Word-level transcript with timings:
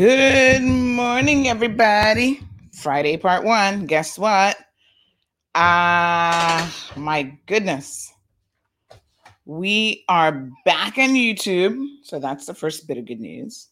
Good 0.00 0.62
morning, 0.62 1.46
everybody. 1.48 2.40
Friday, 2.72 3.18
part 3.18 3.44
one. 3.44 3.84
Guess 3.84 4.18
what? 4.18 4.56
Ah, 5.54 6.64
uh, 6.96 6.98
my 6.98 7.36
goodness. 7.44 8.10
We 9.44 10.06
are 10.08 10.48
back 10.64 10.96
on 10.96 11.10
YouTube. 11.10 11.84
So 12.02 12.18
that's 12.18 12.46
the 12.46 12.54
first 12.54 12.88
bit 12.88 12.96
of 12.96 13.04
good 13.04 13.20
news. 13.20 13.68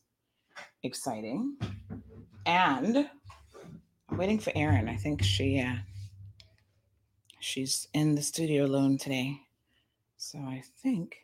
Exciting. 0.82 1.56
And 2.44 3.08
I'm 4.10 4.18
waiting 4.18 4.38
for 4.38 4.52
Erin. 4.54 4.86
I 4.86 4.96
think 4.96 5.22
she 5.22 5.60
uh 5.60 5.76
she's 7.40 7.88
in 7.94 8.14
the 8.14 8.22
studio 8.22 8.66
alone 8.66 8.98
today. 8.98 9.34
So 10.18 10.38
I 10.40 10.62
think 10.82 11.16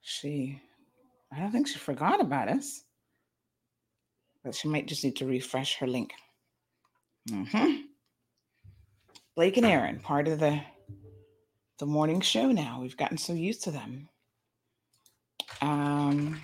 she 0.00 0.62
I 1.30 1.40
don't 1.40 1.52
think 1.52 1.68
she 1.68 1.78
forgot 1.78 2.22
about 2.22 2.48
us 2.48 2.84
but 4.48 4.54
she 4.54 4.66
might 4.66 4.86
just 4.86 5.04
need 5.04 5.14
to 5.16 5.26
refresh 5.26 5.76
her 5.76 5.86
link. 5.86 6.14
Mm-hmm. 7.28 7.82
Blake 9.36 9.58
and 9.58 9.66
Aaron, 9.66 10.00
part 10.00 10.26
of 10.26 10.38
the 10.38 10.62
the 11.78 11.84
morning 11.84 12.22
show 12.22 12.50
now. 12.50 12.78
We've 12.80 12.96
gotten 12.96 13.18
so 13.18 13.34
used 13.34 13.62
to 13.64 13.70
them. 13.70 14.08
Um, 15.60 16.40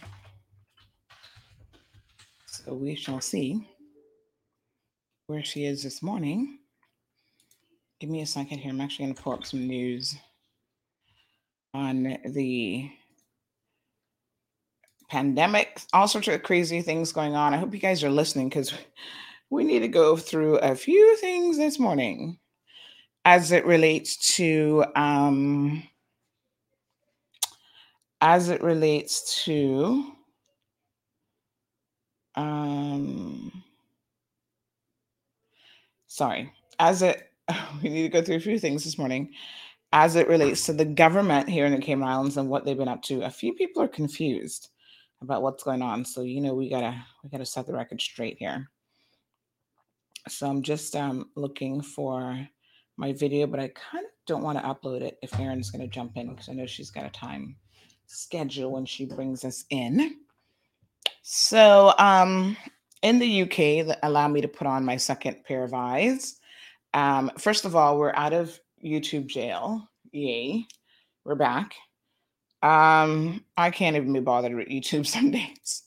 so 2.45 2.75
we 2.75 2.95
shall 2.95 3.23
see 3.23 3.67
where 5.27 5.43
she 5.43 5.65
is 5.65 5.83
this 5.83 6.03
morning. 6.03 6.59
Give 8.01 8.11
me 8.11 8.21
a 8.21 8.27
second 8.27 8.59
here. 8.59 8.71
I'm 8.71 8.83
actually 8.83 9.07
going 9.07 9.15
to 9.15 9.23
pull 9.23 9.33
up 9.33 9.47
some 9.47 9.67
news 9.67 10.15
on 11.73 12.19
the 12.27 12.91
pandemic, 15.15 15.81
all 15.93 16.09
sorts 16.09 16.27
of 16.27 16.43
crazy 16.43 16.83
things 16.83 17.13
going 17.13 17.37
on. 17.37 17.55
I 17.55 17.57
hope 17.57 17.73
you 17.73 17.79
guys 17.79 18.03
are 18.03 18.11
listening 18.11 18.49
because 18.49 18.75
we 19.49 19.63
need 19.63 19.79
to 19.79 19.89
go 19.89 20.17
through 20.17 20.57
a 20.57 20.75
few 20.75 21.17
things 21.19 21.57
this 21.57 21.79
morning 21.79 22.41
as 23.25 23.53
it 23.53 23.65
relates 23.65 24.35
to 24.35 24.85
um 24.97 25.85
as 28.21 28.49
it 28.49 28.61
relates 28.61 29.44
to 29.44 30.05
um 32.35 33.53
sorry 36.09 36.53
as 36.81 37.03
it 37.03 37.31
we 37.85 37.88
need 37.88 38.03
to 38.03 38.09
go 38.09 38.21
through 38.21 38.35
a 38.35 38.41
few 38.41 38.59
things 38.59 38.83
this 38.83 38.99
morning 38.99 39.33
as 39.93 40.17
it 40.17 40.27
relates 40.27 40.67
to 40.67 40.73
the 40.73 40.85
government 40.85 41.49
here 41.49 41.67
in 41.67 41.73
the 41.73 41.79
Cayman 41.79 42.09
Islands 42.09 42.37
and 42.37 42.49
what 42.49 42.65
they've 42.65 42.77
been 42.77 42.88
up 42.88 43.03
to. 43.03 43.23
A 43.23 43.31
few 43.31 43.55
people 43.55 43.81
are 43.81 43.87
confused 43.87 44.71
about 45.25 45.43
what's 45.43 45.65
going 45.65 45.82
on. 45.82 46.05
So 46.05 46.23
you 46.23 46.41
know 46.41 46.55
we 46.55 46.71
gotta 46.71 47.05
we 47.23 47.31
gotta 47.31 47.47
set 47.47 47.67
the 47.67 47.73
record 47.73 48.00
straight 48.00 48.37
here. 48.38 48.71
So 50.29 50.49
I'm 50.49 50.62
just 50.62 50.94
um, 50.97 51.31
looking 51.37 51.82
for 51.82 52.49
my 52.97 53.12
video, 53.12 53.47
but 53.47 53.61
I 53.61 53.69
kind 53.69 54.05
of 54.05 54.11
don't 54.26 54.43
want 54.43 54.59
to 54.59 54.65
upload 54.65 55.03
it 55.03 55.19
if 55.23 55.38
Erin's 55.38 55.71
to 55.71 55.87
jump 55.87 56.17
in 56.17 56.31
because 56.31 56.49
I 56.49 56.53
know 56.53 56.67
she's 56.67 56.91
got 56.91 57.05
a 57.05 57.11
time 57.11 57.56
schedule 58.06 58.73
when 58.73 58.87
she 58.87 59.05
brings 59.05 59.44
us 59.44 59.65
in. 59.71 60.17
So 61.23 61.93
um, 61.99 62.56
in 63.03 63.19
the 63.19 63.43
UK, 63.43 63.87
that 63.87 63.99
allow 64.03 64.29
me 64.29 64.41
to 64.41 64.49
put 64.49 64.67
on 64.67 64.85
my 64.85 64.97
second 64.97 65.44
pair 65.44 65.65
of 65.65 65.75
eyes. 65.75 66.37
Um, 66.94 67.31
first 67.38 67.65
of 67.65 67.76
all, 67.76 67.99
we're 67.99 68.15
out 68.15 68.32
of 68.32 68.59
YouTube 68.85 69.26
jail. 69.26 69.88
Yay. 70.12 70.67
We're 71.25 71.35
back. 71.35 71.75
Um, 72.64 73.44
I 73.58 73.70
can't 73.70 73.94
even 73.94 74.14
be 74.14 74.20
bothered 74.20 74.55
with 74.55 74.69
YouTube 74.69 75.06
some 75.14 75.31
days, 75.31 75.82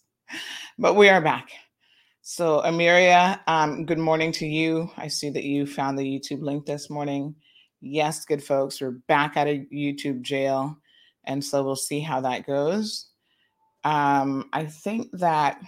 but 0.77 0.94
we 0.94 1.09
are 1.09 1.21
back. 1.21 1.50
So, 2.21 2.62
Amiria, 2.62 3.39
um, 3.47 3.88
good 3.88 3.97
morning 3.97 4.31
to 4.33 4.45
you. 4.45 4.91
I 4.95 5.07
see 5.07 5.31
that 5.31 5.44
you 5.44 5.65
found 5.65 5.97
the 5.97 6.03
YouTube 6.03 6.44
link 6.44 6.68
this 6.68 6.88
morning. 6.88 7.33
Yes, 7.81 8.25
good 8.25 8.44
folks, 8.44 8.79
we're 8.79 9.00
back 9.07 9.38
out 9.38 9.47
of 9.47 9.57
YouTube 9.74 10.21
jail, 10.21 10.77
and 11.24 11.44
so 11.44 11.63
we'll 11.63 11.75
see 11.75 12.00
how 12.00 12.21
that 12.21 12.45
goes. 12.45 13.07
Um, 13.83 14.47
I 14.53 14.65
think 14.65 15.09
that 15.13 15.59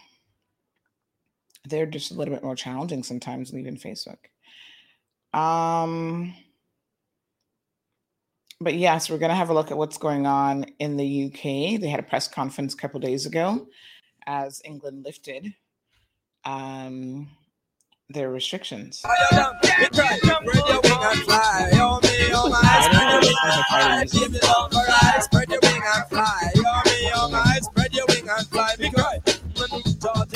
they're 1.67 1.87
just 1.87 2.11
a 2.11 2.13
little 2.13 2.35
bit 2.35 2.43
more 2.43 2.55
challenging 2.55 3.01
sometimes 3.01 3.49
than 3.49 3.61
even 3.61 3.77
Facebook. 3.77 4.19
Um, 5.33 6.35
but 8.61 8.75
yes, 8.75 9.09
we're 9.09 9.17
going 9.17 9.29
to 9.29 9.35
have 9.35 9.49
a 9.49 9.53
look 9.53 9.71
at 9.71 9.77
what's 9.77 9.97
going 9.97 10.25
on 10.25 10.65
in 10.79 10.97
the 10.97 11.25
UK. 11.25 11.79
They 11.79 11.87
had 11.89 11.99
a 11.99 12.03
press 12.03 12.27
conference 12.27 12.73
a 12.73 12.77
couple 12.77 12.99
days 12.99 13.25
ago 13.25 13.67
as 14.27 14.61
England 14.65 15.03
lifted 15.05 15.53
um, 16.43 17.29
their 18.09 18.29
restrictions. 18.29 19.01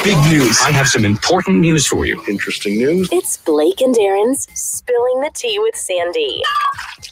Big 0.04 0.18
news. 0.30 0.60
I 0.62 0.72
have 0.72 0.90
some 0.90 1.06
important 1.06 1.62
news 1.62 1.88
for 1.88 2.06
you. 2.06 2.22
Interesting 2.28 2.78
news. 2.78 3.08
It's 3.14 3.38
Blake 3.38 3.80
and 3.80 3.98
Aaron's 3.98 4.50
Spilling 4.54 5.22
the 5.22 5.32
Tea 5.34 5.58
with 5.60 5.78
Sandy. 5.78 6.44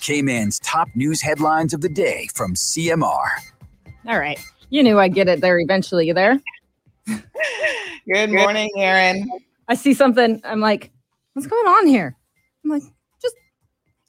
Cayman's 0.02 0.60
top 0.60 0.90
news 0.94 1.22
headlines 1.22 1.74
of 1.74 1.80
the 1.80 1.88
day 1.88 2.28
from 2.36 2.54
CMR. 2.54 3.30
All 4.08 4.20
right. 4.20 4.38
You 4.72 4.84
knew 4.84 5.00
I'd 5.00 5.14
get 5.14 5.30
it 5.30 5.40
there 5.40 5.58
eventually. 5.58 6.06
You 6.06 6.14
there? 6.14 6.42
Good 7.08 8.32
morning, 8.32 8.70
Aaron. 8.76 9.30
I 9.70 9.76
see 9.76 9.94
something. 9.94 10.42
I'm 10.44 10.60
like, 10.60 10.92
what's 11.32 11.48
going 11.48 11.68
on 11.68 11.88
here? 11.88 12.18
I'm 12.66 12.72
like, 12.72 12.84
just 13.22 13.36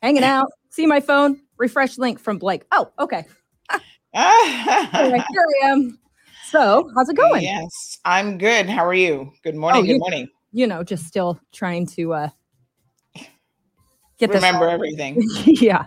hanging 0.03 0.25
out. 0.25 0.51
See 0.71 0.87
my 0.87 0.99
phone. 0.99 1.41
Refresh 1.57 1.99
link 1.99 2.19
from 2.19 2.37
Blake. 2.39 2.65
Oh, 2.73 2.91
okay. 2.99 3.25
Anyway, 4.15 5.25
here 5.31 5.47
I 5.63 5.69
am. 5.69 5.99
So, 6.53 6.91
how's 6.95 7.09
it 7.09 7.17
going? 7.17 7.43
Yes, 7.43 7.99
I'm 8.05 8.37
good. 8.37 8.69
How 8.69 8.85
are 8.85 8.93
you? 8.93 9.33
Good 9.43 9.55
morning. 9.55 9.81
Oh, 9.81 9.83
good 9.87 9.93
you- 9.95 9.99
morning. 9.99 10.29
You 10.53 10.67
know, 10.67 10.85
just 10.85 11.07
still 11.07 11.41
trying 11.51 11.87
to 11.97 12.13
uh 12.13 12.29
get 14.19 14.29
Remember 14.29 14.69
everything. 14.69 15.23
yeah. 15.47 15.87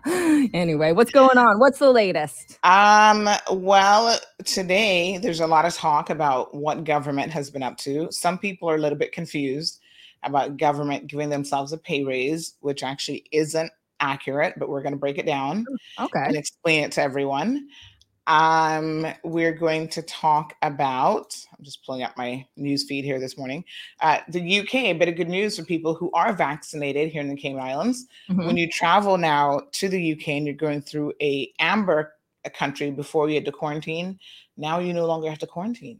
Anyway, 0.56 0.92
what's 0.92 1.12
going 1.12 1.38
on? 1.38 1.60
What's 1.60 1.78
the 1.78 1.92
latest? 1.92 2.58
Um, 2.64 3.30
well, 3.52 4.20
today 4.44 5.20
there's 5.20 5.40
a 5.40 5.46
lot 5.46 5.66
of 5.66 5.76
talk 5.76 6.10
about 6.10 6.56
what 6.56 6.84
government 6.84 7.32
has 7.32 7.52
been 7.52 7.62
up 7.62 7.78
to. 7.78 8.08
Some 8.10 8.40
people 8.40 8.68
are 8.68 8.76
a 8.76 8.80
little 8.80 8.98
bit 8.98 9.12
confused 9.12 9.82
about 10.24 10.58
government 10.58 11.06
giving 11.06 11.30
themselves 11.30 11.74
a 11.74 11.78
pay 11.78 12.04
raise, 12.04 12.56
which 12.62 12.82
actually 12.82 13.24
isn't 13.32 13.72
accurate, 14.00 14.56
but 14.58 14.68
we're 14.68 14.82
going 14.82 14.94
to 14.94 15.00
break 15.00 15.20
it 15.20 15.28
down 15.28 15.64
Okay. 16.00 16.24
and 16.26 16.36
explain 16.36 16.84
it 16.84 16.92
to 16.94 17.04
everyone. 17.04 17.68
Um, 18.28 19.06
we're 19.24 19.52
going 19.54 19.88
to 19.90 20.02
talk 20.02 20.56
about, 20.64 21.38
I'm 21.58 21.64
just 21.64 21.86
pulling 21.86 22.02
up 22.04 22.18
my 22.18 22.46
news 22.58 22.84
feed 22.84 23.06
here 23.06 23.20
this 23.20 23.38
morning. 23.38 23.64
Uh, 24.02 24.20
the 24.30 24.60
UK, 24.62 24.76
a 24.76 24.94
bit 24.94 25.08
of 25.10 25.16
good 25.16 25.30
news 25.30 25.58
for 25.58 25.64
people 25.64 25.94
who 25.94 26.10
are 26.12 26.34
vaccinated 26.34 27.12
here 27.12 27.22
in 27.22 27.30
the 27.30 27.36
Cayman 27.36 27.62
Islands 27.62 28.08
Mhm. 28.30 28.46
when 28.48 28.58
you 28.58 28.68
travel 28.70 29.18
now 29.18 29.62
to 29.74 29.88
the 29.90 30.00
UK 30.02 30.38
and 30.38 30.46
you're 30.48 30.56
going 30.56 30.82
through 30.82 31.14
a 31.22 31.54
amber 31.60 32.14
country 32.54 32.92
before 32.92 33.28
you 33.30 33.36
had 33.36 33.46
to 33.46 33.52
quarantine, 33.52 34.20
now 34.58 34.80
you 34.80 34.94
no 34.94 35.06
longer 35.06 35.30
have 35.30 35.40
to 35.40 35.48
quarantine. 35.48 36.00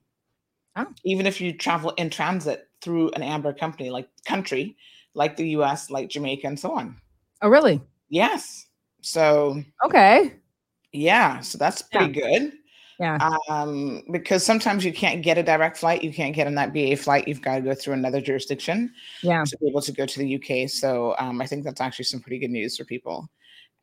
Oh. 0.76 0.88
Even 1.04 1.26
if 1.26 1.40
you 1.40 1.54
travel 1.54 1.92
in 1.92 2.10
transit 2.10 2.70
through 2.82 3.10
an 3.12 3.24
amber 3.24 3.54
company 3.54 3.90
like 3.90 4.10
country, 4.26 4.78
like 5.14 5.38
the 5.38 5.50
US, 5.50 5.90
like 5.90 6.10
Jamaica, 6.10 6.48
and 6.48 6.60
so 6.60 6.72
on. 6.72 7.00
Oh, 7.42 7.50
really? 7.50 7.82
Yes. 8.10 8.68
So 9.02 9.64
Okay. 9.84 10.34
Yeah, 10.96 11.40
so 11.42 11.58
that's 11.58 11.82
pretty 11.82 12.14
good. 12.14 12.54
Yeah. 13.00 13.18
Um, 13.50 14.04
because 14.12 14.46
sometimes 14.46 14.86
you 14.86 14.94
can't 14.94 15.22
get 15.22 15.38
a 15.38 15.44
direct 15.44 15.76
flight, 15.78 16.02
you 16.02 16.14
can't 16.14 16.34
get 16.34 16.48
on 16.48 16.56
that 16.56 16.74
BA 16.74 16.96
flight, 16.96 17.28
you've 17.28 17.42
got 17.42 17.56
to 17.56 17.62
go 17.62 17.74
through 17.76 17.94
another 17.96 18.22
jurisdiction 18.22 18.94
Yeah. 19.22 19.44
to 19.44 19.58
be 19.58 19.68
able 19.68 19.82
to 19.82 19.92
go 19.92 20.06
to 20.06 20.20
the 20.20 20.36
UK. 20.36 20.70
So 20.70 21.14
um, 21.20 21.42
I 21.42 21.46
think 21.46 21.66
that's 21.66 21.82
actually 21.82 22.06
some 22.06 22.22
pretty 22.22 22.40
good 22.40 22.52
news 22.52 22.78
for 22.78 22.86
people, 22.86 23.30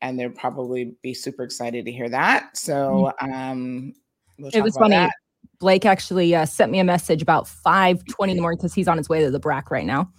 and 0.01 0.19
they'll 0.19 0.31
probably 0.31 0.95
be 1.03 1.13
super 1.13 1.43
excited 1.43 1.85
to 1.85 1.91
hear 1.91 2.09
that. 2.09 2.57
So 2.57 3.11
um, 3.21 3.93
we'll 4.39 4.49
It 4.53 4.61
was 4.61 4.75
funny. 4.75 4.95
that. 4.95 5.11
Blake 5.59 5.85
actually 5.85 6.33
uh, 6.35 6.45
sent 6.45 6.71
me 6.71 6.79
a 6.79 6.83
message 6.83 7.21
about 7.21 7.45
5:20 7.45 8.31
in 8.31 8.35
the 8.37 8.41
morning 8.41 8.57
because 8.57 8.73
he's 8.73 8.87
on 8.87 8.97
his 8.97 9.07
way 9.09 9.21
to 9.23 9.29
the 9.29 9.39
BRAC 9.39 9.69
right 9.71 9.85
now. 9.85 10.11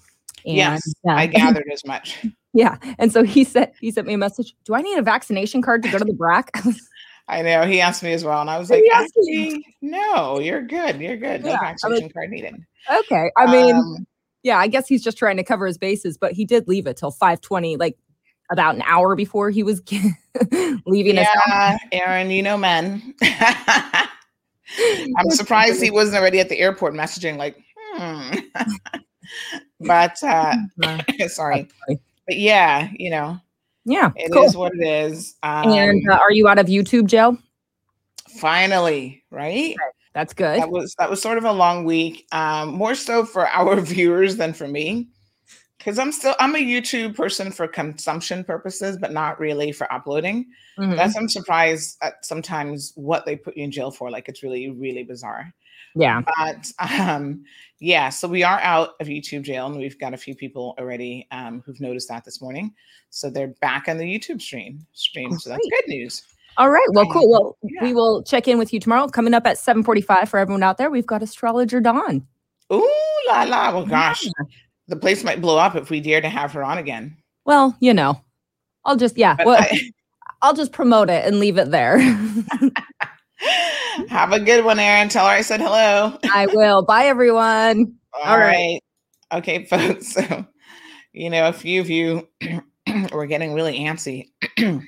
And, 0.47 0.57
Yes, 0.57 0.83
uh, 1.09 1.13
I 1.13 1.27
gathered 1.29 1.69
as 1.73 1.85
much. 1.87 2.25
yeah, 2.53 2.77
and 2.99 3.13
so 3.13 3.23
he 3.23 3.45
said 3.45 3.73
he 3.81 3.91
sent 3.91 4.07
me 4.07 4.15
a 4.15 4.19
message. 4.19 4.55
Do 4.65 4.75
I 4.75 4.83
need 4.83 4.99
a 4.99 5.03
vaccination 5.03 5.63
card 5.63 5.83
to 5.85 5.89
go 5.91 5.99
to 5.99 6.05
the 6.05 6.13
BRAC? 6.13 6.49
I 7.29 7.41
know 7.41 7.63
he 7.67 7.81
asked 7.81 8.03
me 8.03 8.13
as 8.13 8.23
well, 8.23 8.41
and 8.43 8.51
I 8.51 8.59
was 8.59 8.69
like, 8.69 8.83
asked 8.93 9.15
you. 9.17 9.45
actually, 9.47 9.67
no, 9.81 10.41
you're 10.41 10.61
good, 10.61 11.01
you're 11.01 11.17
good. 11.17 11.43
No 11.43 11.51
Yeah, 11.53 11.61
vaccination 11.61 12.11
card 12.11 12.31
needed. 12.31 12.55
okay, 13.01 13.31
I 13.39 13.51
mean, 13.51 13.75
Um, 13.77 14.07
yeah, 14.43 14.59
I 14.59 14.67
guess 14.67 14.87
he's 14.87 15.03
just 15.03 15.17
trying 15.17 15.39
to 15.39 15.43
cover 15.45 15.67
his 15.67 15.79
bases, 15.79 16.19
but 16.19 16.33
he 16.33 16.45
did 16.45 16.69
leave 16.69 16.87
it 16.87 16.99
till 16.99 17.11
5:20, 17.13 17.79
like 17.79 17.97
about 18.53 18.75
an 18.75 18.83
hour 18.87 19.17
before 19.17 19.49
he 19.49 19.63
was 19.63 19.81
leaving 20.87 21.17
us. 21.17 21.27
yeah, 21.49 21.79
Aaron, 21.93 22.31
you 22.31 22.43
know 22.43 22.59
men. 22.59 23.15
I'm 25.17 25.31
surprised 25.31 25.83
he 25.83 25.91
wasn't 25.91 26.19
already 26.19 26.41
at 26.41 26.51
the 26.51 26.59
airport 26.59 26.93
messaging 26.93 27.39
like, 27.39 27.57
hmm. 27.95 28.33
But 29.87 30.23
uh 30.23 30.55
sorry. 31.29 31.69
But 31.87 32.37
yeah, 32.39 32.91
you 32.99 33.11
know, 33.11 33.39
Yeah, 33.85 34.11
it 34.17 34.35
is 34.35 34.53
cool. 34.53 34.61
what 34.61 34.73
it 34.75 34.87
is. 34.87 35.35
Um, 35.43 35.69
and 35.69 36.03
uh, 36.11 36.15
are 36.17 36.33
you 36.33 36.49
out 36.49 36.59
of 36.59 36.67
YouTube 36.67 37.07
jail? 37.07 37.37
finally, 38.41 39.23
right? 39.31 39.75
That's 40.13 40.35
good. 40.35 40.61
That 40.61 40.71
was 40.71 40.95
that 40.99 41.11
was 41.11 41.21
sort 41.21 41.39
of 41.39 41.45
a 41.45 41.53
long 41.53 41.85
week. 41.85 42.27
Um, 42.33 42.75
more 42.75 42.95
so 42.95 43.25
for 43.25 43.47
our 43.61 43.81
viewers 43.81 44.37
than 44.37 44.53
for 44.53 44.69
me. 44.69 45.09
Because 45.79 45.99
I'm 45.99 46.13
still 46.13 46.35
I'm 46.41 46.55
a 46.55 46.59
YouTube 46.59 47.15
person 47.15 47.51
for 47.53 47.67
consumption 47.69 48.43
purposes, 48.45 48.97
but 48.97 49.13
not 49.13 49.39
really 49.39 49.71
for 49.73 49.93
uploading. 49.93 50.47
Mhm. 50.79 50.97
That's 50.97 51.17
I'm 51.17 51.29
surprised 51.29 51.99
at 52.01 52.25
sometimes 52.25 52.93
what 52.95 53.27
they 53.27 53.37
put 53.37 53.57
you 53.57 53.65
in 53.65 53.71
jail 53.71 53.91
for. 53.91 54.11
Like 54.11 54.29
it's 54.29 54.43
really, 54.43 54.71
really 54.71 55.03
bizarre. 55.03 55.53
Yeah. 55.95 56.23
But 56.39 56.67
um, 57.01 57.45
yeah, 57.81 58.09
so 58.09 58.27
we 58.29 58.43
are 58.43 58.59
out 58.61 58.91
of 59.01 59.07
YouTube 59.07 59.43
jail, 59.43 59.67
and 59.67 59.77
we've 59.77 59.99
got 59.99 60.15
a 60.15 60.17
few 60.17 60.35
people 60.35 60.75
already 60.79 61.27
um, 61.31 61.63
who've 61.65 61.81
noticed 61.81 62.09
that 62.09 62.25
this 62.25 62.41
morning. 62.43 62.73
So 63.11 63.31
they're 63.31 63.55
back 63.61 63.89
on 63.89 63.99
the 63.99 64.05
YouTube 64.05 64.43
stream. 64.43 64.85
Stream. 64.93 65.39
So 65.39 65.51
that's 65.51 65.67
good 65.71 65.89
news. 65.89 66.23
All 66.57 66.71
right. 66.71 66.87
Well, 66.93 67.07
cool. 67.11 67.29
Well, 67.31 67.57
Yeah. 67.63 67.83
we 67.83 67.93
will 67.95 68.23
check 68.23 68.47
in 68.49 68.59
with 68.59 68.73
you 68.73 68.81
tomorrow. 68.81 69.07
Coming 69.09 69.35
up 69.35 69.47
at 69.47 69.57
7:45 69.59 70.29
for 70.29 70.39
everyone 70.39 70.63
out 70.63 70.79
there. 70.79 70.91
We've 70.91 71.07
got 71.07 71.23
astrologer 71.23 71.81
Dawn. 71.81 72.27
Ooh 72.73 72.91
la 73.29 73.43
la! 73.45 73.73
Well, 73.73 73.87
gosh, 73.87 74.25
the 74.89 74.97
place 74.97 75.23
might 75.23 75.41
blow 75.41 75.59
up 75.59 75.77
if 75.77 75.91
we 75.91 76.01
dare 76.01 76.21
to 76.21 76.29
have 76.29 76.53
her 76.53 76.65
on 76.65 76.79
again. 76.79 77.17
Well, 77.45 77.77
you 77.81 77.93
know, 77.95 78.21
I'll 78.85 78.97
just 78.97 79.17
yeah. 79.19 79.35
But 79.37 79.47
Well, 79.47 79.61
I- 79.63 79.91
I'll 80.43 80.55
just 80.55 80.73
promote 80.73 81.09
it 81.11 81.25
and 81.25 81.39
leave 81.41 81.57
it 81.59 81.71
there. 81.71 81.99
have 84.09 84.33
a 84.33 84.41
good 84.41 84.65
one, 84.65 84.79
Aaron. 84.79 85.09
Tell 85.09 85.27
her 85.27 85.33
I 85.33 85.41
said 85.41 85.61
hello. 85.61 86.19
I 86.33 86.47
will. 86.47 86.85
Bye, 86.85 87.07
everyone. 87.07 87.95
All 88.13 88.39
right. 88.39 88.81
right. 89.31 89.39
Okay, 89.39 89.65
folks. 89.71 90.09
So, 90.13 90.47
you 91.13 91.31
know, 91.31 91.49
a 91.49 91.53
few 91.53 91.81
of 91.81 91.91
you 91.91 92.29
were 93.13 93.27
getting 93.27 93.55
really 93.55 93.79
antsy 93.79 94.31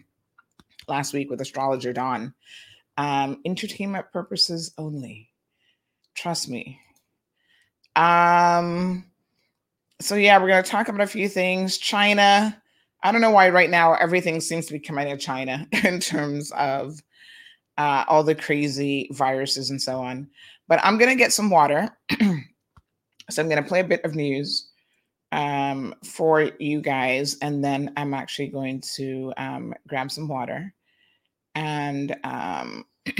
last 0.88 1.12
week 1.12 1.30
with 1.30 1.40
astrologer 1.40 1.92
Dawn. 1.92 2.34
Um, 2.96 3.40
entertainment 3.44 4.06
purposes 4.12 4.72
only. 4.78 5.30
Trust 6.14 6.48
me. 6.48 6.80
Um, 7.94 9.04
so 10.00 10.14
yeah, 10.14 10.38
we're 10.38 10.48
gonna 10.48 10.62
talk 10.62 10.88
about 10.88 11.00
a 11.02 11.06
few 11.06 11.28
things. 11.28 11.78
China. 11.78 12.60
I 13.02 13.12
don't 13.12 13.20
know 13.20 13.30
why 13.30 13.50
right 13.50 13.70
now 13.70 13.94
everything 13.94 14.40
seems 14.40 14.66
to 14.66 14.72
be 14.72 14.80
coming 14.80 15.06
out 15.06 15.14
of 15.14 15.20
China 15.20 15.66
in 15.84 16.00
terms 16.00 16.50
of 16.52 17.00
uh, 17.78 18.04
all 18.08 18.22
the 18.22 18.34
crazy 18.34 19.08
viruses 19.12 19.70
and 19.70 19.80
so 19.80 20.00
on. 20.00 20.28
But 20.68 20.80
I'm 20.82 20.98
gonna 20.98 21.16
get 21.16 21.32
some 21.32 21.50
water. 21.50 21.96
So 23.30 23.42
I'm 23.42 23.48
going 23.48 23.62
to 23.62 23.68
play 23.68 23.80
a 23.80 23.84
bit 23.84 24.04
of 24.04 24.14
news 24.14 24.70
um, 25.32 25.94
for 26.04 26.42
you 26.60 26.80
guys, 26.80 27.36
and 27.42 27.62
then 27.62 27.92
I'm 27.96 28.14
actually 28.14 28.48
going 28.48 28.82
to 28.94 29.32
um, 29.36 29.74
grab 29.88 30.10
some 30.10 30.28
water. 30.28 30.72
And 31.54 32.16
um, 32.22 32.84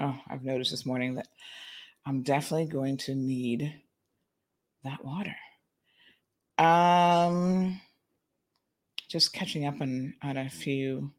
oh, 0.00 0.18
I've 0.28 0.42
noticed 0.42 0.72
this 0.72 0.86
morning 0.86 1.14
that 1.14 1.28
I'm 2.06 2.22
definitely 2.22 2.66
going 2.66 2.96
to 2.98 3.14
need 3.14 3.72
that 4.82 5.04
water. 5.04 5.36
Um, 6.58 7.80
just 9.08 9.32
catching 9.32 9.66
up 9.66 9.80
on 9.80 10.14
on 10.22 10.36
a 10.36 10.50
few 10.50 11.12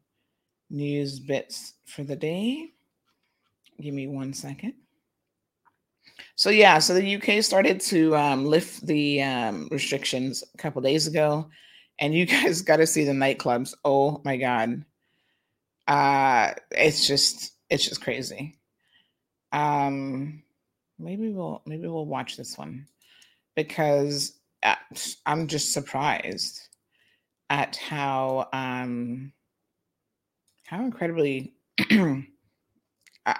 news 0.72 1.20
bits 1.20 1.74
for 1.84 2.02
the 2.02 2.16
day. 2.16 2.70
Give 3.80 3.94
me 3.94 4.08
one 4.08 4.32
second. 4.32 4.74
So 6.34 6.50
yeah, 6.50 6.78
so 6.78 6.94
the 6.94 7.16
UK 7.16 7.42
started 7.42 7.80
to 7.82 8.16
um, 8.16 8.44
lift 8.44 8.86
the 8.86 9.22
um, 9.22 9.68
restrictions 9.70 10.42
a 10.54 10.58
couple 10.58 10.82
days 10.82 11.06
ago, 11.06 11.48
and 11.98 12.14
you 12.14 12.26
guys 12.44 12.62
got 12.62 12.76
to 12.76 12.86
see 12.86 13.04
the 13.04 13.12
nightclubs. 13.12 13.74
Oh 13.84 14.20
my 14.24 14.36
god, 14.36 14.84
uh, 15.86 16.52
it's 16.70 17.06
just 17.06 17.52
it's 17.70 17.88
just 17.88 18.02
crazy. 18.02 18.58
Um, 19.52 20.42
maybe 20.98 21.30
we'll 21.30 21.62
maybe 21.66 21.86
we'll 21.86 22.06
watch 22.06 22.36
this 22.36 22.56
one 22.56 22.86
because 23.54 24.38
uh, 24.62 24.76
I'm 25.26 25.46
just 25.46 25.72
surprised 25.72 26.68
at 27.50 27.76
how 27.76 28.48
um 28.52 29.32
how 30.72 30.82
incredibly 30.82 31.52
uh, 33.26 33.34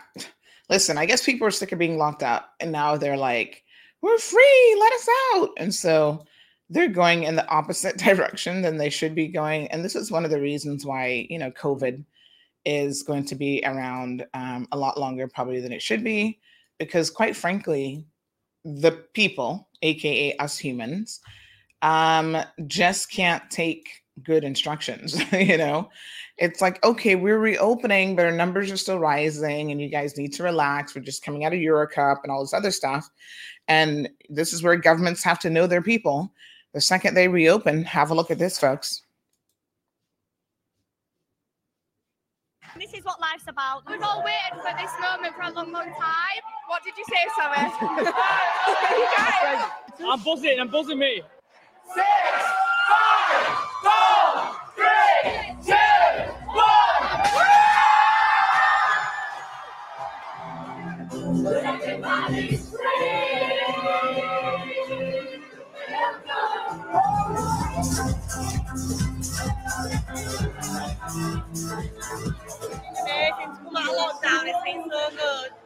listen 0.69 0.99
i 0.99 1.07
guess 1.07 1.25
people 1.25 1.47
are 1.47 1.51
sick 1.51 1.73
of 1.73 1.79
being 1.79 1.97
locked 1.97 2.23
out 2.23 2.43
and 2.61 2.71
now 2.71 2.97
they're 2.97 3.17
like 3.17 3.65
we're 4.03 4.19
free 4.19 4.77
let 4.79 4.93
us 4.93 5.09
out. 5.35 5.51
And 5.57 5.75
so 5.75 6.27
they're 6.69 6.89
going 6.89 7.23
in 7.23 7.37
the 7.37 7.49
opposite 7.49 7.97
direction 7.99 8.63
than 8.63 8.77
they 8.77 8.91
should 8.91 9.15
be 9.15 9.29
going 9.29 9.69
and 9.69 9.85
this 9.85 9.97
is 9.97 10.11
one 10.11 10.25
of 10.25 10.31
the 10.31 10.41
reasons 10.41 10.85
why 10.85 11.27
you 11.31 11.39
know 11.39 11.51
covid 11.51 12.05
is 12.65 13.03
going 13.03 13.25
to 13.25 13.35
be 13.35 13.63
around 13.65 14.25
um, 14.35 14.69
a 14.73 14.79
lot 14.79 14.99
longer 14.99 15.27
probably 15.27 15.61
than 15.61 15.73
it 15.73 15.83
should 15.83 16.05
be 16.05 16.39
because 16.79 17.11
quite 17.11 17.37
frankly 17.37 18.05
the 18.65 18.93
people 19.15 19.69
aka 19.83 20.37
us 20.37 20.59
humans 20.59 21.21
um, 21.83 22.37
just 22.69 23.11
can't 23.11 23.43
take 23.51 24.02
good 24.23 24.45
instructions 24.45 25.21
you 25.33 25.57
know 25.57 25.89
it's 26.39 26.61
like 26.61 26.83
okay 26.85 27.15
we're 27.15 27.39
reopening 27.39 28.15
but 28.15 28.27
our 28.27 28.33
numbers 28.33 28.71
are 28.71 28.77
still 28.77 28.99
rising 28.99 29.71
and 29.71 29.81
you 29.81 29.89
guys 29.89 30.19
need 30.19 30.33
to 30.33 30.43
relax 30.43 30.95
we're 30.95 31.03
just 31.03 31.25
coming 31.25 31.45
out 31.45 31.53
of 31.53 31.59
eurocup 31.59 32.19
and 32.23 32.31
all 32.31 32.43
this 32.43 32.53
other 32.53 32.71
stuff 32.71 33.09
and 33.69 34.09
this 34.29 34.53
is 34.53 34.63
where 34.63 34.77
governments 34.77 35.25
have 35.25 35.39
to 35.39 35.49
know 35.51 35.67
their 35.67 35.83
people 35.83 36.31
the 36.75 36.81
second 36.81 37.15
they 37.15 37.29
reopen 37.29 37.85
have 37.85 38.11
a 38.11 38.15
look 38.15 38.31
at 38.31 38.39
this 38.39 38.59
folks 38.59 39.03
This 42.79 42.95
is 42.95 43.05
what 43.05 43.21
life's 43.21 43.45
about. 43.49 43.83
We've 43.87 44.03
all 44.03 44.25
waited 44.25 44.59
for 44.63 44.73
this 44.81 44.91
moment 44.99 45.35
for 45.35 45.43
a 45.43 45.51
long, 45.53 45.73
long 45.73 45.93
time. 45.93 46.43
What 46.69 46.83
did 46.83 46.95
you 46.97 47.05
say, 47.05 47.27
Sammy? 47.37 47.71
I'm 50.11 50.23
buzzing, 50.25 50.59
I'm 50.59 50.69
buzzing, 50.69 50.99
me. 50.99 51.23
Six, 51.95 52.07
five, 52.89 53.72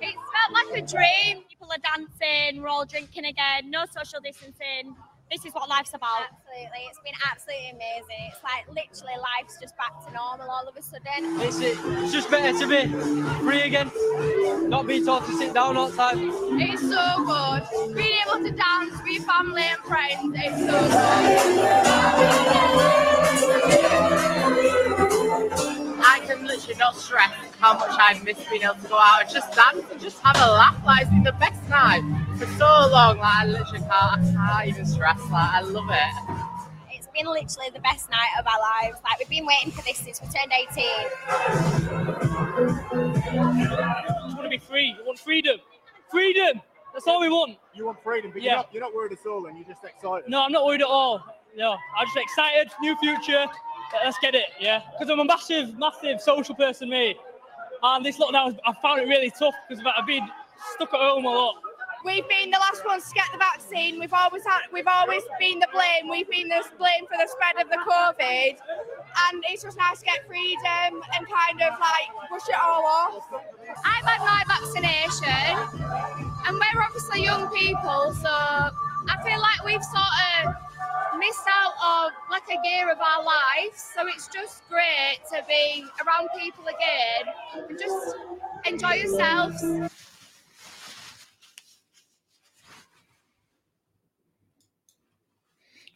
It's 0.01 0.19
felt 0.33 0.53
like 0.53 0.83
a 0.83 0.87
dream. 0.87 1.45
People 1.49 1.69
are 1.73 1.79
dancing. 1.79 2.63
We're 2.63 2.69
all 2.69 2.87
drinking 2.87 3.27
again. 3.27 3.71
No 3.71 3.85
social 3.87 4.21
distancing. 4.21 4.97
This 5.31 5.45
is 5.45 5.53
what 5.53 5.69
life's 5.69 5.93
about. 5.93 6.23
Absolutely, 6.23 6.87
it's 6.89 7.01
been 7.05 7.15
absolutely 7.29 7.71
amazing. 7.71 8.31
It's 8.31 8.43
like 8.45 8.69
literally 8.69 9.19
life's 9.21 9.59
just 9.61 9.77
back 9.77 10.07
to 10.07 10.13
normal 10.13 10.49
all 10.49 10.69
of 10.69 10.77
a 10.77 10.83
sudden. 10.83 11.41
It's, 11.41 11.59
it's 11.59 12.13
just 12.13 12.31
better 12.31 12.57
to 12.57 12.67
be 12.69 12.87
free 13.41 13.63
again, 13.63 13.91
not 14.69 14.87
being 14.87 15.05
told 15.05 15.25
to 15.27 15.33
sit 15.37 15.53
down 15.53 15.77
all 15.77 15.89
the 15.89 15.97
time. 15.97 16.31
It's 16.61 16.81
so 16.81 17.25
good. 17.25 17.97
Being 17.97 18.19
able 18.25 18.45
to 18.45 18.53
dance 18.53 18.95
with 19.03 19.25
family 19.27 19.63
and 19.63 19.81
friends. 19.81 20.37
It's 20.39 20.61
so 20.65 20.79
I 24.49 24.86
can 26.27 26.47
literally 26.47 26.75
not 26.79 26.97
stress 26.97 27.33
how 27.61 27.75
much 27.79 27.97
I've 27.99 28.23
missed 28.25 28.49
being 28.51 28.63
able 28.63 28.75
to 28.75 28.89
go 28.89 28.99
out 28.99 29.23
and 29.23 29.31
just 29.31 29.53
dance 29.55 29.85
and 29.91 30.01
just 30.01 30.19
have 30.21 30.37
a 30.37 30.53
laugh. 30.53 30.77
Like 30.85 31.03
it's 31.03 31.11
been 31.11 31.23
the 31.23 31.33
best 31.33 31.67
night 31.69 32.03
for 32.39 32.47
so 32.59 32.67
long. 32.91 33.19
Like 33.19 33.35
I 33.37 33.47
literally 33.47 33.79
can't, 33.81 33.91
I 33.93 34.33
can't 34.35 34.69
even 34.69 34.87
stress. 34.87 35.21
Like 35.31 35.51
I 35.55 35.61
love 35.61 35.89
it. 35.91 36.37
It's 36.93 37.07
been 37.09 37.27
literally 37.27 37.71
the 37.73 37.81
best 37.81 38.11
night 38.11 38.31
of 38.39 38.47
our 38.47 38.59
lives. 38.61 38.99
Like 39.05 39.19
we've 39.19 39.29
been 39.29 39.47
waiting 39.47 39.71
for 39.71 39.83
this 39.83 39.99
since 39.99 40.21
we 40.21 40.27
turned 40.29 40.53
18. 40.53 40.85
just 44.27 44.37
want 44.37 44.43
to 44.43 44.49
be 44.49 44.59
free. 44.59 44.95
We 44.99 45.05
want 45.07 45.19
freedom. 45.19 45.59
Freedom. 46.11 46.61
That's 46.93 47.07
all 47.07 47.21
we 47.21 47.29
want. 47.29 47.59
You 47.75 47.87
want 47.87 48.03
freedom, 48.03 48.31
but 48.33 48.43
Yeah. 48.43 48.51
you're, 48.53 48.57
not, 48.57 48.73
you're 48.73 48.83
not 48.83 48.95
worried 48.95 49.13
at 49.13 49.27
all, 49.27 49.47
and 49.47 49.59
you're 49.59 49.69
just 49.69 49.85
excited. 49.85 50.31
No, 50.31 50.43
I'm 50.43 50.51
not 50.53 50.65
worried 50.65 50.81
at 50.81 50.87
all. 50.89 51.23
No, 51.55 51.73
I'm 51.97 52.07
just 52.07 52.17
excited. 52.17 52.71
New 52.81 52.97
future. 52.99 53.47
Let's 54.05 54.19
get 54.21 54.35
it. 54.35 54.47
Yeah, 54.61 54.83
because 54.93 55.11
I'm 55.11 55.21
a 55.21 55.25
massive, 55.25 55.79
massive 55.79 56.21
social 56.21 56.55
person, 56.55 56.89
me. 56.89 57.17
And 57.83 58.05
this 58.05 58.19
lockdown, 58.19 58.59
I 58.65 58.73
found 58.83 59.01
it 59.01 59.09
really 59.09 59.31
tough 59.31 59.55
because 59.69 59.85
I've 59.97 60.07
been 60.07 60.27
stuck 60.75 60.93
at 60.95 61.01
home 61.01 61.25
a 61.25 61.31
lot. 61.31 61.55
We've 62.05 62.29
been 62.29 62.51
the 62.51 62.59
last 62.59 62.85
ones 62.87 63.09
to 63.09 63.15
get 63.15 63.25
the 63.33 63.39
vaccine. 63.39 63.99
We've 63.99 64.13
always 64.13 64.45
had, 64.45 64.61
we've 64.73 64.87
always 64.87 65.23
been 65.41 65.59
the 65.59 65.67
blame. 65.73 66.09
We've 66.09 66.31
been 66.31 66.49
the 66.49 66.63
blame 66.79 67.05
for 67.11 67.17
the 67.19 67.27
spread 67.27 67.57
of 67.61 67.69
the 67.69 67.79
COVID, 67.79 68.59
and 69.29 69.45
it's 69.49 69.65
just 69.65 69.77
nice 69.77 69.99
to 70.01 70.05
get 70.05 70.27
freedom 70.27 71.03
and 71.17 71.27
kind 71.27 71.63
of 71.63 71.81
like 71.81 72.29
brush 72.29 72.49
it 72.49 72.55
all 72.55 72.87
off. 72.87 73.27
I've 73.85 74.05
had 74.05 74.21
my 74.21 74.45
vaccination, 74.47 75.59
and 76.47 76.57
we're 76.57 76.81
obviously 76.81 77.25
young 77.25 77.49
people, 77.49 78.15
so 78.15 78.71
I 79.09 79.23
feel 79.23 79.41
like 79.41 79.65
we've 79.65 79.83
sort 79.83 80.05
of 80.45 80.55
missed 81.19 81.47
out 81.49 81.73
of 81.85 82.13
like 82.31 82.45
a 82.49 82.69
year 82.69 82.91
of 82.91 82.99
our 82.99 83.25
lives. 83.25 83.91
So 83.95 84.07
it's 84.07 84.29
just 84.29 84.69
great 84.69 85.19
to 85.33 85.43
be 85.49 85.85
around 86.05 86.29
people 86.39 86.65
again 86.65 87.67
and 87.69 87.79
just 87.79 88.17
enjoy 88.65 88.95
yourselves. 88.95 89.63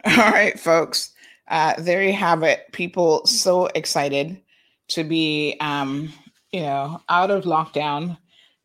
All 0.07 0.31
right, 0.31 0.59
folks. 0.59 1.13
Uh, 1.49 1.75
there 1.79 2.03
you 2.03 2.13
have 2.13 2.43
it. 2.43 2.67
People 2.73 3.27
so 3.27 3.67
excited 3.67 4.41
to 4.89 5.05
be, 5.05 5.57
um, 5.61 6.13
you 6.53 6.61
know, 6.61 7.03
out 7.09 7.31
of 7.31 7.45
lockdown 7.45 8.17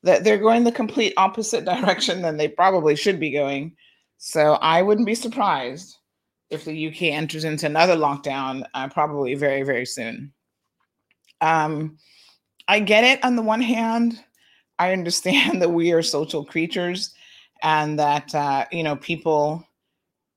that 0.04 0.24
they're 0.24 0.38
going 0.38 0.64
the 0.64 0.72
complete 0.72 1.14
opposite 1.18 1.66
direction 1.66 2.22
than 2.22 2.38
they 2.38 2.48
probably 2.48 2.96
should 2.96 3.20
be 3.20 3.32
going. 3.32 3.75
So 4.17 4.53
I 4.53 4.81
wouldn't 4.81 5.07
be 5.07 5.15
surprised 5.15 5.98
if 6.50 6.65
the 6.65 6.88
UK 6.88 7.03
enters 7.03 7.43
into 7.43 7.65
another 7.65 7.95
lockdown, 7.95 8.63
uh, 8.74 8.88
probably 8.89 9.36
very, 9.36 9.63
very 9.63 9.86
soon. 9.86 10.34
Um, 11.41 11.98
I 12.67 12.79
get 12.79 13.03
it 13.03 13.24
on 13.24 13.36
the 13.36 13.41
one 13.41 13.62
hand. 13.62 14.24
I 14.79 14.93
understand 14.93 15.62
that 15.62 15.69
we 15.69 15.91
are 15.91 16.01
social 16.01 16.45
creatures 16.45 17.13
and 17.63 17.98
that, 18.00 18.34
uh, 18.36 18.65
you 18.72 18.84
know, 18.84 18.95
people 18.95 19.67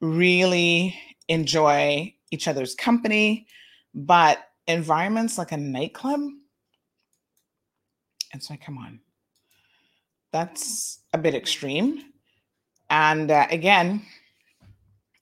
really 0.01 0.99
enjoy 1.29 2.15
each 2.31 2.49
other's 2.49 2.75
company, 2.75 3.47
but 3.95 4.39
environments 4.67 5.39
like 5.39 5.53
a 5.53 5.57
nightclub, 5.57 6.21
it's 8.33 8.51
like, 8.51 8.63
come 8.63 8.79
on, 8.79 9.01
that's 10.33 11.01
a 11.13 11.19
bit 11.19 11.35
extreme. 11.35 12.13
And 12.91 13.31
uh, 13.31 13.47
again, 13.51 14.03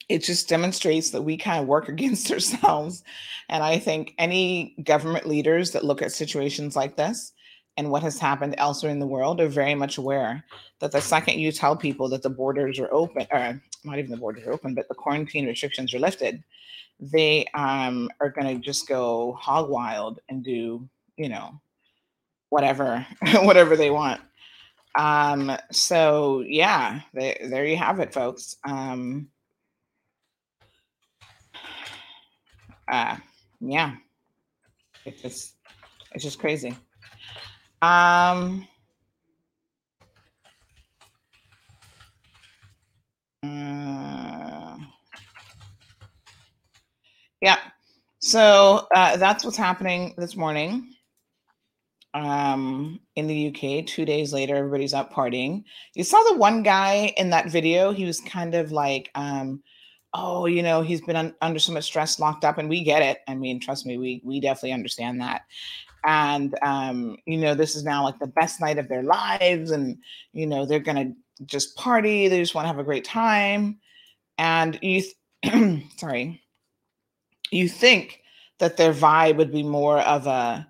it 0.08 0.22
just 0.22 0.48
demonstrates 0.48 1.10
that 1.10 1.22
we 1.22 1.36
kind 1.36 1.60
of 1.60 1.66
work 1.66 1.88
against 1.90 2.30
ourselves. 2.30 3.02
And 3.48 3.62
I 3.62 3.78
think 3.78 4.14
any 4.18 4.74
government 4.82 5.26
leaders 5.26 5.72
that 5.72 5.84
look 5.84 6.02
at 6.02 6.12
situations 6.12 6.76
like 6.76 6.96
this 6.96 7.32
and 7.76 7.90
what 7.90 8.02
has 8.02 8.18
happened 8.18 8.54
elsewhere 8.58 8.92
in 8.92 8.98
the 8.98 9.06
world 9.06 9.40
are 9.40 9.48
very 9.48 9.74
much 9.74 9.98
aware 9.98 10.42
that 10.80 10.92
the 10.92 11.00
second 11.00 11.38
you 11.38 11.52
tell 11.52 11.76
people 11.76 12.08
that 12.08 12.22
the 12.22 12.30
borders 12.30 12.78
are 12.78 12.92
open, 12.92 13.26
or 13.30 13.60
not 13.84 13.98
even 13.98 14.10
the 14.10 14.16
borders 14.16 14.46
are 14.46 14.52
open, 14.52 14.74
but 14.74 14.88
the 14.88 14.94
quarantine 14.94 15.46
restrictions 15.46 15.92
are 15.94 15.98
lifted, 15.98 16.42
they 16.98 17.44
um, 17.54 18.10
are 18.20 18.30
going 18.30 18.46
to 18.46 18.64
just 18.64 18.88
go 18.88 19.36
hog 19.38 19.68
wild 19.68 20.20
and 20.28 20.42
do, 20.42 20.88
you 21.16 21.28
know, 21.28 21.60
whatever, 22.48 23.06
whatever 23.34 23.76
they 23.76 23.90
want. 23.90 24.20
Um, 24.96 25.56
so 25.70 26.42
yeah, 26.46 27.00
there 27.12 27.66
you 27.66 27.76
have 27.76 28.00
it, 28.00 28.14
folks. 28.14 28.56
Um, 28.64 29.28
uh, 32.90 33.16
yeah, 33.60 33.96
it's 35.04 35.22
just, 35.22 35.54
it's 36.12 36.24
just 36.24 36.38
crazy. 36.38 36.74
Um, 37.82 38.66
uh, 43.42 44.76
yeah. 47.40 47.58
So 48.20 48.86
uh, 48.94 49.16
that's 49.18 49.44
what's 49.44 49.56
happening 49.58 50.14
this 50.16 50.36
morning. 50.36 50.95
Um, 52.16 52.98
in 53.14 53.26
the 53.26 53.48
UK. 53.48 53.86
Two 53.86 54.04
days 54.04 54.32
later, 54.32 54.56
everybody's 54.56 54.94
out 54.94 55.12
partying. 55.12 55.64
You 55.94 56.02
saw 56.02 56.22
the 56.24 56.36
one 56.36 56.62
guy 56.62 57.12
in 57.16 57.30
that 57.30 57.50
video. 57.50 57.92
He 57.92 58.06
was 58.06 58.20
kind 58.20 58.54
of 58.54 58.72
like, 58.72 59.10
um, 59.14 59.62
"Oh, 60.14 60.46
you 60.46 60.62
know, 60.62 60.80
he's 60.80 61.02
been 61.02 61.16
un- 61.16 61.34
under 61.42 61.58
so 61.58 61.72
much 61.72 61.84
stress, 61.84 62.18
locked 62.18 62.44
up," 62.44 62.58
and 62.58 62.68
we 62.68 62.82
get 62.82 63.02
it. 63.02 63.18
I 63.28 63.34
mean, 63.34 63.60
trust 63.60 63.84
me, 63.86 63.98
we 63.98 64.22
we 64.24 64.40
definitely 64.40 64.72
understand 64.72 65.20
that. 65.20 65.42
And 66.04 66.54
um, 66.62 67.18
you 67.26 67.36
know, 67.36 67.54
this 67.54 67.76
is 67.76 67.84
now 67.84 68.02
like 68.02 68.18
the 68.18 68.26
best 68.26 68.60
night 68.60 68.78
of 68.78 68.88
their 68.88 69.02
lives, 69.02 69.70
and 69.70 69.98
you 70.32 70.46
know, 70.46 70.64
they're 70.64 70.80
gonna 70.80 71.12
just 71.44 71.76
party. 71.76 72.28
They 72.28 72.40
just 72.40 72.54
want 72.54 72.64
to 72.64 72.68
have 72.68 72.78
a 72.78 72.84
great 72.84 73.04
time. 73.04 73.78
And 74.38 74.78
you, 74.82 75.02
th- 75.42 75.82
sorry, 75.98 76.42
you 77.50 77.68
think 77.68 78.22
that 78.58 78.78
their 78.78 78.92
vibe 78.94 79.36
would 79.36 79.52
be 79.52 79.62
more 79.62 79.98
of 80.00 80.26
a 80.26 80.66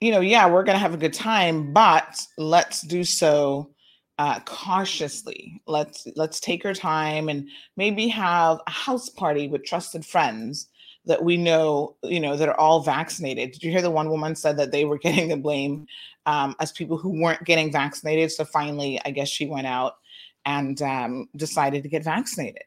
you 0.00 0.12
know, 0.12 0.20
yeah, 0.20 0.48
we're 0.48 0.62
going 0.62 0.76
to 0.76 0.80
have 0.80 0.94
a 0.94 0.98
good 0.98 1.12
time, 1.12 1.72
but 1.72 2.20
let's 2.36 2.82
do 2.82 3.02
so 3.02 3.70
uh, 4.18 4.40
cautiously. 4.40 5.60
Let's 5.66 6.06
let's 6.16 6.40
take 6.40 6.64
our 6.64 6.74
time 6.74 7.28
and 7.28 7.48
maybe 7.76 8.08
have 8.08 8.60
a 8.66 8.70
house 8.70 9.08
party 9.08 9.48
with 9.48 9.64
trusted 9.64 10.04
friends 10.04 10.68
that 11.06 11.24
we 11.24 11.36
know, 11.36 11.96
you 12.02 12.20
know, 12.20 12.36
that 12.36 12.48
are 12.48 12.58
all 12.58 12.80
vaccinated. 12.80 13.52
Did 13.52 13.62
you 13.62 13.70
hear 13.70 13.82
the 13.82 13.90
one 13.90 14.10
woman 14.10 14.34
said 14.34 14.56
that 14.58 14.72
they 14.72 14.84
were 14.84 14.98
getting 15.06 15.28
the 15.28 15.36
blame 15.36 15.86
um, 16.26 16.54
as 16.60 16.72
people 16.72 16.98
who 16.98 17.20
weren't 17.20 17.44
getting 17.44 17.72
vaccinated? 17.72 18.30
So 18.30 18.44
finally, 18.44 19.00
I 19.04 19.10
guess 19.10 19.28
she 19.28 19.46
went 19.46 19.66
out 19.66 19.96
and 20.44 20.80
um, 20.82 21.28
decided 21.36 21.82
to 21.82 21.88
get 21.88 22.04
vaccinated. 22.04 22.62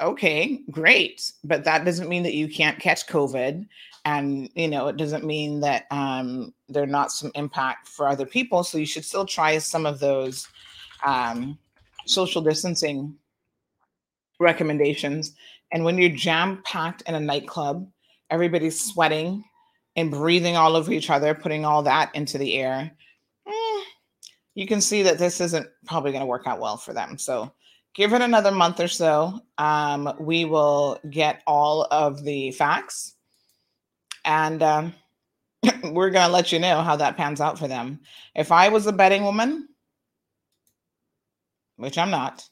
Okay, 0.00 0.60
great, 0.70 1.32
but 1.42 1.64
that 1.64 1.84
doesn't 1.84 2.08
mean 2.08 2.22
that 2.22 2.34
you 2.34 2.48
can't 2.48 2.78
catch 2.78 3.06
COVID 3.08 3.66
and 4.06 4.48
you 4.54 4.68
know 4.68 4.86
it 4.86 4.96
doesn't 4.96 5.24
mean 5.24 5.60
that 5.60 5.84
um, 5.90 6.54
they're 6.68 6.86
not 6.86 7.12
some 7.12 7.30
impact 7.34 7.88
for 7.88 8.08
other 8.08 8.24
people 8.24 8.64
so 8.64 8.78
you 8.78 8.86
should 8.86 9.04
still 9.04 9.26
try 9.26 9.58
some 9.58 9.84
of 9.84 9.98
those 9.98 10.48
um, 11.04 11.58
social 12.06 12.40
distancing 12.40 13.14
recommendations. 14.38 15.34
And 15.72 15.84
when 15.84 15.98
you're 15.98 16.10
jam 16.10 16.62
packed 16.64 17.02
in 17.02 17.14
a 17.14 17.20
nightclub 17.20 17.86
everybody's 18.30 18.80
sweating 18.80 19.44
and 19.96 20.10
breathing 20.10 20.56
all 20.56 20.76
over 20.76 20.92
each 20.92 21.10
other 21.10 21.34
putting 21.34 21.64
all 21.64 21.82
that 21.82 22.14
into 22.14 22.38
the 22.38 22.54
air 22.54 22.92
eh, 23.48 23.80
you 24.54 24.66
can 24.66 24.80
see 24.80 25.02
that 25.02 25.18
this 25.18 25.40
isn't 25.40 25.66
probably 25.84 26.12
going 26.12 26.22
to 26.22 26.26
work 26.26 26.46
out 26.46 26.60
well 26.60 26.76
for 26.76 26.92
them. 26.92 27.18
So 27.18 27.52
give 27.94 28.12
it 28.12 28.22
another 28.22 28.52
month 28.52 28.78
or 28.78 28.88
so 28.88 29.40
um, 29.58 30.14
we 30.20 30.44
will 30.44 31.00
get 31.10 31.42
all 31.44 31.88
of 31.90 32.22
the 32.22 32.52
facts 32.52 33.15
and 34.26 34.62
um, 34.62 34.94
we're 35.84 36.10
going 36.10 36.26
to 36.26 36.32
let 36.32 36.52
you 36.52 36.58
know 36.58 36.82
how 36.82 36.96
that 36.96 37.16
pans 37.16 37.40
out 37.40 37.58
for 37.58 37.68
them. 37.68 38.00
If 38.34 38.52
I 38.52 38.68
was 38.68 38.86
a 38.86 38.92
betting 38.92 39.24
woman, 39.24 39.68
which 41.76 41.96
I'm 41.96 42.10
not, 42.10 42.44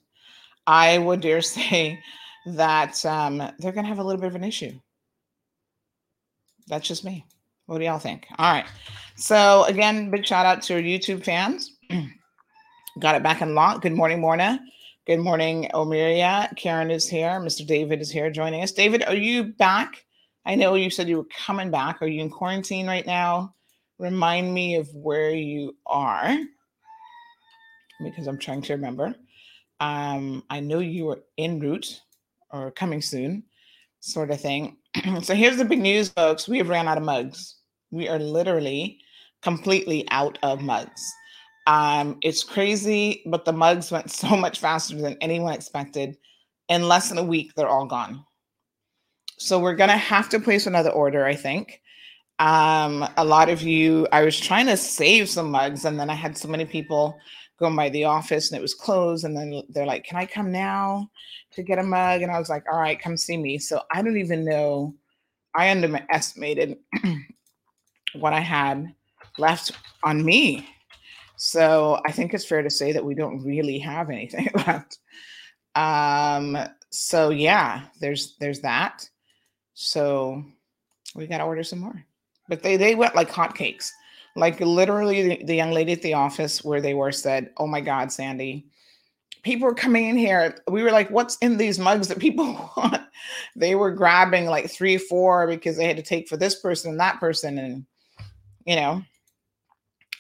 I 0.67 0.97
would 0.99 1.21
dare 1.21 1.43
say 1.43 2.01
that 2.47 3.05
um, 3.05 3.39
they're 3.59 3.73
going 3.73 3.85
to 3.85 3.89
have 3.89 3.99
a 3.99 4.05
little 4.05 4.21
bit 4.21 4.29
of 4.29 4.37
an 4.37 4.45
issue. 4.45 4.73
That's 6.69 6.89
just 6.89 7.05
me. 7.05 7.27
What 7.67 7.79
do 7.79 7.85
y'all 7.85 7.99
think? 7.99 8.27
All 8.39 8.53
right. 8.53 8.67
So, 9.17 9.65
again, 9.65 10.11
big 10.11 10.27
shout 10.27 10.47
out 10.47 10.63
to 10.63 10.75
our 10.75 10.81
YouTube 10.81 11.25
fans. 11.25 11.77
Got 13.01 13.17
it 13.17 13.23
back 13.23 13.43
in 13.43 13.55
lock. 13.55 13.83
Good 13.83 13.93
morning, 13.93 14.21
Morna. 14.21 14.61
Good 15.07 15.19
morning, 15.19 15.71
Omiria. 15.75 16.55
Karen 16.57 16.91
is 16.91 17.09
here. 17.09 17.41
Mr. 17.41 17.67
David 17.67 18.01
is 18.01 18.11
here 18.11 18.31
joining 18.31 18.63
us. 18.63 18.73
David, 18.73 19.05
are 19.05 19.15
you 19.15 19.45
back? 19.45 20.04
I 20.47 20.55
know 20.55 20.75
you 20.75 20.91
said 20.91 21.09
you 21.09 21.19
were 21.19 21.29
coming 21.47 21.71
back. 21.71 22.03
Are 22.03 22.07
you 22.07 22.21
in 22.21 22.31
quarantine 22.31 22.87
right 22.87 23.07
now? 23.07 23.55
Remind 23.99 24.53
me 24.53 24.77
of 24.77 24.93
where 24.95 25.31
you 25.31 25.77
are 25.87 26.37
because 28.03 28.27
I'm 28.27 28.39
trying 28.39 28.63
to 28.63 28.75
remember. 28.75 29.15
Um, 29.81 30.43
I 30.51 30.61
know 30.61 30.81
you 30.81 31.07
were 31.07 31.23
en 31.39 31.61
route 31.61 32.01
or 32.51 32.71
coming 32.71 33.01
soon, 33.01 33.45
sort 34.01 34.31
of 34.31 34.41
thing. 34.41 34.77
so 35.23 35.35
here's 35.35 35.57
the 35.57 35.65
big 35.65 35.81
news, 35.81 36.09
folks. 36.09 36.49
We 36.49 36.59
have 36.59 36.69
ran 36.69 36.89
out 36.89 36.99
of 36.99 37.05
mugs. 37.05 37.57
We 37.91 38.09
are 38.09 38.19
literally 38.19 38.99
completely 39.43 40.07
out 40.11 40.39
of 40.43 40.63
mugs. 40.63 41.03
Um, 41.67 42.19
it's 42.23 42.45
crazy, 42.45 43.23
but 43.27 43.45
the 43.45 43.53
mugs 43.53 43.91
went 43.91 44.11
so 44.23 44.37
much 44.37 44.61
faster 44.61 44.97
than 44.97 45.17
anyone 45.21 45.55
expected. 45.55 46.17
In 46.69 46.89
less 46.89 47.09
than 47.09 47.19
a 47.19 47.25
week, 47.25 47.53
they're 47.55 47.69
all 47.69 47.87
gone. 47.87 48.25
So 49.45 49.59
we're 49.59 49.75
gonna 49.75 49.95
have 49.99 50.31
to 50.31 50.41
place 50.41 50.67
another 50.67 50.89
order, 50.89 51.27
I 51.27 51.35
think. 51.35 51.83
Um, 52.39 53.07
a 53.19 53.25
lot 53.27 53.51
of 53.51 53.61
you, 53.61 54.09
I 54.11 54.23
was 54.25 54.41
trying 54.41 54.65
to 54.69 54.77
save 54.79 55.29
some 55.29 55.51
mugs, 55.51 55.85
and 55.85 56.01
then 56.01 56.09
I 56.09 56.15
had 56.15 56.39
so 56.39 56.49
many 56.49 56.65
people 56.65 57.19
going 57.59 57.77
by 57.77 57.91
the 57.91 58.05
office 58.05 58.51
and 58.51 58.59
it 58.59 58.63
was 58.63 58.73
closed. 58.73 59.27
And 59.27 59.37
then 59.37 59.63
they're 59.69 59.85
like, 59.85 60.05
Can 60.05 60.17
I 60.17 60.25
come 60.25 60.51
now 60.51 61.11
to 61.53 61.63
get 61.63 61.79
a 61.79 61.83
mug? 61.83 62.23
And 62.23 62.33
I 62.33 62.39
was 62.39 62.49
like, 62.49 62.65
All 62.73 62.81
right, 62.81 62.99
come 62.99 63.19
see 63.19 63.37
me. 63.37 63.59
So 63.59 63.83
I 63.93 64.01
don't 64.01 64.17
even 64.17 64.47
know. 64.47 64.95
I 65.55 65.71
underestimated 65.71 66.79
what 68.15 68.33
I 68.33 68.41
had 68.41 68.95
left 69.37 69.73
on 70.03 70.25
me. 70.25 70.67
So 71.37 72.01
I 72.07 72.13
think 72.13 72.33
it's 72.33 72.47
fair 72.47 72.63
to 72.63 72.71
say 72.71 72.93
that 72.93 73.05
we 73.05 73.15
don't 73.15 73.45
really 73.45 73.79
have 73.81 74.09
anything 74.09 74.49
left. 74.67 75.01
Um, 75.75 76.57
so 76.91 77.29
yeah, 77.29 77.83
there's 78.01 78.37
there's 78.41 78.61
that. 78.61 79.07
So 79.75 80.45
we 81.15 81.27
got 81.27 81.39
to 81.39 81.45
order 81.45 81.63
some 81.63 81.81
more. 81.81 82.05
But 82.49 82.63
they 82.63 82.77
they 82.77 82.95
went 82.95 83.15
like 83.15 83.31
hotcakes. 83.31 83.91
Like 84.37 84.59
literally, 84.61 85.29
the, 85.29 85.45
the 85.45 85.55
young 85.55 85.71
lady 85.71 85.93
at 85.93 86.03
the 86.03 86.15
office 86.15 86.65
where 86.65 86.81
they 86.81 86.95
were 86.95 87.13
said, 87.13 87.51
"Oh 87.57 87.67
my 87.67 87.81
God, 87.81 88.13
Sandy." 88.13 88.67
People 89.43 89.67
were 89.67 89.75
coming 89.75 90.09
in 90.09 90.17
here. 90.17 90.57
We 90.69 90.83
were 90.83 90.91
like, 90.91 91.11
"What's 91.11 91.37
in 91.39 91.57
these 91.57 91.79
mugs 91.79 92.09
that 92.09 92.19
people 92.19 92.71
want?" 92.77 93.03
They 93.57 93.75
were 93.75 93.91
grabbing 93.91 94.47
like 94.47 94.71
three, 94.71 94.99
four 94.99 95.47
because 95.47 95.77
they 95.77 95.87
had 95.87 95.97
to 95.97 96.03
take 96.03 96.29
for 96.29 96.37
this 96.37 96.61
person 96.61 96.91
and 96.91 97.01
that 97.01 97.21
person, 97.21 97.59
and 97.59 97.87
you 98.67 98.77
know, 98.77 99.03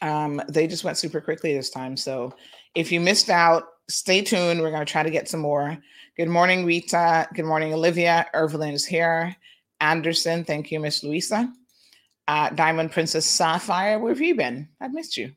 um, 0.02 0.40
they 0.48 0.66
just 0.66 0.84
went 0.84 0.98
super 0.98 1.20
quickly 1.20 1.54
this 1.54 1.70
time. 1.70 1.96
So 1.96 2.34
if 2.74 2.92
you 2.92 3.00
missed 3.00 3.30
out, 3.30 3.64
stay 3.88 4.22
tuned. 4.22 4.60
We're 4.60 4.70
going 4.70 4.84
to 4.84 4.90
try 4.90 5.02
to 5.02 5.10
get 5.10 5.28
some 5.28 5.40
more. 5.40 5.76
Good 6.16 6.28
morning, 6.28 6.64
Rita. 6.64 7.28
Good 7.34 7.44
morning, 7.44 7.74
Olivia. 7.74 8.26
Evelyn 8.34 8.74
is 8.74 8.84
here. 8.86 9.36
Anderson, 9.84 10.44
thank 10.44 10.72
you, 10.72 10.80
Miss 10.80 11.04
Louisa. 11.04 11.52
Uh, 12.26 12.48
Diamond 12.50 12.90
Princess 12.90 13.26
Sapphire, 13.26 13.98
where 13.98 14.12
have 14.12 14.20
you 14.20 14.34
been? 14.34 14.66
I've 14.80 14.94
missed 14.94 15.18
you. 15.18 15.32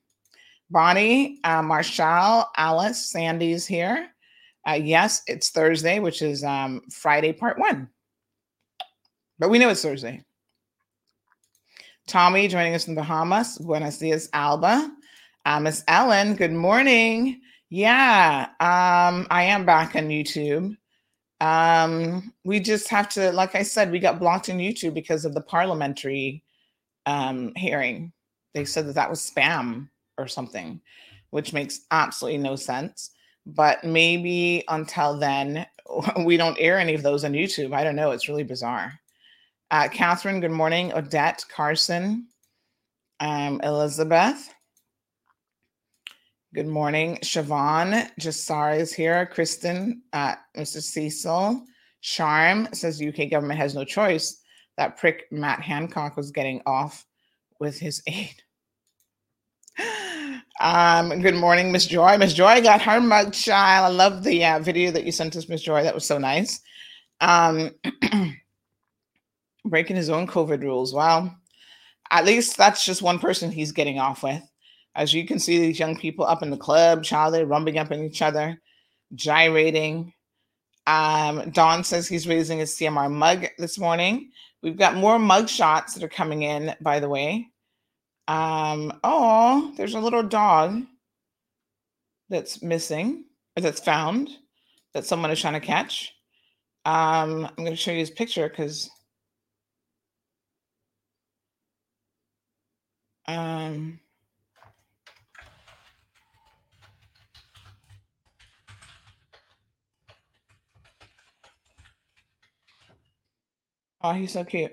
Bonnie, 0.69 1.39
uh, 1.43 1.61
Marshall, 1.61 2.45
Alice, 2.55 3.09
Sandy's 3.09 3.67
here. 3.67 4.07
Uh, 4.65 4.79
yes, 4.81 5.21
it's 5.27 5.49
Thursday, 5.49 5.99
which 5.99 6.21
is 6.21 6.45
um, 6.45 6.81
Friday, 6.89 7.33
part 7.33 7.59
one. 7.59 7.89
But 9.37 9.49
we 9.49 9.59
know 9.59 9.69
it's 9.69 9.81
Thursday. 9.81 10.23
Tommy 12.07 12.47
joining 12.47 12.73
us 12.73 12.87
in 12.87 12.95
Bahamas. 12.95 13.57
Buenos 13.57 13.97
dias, 13.97 14.29
Alba. 14.31 14.89
Uh, 15.45 15.59
Miss 15.59 15.83
Ellen, 15.89 16.35
good 16.35 16.53
morning. 16.53 17.41
Yeah, 17.69 18.47
um, 18.61 19.27
I 19.29 19.43
am 19.43 19.65
back 19.65 19.95
on 19.97 20.07
YouTube. 20.07 20.77
Um, 21.39 22.33
we 22.43 22.59
just 22.59 22.89
have 22.89 23.09
to, 23.09 23.31
like 23.31 23.55
I 23.55 23.63
said, 23.63 23.91
we 23.91 23.99
got 23.99 24.19
blocked 24.19 24.49
on 24.49 24.57
YouTube 24.57 24.93
because 24.93 25.25
of 25.25 25.33
the 25.33 25.41
parliamentary 25.41 26.43
um, 27.05 27.53
hearing. 27.55 28.11
They 28.53 28.65
said 28.65 28.87
that 28.87 28.95
that 28.95 29.09
was 29.09 29.19
spam 29.19 29.89
or 30.17 30.27
something, 30.27 30.81
which 31.29 31.53
makes 31.53 31.81
absolutely 31.91 32.39
no 32.39 32.55
sense. 32.55 33.11
But 33.45 33.83
maybe 33.83 34.63
until 34.67 35.17
then, 35.17 35.65
we 36.25 36.37
don't 36.37 36.57
air 36.59 36.79
any 36.79 36.95
of 36.95 37.03
those 37.03 37.23
on 37.23 37.33
YouTube. 37.33 37.73
I 37.73 37.83
don't 37.83 37.95
know. 37.95 38.11
It's 38.11 38.27
really 38.27 38.43
bizarre. 38.43 38.99
Uh, 39.69 39.87
Catherine, 39.89 40.39
good 40.39 40.51
morning. 40.51 40.93
Odette, 40.93 41.43
Carson, 41.49 42.27
um, 43.19 43.61
Elizabeth. 43.63 44.53
Good 46.57 46.65
morning, 46.65 47.19
Siobhan. 47.21 48.09
Jassar 48.19 48.75
is 48.79 48.91
here. 48.91 49.27
Kristen, 49.27 50.01
uh, 50.11 50.33
Mr. 50.57 50.81
Cecil. 50.81 51.63
Charm 52.01 52.67
says 52.73 52.97
the 52.97 53.09
UK 53.09 53.29
government 53.29 53.59
has 53.59 53.75
no 53.75 53.83
choice. 53.83 54.41
That 54.75 54.97
prick 54.97 55.27
Matt 55.29 55.61
Hancock 55.61 56.17
was 56.17 56.31
getting 56.31 56.63
off 56.65 57.05
with 57.59 57.77
his 57.77 58.01
aide. 58.07 58.41
Um, 60.59 61.21
good 61.21 61.35
morning, 61.35 61.71
Miss 61.71 61.85
Joy. 61.85 62.17
Miss 62.17 62.33
Joy 62.33 62.63
got 62.63 62.81
her 62.81 62.99
mug 63.01 63.33
child. 63.33 63.85
I 63.85 63.95
love 63.95 64.23
the 64.23 64.43
uh, 64.43 64.57
video 64.57 64.89
that 64.89 65.03
you 65.03 65.11
sent 65.11 65.35
us, 65.35 65.47
Miss 65.47 65.61
Joy. 65.61 65.83
That 65.83 65.93
was 65.93 66.07
so 66.07 66.17
nice. 66.17 66.59
Um, 67.21 67.69
breaking 69.63 69.95
his 69.95 70.09
own 70.09 70.25
COVID 70.25 70.63
rules. 70.63 70.91
Wow. 70.91 71.35
At 72.09 72.25
least 72.25 72.57
that's 72.57 72.83
just 72.83 73.03
one 73.03 73.19
person 73.19 73.51
he's 73.51 73.73
getting 73.73 73.99
off 73.99 74.23
with. 74.23 74.41
As 74.97 75.13
you 75.13 75.27
can 75.27 75.37
see, 75.37 75.59
these 75.59 75.77
young 75.77 75.95
people 75.95 76.25
up 76.25 76.41
in 76.41 76.49
the 76.49 76.57
club, 76.57 77.05
they're 77.05 77.45
rumbling 77.45 77.77
up 77.77 77.91
in 77.91 78.03
each 78.03 78.23
other, 78.23 78.59
gyrating. 79.13 80.11
Um, 80.87 81.51
Don 81.51 81.83
says 81.83 82.07
he's 82.07 82.27
raising 82.27 82.57
his 82.57 82.75
CMR 82.75 83.11
mug 83.11 83.45
this 83.59 83.77
morning. 83.77 84.31
We've 84.63 84.75
got 84.75 84.95
more 84.95 85.19
mug 85.19 85.49
shots 85.49 85.93
that 85.93 86.03
are 86.03 86.09
coming 86.09 86.41
in, 86.41 86.73
by 86.81 86.99
the 86.99 87.09
way. 87.09 87.47
Um, 88.27 88.99
oh, 89.03 89.71
there's 89.77 89.93
a 89.93 89.99
little 89.99 90.23
dog 90.23 90.81
that's 92.29 92.63
missing 92.63 93.25
or 93.55 93.61
that's 93.61 93.79
found 93.79 94.29
that 94.95 95.05
someone 95.05 95.29
is 95.29 95.39
trying 95.39 95.53
to 95.53 95.59
catch. 95.59 96.11
Um, 96.85 97.45
I'm 97.45 97.63
going 97.63 97.69
to 97.69 97.75
show 97.75 97.91
you 97.91 97.99
his 97.99 98.09
picture 98.09 98.49
because 98.49 98.89
um, 103.27 103.99
oh, 114.01 114.13
he's 114.13 114.33
so 114.33 114.43
cute. 114.43 114.71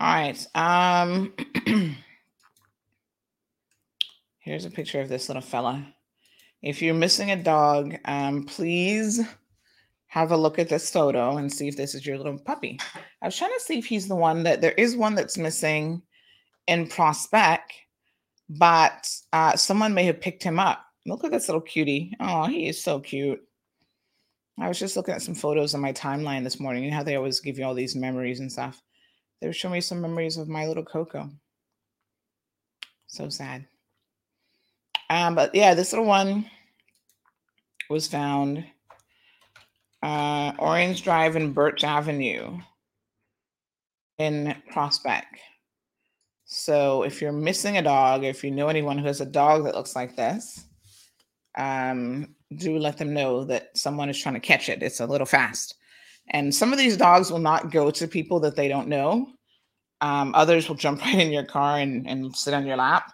All 0.00 0.14
right. 0.14 0.46
Um, 0.54 1.34
here's 4.38 4.64
a 4.64 4.70
picture 4.70 5.00
of 5.00 5.08
this 5.08 5.28
little 5.28 5.42
fella. 5.42 5.84
If 6.62 6.82
you're 6.82 6.94
missing 6.94 7.30
a 7.30 7.42
dog, 7.42 7.96
um, 8.04 8.44
please 8.44 9.20
have 10.06 10.30
a 10.30 10.36
look 10.36 10.58
at 10.58 10.68
this 10.68 10.90
photo 10.90 11.36
and 11.36 11.52
see 11.52 11.68
if 11.68 11.76
this 11.76 11.94
is 11.94 12.06
your 12.06 12.16
little 12.16 12.38
puppy. 12.38 12.78
I 13.22 13.26
was 13.26 13.36
trying 13.36 13.52
to 13.52 13.60
see 13.60 13.78
if 13.78 13.86
he's 13.86 14.08
the 14.08 14.16
one 14.16 14.44
that 14.44 14.60
there 14.60 14.72
is 14.72 14.96
one 14.96 15.14
that's 15.14 15.36
missing 15.36 16.02
in 16.66 16.86
Prospect, 16.86 17.72
but 18.48 19.08
uh, 19.32 19.56
someone 19.56 19.94
may 19.94 20.04
have 20.04 20.20
picked 20.20 20.42
him 20.42 20.58
up. 20.58 20.87
Look 21.08 21.24
at 21.24 21.30
this 21.30 21.48
little 21.48 21.60
cutie. 21.60 22.14
Oh, 22.20 22.46
he 22.46 22.68
is 22.68 22.82
so 22.82 23.00
cute. 23.00 23.40
I 24.60 24.68
was 24.68 24.78
just 24.78 24.96
looking 24.96 25.14
at 25.14 25.22
some 25.22 25.34
photos 25.34 25.74
on 25.74 25.80
my 25.80 25.92
timeline 25.92 26.44
this 26.44 26.60
morning 26.60 26.84
and 26.84 26.92
how 26.92 27.02
they 27.02 27.16
always 27.16 27.40
give 27.40 27.58
you 27.58 27.64
all 27.64 27.74
these 27.74 27.96
memories 27.96 28.40
and 28.40 28.50
stuff. 28.50 28.82
They 29.40 29.46
were 29.46 29.52
showing 29.52 29.74
me 29.74 29.80
some 29.80 30.00
memories 30.00 30.36
of 30.36 30.48
my 30.48 30.66
little 30.66 30.84
Coco. 30.84 31.30
So 33.06 33.28
sad. 33.28 33.66
Um, 35.08 35.34
but 35.34 35.54
yeah, 35.54 35.74
this 35.74 35.92
little 35.92 36.06
one 36.06 36.44
was 37.88 38.06
found 38.06 38.64
uh, 40.02 40.52
Orange 40.58 41.02
Drive 41.02 41.36
and 41.36 41.54
Birch 41.54 41.84
Avenue 41.84 42.58
in 44.18 44.54
Prospect. 44.70 45.38
So 46.44 47.04
if 47.04 47.22
you're 47.22 47.32
missing 47.32 47.78
a 47.78 47.82
dog, 47.82 48.24
if 48.24 48.42
you 48.42 48.50
know 48.50 48.68
anyone 48.68 48.98
who 48.98 49.06
has 49.06 49.20
a 49.20 49.26
dog 49.26 49.64
that 49.64 49.74
looks 49.74 49.94
like 49.94 50.16
this, 50.16 50.64
um, 51.58 52.34
do 52.56 52.78
let 52.78 52.96
them 52.96 53.12
know 53.12 53.44
that 53.44 53.76
someone 53.76 54.08
is 54.08 54.18
trying 54.18 54.34
to 54.34 54.40
catch 54.40 54.68
it. 54.68 54.82
It's 54.82 55.00
a 55.00 55.06
little 55.06 55.26
fast. 55.26 55.74
And 56.30 56.54
some 56.54 56.72
of 56.72 56.78
these 56.78 56.96
dogs 56.96 57.30
will 57.30 57.38
not 57.38 57.70
go 57.70 57.90
to 57.90 58.08
people 58.08 58.40
that 58.40 58.56
they 58.56 58.68
don't 58.68 58.88
know. 58.88 59.28
Um, 60.00 60.34
others 60.34 60.68
will 60.68 60.76
jump 60.76 61.00
right 61.04 61.18
in 61.18 61.32
your 61.32 61.44
car 61.44 61.78
and, 61.78 62.08
and 62.08 62.34
sit 62.34 62.54
on 62.54 62.66
your 62.66 62.76
lap. 62.76 63.12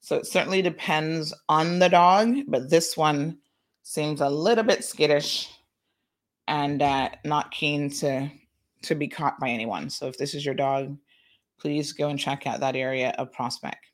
So 0.00 0.16
it 0.16 0.26
certainly 0.26 0.62
depends 0.62 1.34
on 1.48 1.78
the 1.78 1.88
dog, 1.88 2.36
but 2.46 2.70
this 2.70 2.96
one 2.96 3.38
seems 3.82 4.20
a 4.20 4.28
little 4.28 4.62
bit 4.62 4.84
skittish 4.84 5.48
and 6.46 6.82
uh, 6.82 7.08
not 7.24 7.50
keen 7.50 7.90
to 7.90 8.30
to 8.82 8.94
be 8.94 9.08
caught 9.08 9.40
by 9.40 9.48
anyone. 9.48 9.90
So 9.90 10.06
if 10.06 10.16
this 10.16 10.32
is 10.32 10.44
your 10.44 10.54
dog, 10.54 10.96
please 11.58 11.92
go 11.92 12.08
and 12.08 12.18
check 12.18 12.46
out 12.46 12.60
that 12.60 12.76
area 12.76 13.14
of 13.18 13.32
Prospect. 13.32 13.84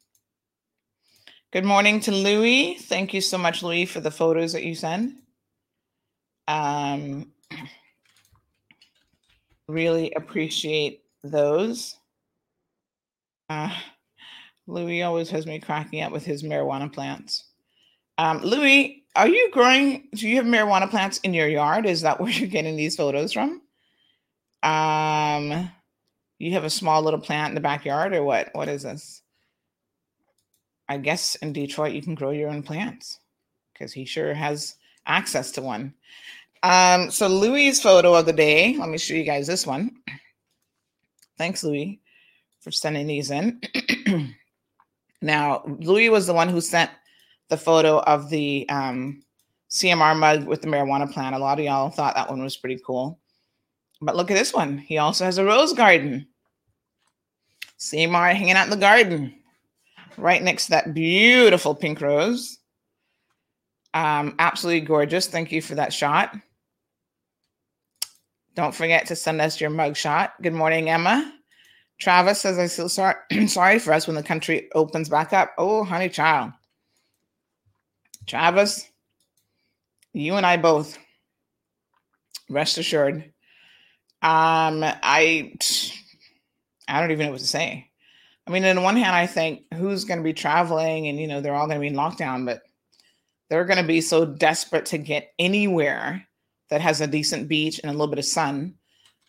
Good 1.53 1.67
morning 1.67 2.01
to 2.01 2.13
Louie. 2.13 2.79
Thank 2.81 3.13
you 3.13 3.21
so 3.21 3.37
much, 3.37 3.63
Louie, 3.63 3.85
for 3.85 4.01
the 4.01 4.11
photos 4.11 4.55
that 4.55 4.65
you 4.65 4.75
send. 4.75 5.21
Um, 6.49 7.31
really 9.69 10.15
appreciate 10.17 11.03
those. 11.23 11.95
Uh, 13.51 13.71
Louis 14.67 15.03
always 15.03 15.29
has 15.29 15.45
me 15.45 15.61
cracking 15.61 16.01
up 16.01 16.11
with 16.11 16.25
his 16.25 16.43
marijuana 16.43 16.91
plants. 16.91 17.45
Um, 18.17 18.41
Louis, 18.41 19.05
are 19.15 19.29
you 19.29 19.51
growing? 19.51 20.09
Do 20.15 20.27
you 20.27 20.37
have 20.37 20.47
marijuana 20.47 20.89
plants 20.89 21.19
in 21.19 21.35
your 21.35 21.49
yard? 21.49 21.85
Is 21.85 22.01
that 22.01 22.19
where 22.19 22.31
you're 22.31 22.49
getting 22.49 22.77
these 22.77 22.97
photos 22.97 23.35
from? 23.35 23.61
Um, 24.63 25.71
you 26.39 26.53
have 26.55 26.65
a 26.65 26.71
small 26.71 27.03
little 27.03 27.21
plant 27.21 27.51
in 27.51 27.55
the 27.55 27.61
backyard, 27.61 28.15
or 28.15 28.23
what? 28.25 28.49
What 28.55 28.69
is 28.69 28.85
this? 28.85 29.22
I 30.93 30.99
guess 30.99 31.37
in 31.37 31.55
Detroit 31.55 31.95
you 31.95 32.03
can 32.03 32.15
grow 32.15 32.33
your 32.33 32.51
own 32.51 32.63
plants 32.63 33.19
because 33.73 33.95
he 33.95 34.05
sure 34.05 34.35
has 34.35 34.77
access 35.07 35.51
to 35.53 35.63
one. 35.63 35.95
Um, 36.63 37.11
so 37.11 37.29
Louis's 37.29 37.81
photo 37.81 38.13
of 38.13 38.27
the 38.27 38.33
day. 38.35 38.77
Let 38.79 38.91
me 38.91 38.99
show 38.99 39.15
you 39.15 39.25
guys 39.25 39.47
this 39.47 39.67
one. 39.67 39.97
Thanks, 41.39 41.65
Louis, 41.65 41.99
for 42.61 42.71
sending 42.71 43.07
these 43.07 43.31
in. 43.31 43.59
now, 45.23 45.63
Louis 45.65 46.11
was 46.11 46.27
the 46.27 46.35
one 46.35 46.51
who 46.51 46.61
sent 46.61 46.91
the 47.49 47.57
photo 47.57 48.01
of 48.01 48.29
the 48.29 48.69
um, 48.69 49.23
CMR 49.71 50.15
mug 50.15 50.45
with 50.45 50.61
the 50.61 50.69
marijuana 50.69 51.11
plant. 51.11 51.35
A 51.35 51.39
lot 51.39 51.59
of 51.59 51.65
y'all 51.65 51.89
thought 51.89 52.17
that 52.17 52.29
one 52.29 52.43
was 52.43 52.59
pretty 52.59 52.83
cool. 52.85 53.19
But 54.03 54.15
look 54.15 54.31
at 54.31 54.37
this 54.37 54.53
one. 54.53 54.77
He 54.77 54.99
also 54.99 55.25
has 55.25 55.39
a 55.39 55.45
rose 55.45 55.73
garden. 55.73 56.29
CMR 57.79 58.35
hanging 58.35 58.57
out 58.57 58.67
in 58.67 58.71
the 58.71 58.77
garden 58.77 59.42
right 60.17 60.43
next 60.43 60.67
to 60.67 60.71
that 60.71 60.95
beautiful 60.95 61.75
pink 61.75 62.01
rose. 62.01 62.59
Um, 63.95 64.35
absolutely 64.39 64.81
gorgeous. 64.83 65.27
Thank 65.27 65.53
you 65.53 65.61
for 65.61 65.75
that 65.75 65.93
shot. 65.93 66.37
Don't 68.55 68.75
forget 68.75 69.07
to 69.07 69.17
send 69.17 69.41
us 69.41 69.61
your 69.61 69.71
mug 69.71 69.97
shot. 69.97 70.35
Good 70.43 70.53
morning, 70.53 70.91
Emma. 70.91 71.33
Travis 71.99 72.41
says, 72.41 72.59
I 72.59 72.69
feel 72.69 72.89
sorry, 72.89 73.15
sorry 73.47 73.79
for 73.79 73.93
us 73.93 74.07
when 74.07 74.17
the 74.17 74.23
country 74.23 74.69
opens 74.75 75.09
back 75.09 75.33
up. 75.33 75.53
Oh, 75.57 75.85
honey 75.85 76.09
child. 76.09 76.53
Travis, 78.27 78.89
you 80.13 80.35
and 80.35 80.47
I 80.47 80.57
both. 80.57 80.99
Rest 82.49 82.79
assured. 82.79 83.33
Um, 84.21 84.85
I 84.85 85.55
I 86.87 87.01
don't 87.01 87.11
even 87.11 87.27
know 87.27 87.33
what 87.33 87.41
to 87.41 87.47
say. 87.47 87.91
I 88.47 88.51
mean, 88.51 88.65
on 88.65 88.83
one 88.83 88.97
hand, 88.97 89.15
I 89.15 89.27
think 89.27 89.65
who's 89.75 90.05
going 90.05 90.19
to 90.19 90.25
be 90.25 90.33
traveling 90.33 91.09
and 91.09 91.19
you 91.19 91.27
know 91.27 91.41
they're 91.41 91.55
all 91.55 91.67
going 91.67 91.79
to 91.79 91.81
be 91.81 91.89
in 91.89 91.95
lockdown, 91.95 92.45
but 92.45 92.63
they're 93.49 93.65
going 93.65 93.79
to 93.79 93.87
be 93.87 94.01
so 94.01 94.25
desperate 94.25 94.87
to 94.87 94.99
get 94.99 95.33
anywhere 95.39 96.27
that 96.71 96.81
has 96.81 97.01
a 97.01 97.07
decent 97.07 97.49
beach 97.49 97.79
and 97.79 97.91
a 97.91 97.93
little 97.93 98.09
bit 98.09 98.19
of 98.19 98.25
sun 98.25 98.75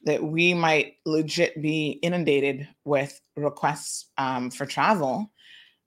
that 0.05 0.23
we 0.23 0.53
might 0.53 0.95
legit 1.05 1.61
be 1.61 1.91
inundated 2.01 2.67
with 2.85 3.19
requests 3.35 4.09
um, 4.17 4.49
for 4.49 4.65
travel 4.65 5.31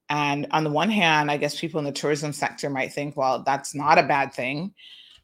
and 0.09 0.47
on 0.51 0.63
the 0.63 0.69
one 0.69 0.89
hand, 0.89 1.29
I 1.29 1.37
guess 1.37 1.59
people 1.59 1.79
in 1.79 1.85
the 1.85 1.91
tourism 1.91 2.31
sector 2.31 2.69
might 2.69 2.93
think, 2.93 3.17
well, 3.17 3.43
that's 3.43 3.75
not 3.75 3.97
a 3.97 4.03
bad 4.03 4.33
thing. 4.33 4.73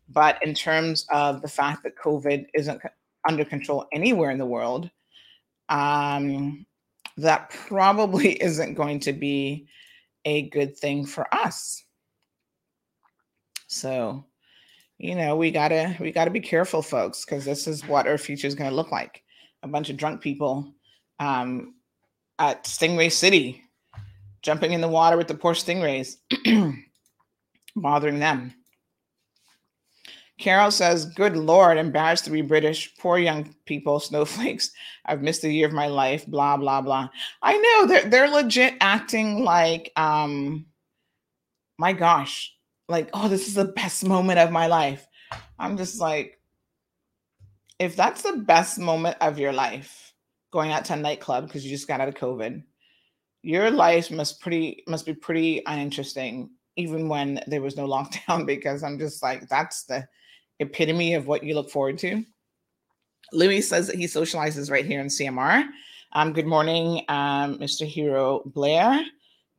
But 0.09 0.43
in 0.43 0.53
terms 0.53 1.05
of 1.09 1.41
the 1.41 1.47
fact 1.47 1.83
that 1.83 1.97
COVID 1.97 2.47
isn't 2.53 2.81
under 3.27 3.45
control 3.45 3.87
anywhere 3.93 4.29
in 4.31 4.37
the 4.37 4.45
world, 4.45 4.89
um, 5.69 6.65
that 7.17 7.49
probably 7.49 8.31
isn't 8.41 8.75
going 8.75 8.99
to 9.01 9.13
be 9.13 9.67
a 10.25 10.49
good 10.49 10.77
thing 10.77 11.05
for 11.05 11.27
us. 11.33 11.83
So, 13.67 14.25
you 14.97 15.15
know, 15.15 15.35
we 15.35 15.51
gotta 15.51 15.95
we 15.99 16.11
gotta 16.11 16.31
be 16.31 16.39
careful, 16.39 16.81
folks, 16.81 17.25
because 17.25 17.43
this 17.43 17.67
is 17.67 17.85
what 17.87 18.07
our 18.07 18.17
future 18.17 18.47
is 18.47 18.55
going 18.55 18.69
to 18.69 18.75
look 18.75 18.91
like: 18.91 19.23
a 19.63 19.67
bunch 19.67 19.89
of 19.89 19.97
drunk 19.97 20.21
people 20.21 20.73
um, 21.19 21.73
at 22.39 22.65
Stingray 22.65 23.11
City 23.11 23.63
jumping 24.43 24.73
in 24.73 24.81
the 24.81 24.87
water 24.87 25.17
with 25.17 25.27
the 25.27 25.33
poor 25.33 25.53
stingrays, 25.53 26.17
bothering 27.75 28.19
them. 28.19 28.53
Carol 30.39 30.71
says, 30.71 31.05
Good 31.05 31.37
Lord, 31.37 31.77
embarrassed 31.77 32.25
to 32.25 32.31
be 32.31 32.41
British. 32.41 32.95
Poor 32.97 33.17
young 33.17 33.53
people, 33.65 33.99
snowflakes. 33.99 34.71
I've 35.05 35.21
missed 35.21 35.43
a 35.43 35.51
year 35.51 35.67
of 35.67 35.73
my 35.73 35.87
life, 35.87 36.25
blah, 36.25 36.57
blah, 36.57 36.81
blah. 36.81 37.09
I 37.41 37.57
know 37.57 37.87
they're 37.87 38.09
they're 38.09 38.29
legit 38.29 38.75
acting 38.81 39.43
like 39.43 39.91
um 39.95 40.65
my 41.77 41.93
gosh, 41.93 42.53
like, 42.87 43.09
oh, 43.13 43.27
this 43.27 43.47
is 43.47 43.55
the 43.55 43.65
best 43.65 44.05
moment 44.05 44.39
of 44.39 44.51
my 44.51 44.67
life. 44.67 45.07
I'm 45.57 45.77
just 45.77 45.99
like, 45.99 46.39
if 47.79 47.95
that's 47.95 48.21
the 48.21 48.37
best 48.37 48.79
moment 48.79 49.17
of 49.21 49.39
your 49.39 49.51
life, 49.51 50.13
going 50.51 50.71
out 50.71 50.85
to 50.85 50.93
a 50.93 50.97
nightclub 50.97 51.47
because 51.47 51.65
you 51.65 51.71
just 51.71 51.87
got 51.87 51.99
out 51.99 52.07
of 52.07 52.15
COVID, 52.15 52.63
your 53.41 53.69
life 53.69 54.09
must 54.09 54.39
pretty 54.39 54.83
must 54.87 55.05
be 55.05 55.13
pretty 55.13 55.61
uninteresting 55.65 56.49
even 56.75 57.07
when 57.07 57.39
there 57.45 57.61
was 57.61 57.77
no 57.77 57.87
lockdown 57.95 58.47
because 58.47 58.81
i'm 58.81 58.97
just 58.97 59.21
like 59.21 59.47
that's 59.49 59.83
the 59.83 60.07
epitome 60.63 61.13
of 61.13 61.27
what 61.27 61.43
you 61.43 61.55
look 61.55 61.69
forward 61.69 61.97
to. 61.99 62.23
Louis 63.31 63.61
says 63.61 63.87
that 63.87 63.95
he 63.95 64.05
socializes 64.05 64.69
right 64.69 64.85
here 64.85 64.99
in 65.01 65.07
cmr 65.07 65.67
um, 66.13 66.33
good 66.33 66.45
morning 66.45 67.03
um, 67.09 67.57
mr 67.59 67.85
hero 67.85 68.41
blair. 68.45 69.03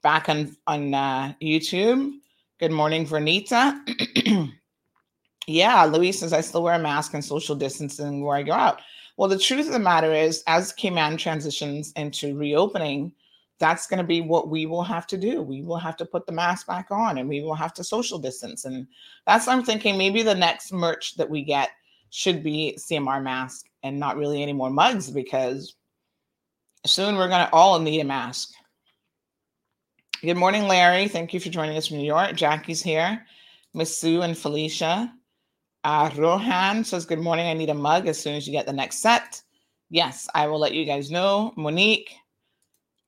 Back 0.02 0.28
on 0.28 0.56
on 0.66 0.94
uh, 0.94 1.32
youtube. 1.42 2.12
Good 2.60 2.72
morning 2.72 3.06
vernita. 3.06 4.52
Yeah 5.46 5.84
louis 5.84 6.12
says 6.12 6.32
i 6.32 6.40
still 6.40 6.62
wear 6.62 6.76
a 6.76 6.78
mask 6.78 7.12
and 7.12 7.22
social 7.22 7.54
distancing 7.54 8.24
where 8.24 8.36
i 8.36 8.42
go 8.42 8.52
out. 8.52 8.80
Well, 9.16 9.28
the 9.28 9.38
truth 9.38 9.66
of 9.66 9.72
the 9.72 9.78
matter 9.78 10.12
is, 10.12 10.42
as 10.46 10.72
Cayman 10.72 11.18
transitions 11.18 11.92
into 11.92 12.36
reopening, 12.36 13.12
that's 13.58 13.86
going 13.86 13.98
to 13.98 14.04
be 14.04 14.20
what 14.20 14.48
we 14.48 14.66
will 14.66 14.82
have 14.82 15.06
to 15.08 15.16
do. 15.16 15.40
We 15.42 15.62
will 15.62 15.78
have 15.78 15.96
to 15.98 16.04
put 16.04 16.26
the 16.26 16.32
mask 16.32 16.66
back 16.66 16.90
on 16.90 17.18
and 17.18 17.28
we 17.28 17.40
will 17.40 17.54
have 17.54 17.72
to 17.74 17.84
social 17.84 18.18
distance. 18.18 18.64
And 18.64 18.86
that's 19.26 19.48
I'm 19.48 19.62
thinking. 19.62 19.96
Maybe 19.96 20.22
the 20.22 20.34
next 20.34 20.72
merch 20.72 21.14
that 21.16 21.30
we 21.30 21.42
get 21.42 21.70
should 22.10 22.42
be 22.42 22.76
CMR 22.78 23.22
mask 23.22 23.66
and 23.82 23.98
not 23.98 24.16
really 24.16 24.42
any 24.42 24.52
more 24.52 24.70
mugs 24.70 25.10
because 25.10 25.76
soon 26.86 27.16
we're 27.16 27.28
going 27.28 27.46
to 27.46 27.52
all 27.52 27.78
need 27.78 28.00
a 28.00 28.04
mask. 28.04 28.50
Good 30.20 30.36
morning, 30.36 30.66
Larry. 30.66 31.08
Thank 31.08 31.34
you 31.34 31.40
for 31.40 31.50
joining 31.50 31.76
us 31.76 31.88
from 31.88 31.98
New 31.98 32.06
York. 32.06 32.34
Jackie's 32.34 32.82
here. 32.82 33.24
Miss 33.74 33.98
Sue 33.98 34.22
and 34.22 34.36
Felicia. 34.36 35.12
Uh, 35.82 36.10
Rohan 36.16 36.84
says, 36.84 37.04
Good 37.04 37.18
morning. 37.18 37.46
I 37.46 37.52
need 37.52 37.68
a 37.68 37.74
mug 37.74 38.08
as 38.08 38.18
soon 38.18 38.34
as 38.34 38.46
you 38.46 38.52
get 38.52 38.64
the 38.64 38.72
next 38.72 39.00
set. 39.00 39.42
Yes, 39.90 40.28
I 40.34 40.46
will 40.46 40.58
let 40.58 40.72
you 40.72 40.86
guys 40.86 41.10
know. 41.10 41.52
Monique. 41.56 42.14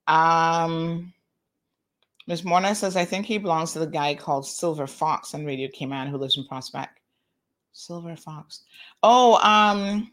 Um, 0.07 1.13
Miss 2.27 2.45
Morna 2.45 2.75
says, 2.75 2.97
I 2.97 3.05
think 3.05 3.27
he 3.27 3.39
belongs 3.39 3.73
to 3.73 3.79
the 3.79 3.87
guy 3.87 4.15
called 4.15 4.47
Silver 4.47 4.87
Fox 4.87 5.35
on 5.35 5.45
Radio 5.45 5.69
Cayman 5.73 6.09
who 6.09 6.19
lives 6.19 6.37
in 6.37 6.45
Prospect. 6.45 7.01
Silver 7.73 8.17
Fox. 8.17 8.63
Oh, 9.03 9.37
um, 9.43 10.11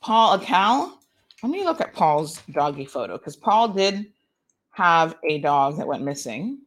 Paul 0.00 0.38
Acal. 0.38 0.92
Let 1.42 1.50
me 1.50 1.64
look 1.64 1.80
at 1.80 1.94
Paul's 1.94 2.40
doggy 2.52 2.84
photo 2.84 3.18
because 3.18 3.36
Paul 3.36 3.68
did 3.68 4.12
have 4.70 5.16
a 5.28 5.38
dog 5.38 5.76
that 5.78 5.86
went 5.86 6.04
missing. 6.04 6.58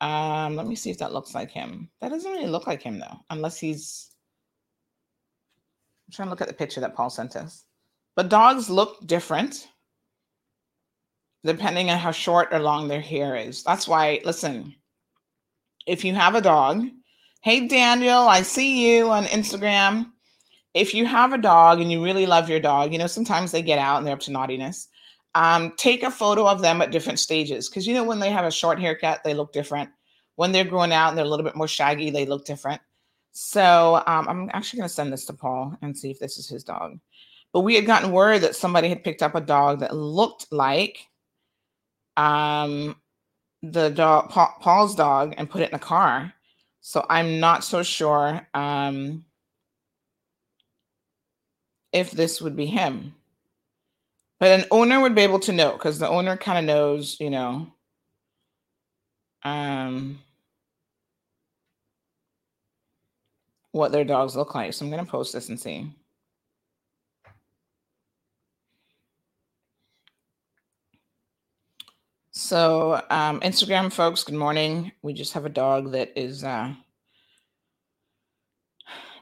Um, 0.00 0.54
let 0.54 0.68
me 0.68 0.76
see 0.76 0.90
if 0.90 0.98
that 0.98 1.12
looks 1.12 1.34
like 1.34 1.50
him. 1.50 1.90
That 2.00 2.10
doesn't 2.10 2.30
really 2.30 2.46
look 2.46 2.68
like 2.68 2.82
him 2.82 3.00
though, 3.00 3.18
unless 3.30 3.58
he's. 3.58 4.10
I'm 6.06 6.12
trying 6.12 6.26
to 6.26 6.30
look 6.30 6.40
at 6.40 6.46
the 6.46 6.54
picture 6.54 6.80
that 6.80 6.94
Paul 6.94 7.10
sent 7.10 7.34
us. 7.34 7.64
But 8.14 8.28
dogs 8.28 8.70
look 8.70 9.04
different 9.06 9.68
depending 11.44 11.90
on 11.90 11.98
how 11.98 12.10
short 12.10 12.48
or 12.52 12.58
long 12.58 12.88
their 12.88 13.00
hair 13.00 13.36
is. 13.36 13.62
That's 13.62 13.86
why, 13.88 14.20
listen, 14.24 14.74
if 15.86 16.04
you 16.04 16.14
have 16.14 16.34
a 16.34 16.40
dog, 16.40 16.86
hey 17.42 17.66
Daniel, 17.66 18.28
I 18.28 18.42
see 18.42 18.96
you 18.96 19.10
on 19.10 19.24
Instagram. 19.26 20.10
If 20.74 20.94
you 20.94 21.06
have 21.06 21.32
a 21.32 21.38
dog 21.38 21.80
and 21.80 21.90
you 21.90 22.04
really 22.04 22.26
love 22.26 22.48
your 22.48 22.60
dog, 22.60 22.92
you 22.92 22.98
know, 22.98 23.06
sometimes 23.06 23.52
they 23.52 23.62
get 23.62 23.78
out 23.78 23.98
and 23.98 24.06
they're 24.06 24.14
up 24.14 24.20
to 24.20 24.32
naughtiness. 24.32 24.88
Um, 25.34 25.72
take 25.76 26.02
a 26.02 26.10
photo 26.10 26.46
of 26.46 26.60
them 26.60 26.82
at 26.82 26.90
different 26.90 27.18
stages 27.18 27.68
because 27.68 27.86
you 27.86 27.94
know 27.94 28.04
when 28.04 28.18
they 28.18 28.30
have 28.30 28.44
a 28.44 28.50
short 28.50 28.80
haircut, 28.80 29.22
they 29.24 29.34
look 29.34 29.52
different. 29.52 29.90
When 30.36 30.52
they're 30.52 30.64
growing 30.64 30.92
out 30.92 31.08
and 31.08 31.18
they're 31.18 31.24
a 31.24 31.28
little 31.28 31.44
bit 31.44 31.56
more 31.56 31.68
shaggy, 31.68 32.10
they 32.10 32.26
look 32.26 32.44
different. 32.44 32.80
So 33.32 34.02
um, 34.06 34.28
I'm 34.28 34.50
actually 34.52 34.78
going 34.78 34.88
to 34.88 34.94
send 34.94 35.12
this 35.12 35.24
to 35.26 35.32
Paul 35.32 35.76
and 35.80 35.96
see 35.96 36.10
if 36.10 36.18
this 36.18 36.38
is 36.38 36.48
his 36.48 36.64
dog. 36.64 36.98
But 37.52 37.60
we 37.60 37.74
had 37.74 37.86
gotten 37.86 38.12
word 38.12 38.40
that 38.42 38.56
somebody 38.56 38.88
had 38.88 39.04
picked 39.04 39.22
up 39.22 39.34
a 39.34 39.40
dog 39.40 39.80
that 39.80 39.96
looked 39.96 40.52
like 40.52 41.07
um, 42.18 42.96
the 43.62 43.88
dog, 43.88 44.28
Paul's 44.30 44.94
dog, 44.94 45.34
and 45.38 45.48
put 45.48 45.62
it 45.62 45.70
in 45.70 45.74
a 45.74 45.78
car. 45.78 46.34
So 46.80 47.06
I'm 47.08 47.40
not 47.40 47.64
so 47.64 47.82
sure 47.82 48.46
um, 48.54 49.24
if 51.92 52.10
this 52.10 52.42
would 52.42 52.56
be 52.56 52.66
him. 52.66 53.14
But 54.40 54.60
an 54.60 54.66
owner 54.70 55.00
would 55.00 55.14
be 55.14 55.22
able 55.22 55.40
to 55.40 55.52
know 55.52 55.72
because 55.72 55.98
the 55.98 56.08
owner 56.08 56.36
kind 56.36 56.58
of 56.58 56.64
knows, 56.64 57.18
you 57.18 57.30
know, 57.30 57.66
um, 59.42 60.20
what 63.72 63.90
their 63.92 64.04
dogs 64.04 64.36
look 64.36 64.54
like. 64.54 64.72
So 64.72 64.84
I'm 64.84 64.90
going 64.90 65.04
to 65.04 65.10
post 65.10 65.32
this 65.32 65.48
and 65.48 65.58
see. 65.58 65.92
So, 72.38 73.02
um, 73.10 73.40
Instagram 73.40 73.92
folks, 73.92 74.22
good 74.22 74.36
morning. 74.36 74.92
We 75.02 75.12
just 75.12 75.32
have 75.32 75.44
a 75.44 75.48
dog 75.48 75.90
that 75.90 76.12
is 76.14 76.44
uh, 76.44 76.72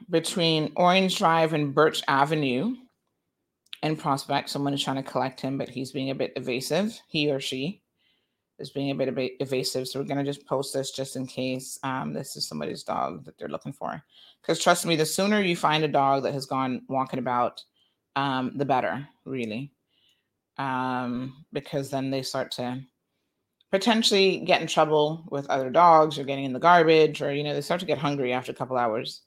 between 0.07 0.71
Orange 0.75 1.17
Drive 1.17 1.53
and 1.53 1.73
Birch 1.73 2.03
Avenue 2.07 2.75
in 3.81 3.95
Prospect. 3.95 4.51
Someone 4.51 4.75
is 4.75 4.83
trying 4.83 4.97
to 4.97 5.11
collect 5.11 5.41
him, 5.41 5.57
but 5.57 5.67
he's 5.67 5.91
being 5.91 6.11
a 6.11 6.15
bit 6.15 6.31
evasive. 6.35 6.95
He 7.07 7.31
or 7.31 7.39
she 7.39 7.81
is 8.59 8.69
being 8.69 8.91
a 8.91 8.95
bit 8.95 9.33
evasive. 9.39 9.87
So 9.87 9.99
we're 9.99 10.05
going 10.05 10.23
to 10.23 10.31
just 10.31 10.45
post 10.45 10.71
this 10.75 10.91
just 10.91 11.15
in 11.15 11.25
case 11.25 11.79
um, 11.81 12.13
this 12.13 12.35
is 12.35 12.47
somebody's 12.47 12.83
dog 12.83 13.25
that 13.25 13.35
they're 13.39 13.47
looking 13.47 13.73
for. 13.73 13.99
Because 14.43 14.61
trust 14.61 14.85
me, 14.85 14.95
the 14.95 15.07
sooner 15.07 15.41
you 15.41 15.55
find 15.55 15.83
a 15.83 15.87
dog 15.87 16.21
that 16.21 16.35
has 16.35 16.45
gone 16.45 16.83
walking 16.87 17.17
about, 17.17 17.63
um, 18.15 18.51
the 18.55 18.65
better, 18.65 19.07
really. 19.25 19.71
Um, 20.59 21.45
because 21.51 21.89
then 21.89 22.11
they 22.11 22.21
start 22.21 22.51
to 22.51 22.79
potentially 23.71 24.39
get 24.39 24.61
in 24.61 24.67
trouble 24.67 25.25
with 25.29 25.49
other 25.49 25.69
dogs 25.69 26.17
or 26.17 26.23
getting 26.23 26.45
in 26.45 26.53
the 26.53 26.59
garbage, 26.59 27.21
or, 27.21 27.33
you 27.33 27.43
know, 27.43 27.53
they 27.53 27.61
start 27.61 27.79
to 27.81 27.85
get 27.85 27.97
hungry 27.97 28.33
after 28.33 28.51
a 28.51 28.55
couple 28.55 28.77
hours 28.77 29.21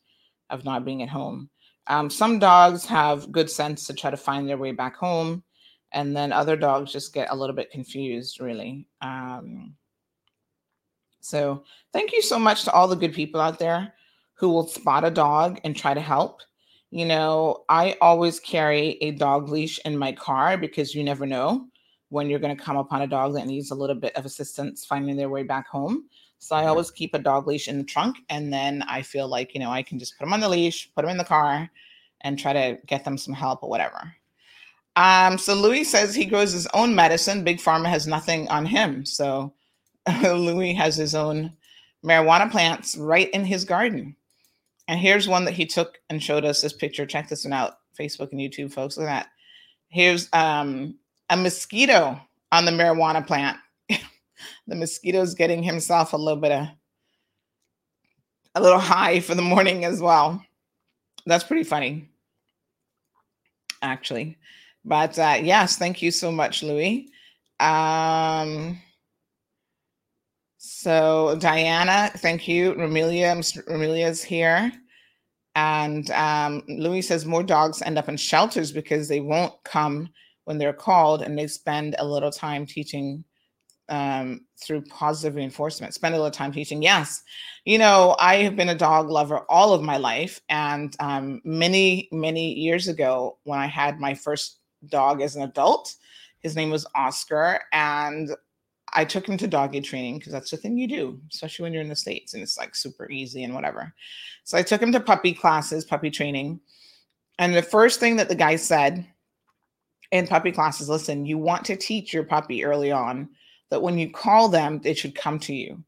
of 0.48 0.64
not 0.64 0.84
being 0.84 1.02
at 1.02 1.08
home. 1.08 1.50
Um, 1.86 2.08
some 2.08 2.38
dogs 2.38 2.84
have 2.86 3.32
good 3.32 3.50
sense 3.50 3.86
to 3.86 3.94
try 3.94 4.10
to 4.10 4.16
find 4.16 4.48
their 4.48 4.58
way 4.58 4.72
back 4.72 4.96
home, 4.96 5.42
and 5.92 6.16
then 6.16 6.32
other 6.32 6.56
dogs 6.56 6.92
just 6.92 7.12
get 7.12 7.30
a 7.30 7.36
little 7.36 7.54
bit 7.54 7.70
confused, 7.70 8.40
really. 8.40 8.86
Um, 9.02 9.74
so, 11.20 11.64
thank 11.92 12.12
you 12.12 12.22
so 12.22 12.38
much 12.38 12.64
to 12.64 12.72
all 12.72 12.88
the 12.88 12.96
good 12.96 13.12
people 13.12 13.40
out 13.40 13.58
there 13.58 13.92
who 14.34 14.48
will 14.48 14.66
spot 14.66 15.04
a 15.04 15.10
dog 15.10 15.60
and 15.64 15.76
try 15.76 15.92
to 15.92 16.00
help. 16.00 16.40
You 16.90 17.04
know, 17.04 17.64
I 17.68 17.96
always 18.00 18.40
carry 18.40 18.96
a 19.02 19.10
dog 19.12 19.48
leash 19.48 19.78
in 19.84 19.98
my 19.98 20.12
car 20.12 20.56
because 20.56 20.94
you 20.94 21.04
never 21.04 21.26
know 21.26 21.66
when 22.10 22.28
you're 22.28 22.38
going 22.38 22.56
to 22.56 22.62
come 22.62 22.76
upon 22.76 23.02
a 23.02 23.06
dog 23.06 23.34
that 23.34 23.46
needs 23.46 23.70
a 23.70 23.74
little 23.74 23.96
bit 23.96 24.14
of 24.16 24.26
assistance 24.26 24.84
finding 24.84 25.16
their 25.16 25.30
way 25.30 25.42
back 25.42 25.66
home. 25.66 26.04
So 26.38 26.56
I 26.56 26.66
always 26.66 26.90
keep 26.90 27.14
a 27.14 27.18
dog 27.18 27.46
leash 27.46 27.68
in 27.68 27.78
the 27.78 27.84
trunk, 27.84 28.18
and 28.28 28.52
then 28.52 28.82
I 28.82 29.02
feel 29.02 29.28
like 29.28 29.54
you 29.54 29.60
know 29.60 29.70
I 29.70 29.82
can 29.82 29.98
just 29.98 30.18
put 30.18 30.24
them 30.24 30.32
on 30.32 30.40
the 30.40 30.48
leash, 30.48 30.90
put 30.94 31.02
them 31.02 31.10
in 31.10 31.18
the 31.18 31.24
car, 31.24 31.70
and 32.22 32.38
try 32.38 32.52
to 32.52 32.78
get 32.86 33.04
them 33.04 33.18
some 33.18 33.34
help 33.34 33.62
or 33.62 33.70
whatever. 33.70 34.14
Um, 34.96 35.38
so 35.38 35.54
Louis 35.54 35.84
says 35.84 36.14
he 36.14 36.24
grows 36.24 36.52
his 36.52 36.66
own 36.68 36.94
medicine. 36.94 37.44
Big 37.44 37.58
Pharma 37.58 37.86
has 37.86 38.06
nothing 38.06 38.48
on 38.48 38.66
him, 38.66 39.04
so 39.04 39.52
Louis 40.22 40.74
has 40.74 40.96
his 40.96 41.14
own 41.14 41.52
marijuana 42.04 42.50
plants 42.50 42.96
right 42.96 43.30
in 43.30 43.44
his 43.44 43.64
garden. 43.64 44.16
And 44.88 44.98
here's 44.98 45.28
one 45.28 45.44
that 45.44 45.54
he 45.54 45.66
took 45.66 45.98
and 46.08 46.22
showed 46.22 46.44
us 46.44 46.62
this 46.62 46.72
picture. 46.72 47.06
Check 47.06 47.28
this 47.28 47.44
one 47.44 47.52
out, 47.52 47.78
Facebook 47.98 48.32
and 48.32 48.40
YouTube, 48.40 48.72
folks. 48.72 48.96
Look 48.96 49.06
at 49.08 49.24
that. 49.24 49.28
Here's 49.88 50.28
um, 50.32 50.96
a 51.30 51.36
mosquito 51.36 52.20
on 52.52 52.64
the 52.64 52.72
marijuana 52.72 53.26
plant 53.26 53.56
the 54.66 54.76
mosquito's 54.76 55.34
getting 55.34 55.62
himself 55.62 56.12
a 56.12 56.16
little 56.16 56.40
bit 56.40 56.52
of 56.52 56.68
a 58.54 58.60
little 58.60 58.80
high 58.80 59.20
for 59.20 59.34
the 59.34 59.42
morning 59.42 59.84
as 59.84 60.00
well. 60.00 60.42
That's 61.26 61.44
pretty 61.44 61.64
funny, 61.64 62.08
actually. 63.82 64.36
But 64.84 65.18
uh, 65.18 65.38
yes, 65.42 65.76
thank 65.76 66.02
you 66.02 66.10
so 66.10 66.32
much, 66.32 66.62
Louis. 66.62 67.08
Um, 67.60 68.78
so 70.56 71.36
Diana, 71.38 72.10
thank 72.16 72.48
you. 72.48 72.74
Romelia, 72.74 73.40
Romelia's 73.66 74.22
here. 74.22 74.72
And 75.54 76.10
um, 76.12 76.62
Louis 76.68 77.02
says 77.02 77.26
more 77.26 77.42
dogs 77.42 77.82
end 77.82 77.98
up 77.98 78.08
in 78.08 78.16
shelters 78.16 78.72
because 78.72 79.08
they 79.08 79.20
won't 79.20 79.52
come 79.64 80.08
when 80.44 80.58
they're 80.58 80.72
called 80.72 81.22
and 81.22 81.38
they 81.38 81.46
spend 81.46 81.96
a 81.98 82.06
little 82.06 82.30
time 82.30 82.66
teaching 82.66 83.24
um, 83.88 84.46
through 84.62 84.82
positive 84.82 85.34
reinforcement, 85.34 85.94
spend 85.94 86.14
a 86.14 86.18
little 86.18 86.30
time 86.30 86.52
teaching. 86.52 86.80
Yes, 86.80 87.22
you 87.64 87.76
know, 87.76 88.16
I 88.18 88.36
have 88.36 88.56
been 88.56 88.68
a 88.68 88.74
dog 88.74 89.10
lover 89.10 89.40
all 89.48 89.72
of 89.72 89.82
my 89.82 89.96
life. 89.96 90.40
And 90.48 90.94
um, 91.00 91.40
many, 91.44 92.08
many 92.12 92.54
years 92.54 92.88
ago, 92.88 93.38
when 93.44 93.58
I 93.58 93.66
had 93.66 93.98
my 93.98 94.14
first 94.14 94.58
dog 94.86 95.20
as 95.20 95.36
an 95.36 95.42
adult, 95.42 95.94
his 96.38 96.56
name 96.56 96.70
was 96.70 96.86
Oscar. 96.94 97.60
And 97.72 98.30
I 98.92 99.04
took 99.04 99.28
him 99.28 99.36
to 99.38 99.46
doggy 99.46 99.80
training 99.80 100.18
because 100.18 100.32
that's 100.32 100.50
the 100.50 100.56
thing 100.56 100.78
you 100.78 100.88
do, 100.88 101.20
especially 101.32 101.64
when 101.64 101.72
you're 101.72 101.82
in 101.82 101.88
the 101.88 101.96
States 101.96 102.34
and 102.34 102.42
it's 102.42 102.58
like 102.58 102.74
super 102.74 103.10
easy 103.10 103.44
and 103.44 103.54
whatever. 103.54 103.92
So 104.44 104.56
I 104.56 104.62
took 104.62 104.82
him 104.82 104.92
to 104.92 105.00
puppy 105.00 105.32
classes, 105.32 105.84
puppy 105.84 106.10
training. 106.10 106.60
And 107.38 107.54
the 107.54 107.62
first 107.62 108.00
thing 108.00 108.16
that 108.16 108.28
the 108.28 108.34
guy 108.34 108.56
said 108.56 109.06
in 110.10 110.26
puppy 110.26 110.52
classes 110.52 110.88
listen, 110.88 111.26
you 111.26 111.38
want 111.38 111.64
to 111.66 111.76
teach 111.76 112.12
your 112.12 112.24
puppy 112.24 112.64
early 112.64 112.90
on 112.90 113.28
that 113.70 113.82
when 113.82 113.98
you 113.98 114.10
call 114.10 114.48
them, 114.48 114.80
it 114.84 114.98
should 114.98 115.14
come 115.14 115.38
to 115.40 115.54
you 115.54 115.82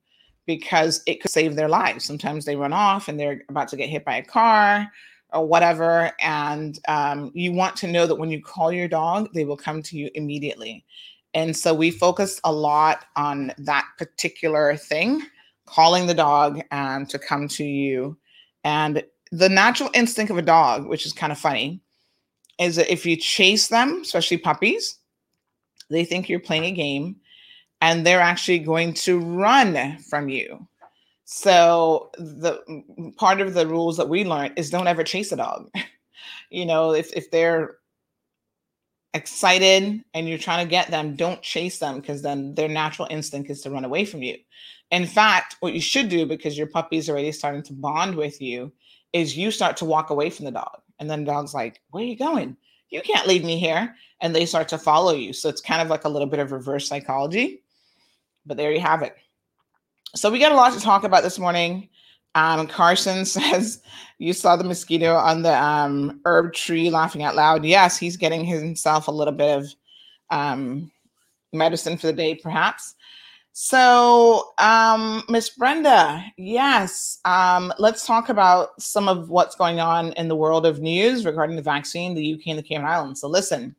because 0.46 1.02
it 1.06 1.20
could 1.20 1.30
save 1.30 1.56
their 1.56 1.68
lives. 1.68 2.04
Sometimes 2.04 2.44
they 2.44 2.56
run 2.56 2.72
off 2.72 3.08
and 3.08 3.18
they're 3.18 3.42
about 3.48 3.68
to 3.68 3.76
get 3.76 3.88
hit 3.88 4.04
by 4.04 4.16
a 4.16 4.24
car 4.24 4.90
or 5.32 5.46
whatever. 5.46 6.12
And 6.20 6.78
um, 6.88 7.30
you 7.35 7.52
want 7.52 7.76
to 7.76 7.87
know 7.87 8.06
that 8.06 8.16
when 8.16 8.30
you 8.30 8.42
call 8.42 8.72
your 8.72 8.88
dog, 8.88 9.28
they 9.35 9.44
will 9.44 9.56
come 9.56 9.82
to 9.85 9.96
you 9.96 10.11
immediately. 10.14 10.85
And 11.35 11.56
so 11.56 11.72
we 11.72 11.90
focus 11.90 12.40
a 12.44 12.52
lot 12.52 13.06
on 13.16 13.52
that 13.58 13.87
particular 13.98 14.76
thing, 14.76 15.22
calling 15.66 16.06
the 16.06 16.14
dog 16.14 16.61
um, 16.70 17.06
to 17.06 17.18
come 17.18 17.48
to 17.48 17.64
you. 17.64 18.16
And 18.64 19.02
the 19.30 19.48
natural 19.48 19.90
instinct 19.94 20.30
of 20.30 20.38
a 20.38 20.42
dog, 20.42 20.87
which 20.87 21.06
is 21.06 21.12
kind 21.12 21.32
of 21.32 21.38
funny, 21.38 21.80
is 22.62 22.77
that 22.77 22.92
if 22.92 23.05
you 23.05 23.16
chase 23.16 23.68
them, 23.68 24.01
especially 24.03 24.38
puppies, 24.38 24.98
they 25.90 26.05
think 26.05 26.29
you're 26.29 26.40
playing 26.40 26.64
a 26.64 26.72
game 26.72 27.16
and 27.81 28.07
they're 28.07 28.20
actually 28.20 28.61
going 28.61 28.94
to 28.94 29.18
run 29.18 29.98
from 30.09 30.29
you. 30.29 30.66
So 31.25 32.11
the 32.18 32.61
part 33.16 33.40
of 33.40 33.55
the 33.55 33.66
rules 33.66 33.96
that 33.96 34.09
we 34.09 34.25
learned 34.25 34.55
is 34.57 34.70
don't 34.70 34.87
ever 34.87 35.03
chase 35.03 35.33
a 35.33 35.37
dog. 35.37 35.70
you 36.51 36.66
know, 36.66 36.92
if 36.92 37.12
if 37.14 37.31
they're 37.31 37.79
excited 39.14 40.03
and 40.14 40.29
you're 40.29 40.38
trying 40.38 40.64
to 40.64 40.70
get 40.70 40.90
them, 40.90 41.16
don't 41.16 41.42
chase 41.42 41.79
them 41.79 42.01
because 42.01 42.22
then 42.22 42.55
their 42.55 42.68
natural 42.68 43.09
instinct 43.11 43.51
is 43.51 43.61
to 43.62 43.70
run 43.70 43.85
away 43.85 44.05
from 44.05 44.22
you. 44.22 44.37
In 44.90 45.07
fact, 45.07 45.57
what 45.61 45.72
you 45.72 45.81
should 45.81 46.09
do 46.09 46.27
because 46.27 46.57
your 46.57 46.66
puppy's 46.66 47.09
already 47.09 47.33
starting 47.33 47.62
to 47.64 47.72
bond 47.72 48.14
with 48.14 48.40
you 48.40 48.72
is 49.12 49.37
you 49.37 49.51
start 49.51 49.77
to 49.79 49.85
walk 49.85 50.11
away 50.11 50.31
from 50.31 50.44
the 50.44 50.53
dog. 50.53 50.81
And 50.98 51.11
then 51.11 51.24
the 51.24 51.33
dog's 51.33 51.55
like, 51.55 51.81
Where 51.90 52.02
are 52.02 52.07
you 52.07 52.16
going? 52.16 52.57
You 52.90 53.00
can't 53.00 53.26
leave 53.26 53.44
me 53.44 53.59
here. 53.59 53.94
And 54.20 54.35
they 54.35 54.46
start 54.46 54.68
to 54.68 54.78
follow 54.78 55.12
you. 55.12 55.33
So 55.33 55.48
it's 55.48 55.61
kind 55.61 55.83
of 55.83 55.88
like 55.88 56.05
a 56.05 56.09
little 56.09 56.28
bit 56.28 56.40
of 56.40 56.52
reverse 56.52 56.87
psychology. 56.87 57.62
But 58.46 58.57
there 58.57 58.72
you 58.72 58.81
have 58.81 59.02
it. 59.02 59.16
So 60.14 60.31
we 60.31 60.38
got 60.38 60.52
a 60.52 60.57
lot 60.57 60.72
to 60.74 60.81
talk 60.81 61.05
about 61.05 61.22
this 61.22 61.38
morning. 61.38 61.88
Um, 62.35 62.66
Carson 62.66 63.24
says 63.24 63.83
you 64.18 64.33
saw 64.33 64.57
the 64.57 64.64
mosquito 64.64 65.14
on 65.14 65.42
the 65.42 65.61
um, 65.61 66.20
herb 66.24 66.52
tree 66.52 66.90
laughing 66.90 67.22
out 67.22 67.35
loud. 67.35 67.64
Yes, 67.64 67.98
he's 67.98 68.16
getting 68.16 68.44
himself 68.44 69.09
a 69.09 69.12
little 69.12 69.35
bit 69.35 69.59
of 69.59 69.74
um, 70.31 70.90
medicine 71.52 71.96
for 71.96 72.09
the 72.09 72.12
day, 72.12 72.35
perhaps. 72.35 72.94
So, 73.54 74.54
um, 74.56 75.24
Miss 75.28 75.50
Brenda, 75.50 76.24
yes, 76.38 77.18
um, 77.26 77.70
let's 77.78 78.06
talk 78.06 78.30
about 78.30 78.80
some 78.80 79.08
of 79.08 79.28
what's 79.28 79.56
going 79.56 79.78
on 79.78 80.12
in 80.14 80.28
the 80.28 80.36
world 80.36 80.64
of 80.64 80.80
news 80.80 81.26
regarding 81.26 81.56
the 81.56 81.62
vaccine, 81.62 82.14
the 82.14 82.34
UK 82.34 82.46
and 82.46 82.58
the 82.58 82.62
Cayman 82.62 82.86
Islands. 82.86 83.20
So, 83.20 83.28
listen, 83.28 83.76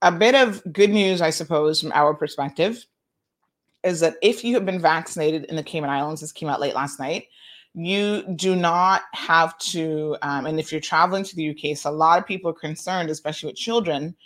a 0.00 0.10
bit 0.10 0.34
of 0.34 0.62
good 0.72 0.88
news, 0.88 1.20
I 1.20 1.28
suppose, 1.28 1.82
from 1.82 1.92
our 1.92 2.14
perspective, 2.14 2.86
is 3.84 4.00
that 4.00 4.16
if 4.22 4.42
you 4.44 4.54
have 4.54 4.64
been 4.64 4.80
vaccinated 4.80 5.44
in 5.44 5.56
the 5.56 5.62
Cayman 5.62 5.90
Islands, 5.90 6.22
this 6.22 6.32
came 6.32 6.48
out 6.48 6.60
late 6.60 6.74
last 6.74 6.98
night, 6.98 7.26
you 7.74 8.22
do 8.34 8.56
not 8.56 9.02
have 9.12 9.58
to, 9.58 10.16
um, 10.22 10.46
and 10.46 10.58
if 10.58 10.72
you're 10.72 10.80
traveling 10.80 11.24
to 11.24 11.36
the 11.36 11.50
UK, 11.50 11.76
so 11.76 11.90
a 11.90 11.92
lot 11.92 12.18
of 12.18 12.26
people 12.26 12.50
are 12.50 12.54
concerned, 12.54 13.10
especially 13.10 13.48
with 13.48 13.56
children, 13.56 14.16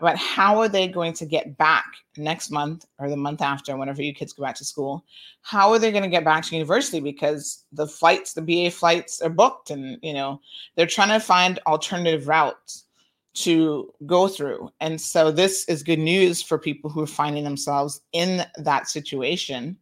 about 0.00 0.16
how 0.16 0.58
are 0.60 0.68
they 0.68 0.88
going 0.88 1.12
to 1.14 1.26
get 1.26 1.56
back 1.56 1.86
next 2.16 2.50
month 2.50 2.86
or 2.98 3.08
the 3.08 3.16
month 3.16 3.42
after, 3.42 3.76
whenever 3.76 4.02
you 4.02 4.14
kids 4.14 4.32
go 4.32 4.42
back 4.42 4.56
to 4.56 4.64
school. 4.64 5.04
How 5.42 5.70
are 5.72 5.78
they 5.78 5.90
going 5.90 6.02
to 6.02 6.08
get 6.08 6.24
back 6.24 6.44
to 6.44 6.54
university 6.54 7.00
because 7.00 7.64
the 7.72 7.86
flights, 7.86 8.32
the 8.32 8.42
BA 8.42 8.70
flights, 8.70 9.20
are 9.20 9.30
booked, 9.30 9.70
and 9.70 9.98
you 10.02 10.12
know 10.12 10.40
they're 10.76 10.86
trying 10.86 11.08
to 11.08 11.24
find 11.24 11.58
alternative 11.66 12.28
routes 12.28 12.86
to 13.32 13.92
go 14.06 14.26
through. 14.26 14.70
And 14.80 15.00
so 15.00 15.30
this 15.30 15.64
is 15.66 15.82
good 15.82 16.00
news 16.00 16.42
for 16.42 16.58
people 16.58 16.90
who 16.90 17.02
are 17.02 17.06
finding 17.06 17.44
themselves 17.44 18.00
in 18.12 18.44
that 18.58 18.88
situation 18.88 19.76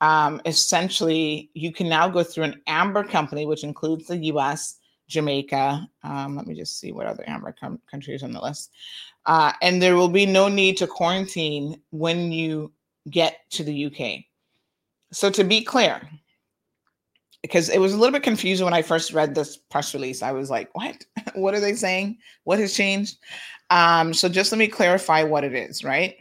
um, 0.00 0.40
essentially 0.46 1.50
you 1.54 1.72
can 1.72 1.88
now 1.88 2.08
go 2.08 2.22
through 2.22 2.44
an 2.44 2.62
amber 2.66 3.04
company 3.04 3.46
which 3.46 3.64
includes 3.64 4.06
the 4.06 4.16
us 4.16 4.78
jamaica 5.10 5.86
um, 6.04 6.36
let 6.36 6.46
me 6.46 6.54
just 6.54 6.78
see 6.78 6.92
what 6.92 7.06
other 7.06 7.24
amber 7.26 7.54
com- 7.58 7.80
countries 7.90 8.22
on 8.22 8.32
the 8.32 8.40
list. 8.40 8.70
Uh, 9.26 9.52
and 9.60 9.82
there 9.82 9.96
will 9.96 10.08
be 10.08 10.24
no 10.24 10.48
need 10.48 10.76
to 10.78 10.86
quarantine 10.86 11.78
when 11.90 12.32
you 12.32 12.72
get 13.10 13.38
to 13.50 13.64
the 13.64 13.86
uk 13.86 14.24
so 15.12 15.28
to 15.28 15.44
be 15.44 15.62
clear 15.62 16.00
because 17.42 17.68
it 17.70 17.78
was 17.78 17.92
a 17.92 17.96
little 17.96 18.12
bit 18.12 18.22
confusing 18.22 18.64
when 18.64 18.74
i 18.74 18.82
first 18.82 19.12
read 19.12 19.34
this 19.34 19.56
press 19.56 19.92
release 19.92 20.22
i 20.22 20.32
was 20.32 20.48
like 20.48 20.70
what? 20.74 21.04
What 21.34 21.54
are 21.54 21.60
they 21.60 21.74
saying? 21.74 22.18
What 22.42 22.58
has 22.58 22.74
changed? 22.74 23.18
Um, 23.70 24.12
so 24.12 24.28
just 24.28 24.50
let 24.50 24.58
me 24.58 24.66
clarify 24.66 25.22
what 25.22 25.44
it 25.44 25.54
is 25.54 25.84
right? 25.84 26.16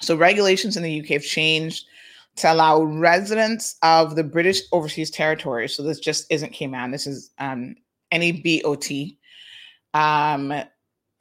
So 0.00 0.16
regulations 0.16 0.76
in 0.76 0.82
the 0.82 1.00
uk 1.00 1.06
have 1.08 1.22
changed 1.22 1.86
to 2.36 2.52
allow 2.52 2.82
residents 2.82 3.76
of 3.82 4.16
the 4.16 4.24
British 4.24 4.60
Overseas 4.72 5.10
Territory, 5.10 5.68
so 5.68 5.82
this 5.82 6.00
just 6.00 6.26
isn't 6.30 6.52
Cayman, 6.52 6.90
this 6.90 7.06
is 7.06 7.30
um, 7.38 7.76
any 8.10 8.32
BOT, 8.32 8.90
um, 9.94 10.52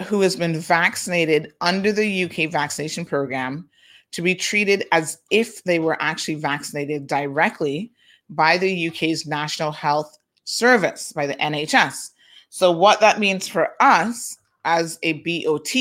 who 0.05 0.21
has 0.21 0.35
been 0.35 0.57
vaccinated 0.57 1.53
under 1.61 1.91
the 1.91 2.23
UK 2.23 2.51
vaccination 2.51 3.05
program 3.05 3.69
to 4.11 4.21
be 4.21 4.35
treated 4.35 4.85
as 4.91 5.17
if 5.29 5.63
they 5.63 5.79
were 5.79 6.01
actually 6.01 6.35
vaccinated 6.35 7.07
directly 7.07 7.91
by 8.29 8.57
the 8.57 8.87
UK's 8.89 9.25
National 9.25 9.71
Health 9.71 10.17
Service, 10.45 11.11
by 11.11 11.27
the 11.27 11.35
NHS. 11.35 12.09
So, 12.49 12.71
what 12.71 12.99
that 12.99 13.19
means 13.19 13.47
for 13.47 13.69
us 13.79 14.37
as 14.65 14.99
a 15.03 15.13
BOT 15.13 15.75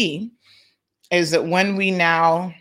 is 1.11 1.31
that 1.31 1.47
when 1.47 1.77
we 1.77 1.91
now 1.91 2.55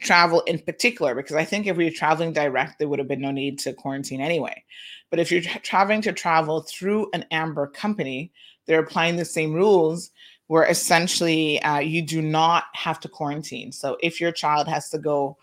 travel 0.00 0.40
in 0.42 0.58
particular, 0.58 1.14
because 1.14 1.36
I 1.36 1.44
think 1.44 1.66
if 1.66 1.76
we 1.76 1.84
were 1.84 1.90
traveling 1.90 2.32
direct, 2.32 2.78
there 2.78 2.88
would 2.88 2.98
have 2.98 3.08
been 3.08 3.20
no 3.20 3.30
need 3.30 3.58
to 3.60 3.72
quarantine 3.72 4.20
anyway. 4.20 4.62
But 5.10 5.20
if 5.20 5.30
you're 5.30 5.42
tra- 5.42 5.60
traveling 5.60 6.02
to 6.02 6.12
travel 6.12 6.62
through 6.62 7.08
an 7.12 7.24
Amber 7.30 7.66
company, 7.66 8.32
they're 8.66 8.80
applying 8.80 9.16
the 9.16 9.24
same 9.24 9.52
rules 9.52 10.10
where 10.48 10.64
essentially 10.64 11.60
uh, 11.62 11.78
you 11.78 12.02
do 12.02 12.22
not 12.22 12.64
have 12.74 13.00
to 13.00 13.08
quarantine. 13.08 13.72
So 13.72 13.96
if 14.00 14.20
your 14.20 14.32
child 14.32 14.68
has 14.68 14.88
to 14.90 14.98
go 14.98 15.36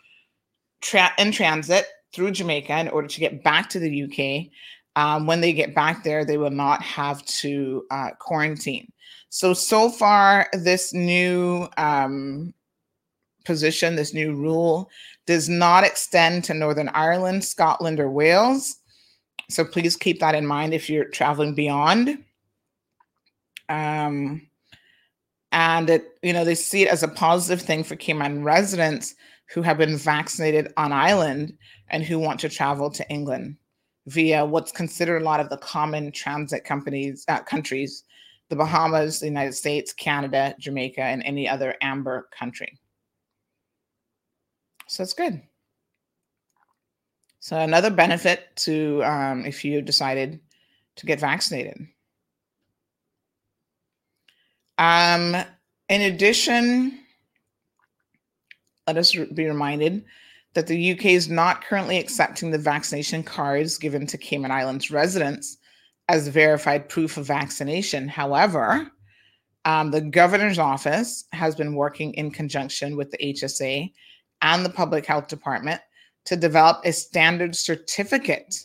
tra- 0.81 1.13
in 1.17 1.31
transit 1.31 1.85
through 2.13 2.31
Jamaica 2.31 2.77
in 2.79 2.87
order 2.89 3.07
to 3.07 3.19
get 3.19 3.43
back 3.43 3.69
to 3.71 3.79
the 3.79 4.03
UK, 4.03 4.51
um, 4.95 5.25
when 5.25 5.41
they 5.41 5.53
get 5.53 5.73
back 5.73 6.03
there, 6.03 6.23
they 6.23 6.37
will 6.37 6.51
not 6.51 6.81
have 6.83 7.25
to 7.25 7.85
uh, 7.89 8.11
quarantine. 8.19 8.91
So, 9.29 9.53
so 9.53 9.89
far, 9.89 10.47
this 10.53 10.93
new 10.93 11.67
um, 11.77 12.53
position, 13.43 13.95
this 13.95 14.13
new 14.13 14.35
rule, 14.35 14.89
does 15.25 15.49
not 15.49 15.83
extend 15.83 16.43
to 16.45 16.53
Northern 16.53 16.89
Ireland, 16.89 17.43
Scotland, 17.43 17.99
or 17.99 18.09
Wales. 18.09 18.77
So 19.49 19.63
please 19.63 19.95
keep 19.95 20.19
that 20.19 20.35
in 20.35 20.45
mind 20.45 20.73
if 20.73 20.89
you're 20.89 21.05
traveling 21.05 21.53
beyond. 21.53 22.23
Um, 23.69 24.47
and 25.51 25.89
it, 25.89 26.17
you 26.21 26.33
know, 26.33 26.43
they 26.43 26.55
see 26.55 26.83
it 26.83 26.89
as 26.89 27.03
a 27.03 27.07
positive 27.07 27.61
thing 27.61 27.83
for 27.83 27.95
Cayman 27.95 28.43
residents 28.43 29.15
who 29.53 29.61
have 29.61 29.77
been 29.77 29.97
vaccinated 29.97 30.73
on 30.77 30.91
island 30.91 31.57
and 31.89 32.03
who 32.03 32.17
want 32.17 32.39
to 32.39 32.49
travel 32.49 32.89
to 32.89 33.07
England 33.09 33.57
via 34.07 34.43
what's 34.45 34.71
considered 34.71 35.21
a 35.21 35.25
lot 35.25 35.39
of 35.39 35.49
the 35.49 35.57
common 35.57 36.11
transit 36.11 36.65
companies 36.65 37.23
uh, 37.27 37.41
countries, 37.43 38.03
the 38.49 38.55
Bahamas, 38.55 39.19
the 39.19 39.27
United 39.27 39.53
States, 39.53 39.93
Canada, 39.93 40.55
Jamaica, 40.59 41.01
and 41.01 41.23
any 41.23 41.47
other 41.47 41.75
amber 41.81 42.27
country. 42.37 42.77
So 44.93 45.01
it's 45.01 45.13
good. 45.13 45.41
So 47.39 47.57
another 47.57 47.89
benefit 47.89 48.55
to 48.57 49.03
um, 49.03 49.43
if 49.43 49.65
you 49.65 49.81
decided 49.81 50.39
to 50.97 51.05
get 51.07 51.19
vaccinated. 51.19 51.87
Um, 54.77 55.35
in 55.89 56.01
addition, 56.01 56.99
let 58.85 58.97
us 58.97 59.15
be 59.15 59.47
reminded 59.47 60.05
that 60.53 60.67
the 60.67 60.91
UK 60.91 61.05
is 61.05 61.27
not 61.27 61.63
currently 61.63 61.97
accepting 61.97 62.51
the 62.51 62.59
vaccination 62.59 63.23
cards 63.23 63.79
given 63.79 64.05
to 64.05 64.17
Cayman 64.19 64.51
Islands 64.51 64.91
residents 64.91 65.57
as 66.07 66.27
verified 66.27 66.87
proof 66.87 67.17
of 67.17 67.25
vaccination. 67.25 68.07
However, 68.07 68.91
um, 69.65 69.89
the 69.89 70.01
governor's 70.01 70.59
office 70.59 71.25
has 71.31 71.55
been 71.55 71.73
working 71.73 72.13
in 72.13 72.29
conjunction 72.29 72.95
with 72.95 73.09
the 73.09 73.17
HSA 73.17 73.91
and 74.43 74.63
the 74.63 74.69
public 74.69 75.05
health 75.05 75.27
department 75.27 75.81
to 76.25 76.35
develop 76.35 76.81
a 76.85 76.93
standard 76.93 77.55
certificate 77.55 78.55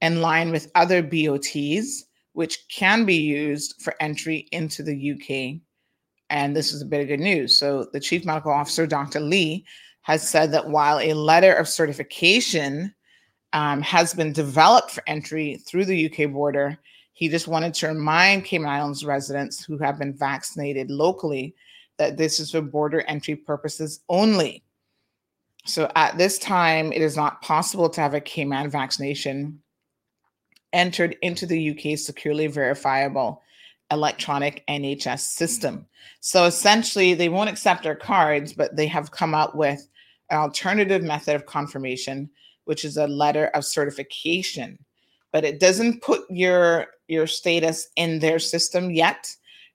in 0.00 0.20
line 0.20 0.50
with 0.50 0.70
other 0.74 1.02
BOTs, 1.02 2.04
which 2.34 2.58
can 2.68 3.04
be 3.04 3.16
used 3.16 3.80
for 3.80 3.94
entry 4.00 4.48
into 4.52 4.82
the 4.82 5.12
UK. 5.12 5.60
And 6.28 6.54
this 6.54 6.72
is 6.72 6.82
a 6.82 6.86
bit 6.86 7.00
of 7.00 7.08
good 7.08 7.20
news. 7.20 7.56
So, 7.56 7.86
the 7.92 7.98
Chief 7.98 8.24
Medical 8.24 8.52
Officer, 8.52 8.86
Dr. 8.86 9.20
Lee, 9.20 9.64
has 10.02 10.28
said 10.28 10.52
that 10.52 10.68
while 10.68 10.98
a 11.00 11.14
letter 11.14 11.52
of 11.52 11.68
certification 11.68 12.94
um, 13.52 13.82
has 13.82 14.14
been 14.14 14.32
developed 14.32 14.92
for 14.92 15.02
entry 15.06 15.56
through 15.66 15.86
the 15.86 16.10
UK 16.10 16.32
border, 16.32 16.78
he 17.12 17.28
just 17.28 17.48
wanted 17.48 17.74
to 17.74 17.88
remind 17.88 18.44
Cayman 18.44 18.70
Islands 18.70 19.04
residents 19.04 19.64
who 19.64 19.76
have 19.78 19.98
been 19.98 20.16
vaccinated 20.16 20.90
locally 20.90 21.54
that 21.98 22.16
this 22.16 22.40
is 22.40 22.52
for 22.52 22.62
border 22.62 23.02
entry 23.02 23.36
purposes 23.36 24.00
only. 24.08 24.62
So 25.70 25.90
at 25.94 26.18
this 26.18 26.38
time, 26.38 26.92
it 26.92 27.00
is 27.00 27.16
not 27.16 27.42
possible 27.42 27.88
to 27.90 28.00
have 28.00 28.14
a 28.14 28.20
Cayman 28.20 28.70
vaccination 28.70 29.62
entered 30.72 31.16
into 31.22 31.46
the 31.46 31.70
UK's 31.70 32.04
securely 32.04 32.48
verifiable 32.48 33.42
electronic 33.90 34.64
NHS 34.68 35.20
system. 35.20 35.86
So 36.20 36.44
essentially, 36.44 37.14
they 37.14 37.28
won't 37.28 37.50
accept 37.50 37.86
our 37.86 37.94
cards, 37.94 38.52
but 38.52 38.76
they 38.76 38.86
have 38.86 39.10
come 39.10 39.34
up 39.34 39.54
with 39.54 39.88
an 40.30 40.38
alternative 40.38 41.02
method 41.02 41.34
of 41.34 41.46
confirmation, 41.46 42.30
which 42.64 42.84
is 42.84 42.96
a 42.96 43.06
letter 43.06 43.46
of 43.48 43.64
certification. 43.64 44.78
But 45.32 45.44
it 45.44 45.60
doesn't 45.60 46.02
put 46.02 46.22
your 46.30 46.88
your 47.06 47.26
status 47.26 47.88
in 47.96 48.18
their 48.18 48.38
system 48.38 48.90
yet. 48.90 49.34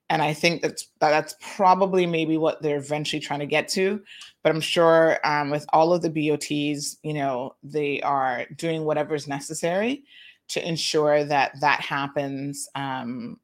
And 0.10 0.22
I 0.22 0.34
think 0.34 0.62
that's 0.62 0.88
that's 1.00 1.36
probably 1.56 2.06
maybe 2.06 2.38
what 2.38 2.62
they're 2.62 2.78
eventually 2.78 3.20
trying 3.20 3.40
to 3.40 3.46
get 3.46 3.68
to. 3.70 4.02
But 4.44 4.52
I'm 4.54 4.62
sure 4.62 5.20
um, 5.24 5.50
with 5.50 5.66
all 5.74 5.94
of 5.94 6.02
the 6.02 6.10
BOTs, 6.10 6.98
you 7.04 7.14
know, 7.14 7.56
they 7.64 8.02
are 8.02 8.46
doing 8.56 8.86
whatever 8.86 9.16
is 9.16 9.28
necessary 9.28 10.04
to 10.50 10.68
ensure 10.68 11.24
that 11.24 11.60
that 11.62 11.82
happens 11.82 12.70
um, 12.76 13.40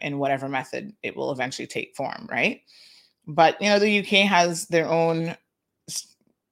in 0.00 0.18
whatever 0.18 0.48
method 0.48 0.94
it 1.02 1.14
will 1.14 1.30
eventually 1.30 1.66
take 1.66 1.94
form, 1.94 2.26
right? 2.30 2.62
But 3.26 3.60
you 3.60 3.68
know, 3.68 3.78
the 3.78 4.00
UK 4.00 4.26
has 4.28 4.66
their 4.68 4.88
own 4.88 5.36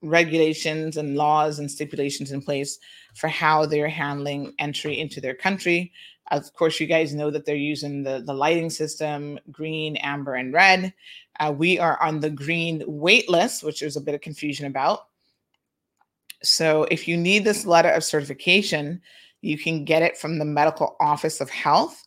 regulations 0.03 0.97
and 0.97 1.17
laws 1.17 1.59
and 1.59 1.71
stipulations 1.71 2.31
in 2.31 2.41
place 2.41 2.79
for 3.17 3.29
how 3.29 3.67
they're 3.67 3.89
handling 3.89 4.55
entry 4.59 4.99
into 4.99 5.21
their 5.21 5.35
country. 5.35 5.93
Of 6.31 6.53
course, 6.53 6.79
you 6.79 6.87
guys 6.87 7.15
know 7.15 7.31
that 7.31 7.47
they're 7.47 7.57
using 7.57 8.03
the, 8.03 8.23
the 8.25 8.35
lighting 8.35 8.71
system 8.71 9.39
green, 9.51 9.97
amber, 9.97 10.35
and 10.35 10.53
red. 10.53 10.93
Uh, 11.41 11.55
we 11.57 11.79
are 11.79 12.01
on 12.03 12.21
the 12.21 12.31
green 12.31 12.83
wait 12.87 13.31
list, 13.31 13.63
which 13.63 13.81
there's 13.81 13.97
a 13.97 14.01
bit 14.01 14.15
of 14.15 14.21
confusion 14.21 14.67
about. 14.67 15.07
So, 16.43 16.85
if 16.85 17.09
you 17.09 17.17
need 17.17 17.45
this 17.45 17.67
letter 17.67 17.91
of 17.91 18.05
certification, 18.05 19.01
you 19.41 19.59
can 19.59 19.85
get 19.85 20.03
it 20.03 20.19
from 20.19 20.39
the 20.39 20.45
Medical 20.45 20.97
Office 21.01 21.41
of 21.41 21.51
Health. 21.51 22.07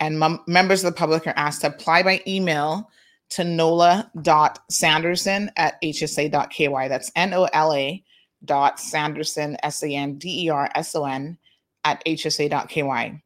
And 0.00 0.18
mem- 0.18 0.40
members 0.46 0.84
of 0.84 0.92
the 0.92 0.98
public 0.98 1.26
are 1.26 1.34
asked 1.36 1.60
to 1.62 1.68
apply 1.68 2.02
by 2.02 2.22
email 2.26 2.90
to 3.30 3.44
nola.sanderson 3.44 5.50
at 5.56 5.80
hsa.ky. 5.82 6.88
That's 6.88 7.12
N 7.16 7.34
O 7.34 7.44
L 7.52 7.74
A 7.74 8.02
dot 8.44 8.80
Sanderson, 8.80 9.56
S 9.62 9.82
A 9.82 9.88
N 9.88 10.16
D 10.16 10.46
E 10.46 10.48
R 10.48 10.70
S 10.74 10.94
O 10.94 11.04
N, 11.04 11.36
at 11.84 12.02
hsa.ky. 12.06 13.22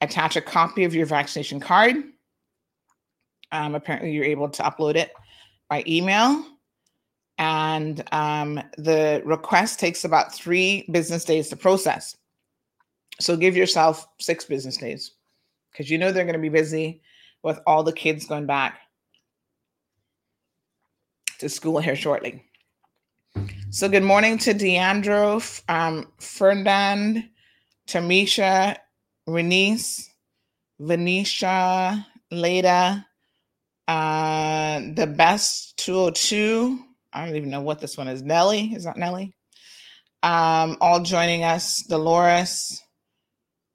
Attach 0.00 0.36
a 0.36 0.40
copy 0.40 0.84
of 0.84 0.94
your 0.94 1.06
vaccination 1.06 1.60
card. 1.60 1.96
Um, 3.50 3.74
apparently, 3.74 4.12
you're 4.12 4.24
able 4.24 4.48
to 4.50 4.62
upload 4.62 4.96
it 4.96 5.12
by 5.68 5.82
email. 5.86 6.44
And 7.38 8.02
um, 8.12 8.60
the 8.76 9.22
request 9.24 9.78
takes 9.78 10.04
about 10.04 10.34
three 10.34 10.86
business 10.90 11.24
days 11.24 11.48
to 11.48 11.56
process. 11.56 12.16
So 13.20 13.36
give 13.36 13.56
yourself 13.56 14.06
six 14.18 14.44
business 14.44 14.76
days 14.76 15.12
because 15.70 15.90
you 15.90 15.98
know 15.98 16.12
they're 16.12 16.24
going 16.24 16.34
to 16.34 16.40
be 16.40 16.48
busy 16.48 17.00
with 17.42 17.60
all 17.66 17.82
the 17.82 17.92
kids 17.92 18.26
going 18.26 18.46
back 18.46 18.78
to 21.38 21.48
school 21.48 21.78
here 21.78 21.96
shortly. 21.96 22.44
So, 23.70 23.88
good 23.88 24.02
morning 24.02 24.38
to 24.38 24.54
Deandro, 24.54 25.62
um, 25.68 26.10
Ferdinand, 26.18 27.28
Tamisha, 27.86 28.76
Renice, 29.28 30.08
Venetia, 30.80 32.06
Leda, 32.30 33.06
uh, 33.86 34.80
the 34.94 35.06
best 35.06 35.76
202. 35.78 36.78
I 37.12 37.26
don't 37.26 37.36
even 37.36 37.50
know 37.50 37.60
what 37.60 37.78
this 37.80 37.98
one 37.98 38.08
is. 38.08 38.22
Nelly, 38.22 38.72
is 38.74 38.84
that 38.84 38.96
Nelly? 38.96 39.34
Um, 40.22 40.78
all 40.80 41.00
joining 41.00 41.44
us, 41.44 41.82
Dolores, 41.82 42.82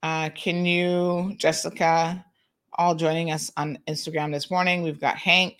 uh, 0.02 0.30
can 0.30 0.66
you, 0.66 1.36
Jessica, 1.38 2.26
all 2.74 2.96
joining 2.96 3.32
us 3.32 3.52
on 3.56 3.78
Instagram 3.88 4.34
this 4.34 4.50
morning. 4.50 4.82
We've 4.82 5.00
got 5.00 5.18
Hank, 5.18 5.56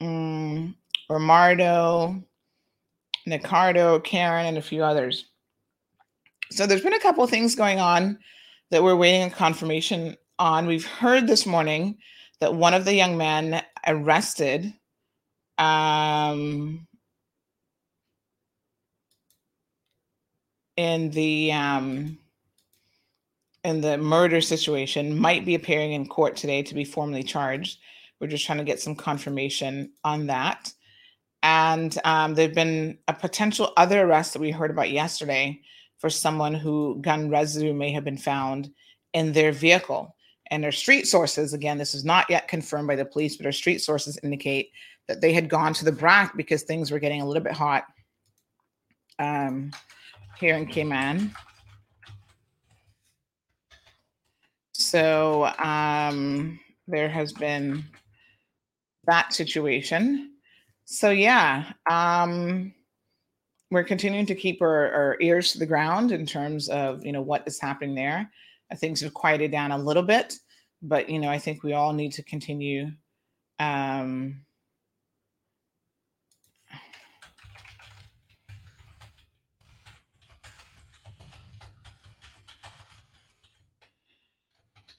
um, 0.00 0.74
Romardo, 1.10 2.24
Nicardo, 3.26 4.00
Karen, 4.00 4.46
and 4.46 4.58
a 4.58 4.62
few 4.62 4.82
others. 4.82 5.29
So 6.52 6.66
there's 6.66 6.82
been 6.82 6.94
a 6.94 7.00
couple 7.00 7.24
things 7.26 7.54
going 7.54 7.78
on 7.78 8.18
that 8.70 8.82
we're 8.82 8.96
waiting 8.96 9.22
a 9.22 9.30
confirmation 9.30 10.16
on. 10.38 10.66
We've 10.66 10.86
heard 10.86 11.28
this 11.28 11.46
morning 11.46 11.98
that 12.40 12.54
one 12.54 12.74
of 12.74 12.84
the 12.84 12.94
young 12.94 13.16
men 13.16 13.62
arrested 13.86 14.72
um, 15.58 16.88
in 20.76 21.10
the 21.10 21.52
um, 21.52 22.18
in 23.62 23.80
the 23.80 23.98
murder 23.98 24.40
situation 24.40 25.16
might 25.16 25.44
be 25.44 25.54
appearing 25.54 25.92
in 25.92 26.08
court 26.08 26.34
today 26.34 26.62
to 26.64 26.74
be 26.74 26.84
formally 26.84 27.22
charged. 27.22 27.78
We're 28.18 28.26
just 28.26 28.44
trying 28.44 28.58
to 28.58 28.64
get 28.64 28.80
some 28.80 28.96
confirmation 28.96 29.92
on 30.02 30.26
that. 30.26 30.72
And 31.42 31.96
um, 32.04 32.34
there've 32.34 32.54
been 32.54 32.98
a 33.06 33.14
potential 33.14 33.72
other 33.76 34.02
arrest 34.02 34.32
that 34.32 34.42
we 34.42 34.50
heard 34.50 34.70
about 34.70 34.90
yesterday 34.90 35.60
for 36.00 36.10
someone 36.10 36.54
who 36.54 36.98
gun 37.02 37.30
residue 37.30 37.74
may 37.74 37.92
have 37.92 38.04
been 38.04 38.18
found 38.18 38.70
in 39.12 39.32
their 39.32 39.52
vehicle. 39.52 40.16
And 40.50 40.64
their 40.64 40.72
street 40.72 41.06
sources, 41.06 41.52
again, 41.52 41.78
this 41.78 41.94
is 41.94 42.04
not 42.04 42.28
yet 42.28 42.48
confirmed 42.48 42.88
by 42.88 42.96
the 42.96 43.04
police, 43.04 43.36
but 43.36 43.46
our 43.46 43.52
street 43.52 43.78
sources 43.78 44.18
indicate 44.22 44.72
that 45.06 45.20
they 45.20 45.32
had 45.32 45.48
gone 45.48 45.74
to 45.74 45.84
the 45.84 45.92
BRAC 45.92 46.36
because 46.36 46.62
things 46.62 46.90
were 46.90 46.98
getting 46.98 47.20
a 47.20 47.26
little 47.26 47.42
bit 47.42 47.52
hot 47.52 47.84
um, 49.18 49.70
here 50.38 50.56
in 50.56 50.66
Cayman. 50.66 51.32
So 54.72 55.44
um, 55.58 56.58
there 56.88 57.08
has 57.08 57.32
been 57.32 57.84
that 59.04 59.34
situation. 59.34 60.32
So 60.86 61.10
yeah, 61.10 61.72
um, 61.88 62.74
we're 63.70 63.84
continuing 63.84 64.26
to 64.26 64.34
keep 64.34 64.60
our, 64.62 64.92
our, 64.92 65.16
ears 65.20 65.52
to 65.52 65.58
the 65.58 65.66
ground 65.66 66.10
in 66.12 66.26
terms 66.26 66.68
of 66.68 67.04
you 67.04 67.12
know 67.12 67.22
what 67.22 67.44
is 67.46 67.60
happening 67.60 67.94
there. 67.94 68.30
Things 68.76 69.00
have 69.00 69.14
quieted 69.14 69.50
down 69.50 69.72
a 69.72 69.78
little 69.78 70.02
bit, 70.02 70.34
but 70.82 71.08
you 71.08 71.18
know 71.18 71.30
I 71.30 71.38
think 71.38 71.62
we 71.62 71.72
all 71.72 71.92
need 71.92 72.12
to 72.12 72.22
continue. 72.22 72.90
Um, 73.58 74.42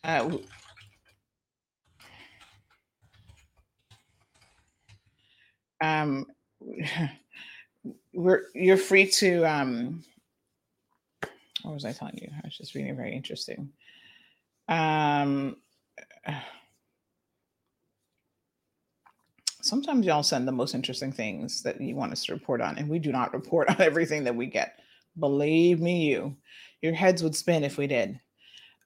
uh, 0.04 0.38
um, 5.82 6.26
we're 8.14 8.44
you're 8.54 8.78
free 8.78 9.08
to 9.08 9.44
um 9.46 10.04
what 11.64 11.74
was 11.74 11.86
I 11.86 11.92
telling 11.92 12.18
you? 12.22 12.30
I 12.34 12.42
was 12.44 12.58
just 12.58 12.74
reading 12.76 12.96
very 12.96 13.16
interesting. 13.16 13.70
Um 14.68 15.58
sometimes 19.62 20.06
y'all 20.06 20.24
send 20.24 20.48
the 20.48 20.52
most 20.52 20.74
interesting 20.74 21.12
things 21.12 21.62
that 21.64 21.80
you 21.80 21.96
want 21.96 22.12
us 22.12 22.26
to 22.26 22.34
report 22.34 22.62
on, 22.62 22.78
and 22.78 22.90
we 22.90 23.00
do 23.00 23.12
not 23.12 23.34
report 23.34 23.70
on 23.72 23.80
everything 23.82 24.24
that 24.24 24.36
we 24.36 24.48
get. 24.48 24.80
Believe 25.20 25.80
me, 25.80 26.06
you 26.08 26.36
your 26.82 26.94
heads 26.94 27.22
would 27.24 27.36
spin 27.36 27.64
if 27.64 27.78
we 27.78 27.88
did. 27.88 28.20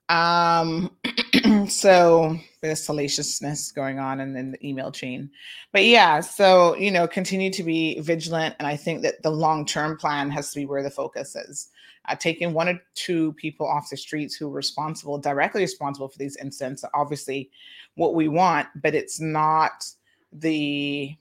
Um 0.10 0.92
so 1.70 2.38
there's 2.68 2.84
salaciousness 2.84 3.72
going 3.72 4.00
on 4.00 4.20
in, 4.20 4.36
in 4.36 4.52
the 4.52 4.68
email 4.68 4.92
chain. 4.92 5.30
But 5.72 5.86
yeah, 5.86 6.20
so 6.20 6.76
you 6.76 6.92
know, 6.92 7.08
continue 7.08 7.52
to 7.52 7.64
be 7.64 8.00
vigilant. 8.00 8.56
And 8.60 8.68
I 8.68 8.76
think 8.76 9.02
that 9.04 9.22
the 9.24 9.32
long-term 9.32 9.98
plan 9.98 10.30
has 10.32 10.52
to 10.52 10.60
be 10.60 10.66
where 10.66 10.84
the 10.84 10.92
focus 10.92 11.36
is. 11.36 11.70
Uh, 12.08 12.16
taking 12.16 12.54
one 12.54 12.70
or 12.70 12.80
two 12.94 13.34
people 13.34 13.68
off 13.68 13.90
the 13.90 13.98
streets 13.98 14.36
who 14.36 14.48
are 14.48 14.52
responsible, 14.52 15.18
directly 15.18 15.62
responsible 15.62 16.08
for 16.08 16.20
these 16.20 16.38
incidents, 16.38 16.86
obviously 16.94 17.50
what 17.96 18.14
we 18.14 18.28
want, 18.28 18.68
but 18.76 18.94
it's 18.94 19.20
not 19.20 19.86
the 20.32 21.16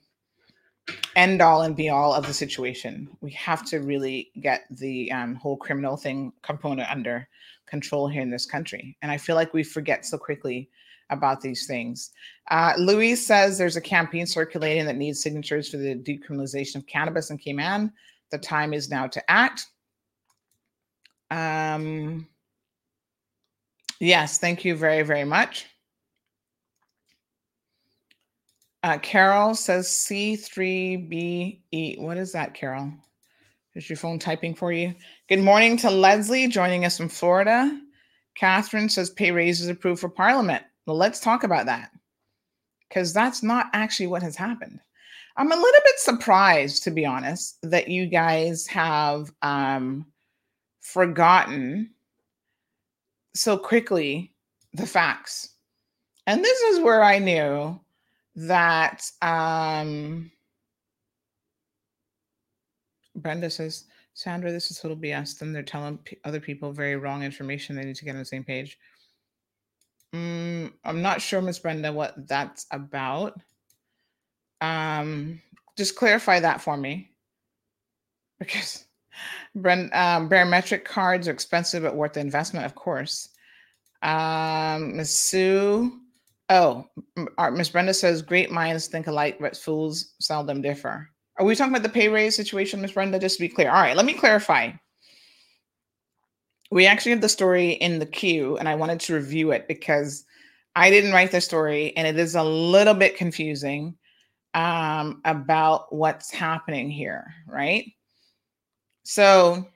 end 1.15 1.41
all 1.41 1.63
and 1.63 1.75
be 1.75 1.89
all 1.89 2.13
of 2.13 2.27
the 2.27 2.33
situation. 2.33 3.09
We 3.21 3.31
have 3.31 3.65
to 3.65 3.79
really 3.79 4.29
get 4.39 4.65
the 4.69 5.11
um, 5.11 5.35
whole 5.35 5.57
criminal 5.57 5.97
thing 5.97 6.33
component 6.43 6.89
under 6.89 7.27
control 7.65 8.07
here 8.07 8.21
in 8.21 8.29
this 8.29 8.45
country. 8.45 8.97
And 9.01 9.11
I 9.11 9.17
feel 9.17 9.35
like 9.35 9.53
we 9.53 9.63
forget 9.63 10.05
so 10.05 10.17
quickly 10.17 10.69
about 11.09 11.41
these 11.41 11.67
things. 11.67 12.11
Uh, 12.51 12.73
Louise 12.77 13.25
says 13.25 13.57
there's 13.57 13.75
a 13.75 13.81
campaign 13.81 14.25
circulating 14.25 14.85
that 14.85 14.97
needs 14.97 15.21
signatures 15.21 15.69
for 15.69 15.77
the 15.77 15.95
decriminalization 15.95 16.77
of 16.77 16.87
cannabis 16.87 17.29
in 17.29 17.37
Cayman. 17.37 17.91
The 18.31 18.37
time 18.37 18.73
is 18.73 18.89
now 18.89 19.07
to 19.07 19.31
act. 19.31 19.67
Um, 21.31 22.27
yes, 23.99 24.37
thank 24.37 24.65
you 24.65 24.75
very, 24.75 25.03
very 25.03 25.25
much. 25.25 25.65
Uh, 28.83 28.99
Carol 28.99 29.55
says 29.55 29.87
C3BE. 29.87 31.99
What 31.99 32.17
is 32.17 32.31
that, 32.33 32.53
Carol? 32.53 32.91
Is 33.73 33.89
your 33.89 33.97
phone 33.97 34.19
typing 34.19 34.53
for 34.53 34.71
you? 34.71 34.93
Good 35.27 35.39
morning 35.39 35.75
to 35.77 35.89
Leslie 35.89 36.47
joining 36.47 36.85
us 36.85 36.95
from 36.95 37.09
Florida. 37.09 37.81
Catherine 38.35 38.89
says 38.89 39.09
pay 39.09 39.31
raises 39.31 39.69
approved 39.69 40.01
for 40.01 40.09
Parliament. 40.09 40.63
Let's 40.87 41.19
talk 41.19 41.43
about 41.43 41.65
that 41.65 41.91
because 42.87 43.13
that's 43.13 43.41
not 43.43 43.67
actually 43.73 44.07
what 44.07 44.23
has 44.23 44.35
happened. 44.35 44.79
I'm 45.37 45.51
a 45.51 45.55
little 45.55 45.81
bit 45.83 45.99
surprised, 45.99 46.83
to 46.83 46.91
be 46.91 47.05
honest, 47.05 47.57
that 47.63 47.89
you 47.89 48.05
guys 48.05 48.67
have 48.67 49.31
um, 49.41 50.05
forgotten 50.81 51.89
so 53.33 53.57
quickly 53.57 54.33
the 54.73 54.85
facts. 54.85 55.49
And 56.27 56.43
this 56.43 56.59
is 56.61 56.79
where 56.79 57.03
I 57.03 57.19
knew 57.19 57.79
that 58.37 59.09
um 59.21 60.29
Brenda 63.15 63.49
says, 63.49 63.85
Sandra, 64.13 64.51
this 64.51 64.71
is 64.71 64.79
total 64.79 64.97
BS. 64.97 65.39
Then 65.39 65.53
they're 65.53 65.63
telling 65.63 65.97
p- 65.99 66.17
other 66.25 66.39
people 66.39 66.71
very 66.71 66.97
wrong 66.97 67.23
information. 67.23 67.75
They 67.75 67.85
need 67.85 67.95
to 67.95 68.05
get 68.05 68.11
on 68.11 68.19
the 68.19 68.25
same 68.25 68.43
page. 68.43 68.77
Mm, 70.13 70.73
I'm 70.83 71.01
not 71.01 71.21
sure, 71.21 71.41
Miss 71.41 71.59
Brenda, 71.59 71.91
what 71.91 72.27
that's 72.27 72.65
about. 72.71 73.39
Um, 74.61 75.41
just 75.77 75.95
clarify 75.95 76.39
that 76.39 76.61
for 76.61 76.77
me, 76.77 77.11
because 78.39 78.85
Brent, 79.55 79.93
um, 79.95 80.29
barometric 80.29 80.85
cards 80.85 81.27
are 81.27 81.31
expensive 81.31 81.83
but 81.83 81.95
worth 81.95 82.13
the 82.13 82.21
investment, 82.21 82.65
of 82.65 82.75
course. 82.75 83.29
Um, 84.01 84.97
Miss 84.97 85.17
Sue, 85.17 85.99
oh, 86.49 86.85
Miss 87.51 87.69
Brenda 87.69 87.93
says, 87.93 88.21
"Great 88.21 88.51
minds 88.51 88.87
think 88.87 89.07
alike, 89.07 89.37
but 89.39 89.57
fools 89.57 90.13
seldom 90.19 90.61
differ." 90.61 91.09
Are 91.37 91.45
we 91.45 91.55
talking 91.55 91.73
about 91.73 91.83
the 91.83 91.89
pay 91.89 92.07
raise 92.07 92.35
situation, 92.35 92.81
Miss 92.81 92.93
Brenda? 92.93 93.19
Just 93.19 93.37
to 93.37 93.41
be 93.41 93.49
clear. 93.49 93.69
All 93.69 93.81
right, 93.81 93.97
let 93.97 94.05
me 94.05 94.13
clarify. 94.13 94.71
We 96.71 96.87
actually 96.87 97.11
have 97.11 97.21
the 97.21 97.29
story 97.29 97.71
in 97.71 97.99
the 97.99 98.05
queue, 98.05 98.57
and 98.57 98.67
I 98.67 98.75
wanted 98.75 98.99
to 99.01 99.13
review 99.15 99.51
it 99.51 99.67
because 99.67 100.25
I 100.75 100.89
didn't 100.89 101.13
write 101.13 101.31
the 101.31 101.41
story, 101.41 101.95
and 101.95 102.07
it 102.07 102.17
is 102.19 102.35
a 102.35 102.43
little 102.43 102.93
bit 102.93 103.17
confusing 103.17 103.95
um, 104.53 105.21
about 105.25 105.93
what's 105.93 106.31
happening 106.31 106.89
here, 106.89 107.33
right? 107.47 107.85
So, 109.03 109.67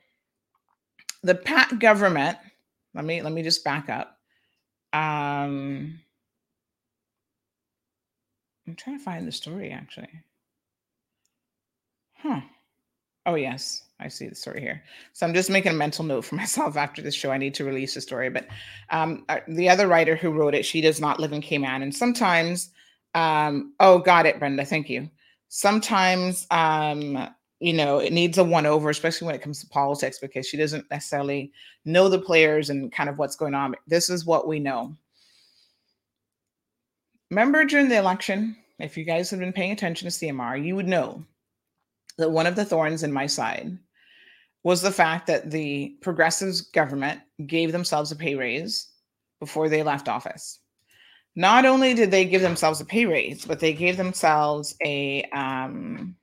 the 1.22 1.34
PACT 1.34 1.78
government. 1.78 2.38
Let 2.94 3.04
me 3.04 3.22
let 3.22 3.32
me 3.32 3.42
just 3.42 3.64
back 3.64 3.88
up. 3.88 4.18
Um, 4.92 6.00
I'm 8.66 8.74
trying 8.76 8.98
to 8.98 9.04
find 9.04 9.26
the 9.26 9.32
story 9.32 9.70
actually. 9.70 10.08
Huh. 12.14 12.40
Oh, 13.26 13.34
yes, 13.34 13.82
I 14.00 14.08
see 14.08 14.28
the 14.28 14.34
story 14.34 14.60
here. 14.60 14.82
So 15.12 15.26
I'm 15.26 15.34
just 15.34 15.50
making 15.50 15.72
a 15.72 15.76
mental 15.76 16.04
note 16.04 16.24
for 16.24 16.34
myself 16.36 16.76
after 16.76 17.02
this 17.02 17.14
show. 17.14 17.30
I 17.30 17.38
need 17.38 17.54
to 17.54 17.64
release 17.64 17.94
the 17.94 18.00
story. 18.00 18.30
But 18.30 18.46
um, 18.90 19.24
uh, 19.28 19.40
the 19.48 19.68
other 19.68 19.86
writer 19.86 20.16
who 20.16 20.30
wrote 20.30 20.54
it, 20.54 20.64
she 20.64 20.80
does 20.80 21.00
not 21.00 21.20
live 21.20 21.32
in 21.32 21.42
Cayman. 21.42 21.82
And 21.82 21.94
sometimes, 21.94 22.70
um, 23.14 23.74
oh, 23.80 23.98
got 23.98 24.26
it, 24.26 24.38
Brenda. 24.38 24.64
Thank 24.64 24.88
you. 24.88 25.10
Sometimes, 25.48 26.46
um, 26.50 27.28
you 27.60 27.72
know, 27.72 27.98
it 27.98 28.12
needs 28.12 28.38
a 28.38 28.44
one 28.44 28.66
over, 28.66 28.88
especially 28.88 29.26
when 29.26 29.34
it 29.34 29.42
comes 29.42 29.60
to 29.60 29.68
politics, 29.68 30.18
because 30.18 30.46
she 30.46 30.56
doesn't 30.56 30.90
necessarily 30.90 31.52
know 31.84 32.08
the 32.08 32.18
players 32.18 32.70
and 32.70 32.90
kind 32.92 33.10
of 33.10 33.18
what's 33.18 33.36
going 33.36 33.54
on. 33.54 33.74
This 33.86 34.08
is 34.08 34.24
what 34.24 34.48
we 34.48 34.58
know. 34.60 34.96
Remember 37.30 37.64
during 37.64 37.88
the 37.88 37.98
election, 37.98 38.56
if 38.78 38.96
you 38.96 39.04
guys 39.04 39.30
have 39.30 39.40
been 39.40 39.52
paying 39.52 39.72
attention 39.72 40.08
to 40.08 40.14
CMR, 40.14 40.64
you 40.64 40.74
would 40.74 40.88
know 40.88 41.24
that 42.16 42.30
one 42.30 42.46
of 42.46 42.56
the 42.56 42.64
thorns 42.64 43.02
in 43.02 43.12
my 43.12 43.26
side 43.26 43.78
was 44.62 44.82
the 44.82 44.92
fact 44.92 45.26
that 45.26 45.50
the 45.50 45.96
progressives 46.02 46.60
government 46.60 47.20
gave 47.46 47.72
themselves 47.72 48.12
a 48.12 48.16
pay 48.16 48.34
raise 48.34 48.88
before 49.38 49.68
they 49.68 49.82
left 49.82 50.08
office. 50.08 50.58
Not 51.36 51.64
only 51.64 51.94
did 51.94 52.10
they 52.10 52.24
give 52.24 52.42
themselves 52.42 52.80
a 52.80 52.84
pay 52.84 53.06
raise, 53.06 53.44
but 53.44 53.60
they 53.60 53.72
gave 53.72 53.96
themselves 53.96 54.74
a 54.84 55.22
um, 55.32 56.16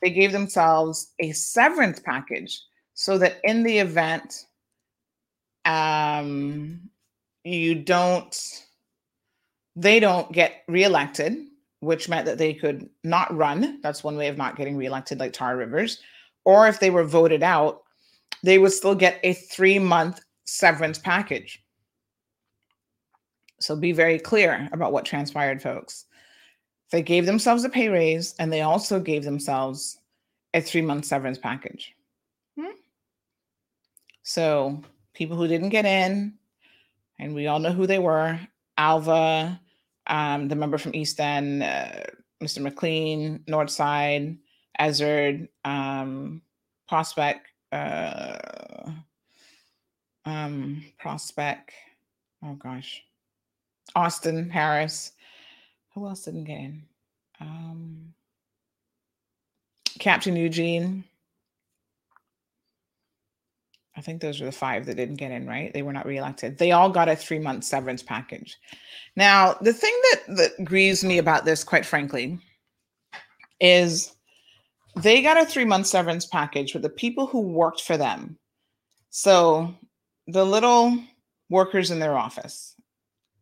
they 0.00 0.10
gave 0.10 0.32
themselves 0.32 1.12
a 1.18 1.32
severance 1.32 1.98
package 1.98 2.60
so 2.94 3.18
that 3.18 3.40
in 3.42 3.62
the 3.62 3.78
event 3.78 4.44
um, 5.64 6.80
you 7.42 7.74
don't 7.74 8.64
they 9.76 9.98
don't 9.98 10.30
get 10.30 10.62
reelected 10.68 11.36
which 11.84 12.08
meant 12.08 12.26
that 12.26 12.38
they 12.38 12.54
could 12.54 12.88
not 13.04 13.34
run. 13.36 13.78
That's 13.82 14.02
one 14.02 14.16
way 14.16 14.28
of 14.28 14.38
not 14.38 14.56
getting 14.56 14.76
reelected, 14.76 15.20
like 15.20 15.32
Tara 15.32 15.56
Rivers. 15.56 16.00
Or 16.44 16.68
if 16.68 16.80
they 16.80 16.90
were 16.90 17.04
voted 17.04 17.42
out, 17.42 17.82
they 18.42 18.58
would 18.58 18.72
still 18.72 18.94
get 18.94 19.20
a 19.22 19.32
three 19.32 19.78
month 19.78 20.20
severance 20.44 20.98
package. 20.98 21.62
So 23.60 23.74
be 23.76 23.92
very 23.92 24.18
clear 24.18 24.68
about 24.72 24.92
what 24.92 25.06
transpired, 25.06 25.62
folks. 25.62 26.04
They 26.90 27.02
gave 27.02 27.26
themselves 27.26 27.64
a 27.64 27.68
pay 27.68 27.88
raise 27.88 28.34
and 28.38 28.52
they 28.52 28.60
also 28.60 29.00
gave 29.00 29.24
themselves 29.24 29.98
a 30.52 30.60
three 30.60 30.82
month 30.82 31.06
severance 31.06 31.38
package. 31.38 31.94
Hmm? 32.58 32.76
So 34.22 34.82
people 35.14 35.36
who 35.36 35.48
didn't 35.48 35.70
get 35.70 35.86
in, 35.86 36.34
and 37.18 37.34
we 37.34 37.46
all 37.46 37.58
know 37.58 37.72
who 37.72 37.86
they 37.86 37.98
were 37.98 38.38
Alva, 38.76 39.60
um, 40.06 40.48
the 40.48 40.56
member 40.56 40.78
from 40.78 40.94
East 40.94 41.20
End, 41.20 41.62
uh, 41.62 42.04
Mr. 42.42 42.60
McLean, 42.60 43.40
Northside, 43.48 44.36
Ezzard, 44.80 45.48
um, 45.64 46.42
Prospect, 46.88 47.46
uh, 47.72 48.90
um, 50.24 50.84
Prospect, 50.98 51.72
oh 52.44 52.54
gosh, 52.54 53.02
Austin 53.94 54.50
Harris. 54.50 55.12
Who 55.94 56.06
else 56.08 56.24
didn't 56.24 56.44
get 56.44 56.58
in? 56.58 56.82
Um, 57.40 58.14
Captain 59.98 60.34
Eugene. 60.34 61.04
I 63.96 64.00
think 64.00 64.20
those 64.20 64.40
were 64.40 64.46
the 64.46 64.52
five 64.52 64.86
that 64.86 64.96
didn't 64.96 65.16
get 65.16 65.30
in, 65.30 65.46
right? 65.46 65.72
They 65.72 65.82
were 65.82 65.92
not 65.92 66.06
reelected. 66.06 66.58
They 66.58 66.72
all 66.72 66.90
got 66.90 67.08
a 67.08 67.14
three 67.14 67.38
month 67.38 67.62
severance 67.64 68.02
package. 68.02 68.58
Now, 69.16 69.54
the 69.60 69.72
thing 69.72 69.96
that, 70.10 70.36
that 70.36 70.64
grieves 70.64 71.04
me 71.04 71.18
about 71.18 71.44
this, 71.44 71.62
quite 71.62 71.86
frankly, 71.86 72.38
is 73.60 74.13
they 74.96 75.22
got 75.22 75.40
a 75.40 75.46
three 75.46 75.64
month 75.64 75.86
severance 75.86 76.26
package 76.26 76.74
with 76.74 76.82
the 76.82 76.88
people 76.88 77.26
who 77.26 77.40
worked 77.40 77.82
for 77.82 77.96
them. 77.96 78.38
So 79.10 79.74
the 80.26 80.44
little 80.44 80.98
workers 81.50 81.90
in 81.90 81.98
their 81.98 82.16
office, 82.16 82.74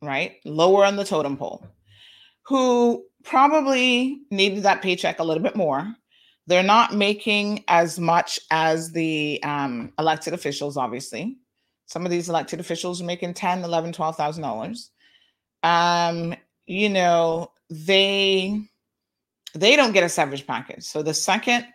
right? 0.01 0.37
Lower 0.45 0.85
on 0.85 0.97
the 0.97 1.05
totem 1.05 1.37
pole, 1.37 1.67
who 2.43 3.05
probably 3.25 4.23
needed 4.31 4.65
that 4.65 4.83
paycheck 4.83 5.19
a 5.19 5.25
little 5.25 5.43
bit 5.43 5.57
more 5.57 5.95
they're 6.47 6.63
not 6.63 6.95
making 6.95 7.65
as 7.69 7.99
much 7.99 8.39
as 8.51 8.91
the 8.93 9.43
um, 9.43 9.93
elected 9.99 10.35
officials, 10.35 10.77
obviously. 10.77 11.39
Some 11.87 12.05
of 12.05 12.11
these 12.11 12.29
elected 12.29 12.59
officials 12.59 13.01
are 13.01 13.05
making 13.07 13.35
10, 13.35 13.63
11, 13.63 13.93
12,000 13.93 14.43
dollars. 14.43 14.91
Um, 15.63 16.35
you 16.67 16.89
know, 16.89 17.53
they 17.71 18.63
they 19.55 19.77
don't 19.77 19.93
get 19.93 20.05
a 20.05 20.09
severance 20.09 20.43
package. 20.43 20.85
So 20.85 21.03
the 21.03 21.15
second 21.15 21.67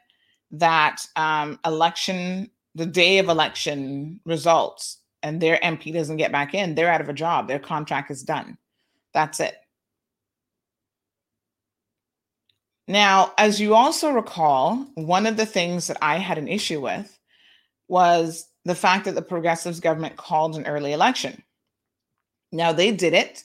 that 0.51 1.05
um, 1.15 1.59
election, 1.65 2.49
the 2.75 2.85
day 2.85 3.19
of 3.19 3.29
election 3.29 4.19
results, 4.25 4.99
and 5.23 5.41
their 5.41 5.57
MP 5.57 5.93
doesn't 5.93 6.17
get 6.17 6.31
back 6.31 6.53
in, 6.53 6.75
they're 6.75 6.91
out 6.91 7.01
of 7.01 7.09
a 7.09 7.13
job. 7.13 7.47
Their 7.47 7.59
contract 7.59 8.11
is 8.11 8.23
done. 8.23 8.57
That's 9.13 9.39
it. 9.39 9.55
Now, 12.87 13.33
as 13.37 13.59
you 13.59 13.75
also 13.75 14.11
recall, 14.11 14.75
one 14.95 15.25
of 15.25 15.35
the 15.35 15.45
things 15.45 15.87
that 15.87 15.97
I 16.01 16.17
had 16.17 16.37
an 16.37 16.47
issue 16.47 16.79
with 16.79 17.19
was 17.89 18.47
the 18.63 18.75
fact 18.75 19.05
that 19.05 19.15
the 19.15 19.21
progressives 19.21 19.79
government 19.79 20.15
called 20.15 20.55
an 20.55 20.65
early 20.65 20.93
election. 20.93 21.43
Now, 22.51 22.71
they 22.71 22.91
did 22.91 23.13
it 23.13 23.43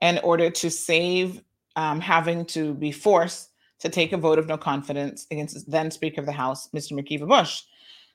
in 0.00 0.18
order 0.18 0.50
to 0.50 0.70
save 0.70 1.40
um, 1.76 2.00
having 2.00 2.44
to 2.46 2.74
be 2.74 2.90
forced 2.90 3.49
to 3.80 3.88
take 3.88 4.12
a 4.12 4.16
vote 4.16 4.38
of 4.38 4.46
no 4.46 4.56
confidence 4.56 5.26
against 5.30 5.70
then 5.70 5.90
Speaker 5.90 6.20
of 6.20 6.26
the 6.26 6.32
House, 6.32 6.68
Mr. 6.68 6.92
McKeeva 6.92 7.26
Bush. 7.26 7.62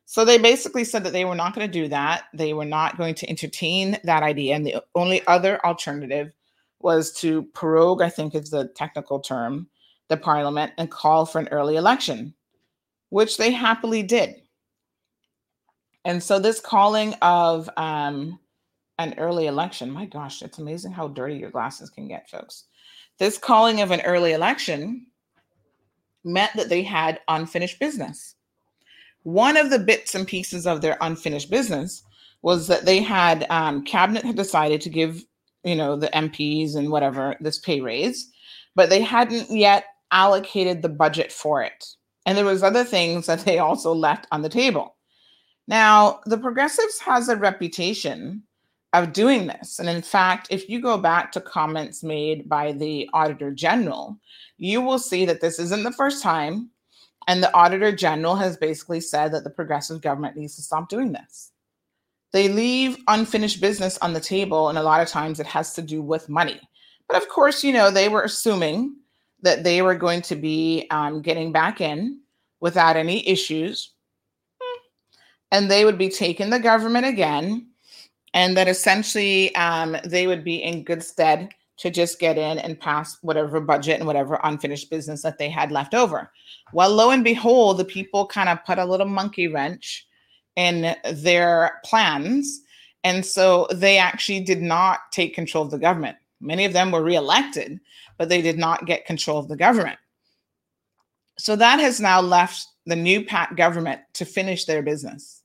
So 0.06 0.24
they 0.24 0.38
basically 0.38 0.84
said 0.84 1.04
that 1.04 1.14
they 1.14 1.26
were 1.26 1.36
not 1.36 1.56
going 1.56 1.68
to 1.68 1.80
do 1.82 1.88
that. 1.88 2.26
They 2.34 2.54
were 2.54 2.66
not 2.66 2.98
going 2.98 3.16
to 3.16 3.30
entertain 3.30 3.98
that 4.04 4.22
idea. 4.22 4.56
And 4.56 4.66
the 4.66 4.84
only 4.94 5.26
other 5.26 5.64
alternative 5.66 6.32
was 6.80 7.12
to 7.14 7.44
prorogue, 7.54 8.04
I 8.04 8.10
think 8.10 8.36
is 8.36 8.52
the 8.52 8.68
technical 8.76 9.20
term, 9.20 9.68
the 10.08 10.18
parliament 10.18 10.74
and 10.78 10.92
call 10.92 11.26
for 11.26 11.40
an 11.40 11.48
early 11.48 11.76
election, 11.76 12.36
which 13.10 13.38
they 13.38 13.50
happily 13.50 14.04
did. 14.04 14.36
And 16.04 16.22
so, 16.22 16.38
this 16.38 16.60
calling 16.60 17.16
of 17.24 17.68
um, 17.78 18.40
an 19.00 19.16
early 19.18 19.48
election, 19.48 19.90
my 19.90 20.06
gosh, 20.06 20.44
it's 20.44 20.60
amazing 20.60 20.92
how 20.92 21.08
dirty 21.08 21.36
your 21.36 21.50
glasses 21.50 21.90
can 21.90 22.08
get, 22.08 22.30
folks. 22.30 22.66
This 23.18 23.40
calling 23.40 23.82
of 23.82 23.90
an 23.90 24.02
early 24.02 24.34
election 24.34 25.08
meant 26.26 26.52
that 26.56 26.70
they 26.70 26.84
had 26.84 27.22
unfinished 27.28 27.80
business. 27.80 28.36
One 29.24 29.58
of 29.58 29.70
the 29.70 29.80
bits 29.80 30.16
and 30.16 30.28
pieces 30.28 30.68
of 30.68 30.82
their 30.82 30.98
unfinished 31.02 31.50
business 31.50 32.04
was 32.42 32.68
that 32.68 32.86
they 32.86 33.02
had 33.02 33.48
um, 33.50 33.84
cabinet 33.84 34.24
had 34.24 34.36
decided 34.36 34.82
to 34.82 34.90
give 34.90 35.24
you 35.64 35.76
know 35.76 35.96
the 35.96 36.10
MPs 36.10 36.76
and 36.76 36.92
whatever 36.92 37.36
this 37.42 37.58
pay 37.60 37.82
raise, 37.82 38.32
but 38.76 38.90
they 38.90 39.02
hadn't 39.02 39.50
yet 39.50 39.86
allocated 40.12 40.82
the 40.82 40.90
budget 40.90 41.32
for 41.32 41.64
it. 41.64 41.86
And 42.26 42.38
there 42.38 42.46
was 42.46 42.64
other 42.64 42.84
things 42.84 43.26
that 43.26 43.40
they 43.42 43.60
also 43.60 43.94
left 43.94 44.28
on 44.32 44.42
the 44.42 44.50
table. 44.50 44.96
Now, 45.68 46.22
the 46.26 46.38
progressives 46.38 47.00
has 47.00 47.30
a 47.30 47.36
reputation 47.36 48.44
of 48.94 49.14
doing 49.14 49.48
this. 49.48 49.80
And 49.80 49.90
in 49.90 50.02
fact, 50.02 50.48
if 50.50 50.70
you 50.70 50.82
go 50.82 50.98
back 50.98 51.32
to 51.34 51.42
comments 51.42 52.04
made 52.04 52.48
by 52.48 52.72
the 52.72 53.10
Auditor 53.14 53.52
General, 53.52 54.18
you 54.58 54.82
will 54.82 55.00
see 55.00 55.26
that 55.26 55.42
this 55.42 55.60
isn't 55.60 55.84
the 55.84 55.92
first 55.92 56.24
time. 56.24 56.70
And 57.28 57.42
the 57.42 57.54
Auditor 57.56 57.92
General 57.92 58.36
has 58.36 58.56
basically 58.56 59.02
said 59.02 59.32
that 59.32 59.44
the 59.44 59.50
progressive 59.50 60.02
government 60.02 60.38
needs 60.38 60.56
to 60.58 60.62
stop 60.62 60.90
doing 60.90 61.12
this. 61.12 61.52
They 62.32 62.50
leave 62.50 62.98
unfinished 63.08 63.62
business 63.62 63.98
on 64.00 64.14
the 64.14 64.20
table, 64.20 64.70
and 64.70 64.78
a 64.78 64.84
lot 64.84 65.02
of 65.02 65.08
times 65.08 65.40
it 65.40 65.48
has 65.48 65.74
to 65.74 65.82
do 65.82 66.02
with 66.02 66.30
money. 66.30 66.60
But 67.08 67.18
of 67.18 67.30
course, 67.30 67.64
you 67.64 67.72
know, 67.74 67.90
they 67.90 68.10
were 68.10 68.24
assuming 68.24 68.98
that 69.42 69.64
they 69.64 69.82
were 69.82 69.96
going 69.96 70.22
to 70.24 70.36
be 70.36 70.88
um, 70.92 71.22
getting 71.22 71.52
back 71.52 71.82
in 71.82 72.20
without 72.60 72.98
any 72.98 73.28
issues. 73.28 73.94
And 75.52 75.72
they 75.72 75.86
would 75.86 75.98
be 75.98 76.10
taking 76.10 76.50
the 76.50 76.60
government 76.60 77.06
again, 77.06 77.68
and 78.34 78.58
that 78.58 78.68
essentially 78.68 79.56
um, 79.56 79.96
they 80.04 80.28
would 80.28 80.44
be 80.44 80.62
in 80.62 80.84
good 80.84 81.04
stead 81.04 81.50
to 81.78 81.90
just 81.90 82.20
get 82.20 82.38
in 82.38 82.58
and 82.60 82.80
pass 82.80 83.18
whatever 83.22 83.60
budget 83.60 83.98
and 83.98 84.08
whatever 84.08 84.40
unfinished 84.44 84.90
business 84.90 85.22
that 85.24 85.38
they 85.38 85.50
had 85.50 85.72
left 85.72 85.94
over. 85.94 86.32
Well, 86.74 86.94
lo 86.94 87.12
and 87.12 87.24
behold, 87.24 87.78
the 87.78 87.86
people 87.86 88.26
kind 88.28 88.50
of 88.50 88.64
put 88.66 88.80
a 88.80 88.86
little 88.86 89.08
monkey 89.08 89.48
wrench 89.48 90.08
in 90.56 90.96
their 91.12 91.82
plans. 91.84 92.62
And 93.04 93.26
so 93.26 93.68
they 93.72 93.98
actually 93.98 94.40
did 94.40 94.62
not 94.62 95.12
take 95.12 95.36
control 95.36 95.66
of 95.66 95.72
the 95.72 95.78
government. 95.78 96.18
Many 96.40 96.66
of 96.66 96.74
them 96.74 96.92
were 96.92 97.04
reelected, 97.04 97.80
but 98.18 98.30
they 98.30 98.42
did 98.42 98.58
not 98.58 98.86
get 98.86 99.06
control 99.06 99.38
of 99.38 99.48
the 99.48 99.58
government. 99.58 100.00
So 101.38 101.56
that 101.58 101.80
has 101.80 102.00
now 102.00 102.22
left 102.22 102.66
the 102.86 102.96
new 102.96 103.26
PACT 103.26 103.58
government 103.58 104.02
to 104.14 104.26
finish 104.26 104.66
their 104.66 104.82
business. 104.82 105.42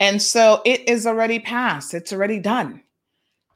And 0.00 0.20
so 0.20 0.62
it 0.64 0.88
is 0.88 1.06
already 1.06 1.38
passed, 1.38 1.94
it's 1.94 2.12
already 2.12 2.40
done. 2.40 2.82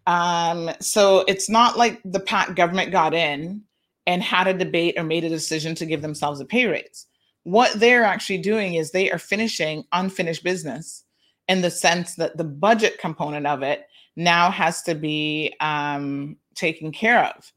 Um, 0.09 0.71
so 0.81 1.25
it's 1.29 1.51
not 1.51 1.77
like 1.77 2.01
the 2.03 2.19
PACT 2.19 2.57
government 2.57 2.91
got 2.91 3.13
in 3.13 3.63
and 4.07 4.23
had 4.23 4.47
a 4.47 4.55
debate 4.55 4.95
or 4.97 5.05
made 5.05 5.23
a 5.23 5.29
decision 5.29 5.75
to 5.77 5.87
give 5.87 6.01
themselves 6.01 6.41
a 6.41 6.47
pay 6.47 6.67
raise. 6.67 7.07
What 7.45 7.79
they're 7.79 8.05
actually 8.05 8.39
doing 8.39 8.75
is 8.75 8.91
they 8.91 9.11
are 9.11 9.19
finishing 9.19 9.85
unfinished 9.93 10.43
business 10.43 11.05
in 11.47 11.61
the 11.61 11.71
sense 11.71 12.15
that 12.15 12.39
the 12.39 12.45
budget 12.45 12.99
component 12.99 13.47
of 13.47 13.63
it 13.63 13.87
now 14.17 14.51
has 14.51 14.83
to 14.85 14.95
be 14.95 15.55
um, 15.61 16.39
taken 16.55 16.91
care 16.91 17.25
of. 17.25 17.53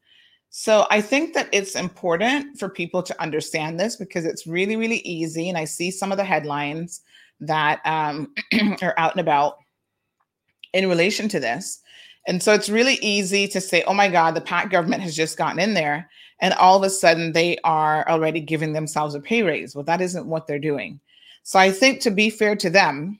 So 0.50 0.86
I 0.90 1.00
think 1.00 1.32
that 1.32 1.48
it's 1.52 1.74
important 1.74 2.58
for 2.58 2.68
people 2.68 3.02
to 3.02 3.22
understand 3.22 3.80
this 3.80 3.96
because 3.96 4.26
it's 4.26 4.46
really, 4.46 4.76
really 4.76 4.98
easy. 4.98 5.48
And 5.48 5.56
I 5.56 5.64
see 5.64 5.90
some 5.90 6.12
of 6.12 6.18
the 6.18 6.24
headlines 6.24 7.00
that 7.40 7.80
um, 7.86 8.34
are 8.82 8.94
out 8.98 9.12
and 9.12 9.20
about 9.20 9.56
in 10.74 10.88
relation 10.88 11.28
to 11.28 11.40
this. 11.40 11.81
And 12.26 12.42
so 12.42 12.52
it's 12.52 12.68
really 12.68 12.94
easy 13.02 13.48
to 13.48 13.60
say, 13.60 13.82
oh 13.86 13.94
my 13.94 14.08
God, 14.08 14.34
the 14.34 14.40
PACT 14.40 14.70
government 14.70 15.02
has 15.02 15.16
just 15.16 15.36
gotten 15.36 15.58
in 15.58 15.74
there. 15.74 16.08
And 16.40 16.54
all 16.54 16.76
of 16.76 16.82
a 16.82 16.90
sudden 16.90 17.32
they 17.32 17.58
are 17.64 18.08
already 18.08 18.40
giving 18.40 18.72
themselves 18.72 19.14
a 19.14 19.20
pay 19.20 19.42
raise. 19.42 19.74
Well, 19.74 19.84
that 19.84 20.00
isn't 20.00 20.26
what 20.26 20.46
they're 20.46 20.58
doing. 20.58 21.00
So 21.42 21.58
I 21.58 21.70
think 21.70 22.00
to 22.02 22.10
be 22.10 22.30
fair 22.30 22.54
to 22.56 22.70
them, 22.70 23.18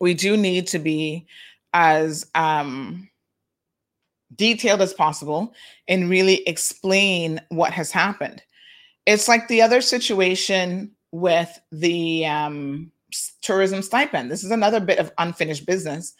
we 0.00 0.14
do 0.14 0.36
need 0.36 0.66
to 0.68 0.78
be 0.78 1.26
as 1.72 2.26
um, 2.34 3.08
detailed 4.34 4.82
as 4.82 4.92
possible 4.92 5.54
and 5.88 6.10
really 6.10 6.42
explain 6.48 7.40
what 7.50 7.72
has 7.72 7.90
happened. 7.90 8.42
It's 9.06 9.28
like 9.28 9.46
the 9.46 9.62
other 9.62 9.80
situation 9.80 10.90
with 11.12 11.60
the 11.70 12.26
um, 12.26 12.90
tourism 13.40 13.82
stipend. 13.82 14.30
This 14.30 14.44
is 14.44 14.50
another 14.50 14.80
bit 14.80 14.98
of 14.98 15.12
unfinished 15.18 15.66
business 15.66 16.14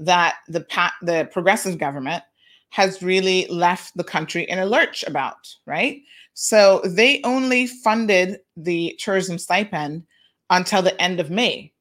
that 0.00 0.36
the 0.48 0.66
the 1.02 1.28
progressive 1.32 1.78
government 1.78 2.22
has 2.70 3.02
really 3.02 3.46
left 3.48 3.96
the 3.96 4.04
country 4.04 4.44
in 4.44 4.58
a 4.58 4.66
lurch 4.66 5.02
about, 5.04 5.54
right? 5.66 6.02
So 6.34 6.80
they 6.84 7.20
only 7.24 7.66
funded 7.66 8.38
the 8.56 8.96
tourism 8.98 9.38
stipend 9.38 10.04
until 10.50 10.82
the 10.82 11.00
end 11.00 11.20
of 11.20 11.30
May 11.30 11.72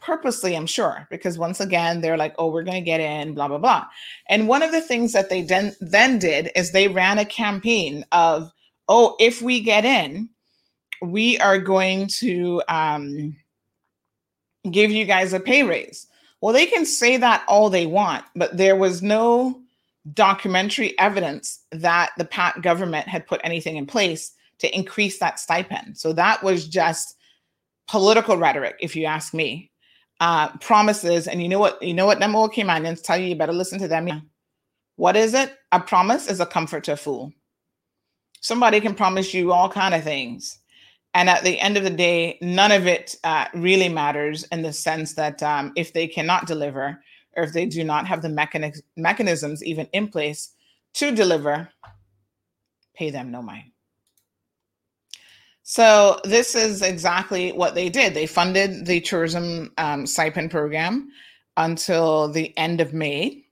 purposely, 0.00 0.56
I'm 0.56 0.66
sure, 0.66 1.06
because 1.10 1.38
once 1.38 1.60
again, 1.60 2.00
they're 2.00 2.16
like, 2.16 2.34
oh, 2.38 2.50
we're 2.50 2.64
going 2.64 2.82
to 2.82 2.84
get 2.84 3.00
in, 3.00 3.34
blah, 3.34 3.48
blah, 3.48 3.58
blah. 3.58 3.86
And 4.28 4.48
one 4.48 4.62
of 4.62 4.72
the 4.72 4.80
things 4.80 5.12
that 5.12 5.28
they 5.28 5.42
then, 5.42 5.74
then 5.80 6.18
did 6.18 6.50
is 6.56 6.72
they 6.72 6.88
ran 6.88 7.18
a 7.18 7.24
campaign 7.24 8.04
of, 8.12 8.50
oh, 8.88 9.16
if 9.20 9.42
we 9.42 9.60
get 9.60 9.84
in, 9.84 10.28
we 11.02 11.38
are 11.38 11.58
going 11.58 12.06
to 12.06 12.62
um, 12.68 13.36
give 14.70 14.90
you 14.90 15.04
guys 15.04 15.32
a 15.32 15.40
pay 15.40 15.62
raise. 15.62 16.06
Well, 16.40 16.54
they 16.54 16.66
can 16.66 16.86
say 16.86 17.16
that 17.18 17.44
all 17.48 17.68
they 17.68 17.86
want, 17.86 18.24
but 18.34 18.56
there 18.56 18.76
was 18.76 19.02
no 19.02 19.60
documentary 20.14 20.98
evidence 20.98 21.60
that 21.70 22.12
the 22.16 22.24
PACT 22.24 22.62
government 22.62 23.06
had 23.06 23.26
put 23.26 23.40
anything 23.44 23.76
in 23.76 23.86
place 23.86 24.32
to 24.58 24.74
increase 24.74 25.18
that 25.18 25.38
stipend. 25.38 25.98
So 25.98 26.12
that 26.14 26.42
was 26.42 26.66
just 26.66 27.16
political 27.88 28.36
rhetoric, 28.36 28.76
if 28.80 28.96
you 28.96 29.04
ask 29.04 29.34
me 29.34 29.70
uh, 30.20 30.48
promises. 30.58 31.26
And 31.26 31.42
you 31.42 31.48
know 31.48 31.58
what? 31.58 31.82
You 31.82 31.94
know 31.94 32.06
what 32.06 32.20
them 32.20 32.32
Caymanians 32.32 33.02
tell 33.02 33.18
you? 33.18 33.28
You 33.28 33.36
better 33.36 33.52
listen 33.52 33.78
to 33.80 33.88
them. 33.88 34.30
What 34.96 35.16
is 35.16 35.34
it? 35.34 35.54
A 35.72 35.80
promise 35.80 36.28
is 36.28 36.40
a 36.40 36.46
comfort 36.46 36.84
to 36.84 36.92
a 36.92 36.96
fool. 36.96 37.32
Somebody 38.40 38.80
can 38.80 38.94
promise 38.94 39.34
you 39.34 39.52
all 39.52 39.68
kind 39.68 39.94
of 39.94 40.04
things. 40.04 40.58
And 41.14 41.28
at 41.28 41.42
the 41.42 41.58
end 41.58 41.76
of 41.76 41.82
the 41.82 41.90
day, 41.90 42.38
none 42.40 42.70
of 42.70 42.86
it 42.86 43.16
uh, 43.24 43.46
really 43.54 43.88
matters 43.88 44.44
in 44.52 44.62
the 44.62 44.72
sense 44.72 45.14
that 45.14 45.42
um, 45.42 45.72
if 45.76 45.92
they 45.92 46.06
cannot 46.06 46.46
deliver 46.46 47.02
or 47.36 47.44
if 47.44 47.52
they 47.52 47.66
do 47.66 47.82
not 47.82 48.06
have 48.06 48.22
the 48.22 48.28
mechanic- 48.28 48.84
mechanisms 48.96 49.64
even 49.64 49.86
in 49.92 50.08
place 50.08 50.52
to 50.94 51.10
deliver, 51.10 51.68
pay 52.94 53.10
them 53.10 53.30
no 53.30 53.42
mind. 53.42 53.70
So 55.62 56.18
this 56.24 56.54
is 56.54 56.82
exactly 56.82 57.52
what 57.52 57.74
they 57.74 57.88
did. 57.88 58.14
They 58.14 58.26
funded 58.26 58.86
the 58.86 59.00
tourism 59.00 59.72
um, 59.78 60.06
stipend 60.06 60.50
program 60.50 61.10
until 61.56 62.28
the 62.28 62.56
end 62.56 62.80
of 62.80 62.92
May. 62.92 63.44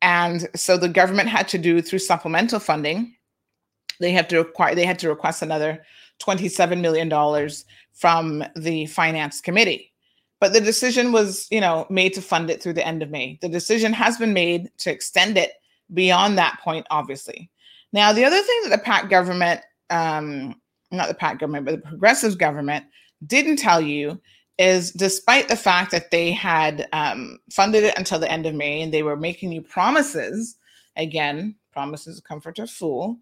And 0.00 0.48
so 0.54 0.76
the 0.78 0.88
government 0.88 1.28
had 1.28 1.48
to 1.48 1.58
do 1.58 1.82
through 1.82 1.98
supplemental 1.98 2.60
funding, 2.60 3.14
they 4.00 4.12
have 4.12 4.28
to 4.28 4.38
require 4.38 4.74
they 4.74 4.86
had 4.86 4.98
to 5.00 5.08
request 5.08 5.42
another 5.42 5.84
$27 6.20 6.80
million 6.80 7.50
from 7.92 8.44
the 8.56 8.86
finance 8.86 9.40
committee. 9.40 9.92
But 10.40 10.52
the 10.52 10.60
decision 10.60 11.10
was, 11.10 11.48
you 11.50 11.60
know, 11.60 11.86
made 11.90 12.14
to 12.14 12.22
fund 12.22 12.48
it 12.48 12.62
through 12.62 12.74
the 12.74 12.86
end 12.86 13.02
of 13.02 13.10
May. 13.10 13.38
The 13.42 13.48
decision 13.48 13.92
has 13.92 14.18
been 14.18 14.32
made 14.32 14.70
to 14.78 14.90
extend 14.90 15.36
it 15.36 15.52
beyond 15.92 16.38
that 16.38 16.60
point, 16.62 16.86
obviously. 16.90 17.50
Now, 17.92 18.12
the 18.12 18.24
other 18.24 18.40
thing 18.40 18.60
that 18.64 18.70
the 18.70 18.84
PACT 18.84 19.10
government 19.10 19.62
um, 19.90 20.54
not 20.90 21.08
the 21.08 21.14
PACT 21.14 21.40
government, 21.40 21.66
but 21.66 21.72
the 21.72 21.88
progressive 21.88 22.38
government 22.38 22.84
didn't 23.26 23.56
tell 23.56 23.80
you 23.80 24.20
is 24.58 24.90
despite 24.92 25.48
the 25.48 25.56
fact 25.56 25.90
that 25.92 26.10
they 26.10 26.32
had 26.32 26.88
um, 26.92 27.38
funded 27.50 27.84
it 27.84 27.96
until 27.96 28.18
the 28.18 28.30
end 28.30 28.46
of 28.46 28.54
May 28.54 28.82
and 28.82 28.92
they 28.92 29.02
were 29.02 29.16
making 29.16 29.52
you 29.52 29.62
promises, 29.62 30.56
again, 30.96 31.54
promises 31.72 32.20
comfort 32.20 32.56
to 32.56 32.66
fool, 32.66 33.18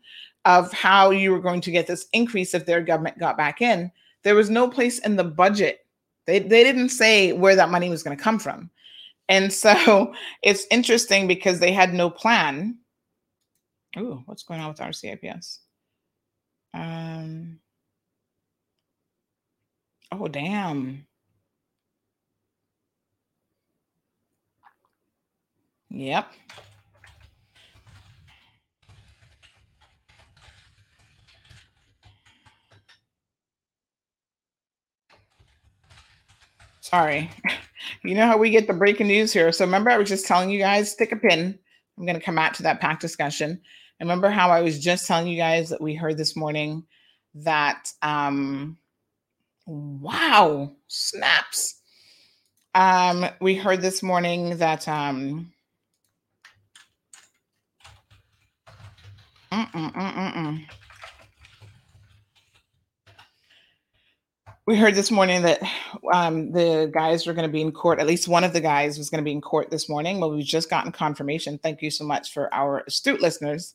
of 0.46 0.72
how 0.72 1.10
you 1.10 1.32
were 1.32 1.40
going 1.40 1.60
to 1.60 1.72
get 1.72 1.86
this 1.88 2.06
increase 2.12 2.54
if 2.54 2.64
their 2.64 2.80
government 2.80 3.18
got 3.18 3.36
back 3.36 3.60
in, 3.60 3.90
there 4.22 4.36
was 4.36 4.48
no 4.48 4.68
place 4.70 5.00
in 5.00 5.16
the 5.16 5.24
budget. 5.24 5.84
They, 6.26 6.38
they 6.38 6.64
didn't 6.64 6.90
say 6.90 7.32
where 7.32 7.56
that 7.56 7.70
money 7.70 7.90
was 7.90 8.02
going 8.02 8.16
to 8.16 8.22
come 8.22 8.38
from. 8.38 8.70
And 9.28 9.52
so 9.52 10.14
it's 10.42 10.66
interesting 10.70 11.26
because 11.26 11.58
they 11.58 11.72
had 11.72 11.92
no 11.92 12.08
plan. 12.08 12.78
Oh, 13.96 14.22
what's 14.26 14.44
going 14.44 14.60
on 14.60 14.68
with 14.68 14.78
RCIPS? 14.78 15.58
Um, 16.74 17.58
oh, 20.12 20.28
damn. 20.28 21.06
Yep. 25.90 26.30
Sorry. 36.86 37.28
You 38.04 38.14
know 38.14 38.26
how 38.26 38.38
we 38.38 38.50
get 38.50 38.68
the 38.68 38.72
breaking 38.72 39.08
news 39.08 39.32
here. 39.32 39.50
So 39.50 39.64
remember, 39.64 39.90
I 39.90 39.98
was 39.98 40.08
just 40.08 40.26
telling 40.26 40.50
you 40.50 40.58
guys, 40.60 40.92
stick 40.92 41.10
a 41.10 41.16
pin. 41.16 41.58
I'm 41.98 42.06
going 42.06 42.18
to 42.18 42.24
come 42.24 42.38
out 42.38 42.54
to 42.54 42.62
that 42.62 42.80
PACT 42.80 43.00
discussion. 43.00 43.60
Remember 44.00 44.30
how 44.30 44.50
I 44.50 44.60
was 44.60 44.78
just 44.78 45.06
telling 45.06 45.26
you 45.26 45.36
guys 45.36 45.68
that 45.70 45.80
we 45.80 45.96
heard 45.96 46.16
this 46.16 46.36
morning 46.36 46.84
that 47.34 47.92
um 48.02 48.78
wow, 49.66 50.72
snaps. 50.86 51.80
Um 52.74 53.26
we 53.40 53.56
heard 53.56 53.80
this 53.82 54.02
morning 54.02 54.56
that 54.58 54.86
um 54.86 55.52
mm-mm, 59.50 59.92
mm-mm, 59.92 60.66
we 64.66 64.76
heard 64.76 64.96
this 64.96 65.12
morning 65.12 65.42
that 65.42 65.62
um, 66.12 66.50
the 66.50 66.90
guys 66.92 67.24
were 67.24 67.32
going 67.32 67.48
to 67.48 67.52
be 67.52 67.60
in 67.60 67.70
court. 67.70 68.00
At 68.00 68.06
least 68.06 68.26
one 68.26 68.42
of 68.42 68.52
the 68.52 68.60
guys 68.60 68.98
was 68.98 69.08
going 69.08 69.22
to 69.22 69.24
be 69.24 69.30
in 69.30 69.40
court 69.40 69.70
this 69.70 69.88
morning. 69.88 70.18
Well, 70.18 70.32
we've 70.32 70.44
just 70.44 70.68
gotten 70.68 70.90
confirmation. 70.90 71.58
Thank 71.58 71.82
you 71.82 71.90
so 71.90 72.04
much 72.04 72.32
for 72.32 72.52
our 72.52 72.82
astute 72.88 73.20
listeners. 73.20 73.74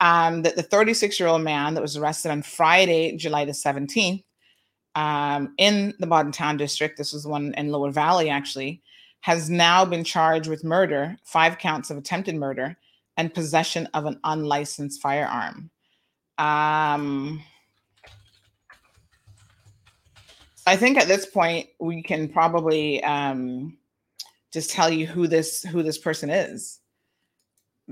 Um, 0.00 0.42
that 0.42 0.56
the 0.56 0.62
36 0.62 1.20
year 1.20 1.28
old 1.28 1.42
man 1.42 1.74
that 1.74 1.82
was 1.82 1.98
arrested 1.98 2.30
on 2.30 2.42
Friday, 2.42 3.14
July 3.16 3.44
the 3.44 3.52
17th, 3.52 4.24
um, 4.94 5.54
in 5.58 5.94
the 5.98 6.06
Bodden 6.06 6.32
Town 6.32 6.56
District, 6.56 6.96
this 6.96 7.12
was 7.12 7.26
one 7.26 7.52
in 7.58 7.68
Lower 7.68 7.90
Valley 7.90 8.30
actually, 8.30 8.82
has 9.20 9.50
now 9.50 9.84
been 9.84 10.02
charged 10.02 10.48
with 10.48 10.64
murder, 10.64 11.16
five 11.24 11.58
counts 11.58 11.90
of 11.90 11.98
attempted 11.98 12.36
murder, 12.36 12.76
and 13.18 13.34
possession 13.34 13.86
of 13.92 14.06
an 14.06 14.18
unlicensed 14.24 15.00
firearm. 15.02 15.70
Um, 16.38 17.42
I 20.66 20.76
think 20.76 20.96
at 20.96 21.08
this 21.08 21.26
point 21.26 21.68
we 21.80 22.02
can 22.02 22.28
probably 22.28 23.02
um, 23.02 23.76
just 24.52 24.70
tell 24.70 24.90
you 24.90 25.06
who 25.06 25.26
this 25.26 25.62
who 25.62 25.82
this 25.82 25.98
person 25.98 26.30
is, 26.30 26.78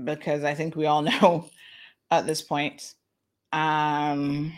because 0.01 0.43
I 0.43 0.53
think 0.53 0.75
we 0.75 0.85
all 0.85 1.01
know 1.21 1.49
at 2.09 2.25
this 2.25 2.41
point. 2.41 2.93
Um, 3.51 4.53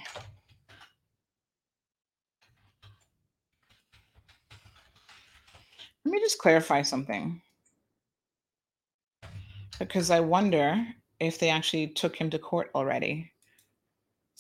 let 6.06 6.12
me 6.12 6.20
just 6.20 6.38
clarify 6.38 6.84
something, 6.84 7.42
because 9.80 10.12
I 10.12 10.20
wonder 10.20 10.86
if 11.20 11.40
they 11.40 11.50
actually 11.50 11.88
took 11.88 12.16
him 12.16 12.30
to 12.30 12.38
court 12.38 12.70
already. 12.76 13.33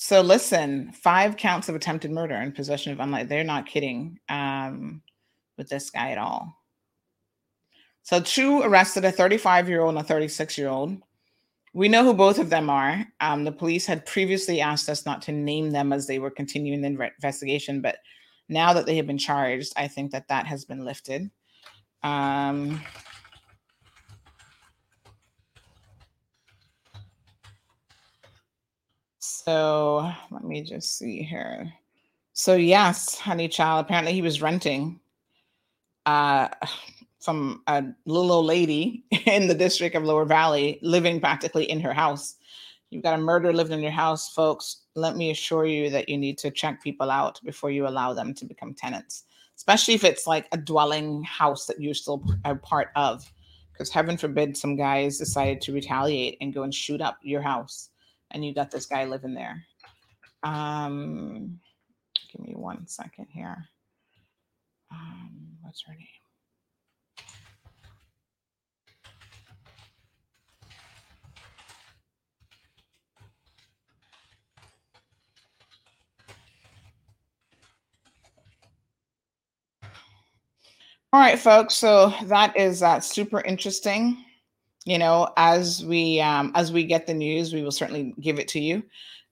So 0.06 0.20
listen, 0.20 0.92
five 0.92 1.38
counts 1.38 1.70
of 1.70 1.76
attempted 1.76 2.12
murder 2.12 2.36
and 2.36 2.54
possession 2.54 2.92
of 2.92 3.00
unlike 3.00 3.30
they're 3.30 3.46
not 3.46 3.66
kidding 3.66 4.20
um, 4.28 5.02
with 5.58 5.70
this 5.70 5.90
guy 5.90 6.12
at 6.12 6.18
all. 6.18 6.58
So 8.02 8.20
two 8.20 8.60
arrested 8.64 9.06
a 9.06 9.14
35 9.14 9.70
year 9.70 9.80
old 9.80 9.96
and 9.96 10.04
a 10.04 10.04
36 10.04 10.58
year 10.58 10.68
old. 10.68 11.02
We 11.74 11.88
know 11.88 12.04
who 12.04 12.14
both 12.14 12.38
of 12.38 12.50
them 12.50 12.70
are. 12.70 13.06
Um, 13.22 13.46
the 13.46 13.54
police 13.54 13.86
had 13.86 14.06
previously 14.06 14.60
asked 14.60 14.90
us 14.90 15.06
not 15.06 15.22
to 15.22 15.32
name 15.32 15.72
them 15.72 15.94
as 15.94 16.06
they 16.06 16.20
were 16.20 16.30
continuing 16.30 16.82
the 16.82 17.10
investigation, 17.16 17.80
but 17.80 18.00
now 18.50 18.74
that 18.74 18.86
they 18.86 18.98
have 18.98 19.08
been 19.08 19.18
charged, 19.18 19.72
I 19.78 19.88
think 19.88 20.12
that 20.12 20.28
that 20.28 20.46
has 20.48 20.66
been 20.66 20.84
lifted. 20.84 21.32
Um, 22.04 22.82
So 29.26 30.12
let 30.32 30.44
me 30.44 30.64
just 30.64 30.98
see 30.98 31.24
here. 31.24 31.72
So 32.34 32.56
yes, 32.56 33.18
honey 33.18 33.48
child. 33.48 33.86
Apparently 33.86 34.12
he 34.12 34.22
was 34.22 34.42
renting 34.42 35.00
uh 36.06 36.50
from 37.22 37.64
a 37.68 37.86
little 38.06 38.34
old 38.34 38.46
lady 38.48 39.06
in 39.26 39.48
the 39.48 39.56
district 39.56 39.96
of 39.96 40.04
Lower 40.04 40.26
Valley, 40.26 40.78
living 40.82 41.22
practically 41.22 41.64
in 41.72 41.80
her 41.80 41.94
house. 41.94 42.36
You've 42.90 43.04
got 43.04 43.18
a 43.18 43.22
murder 43.22 43.54
living 43.54 43.78
in 43.78 43.82
your 43.82 43.94
house, 43.94 44.34
folks. 44.34 44.82
Let 44.94 45.16
me 45.16 45.32
assure 45.32 45.66
you 45.66 45.90
that 45.92 46.10
you 46.10 46.18
need 46.18 46.38
to 46.40 46.52
check 46.52 46.84
people 46.84 47.10
out 47.10 47.40
before 47.46 47.72
you 47.72 47.88
allow 47.88 48.14
them 48.14 48.34
to 48.34 48.46
become 48.46 48.74
tenants, 48.74 49.24
especially 49.56 49.94
if 49.94 50.04
it's 50.04 50.28
like 50.28 50.50
a 50.52 50.58
dwelling 50.58 51.24
house 51.24 51.66
that 51.68 51.80
you're 51.80 51.94
still 51.94 52.26
a 52.44 52.56
part 52.56 52.90
of. 52.98 53.24
Because 53.72 53.90
heaven 53.90 54.18
forbid 54.18 54.58
some 54.58 54.76
guys 54.76 55.18
decided 55.18 55.62
to 55.62 55.72
retaliate 55.72 56.38
and 56.42 56.54
go 56.54 56.64
and 56.64 56.76
shoot 56.76 57.00
up 57.00 57.20
your 57.24 57.42
house 57.42 57.90
and 58.34 58.44
you 58.44 58.54
got 58.54 58.72
this 58.72 58.86
guy 58.86 59.06
living 59.06 59.34
there. 59.34 59.64
Um, 60.44 61.60
give 62.32 62.46
me 62.46 62.54
one 62.56 62.88
second 62.88 63.28
here. 63.32 63.66
Um, 64.92 65.58
what's 65.62 65.84
her 65.86 65.94
name? 65.94 66.08
All 81.14 81.20
right, 81.20 81.38
folks. 81.38 81.76
So 81.76 82.12
that 82.24 82.58
is 82.58 82.82
uh, 82.82 83.00
super 83.00 83.40
interesting 83.42 84.23
you 84.86 84.98
know 84.98 85.32
as 85.38 85.86
we 85.86 86.20
um, 86.22 86.52
as 86.56 86.72
we 86.72 86.84
get 86.84 87.08
the 87.08 87.14
news 87.14 87.54
we 87.54 87.64
will 87.64 87.72
certainly 87.72 88.14
give 88.20 88.40
it 88.40 88.48
to 88.50 88.60
you. 88.60 88.84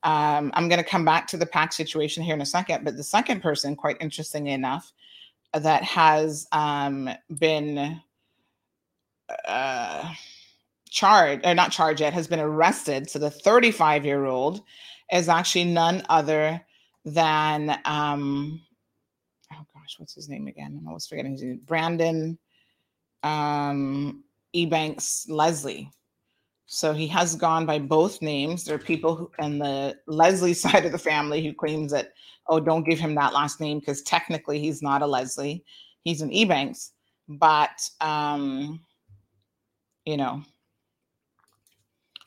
Um, 0.03 0.51
i'm 0.55 0.67
going 0.67 0.83
to 0.83 0.89
come 0.89 1.05
back 1.05 1.27
to 1.27 1.37
the 1.37 1.45
PACT 1.45 1.75
situation 1.75 2.23
here 2.23 2.33
in 2.33 2.41
a 2.41 2.45
second 2.45 2.83
but 2.83 2.97
the 2.97 3.03
second 3.03 3.41
person 3.41 3.75
quite 3.75 3.97
interesting 3.99 4.47
enough 4.47 4.91
that 5.53 5.83
has 5.83 6.47
um, 6.51 7.07
been 7.37 8.01
uh, 9.47 10.11
charged 10.89 11.45
or 11.45 11.53
not 11.53 11.71
charged 11.71 12.01
yet 12.01 12.13
has 12.13 12.27
been 12.27 12.39
arrested 12.39 13.11
so 13.11 13.19
the 13.19 13.29
35 13.29 14.03
year 14.03 14.25
old 14.25 14.63
is 15.11 15.29
actually 15.29 15.65
none 15.65 16.03
other 16.09 16.59
than 17.05 17.77
um, 17.85 18.61
oh 19.53 19.65
gosh 19.73 19.95
what's 19.97 20.15
his 20.15 20.29
name 20.29 20.47
again? 20.47 20.77
I'm 20.79 20.87
always 20.87 21.07
forgetting 21.07 21.33
his 21.33 21.43
name. 21.43 21.61
Brandon 21.65 22.37
um 23.23 24.23
Ebanks 24.55 25.29
Leslie. 25.29 25.91
So 26.65 26.93
he 26.93 27.07
has 27.07 27.35
gone 27.35 27.65
by 27.65 27.79
both 27.79 28.21
names. 28.21 28.63
There 28.63 28.75
are 28.75 28.79
people 28.79 29.15
who, 29.15 29.31
on 29.39 29.59
the 29.59 29.97
Leslie 30.07 30.53
side 30.65 30.85
of 30.85 30.91
the 30.91 30.97
family 30.97 31.43
who 31.43 31.53
claims 31.53 31.91
that, 31.91 32.13
oh, 32.47 32.59
don't 32.59 32.87
give 32.87 32.99
him 32.99 33.15
that 33.15 33.33
last 33.33 33.59
name 33.59 33.79
because 33.79 34.01
technically 34.03 34.59
he's 34.59 34.81
not 34.81 35.01
a 35.01 35.07
Leslie, 35.07 35.63
he's 36.03 36.21
an 36.21 36.31
Ebanks. 36.31 36.91
But 37.27 37.89
um, 37.99 38.81
you 40.05 40.17
know, 40.17 40.43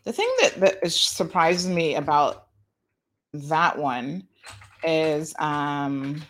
the 0.05 0.13
thing 0.13 0.31
that 0.41 0.61
that 0.61 0.79
is 0.83 0.95
surprises 0.95 1.69
me 1.69 1.97
about 1.97 2.49
that 3.33 3.79
one 3.79 4.29
is 4.85 5.35
um, 5.39 6.23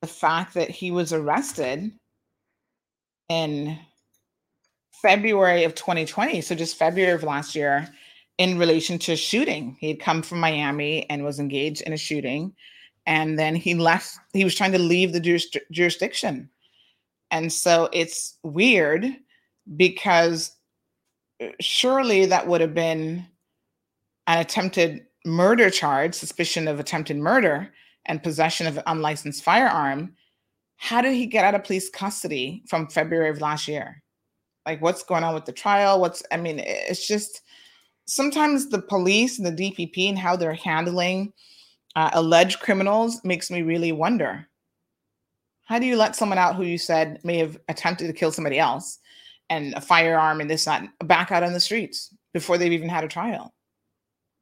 the 0.00 0.06
fact 0.06 0.54
that 0.54 0.70
he 0.70 0.90
was 0.90 1.12
arrested 1.12 1.90
in 3.28 3.78
February 5.04 5.64
of 5.64 5.74
2020, 5.74 6.40
so 6.40 6.54
just 6.54 6.78
February 6.78 7.12
of 7.12 7.22
last 7.22 7.54
year, 7.54 7.86
in 8.38 8.56
relation 8.56 8.98
to 9.00 9.14
shooting. 9.14 9.76
He 9.78 9.88
had 9.88 10.00
come 10.00 10.22
from 10.22 10.40
Miami 10.40 11.08
and 11.10 11.22
was 11.22 11.38
engaged 11.38 11.82
in 11.82 11.92
a 11.92 11.98
shooting. 11.98 12.54
And 13.04 13.38
then 13.38 13.54
he 13.54 13.74
left, 13.74 14.16
he 14.32 14.44
was 14.44 14.54
trying 14.54 14.72
to 14.72 14.78
leave 14.78 15.12
the 15.12 15.20
juris- 15.20 15.54
jurisdiction. 15.70 16.48
And 17.30 17.52
so 17.52 17.90
it's 17.92 18.38
weird 18.44 19.04
because 19.76 20.52
uh, 21.38 21.48
surely 21.60 22.24
that 22.24 22.46
would 22.46 22.62
have 22.62 22.72
been 22.72 23.26
an 24.26 24.38
attempted 24.38 25.04
murder 25.26 25.68
charge, 25.68 26.14
suspicion 26.14 26.66
of 26.66 26.80
attempted 26.80 27.18
murder, 27.18 27.70
and 28.06 28.22
possession 28.22 28.66
of 28.66 28.78
an 28.78 28.84
unlicensed 28.86 29.44
firearm. 29.44 30.14
How 30.78 31.02
did 31.02 31.12
he 31.12 31.26
get 31.26 31.44
out 31.44 31.54
of 31.54 31.62
police 31.62 31.90
custody 31.90 32.62
from 32.70 32.88
February 32.88 33.28
of 33.28 33.42
last 33.42 33.68
year? 33.68 34.02
Like 34.66 34.80
what's 34.80 35.02
going 35.02 35.24
on 35.24 35.34
with 35.34 35.44
the 35.44 35.52
trial? 35.52 36.00
What's 36.00 36.22
i 36.32 36.36
mean 36.36 36.60
it's 36.60 37.06
just 37.06 37.42
sometimes 38.06 38.68
the 38.68 38.82
police 38.82 39.38
and 39.38 39.46
the 39.46 39.72
dpp 39.72 40.08
and 40.08 40.18
how 40.18 40.36
they're 40.36 40.54
handling 40.54 41.32
uh, 41.96 42.10
alleged 42.12 42.60
criminals 42.60 43.22
makes 43.24 43.50
me 43.50 43.62
really 43.62 43.92
wonder. 43.92 44.48
How 45.64 45.78
do 45.78 45.86
you 45.86 45.96
let 45.96 46.16
someone 46.16 46.38
out 46.38 46.56
who 46.56 46.64
you 46.64 46.76
said 46.76 47.20
may 47.24 47.38
have 47.38 47.56
attempted 47.68 48.08
to 48.08 48.12
kill 48.12 48.32
somebody 48.32 48.58
else 48.58 48.98
and 49.48 49.74
a 49.74 49.80
firearm 49.80 50.40
and 50.40 50.50
this 50.50 50.66
not 50.66 50.82
back 51.06 51.30
out 51.30 51.42
on 51.42 51.52
the 51.52 51.60
streets 51.60 52.12
before 52.32 52.58
they've 52.58 52.72
even 52.72 52.88
had 52.88 53.04
a 53.04 53.08
trial? 53.08 53.54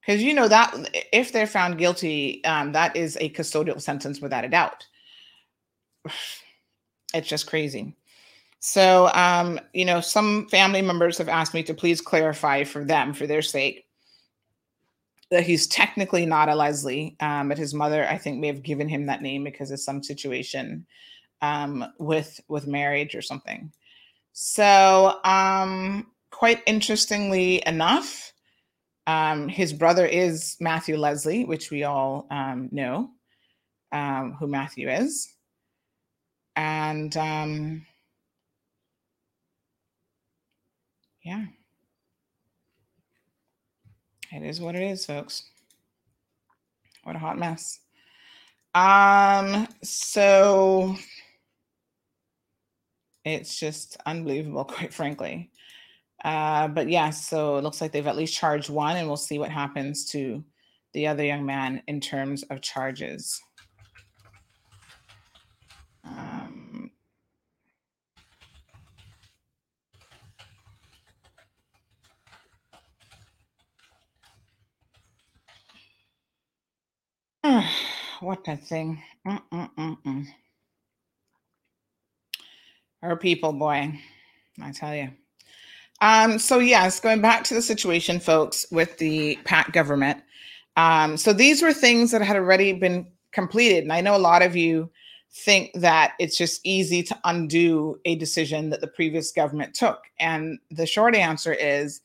Because 0.00 0.22
you 0.22 0.34
know 0.34 0.48
that 0.48 0.74
if 1.12 1.30
they're 1.30 1.46
found 1.46 1.78
guilty 1.78 2.42
um, 2.44 2.72
that 2.72 2.96
is 2.96 3.16
a 3.20 3.30
custodial 3.30 3.80
sentence 3.80 4.20
without 4.20 4.44
a 4.44 4.48
doubt. 4.48 4.86
It's 7.14 7.28
just 7.28 7.46
crazy 7.46 7.94
so, 8.64 9.10
um, 9.12 9.58
you 9.72 9.84
know, 9.84 10.00
some 10.00 10.46
family 10.46 10.82
members 10.82 11.18
have 11.18 11.28
asked 11.28 11.52
me 11.52 11.64
to 11.64 11.74
please 11.74 12.00
clarify 12.00 12.62
for 12.62 12.84
them, 12.84 13.12
for 13.12 13.26
their 13.26 13.42
sake, 13.42 13.86
that 15.32 15.42
he's 15.42 15.66
technically 15.66 16.24
not 16.26 16.48
a 16.48 16.54
Leslie, 16.54 17.16
um, 17.18 17.48
but 17.48 17.58
his 17.58 17.74
mother, 17.74 18.08
I 18.08 18.18
think, 18.18 18.38
may 18.38 18.46
have 18.46 18.62
given 18.62 18.88
him 18.88 19.06
that 19.06 19.20
name 19.20 19.42
because 19.42 19.72
of 19.72 19.80
some 19.80 20.00
situation 20.00 20.86
um, 21.40 21.84
with 21.98 22.40
with 22.46 22.68
marriage 22.68 23.16
or 23.16 23.20
something. 23.20 23.72
So, 24.32 25.18
um, 25.24 26.06
quite 26.30 26.62
interestingly 26.64 27.64
enough, 27.66 28.32
um, 29.08 29.48
his 29.48 29.72
brother 29.72 30.06
is 30.06 30.56
Matthew 30.60 30.96
Leslie, 30.96 31.44
which 31.44 31.72
we 31.72 31.82
all 31.82 32.28
um, 32.30 32.68
know 32.70 33.10
who 34.38 34.46
Matthew 34.46 34.88
is, 34.88 35.34
and 36.54 37.16
um, 37.16 37.84
yeah. 41.22 41.44
It 44.32 44.42
is 44.42 44.60
what 44.60 44.74
it 44.74 44.82
is, 44.82 45.04
folks. 45.04 45.44
What 47.04 47.16
a 47.16 47.18
hot 47.18 47.38
mess. 47.38 47.80
Um, 48.74 49.68
so 49.82 50.96
it's 53.24 53.58
just 53.58 53.96
unbelievable, 54.06 54.64
quite 54.64 54.94
frankly. 54.94 55.50
Uh, 56.24 56.68
but 56.68 56.88
yeah, 56.88 57.10
so 57.10 57.56
it 57.56 57.64
looks 57.64 57.80
like 57.80 57.92
they've 57.92 58.06
at 58.06 58.16
least 58.16 58.34
charged 58.34 58.70
one, 58.70 58.96
and 58.96 59.08
we'll 59.08 59.16
see 59.16 59.38
what 59.38 59.50
happens 59.50 60.06
to 60.06 60.42
the 60.94 61.06
other 61.06 61.24
young 61.24 61.44
man 61.44 61.82
in 61.88 62.00
terms 62.00 62.42
of 62.44 62.60
charges. 62.60 63.40
Um, 66.04 66.61
what 78.20 78.46
a 78.46 78.56
thing. 78.56 79.02
Mm-mm-mm-mm. 79.26 80.26
Our 83.02 83.16
people, 83.16 83.52
boy, 83.52 83.98
I 84.62 84.72
tell 84.72 84.94
you. 84.94 85.10
Um, 86.00 86.38
so 86.38 86.58
yes, 86.58 87.00
going 87.00 87.20
back 87.20 87.44
to 87.44 87.54
the 87.54 87.62
situation, 87.62 88.20
folks, 88.20 88.66
with 88.70 88.98
the 88.98 89.36
PACT 89.44 89.72
government. 89.72 90.22
Um, 90.76 91.16
so 91.16 91.32
these 91.32 91.62
were 91.62 91.72
things 91.72 92.12
that 92.12 92.22
had 92.22 92.36
already 92.36 92.72
been 92.72 93.06
completed, 93.32 93.82
and 93.82 93.92
I 93.92 94.00
know 94.00 94.16
a 94.16 94.18
lot 94.18 94.42
of 94.42 94.56
you 94.56 94.90
think 95.34 95.72
that 95.74 96.14
it's 96.18 96.36
just 96.36 96.60
easy 96.64 97.02
to 97.02 97.18
undo 97.24 97.98
a 98.04 98.14
decision 98.16 98.70
that 98.70 98.80
the 98.80 98.86
previous 98.86 99.32
government 99.32 99.74
took, 99.74 100.00
and 100.20 100.58
the 100.70 100.86
short 100.86 101.14
answer 101.14 101.52
is, 101.52 102.00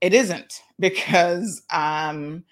it 0.00 0.12
isn't 0.12 0.62
because 0.78 1.62
um, 1.70 2.44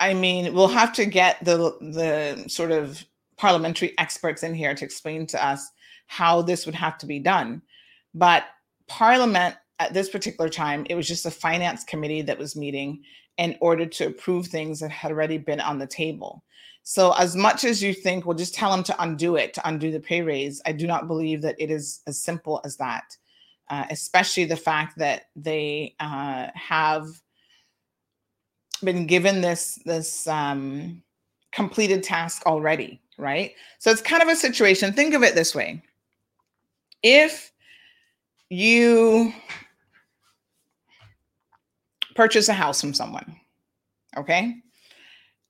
I 0.00 0.14
mean, 0.14 0.54
we'll 0.54 0.68
have 0.68 0.92
to 0.94 1.04
get 1.06 1.44
the 1.44 1.76
the 1.80 2.48
sort 2.48 2.72
of 2.72 3.04
parliamentary 3.36 3.96
experts 3.98 4.42
in 4.42 4.54
here 4.54 4.74
to 4.74 4.84
explain 4.84 5.26
to 5.26 5.44
us 5.44 5.70
how 6.06 6.42
this 6.42 6.66
would 6.66 6.74
have 6.74 6.98
to 6.98 7.06
be 7.06 7.18
done. 7.18 7.62
But 8.14 8.44
Parliament 8.88 9.54
at 9.78 9.94
this 9.94 10.10
particular 10.10 10.50
time, 10.50 10.86
it 10.90 10.94
was 10.94 11.08
just 11.08 11.24
a 11.24 11.30
finance 11.30 11.84
committee 11.84 12.22
that 12.22 12.38
was 12.38 12.56
meeting 12.56 13.02
in 13.38 13.56
order 13.60 13.86
to 13.86 14.08
approve 14.08 14.46
things 14.46 14.80
that 14.80 14.90
had 14.90 15.10
already 15.10 15.38
been 15.38 15.60
on 15.60 15.78
the 15.78 15.86
table. 15.86 16.44
So, 16.82 17.12
as 17.12 17.36
much 17.36 17.64
as 17.64 17.82
you 17.82 17.94
think, 17.94 18.26
well, 18.26 18.36
just 18.36 18.54
tell 18.54 18.70
them 18.70 18.82
to 18.84 19.02
undo 19.02 19.36
it, 19.36 19.54
to 19.54 19.68
undo 19.68 19.90
the 19.90 20.00
pay 20.00 20.22
raise, 20.22 20.60
I 20.66 20.72
do 20.72 20.86
not 20.86 21.06
believe 21.06 21.40
that 21.42 21.56
it 21.58 21.70
is 21.70 22.00
as 22.06 22.22
simple 22.22 22.60
as 22.64 22.76
that, 22.76 23.04
uh, 23.70 23.84
especially 23.90 24.44
the 24.44 24.56
fact 24.56 24.98
that 24.98 25.26
they 25.36 25.94
uh, 26.00 26.48
have 26.54 27.06
been 28.80 29.06
given 29.06 29.40
this 29.40 29.78
this 29.84 30.26
um, 30.26 31.02
completed 31.52 32.02
task 32.02 32.46
already, 32.46 33.00
right? 33.18 33.52
So 33.78 33.90
it's 33.90 34.02
kind 34.02 34.22
of 34.22 34.28
a 34.28 34.36
situation. 34.36 34.92
Think 34.92 35.14
of 35.14 35.22
it 35.22 35.34
this 35.34 35.54
way: 35.54 35.82
if 37.02 37.52
you 38.48 39.32
purchase 42.14 42.48
a 42.48 42.54
house 42.54 42.80
from 42.80 42.94
someone, 42.94 43.36
okay, 44.16 44.56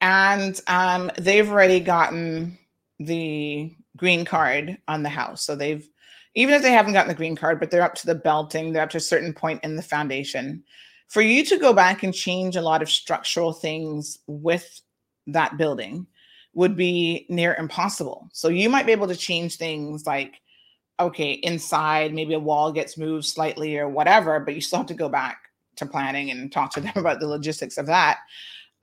and 0.00 0.60
um, 0.66 1.10
they've 1.18 1.50
already 1.50 1.80
gotten 1.80 2.58
the 2.98 3.74
green 3.96 4.24
card 4.24 4.78
on 4.88 5.02
the 5.02 5.08
house, 5.08 5.42
so 5.42 5.56
they've 5.56 5.88
even 6.34 6.54
if 6.54 6.62
they 6.62 6.72
haven't 6.72 6.92
gotten 6.92 7.08
the 7.08 7.14
green 7.14 7.34
card, 7.34 7.58
but 7.58 7.70
they're 7.70 7.82
up 7.82 7.96
to 7.96 8.06
the 8.06 8.14
belting, 8.14 8.72
they're 8.72 8.84
up 8.84 8.90
to 8.90 8.98
a 8.98 9.00
certain 9.00 9.32
point 9.32 9.64
in 9.64 9.74
the 9.74 9.82
foundation 9.82 10.62
for 11.10 11.22
you 11.22 11.44
to 11.44 11.58
go 11.58 11.72
back 11.72 12.04
and 12.04 12.14
change 12.14 12.54
a 12.54 12.62
lot 12.62 12.82
of 12.82 12.88
structural 12.88 13.52
things 13.52 14.20
with 14.28 14.80
that 15.26 15.58
building 15.58 16.06
would 16.54 16.76
be 16.76 17.26
near 17.28 17.54
impossible. 17.54 18.28
So 18.32 18.48
you 18.48 18.70
might 18.70 18.86
be 18.86 18.92
able 18.92 19.08
to 19.08 19.16
change 19.16 19.56
things 19.56 20.06
like, 20.06 20.40
okay, 21.00 21.32
inside, 21.32 22.14
maybe 22.14 22.34
a 22.34 22.38
wall 22.38 22.70
gets 22.70 22.96
moved 22.96 23.24
slightly 23.24 23.76
or 23.76 23.88
whatever, 23.88 24.38
but 24.38 24.54
you 24.54 24.60
still 24.60 24.78
have 24.78 24.86
to 24.86 24.94
go 24.94 25.08
back 25.08 25.38
to 25.76 25.84
planning 25.84 26.30
and 26.30 26.52
talk 26.52 26.72
to 26.74 26.80
them 26.80 26.92
about 26.94 27.18
the 27.18 27.26
logistics 27.26 27.76
of 27.76 27.86
that. 27.86 28.18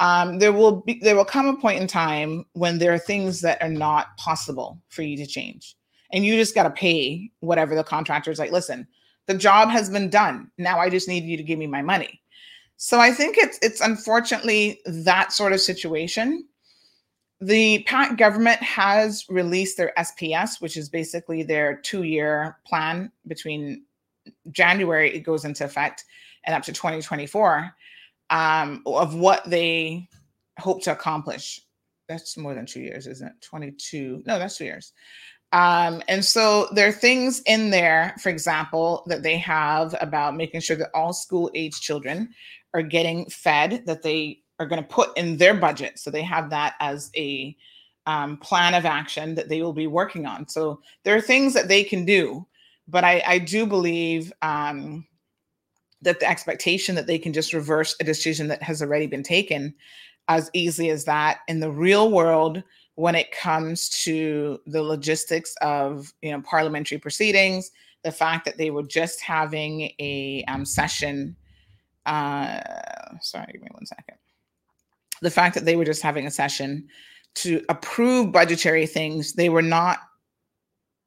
Um, 0.02 0.38
there 0.38 0.52
will 0.52 0.82
be 0.82 1.00
there 1.02 1.16
will 1.16 1.26
come 1.26 1.48
a 1.48 1.56
point 1.56 1.80
in 1.80 1.88
time 1.88 2.46
when 2.54 2.78
there 2.78 2.94
are 2.94 3.00
things 3.00 3.40
that 3.42 3.62
are 3.64 3.70
not 3.70 4.18
possible 4.18 4.80
for 4.90 5.02
you 5.02 5.16
to 5.18 5.26
change, 5.26 5.76
and 6.12 6.24
you 6.26 6.36
just 6.36 6.54
got 6.54 6.64
to 6.64 6.70
pay 6.70 7.32
whatever 7.40 7.74
the 7.74 7.84
contractor 7.84 8.30
is 8.30 8.38
like. 8.38 8.52
Listen, 8.52 8.86
the 9.28 9.36
job 9.36 9.70
has 9.70 9.90
been 9.90 10.10
done. 10.10 10.50
Now 10.58 10.80
I 10.80 10.90
just 10.90 11.08
need 11.08 11.24
you 11.24 11.38
to 11.38 11.44
give 11.44 11.60
me 11.60 11.68
my 11.68 11.82
money. 11.82 12.22
So 12.78 13.00
I 13.00 13.12
think 13.12 13.38
it's 13.38 13.60
it's 13.62 13.82
unfortunately 13.82 14.82
that 14.86 15.32
sort 15.32 15.54
of 15.54 15.62
situation. 15.62 16.48
The 17.40 17.84
PACT 17.84 18.18
government 18.18 18.62
has 18.64 19.26
released 19.30 19.78
their 19.78 19.94
SPS, 19.98 20.60
which 20.60 20.76
is 20.76 20.90
basically 20.90 21.44
their 21.44 21.78
two-year 21.78 22.58
plan 22.66 23.12
between 23.28 23.84
January 24.52 25.14
it 25.14 25.22
goes 25.22 25.46
into 25.46 25.64
effect 25.64 26.06
and 26.46 26.56
up 26.56 26.64
to 26.64 26.74
2024 26.74 27.72
um, 28.30 28.82
of 28.86 29.16
what 29.16 29.44
they 29.46 30.08
hope 30.60 30.82
to 30.84 30.92
accomplish. 30.92 31.62
That's 32.10 32.38
more 32.38 32.56
than 32.56 32.66
two 32.66 32.80
years, 32.80 33.06
isn't 33.06 33.28
it? 33.28 33.34
22. 33.42 34.24
No, 34.26 34.40
that's 34.40 34.58
two 34.58 34.66
years. 34.66 34.94
Um, 35.54 36.04
and 36.08 36.24
so 36.24 36.68
there 36.74 36.88
are 36.88 36.94
things 36.94 37.42
in 37.46 37.70
there, 37.70 38.16
for 38.22 38.30
example, 38.30 39.04
that 39.08 39.24
they 39.24 39.38
have 39.38 39.96
about 40.02 40.36
making 40.36 40.62
sure 40.62 40.76
that 40.76 40.92
all 40.94 41.14
school 41.14 41.50
age 41.56 41.80
children 41.80 42.30
are 42.74 42.82
getting 42.82 43.26
fed, 43.30 43.86
that 43.86 44.04
they 44.04 44.42
are 44.60 44.66
going 44.66 44.82
to 44.82 44.88
put 44.88 45.18
in 45.18 45.38
their 45.38 45.54
budget. 45.54 46.00
So 46.00 46.12
they 46.12 46.24
have 46.24 46.50
that 46.50 46.76
as 46.80 47.12
a 47.16 47.56
um, 48.06 48.38
plan 48.38 48.74
of 48.74 48.86
action 48.86 49.36
that 49.36 49.50
they 49.50 49.62
will 49.62 49.74
be 49.74 49.88
working 49.88 50.26
on. 50.26 50.48
So 50.48 50.82
there 51.04 51.16
are 51.16 51.22
things 51.22 51.54
that 51.54 51.68
they 51.68 51.84
can 51.84 52.06
do, 52.06 52.46
but 52.88 53.04
I, 53.04 53.22
I 53.26 53.40
do 53.40 53.66
believe 53.66 54.32
um, 54.42 55.06
that 56.02 56.20
the 56.20 56.30
expectation 56.30 56.96
that 56.96 57.08
they 57.08 57.20
can 57.20 57.34
just 57.34 57.54
reverse 57.54 57.96
a 58.00 58.04
decision 58.04 58.48
that 58.48 58.64
has 58.64 58.82
already 58.82 59.08
been 59.08 59.24
taken 59.24 59.74
as 60.30 60.50
easily 60.54 60.90
as 60.90 61.06
that 61.06 61.40
in 61.48 61.60
the 61.60 61.72
real 61.72 62.12
world 62.12 62.64
when 62.98 63.14
it 63.14 63.32
comes 63.32 63.90
to 63.90 64.60
the 64.66 64.82
logistics 64.82 65.56
of 65.62 66.12
you 66.24 66.32
know 66.32 66.42
parliamentary 66.42 66.98
proceedings 66.98 67.72
the 68.04 68.12
fact 68.12 68.44
that 68.46 68.58
they 68.58 68.72
were 68.72 68.84
just 68.84 69.22
having 69.22 69.92
a 70.00 70.44
um, 70.48 70.66
session 70.66 71.36
uh, 72.08 72.60
sorry 73.22 73.52
give 73.52 73.62
me 73.62 73.68
one 73.72 73.86
second. 73.86 74.16
The 75.22 75.32
fact 75.32 75.56
that 75.56 75.66
they 75.66 75.76
were 75.76 75.86
just 75.86 76.02
having 76.02 76.26
a 76.26 76.32
session 76.32 76.88
to 77.36 77.64
approve 77.70 78.32
budgetary 78.32 78.88
things 78.88 79.34
they 79.34 79.50
were 79.50 79.62
not 79.62 80.00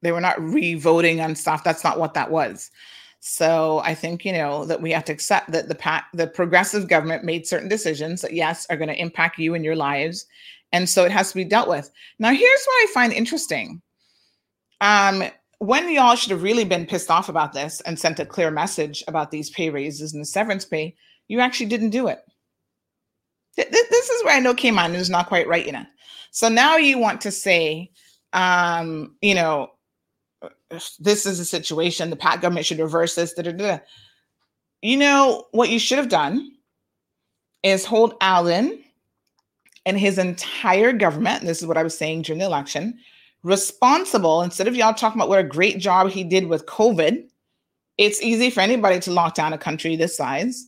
they 0.03 0.13
were 0.13 0.21
not 0.21 0.41
re-voting 0.41 1.21
on 1.21 1.35
stuff. 1.35 1.65
That's 1.65 1.85
not 1.85 1.99
what 1.99 2.15
that 2.15 2.31
was 2.31 2.71
so 3.21 3.81
i 3.85 3.95
think 3.95 4.25
you 4.25 4.33
know 4.33 4.65
that 4.65 4.81
we 4.81 4.91
have 4.91 5.05
to 5.05 5.13
accept 5.13 5.51
that 5.53 5.69
the 5.69 5.75
PACT, 5.75 6.17
the 6.17 6.27
progressive 6.27 6.89
government 6.89 7.23
made 7.23 7.47
certain 7.47 7.69
decisions 7.69 8.23
that 8.23 8.33
yes 8.33 8.67
are 8.71 8.77
going 8.77 8.89
to 8.89 9.01
impact 9.01 9.39
you 9.39 9.55
and 9.55 9.65
your 9.65 9.77
lives 9.77 10.27
and 10.73 10.89
so 10.89 11.05
it 11.05 11.13
has 11.13 11.31
to 11.31 11.35
be 11.35 11.45
dealt 11.45 11.69
with. 11.69 11.91
Now, 12.19 12.31
here's 12.31 12.65
what 12.65 12.89
I 12.89 12.93
find 12.93 13.13
interesting. 13.13 13.83
Um, 14.81 15.25
when 15.59 15.91
y'all 15.91 16.17
should 16.17 16.31
have 16.31 16.43
really 16.43 16.65
been 16.65 16.87
pissed 16.87 17.11
off 17.11 17.29
about 17.29 17.53
this 17.53 17.81
and 17.83 17.99
sent 17.99 18.21
a 18.21 18.27
clear 18.27 18.51
message 18.51 19.05
about 19.09 19.31
these 19.31 19.51
pay 19.51 19.69
raises 19.69 20.13
and 20.13 20.23
the 20.23 20.27
severance 20.27 20.65
pay, 20.65 20.97
you 21.29 21.41
actually 21.41 21.67
didn't 21.67 21.91
do 21.91 22.09
it. 22.09 22.21
This 23.57 24.11
is 24.11 24.25
where 24.25 24.35
I 24.35 24.41
know 24.41 24.55
came 24.55 24.77
Cayman 24.77 24.95
is 24.95 25.11
not 25.11 25.27
quite 25.27 25.49
right, 25.49 25.67
you 25.67 25.73
know. 25.73 25.85
So 26.31 26.49
now 26.49 26.77
you 26.77 26.99
want 26.99 27.21
to 27.23 27.31
say, 27.31 27.91
um, 28.33 29.17
you 29.21 29.35
know, 29.35 29.73
this 30.99 31.27
is 31.27 31.41
a 31.41 31.45
situation, 31.45 32.11
the 32.11 32.17
PACT 32.17 32.43
government 32.43 32.67
should 32.67 32.79
reverse 32.79 33.15
this. 33.15 33.33
Da, 33.35 33.43
da, 33.43 33.53
da. 33.53 33.79
You 34.83 34.97
know, 34.97 35.47
what 35.53 35.69
you 35.69 35.79
should 35.79 35.99
have 35.99 36.09
done 36.09 36.53
is 37.63 37.85
hold 37.85 38.15
Alden 38.21 38.83
and 39.87 39.99
his 39.99 40.19
entire 40.19 40.93
government, 40.93 41.45
this 41.45 41.61
is 41.61 41.67
what 41.67 41.77
I 41.77 41.83
was 41.83 41.97
saying 41.97 42.23
during 42.23 42.39
the 42.39 42.47
election, 42.47 42.99
responsible, 43.43 44.43
instead 44.43 44.69
of 44.69 44.77
y'all 44.77 44.95
talking 44.95 45.19
about 45.19 45.29
what 45.29 45.39
a 45.39 45.45
great 45.45 45.79
job 45.79 46.11
he 46.11 46.25
did 46.25 46.47
with 46.47 46.67
COVID, 46.67 47.27
it's 47.99 48.23
easy 48.23 48.51
for 48.51 48.61
anybody 48.61 49.01
to 49.01 49.13
lock 49.13 49.35
down 49.35 49.53
a 49.53 49.59
country 49.59 49.97
this 49.97 50.17
size. 50.17 50.67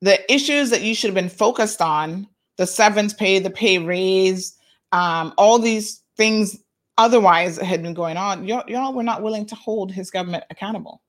The 0.00 0.32
issues 0.32 0.70
that 0.70 0.82
you 0.82 0.94
should 0.94 1.08
have 1.08 1.14
been 1.14 1.28
focused 1.28 1.82
on, 1.82 2.26
the 2.56 2.66
severance 2.66 3.12
pay, 3.12 3.38
the 3.38 3.50
pay 3.50 3.78
raise, 3.78 4.56
um, 4.92 5.32
all 5.36 5.58
these 5.58 6.02
things 6.16 6.56
otherwise 6.98 7.56
had 7.56 7.82
been 7.82 7.94
going 7.94 8.16
on, 8.16 8.46
y'all, 8.46 8.64
y'all 8.68 8.92
were 8.92 9.02
not 9.02 9.22
willing 9.22 9.46
to 9.46 9.54
hold 9.54 9.90
his 9.90 10.10
government 10.10 10.44
accountable. 10.50 11.00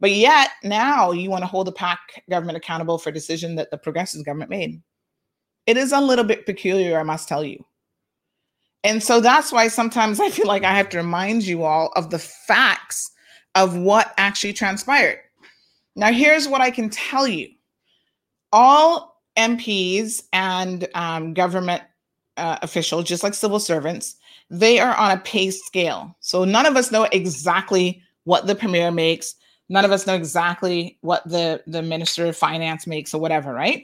But 0.00 0.10
yet 0.10 0.50
now 0.62 1.12
you 1.12 1.30
want 1.30 1.42
to 1.42 1.46
hold 1.46 1.68
the 1.68 1.72
PACT 1.72 2.20
government 2.28 2.58
accountable 2.58 2.98
for 2.98 3.08
a 3.08 3.14
decision 3.14 3.54
that 3.54 3.70
the 3.70 3.78
progressive 3.78 4.26
government 4.26 4.50
made. 4.50 4.82
It 5.66 5.76
is 5.76 5.92
a 5.92 6.00
little 6.00 6.24
bit 6.24 6.44
peculiar, 6.44 7.00
I 7.00 7.02
must 7.02 7.28
tell 7.28 7.42
you. 7.42 7.64
And 8.84 9.02
so 9.02 9.20
that's 9.20 9.50
why 9.50 9.68
sometimes 9.68 10.20
I 10.20 10.30
feel 10.30 10.46
like 10.46 10.64
I 10.64 10.74
have 10.74 10.88
to 10.90 10.98
remind 10.98 11.44
you 11.44 11.64
all 11.64 11.90
of 11.96 12.10
the 12.10 12.18
facts 12.18 13.10
of 13.54 13.76
what 13.76 14.12
actually 14.18 14.52
transpired. 14.52 15.18
Now, 15.96 16.12
here's 16.12 16.46
what 16.46 16.60
I 16.60 16.70
can 16.70 16.90
tell 16.90 17.26
you 17.26 17.48
all 18.52 19.22
MPs 19.36 20.22
and 20.32 20.86
um, 20.94 21.34
government 21.34 21.82
uh, 22.36 22.58
official, 22.62 23.02
just 23.02 23.22
like 23.22 23.34
civil 23.34 23.58
servants, 23.58 24.16
they 24.50 24.78
are 24.78 24.94
on 24.96 25.10
a 25.10 25.20
pay 25.20 25.50
scale. 25.50 26.16
So 26.20 26.44
none 26.44 26.66
of 26.66 26.76
us 26.76 26.92
know 26.92 27.04
exactly 27.12 28.02
what 28.24 28.46
the 28.46 28.54
premier 28.54 28.90
makes. 28.90 29.34
None 29.68 29.84
of 29.84 29.90
us 29.90 30.06
know 30.06 30.14
exactly 30.14 30.98
what 31.00 31.28
the, 31.28 31.62
the 31.66 31.82
minister 31.82 32.26
of 32.26 32.36
finance 32.36 32.86
makes 32.86 33.12
or 33.12 33.20
whatever, 33.20 33.52
right? 33.52 33.82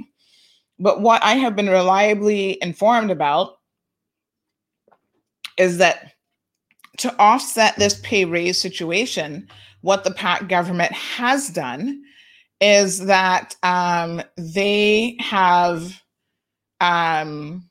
But 0.78 1.00
what 1.00 1.22
I 1.24 1.34
have 1.34 1.56
been 1.56 1.68
reliably 1.68 2.58
informed 2.62 3.10
about 3.10 3.58
is 5.58 5.78
that 5.78 6.12
to 6.98 7.14
offset 7.18 7.76
this 7.76 8.00
pay 8.02 8.24
raise 8.24 8.60
situation, 8.60 9.48
what 9.80 10.04
the 10.04 10.12
PACT 10.12 10.48
government 10.48 10.92
has 10.92 11.48
done 11.48 12.02
is 12.60 13.06
that 13.06 13.56
um, 13.64 14.22
they 14.36 15.16
have 15.18 16.00
um, 16.80 17.68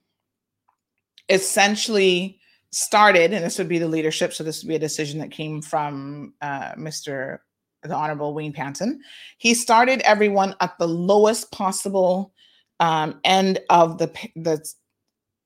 essentially 1.29 2.40
started, 2.71 3.33
and 3.33 3.43
this 3.43 3.57
would 3.57 3.67
be 3.67 3.79
the 3.79 3.87
leadership, 3.87 4.33
so 4.33 4.43
this 4.43 4.63
would 4.63 4.69
be 4.69 4.75
a 4.75 4.79
decision 4.79 5.19
that 5.19 5.31
came 5.31 5.61
from 5.61 6.33
uh, 6.41 6.73
Mr. 6.73 7.39
the 7.83 7.95
Honorable 7.95 8.33
Wayne 8.33 8.53
Panton. 8.53 9.01
He 9.37 9.53
started 9.53 10.01
everyone 10.01 10.55
at 10.61 10.77
the 10.77 10.87
lowest 10.87 11.51
possible 11.51 12.33
um, 12.79 13.19
end 13.23 13.59
of 13.69 13.97
the 13.97 14.11
the 14.35 14.65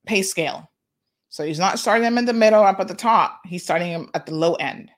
pay 0.06 0.22
scale. 0.22 0.72
So 1.30 1.44
he's 1.44 1.60
not 1.60 1.80
starting 1.80 2.04
them 2.04 2.18
in 2.18 2.26
the 2.26 2.34
middle, 2.34 2.64
up 2.64 2.80
at 2.80 2.88
the 2.88 2.96
top. 2.96 3.42
He's 3.46 3.64
starting 3.64 3.92
them 3.92 4.10
at 4.14 4.26
the 4.26 4.34
low 4.34 4.54
end. 4.56 4.90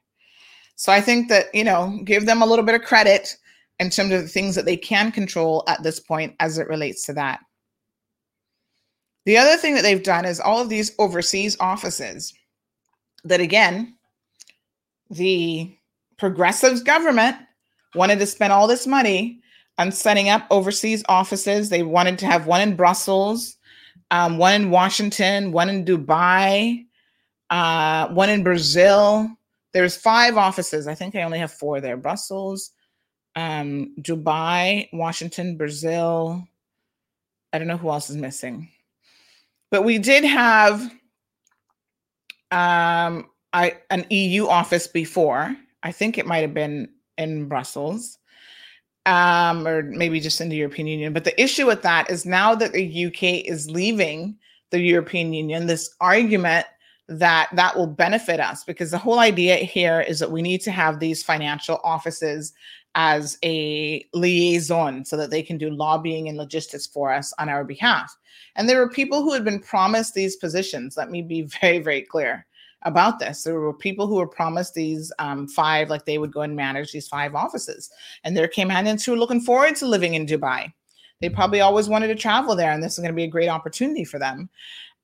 So 0.75 0.91
I 0.91 1.01
think 1.01 1.29
that 1.29 1.45
you 1.53 1.63
know, 1.63 1.99
give 2.03 2.25
them 2.25 2.41
a 2.41 2.45
little 2.45 2.65
bit 2.65 2.75
of 2.75 2.83
credit 2.83 3.35
in 3.79 3.89
terms 3.89 4.11
of 4.11 4.21
the 4.21 4.27
things 4.27 4.55
that 4.55 4.65
they 4.65 4.77
can 4.77 5.11
control 5.11 5.63
at 5.67 5.81
this 5.81 5.99
point 5.99 6.35
as 6.39 6.57
it 6.57 6.67
relates 6.67 7.05
to 7.05 7.13
that. 7.13 7.39
The 9.27 9.37
other 9.37 9.57
thing 9.57 9.75
that 9.75 9.81
they've 9.81 10.01
done 10.01 10.23
is 10.23 10.39
all 10.39 10.61
of 10.61 10.69
these 10.69 10.93
overseas 10.99 11.57
offices 11.59 12.33
that, 13.25 13.41
again, 13.41 13.97
the 15.09 15.75
progressives 16.17 16.81
government 16.81 17.35
wanted 17.93 18.19
to 18.19 18.25
spend 18.25 18.53
all 18.53 18.67
this 18.67 18.87
money 18.87 19.41
on 19.77 19.91
setting 19.91 20.29
up 20.29 20.47
overseas 20.49 21.03
offices. 21.09 21.67
They 21.67 21.83
wanted 21.83 22.19
to 22.19 22.25
have 22.25 22.47
one 22.47 22.61
in 22.61 22.77
Brussels, 22.77 23.57
um, 24.11 24.37
one 24.37 24.53
in 24.53 24.71
Washington, 24.71 25.51
one 25.51 25.67
in 25.67 25.83
Dubai, 25.83 26.85
uh, 27.49 28.07
one 28.07 28.29
in 28.29 28.43
Brazil. 28.43 29.29
There's 29.73 29.97
five 29.97 30.37
offices. 30.37 30.87
I 30.87 30.95
think 30.95 31.17
I 31.17 31.23
only 31.23 31.39
have 31.39 31.51
four 31.51 31.81
there 31.81 31.97
Brussels, 31.97 32.71
um, 33.35 33.93
Dubai, 33.99 34.87
Washington, 34.93 35.57
Brazil. 35.57 36.47
I 37.51 37.57
don't 37.57 37.67
know 37.67 37.75
who 37.75 37.89
else 37.89 38.09
is 38.09 38.15
missing. 38.15 38.69
But 39.71 39.83
we 39.83 39.97
did 39.97 40.23
have 40.23 40.81
um, 42.51 43.29
I, 43.53 43.77
an 43.89 44.05
EU 44.09 44.47
office 44.47 44.87
before. 44.87 45.55
I 45.83 45.91
think 45.91 46.17
it 46.17 46.25
might 46.25 46.39
have 46.39 46.53
been 46.53 46.89
in 47.17 47.47
Brussels, 47.47 48.17
um, 49.05 49.67
or 49.67 49.83
maybe 49.83 50.19
just 50.19 50.41
in 50.41 50.49
the 50.49 50.55
European 50.55 50.87
Union. 50.87 51.13
But 51.13 51.23
the 51.23 51.41
issue 51.41 51.65
with 51.65 51.81
that 51.81 52.09
is 52.09 52.25
now 52.25 52.55
that 52.55 52.73
the 52.73 53.05
UK 53.07 53.45
is 53.45 53.69
leaving 53.69 54.37
the 54.71 54.79
European 54.79 55.33
Union, 55.33 55.67
this 55.67 55.95
argument 56.01 56.65
that 57.09 57.49
that 57.53 57.75
will 57.75 57.87
benefit 57.87 58.39
us 58.39 58.65
because 58.65 58.91
the 58.91 58.97
whole 58.97 59.19
idea 59.19 59.55
here 59.55 60.01
is 60.01 60.19
that 60.19 60.31
we 60.31 60.41
need 60.41 60.59
to 60.59 60.71
have 60.71 60.99
these 60.99 61.23
financial 61.23 61.79
offices 61.83 62.53
as 62.97 63.37
a 63.45 64.03
liaison 64.13 65.05
so 65.05 65.15
that 65.15 65.29
they 65.29 65.43
can 65.43 65.57
do 65.57 65.69
lobbying 65.69 66.27
and 66.27 66.37
logistics 66.37 66.87
for 66.87 67.13
us 67.13 67.31
on 67.37 67.47
our 67.47 67.63
behalf. 67.63 68.17
And 68.55 68.67
there 68.67 68.79
were 68.79 68.89
people 68.89 69.21
who 69.21 69.33
had 69.33 69.45
been 69.45 69.61
promised 69.61 70.15
these 70.15 70.35
positions. 70.35 70.97
Let 70.97 71.11
me 71.11 71.21
be 71.21 71.43
very, 71.61 71.77
very 71.77 72.01
clear 72.01 72.45
about 72.81 73.19
this. 73.19 73.43
There 73.43 73.59
were 73.59 73.73
people 73.73 74.07
who 74.07 74.15
were 74.15 74.27
promised 74.27 74.73
these 74.73 75.13
um, 75.19 75.47
five, 75.47 75.91
like 75.91 76.05
they 76.05 76.17
would 76.17 76.33
go 76.33 76.41
and 76.41 76.55
manage 76.55 76.91
these 76.91 77.07
five 77.07 77.35
offices. 77.35 77.89
And 78.23 78.35
there 78.35 78.47
came 78.47 78.69
Canadians 78.69 79.05
who 79.05 79.11
were 79.11 79.19
looking 79.19 79.41
forward 79.41 79.75
to 79.77 79.87
living 79.87 80.15
in 80.15 80.25
Dubai. 80.25 80.73
They 81.21 81.29
probably 81.29 81.61
always 81.61 81.87
wanted 81.87 82.07
to 82.07 82.15
travel 82.15 82.55
there, 82.55 82.71
and 82.71 82.83
this 82.83 82.93
is 82.93 82.99
going 82.99 83.11
to 83.11 83.15
be 83.15 83.23
a 83.23 83.27
great 83.27 83.49
opportunity 83.49 84.03
for 84.03 84.19
them. 84.19 84.49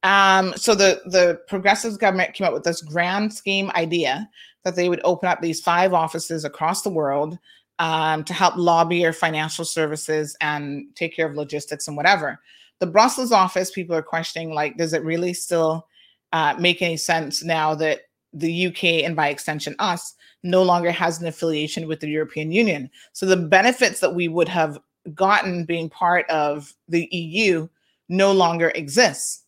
Um, 0.03 0.53
so 0.55 0.75
the 0.75 1.01
the 1.05 1.41
progressive 1.47 1.97
government 1.97 2.33
came 2.33 2.45
up 2.45 2.53
with 2.53 2.63
this 2.63 2.81
grand 2.81 3.33
scheme 3.33 3.71
idea 3.75 4.29
that 4.63 4.75
they 4.75 4.89
would 4.89 5.01
open 5.03 5.27
up 5.27 5.41
these 5.41 5.61
five 5.61 5.93
offices 5.93 6.45
across 6.45 6.83
the 6.83 6.89
world 6.89 7.39
um, 7.80 8.24
to 8.24 8.34
help 8.34 8.55
lobby 8.55 8.97
your 8.97 9.13
financial 9.13 9.65
services 9.65 10.38
and 10.41 10.86
take 10.95 11.15
care 11.15 11.28
of 11.28 11.36
logistics 11.36 11.88
and 11.88 11.97
whatever 11.97 12.39
the 12.84 12.91
Brussels 12.91 13.32
office, 13.32 13.71
people 13.71 13.95
are 13.95 14.03
questioning 14.03 14.53
like, 14.53 14.76
does 14.76 14.91
it 14.91 15.05
really 15.05 15.34
still 15.34 15.88
uh, 16.34 16.53
make 16.59 16.82
any 16.82 16.97
sense 16.97 17.41
now 17.41 17.74
that 17.76 18.01
the 18.34 18.67
UK 18.67 18.84
and 19.05 19.15
by 19.15 19.30
extension 19.30 19.74
us 19.80 20.15
no 20.43 20.63
longer 20.63 20.91
has 20.91 21.21
an 21.21 21.28
affiliation 21.28 21.88
with 21.88 22.01
the 22.01 22.09
European 22.09 22.51
Union? 22.51 22.89
So 23.13 23.26
the 23.26 23.38
benefits 23.38 24.01
that 24.01 24.13
we 24.13 24.28
would 24.28 24.49
have 24.49 24.80
gotten 25.15 25.63
being 25.63 25.89
part 25.89 26.30
of 26.30 26.74
the 26.89 27.07
EU 27.11 27.69
no 28.09 28.34
longer 28.34 28.74
exists. 28.76 29.43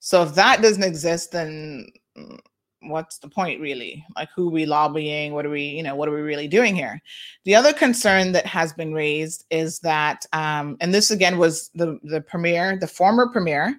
So 0.00 0.22
if 0.22 0.34
that 0.34 0.60
doesn't 0.60 0.82
exist, 0.82 1.32
then 1.32 1.86
mm, 2.14 2.38
what's 2.82 3.18
the 3.18 3.28
point 3.28 3.60
really? 3.60 4.04
Like 4.16 4.30
who 4.34 4.50
we 4.50 4.66
lobbying? 4.66 5.32
What 5.32 5.46
are 5.46 5.50
we 5.50 5.64
you 5.64 5.82
know 5.82 5.94
what 5.94 6.08
are 6.08 6.14
we 6.14 6.20
really 6.20 6.48
doing 6.48 6.74
here? 6.74 7.00
The 7.44 7.54
other 7.54 7.72
concern 7.72 8.32
that 8.32 8.46
has 8.46 8.72
been 8.72 8.92
raised 8.92 9.44
is 9.50 9.80
that 9.80 10.26
um, 10.32 10.76
and 10.80 10.94
this 10.94 11.10
again 11.10 11.38
was 11.38 11.70
the 11.74 11.98
the 12.02 12.20
premier 12.20 12.76
the 12.78 12.86
former 12.86 13.28
premier 13.28 13.74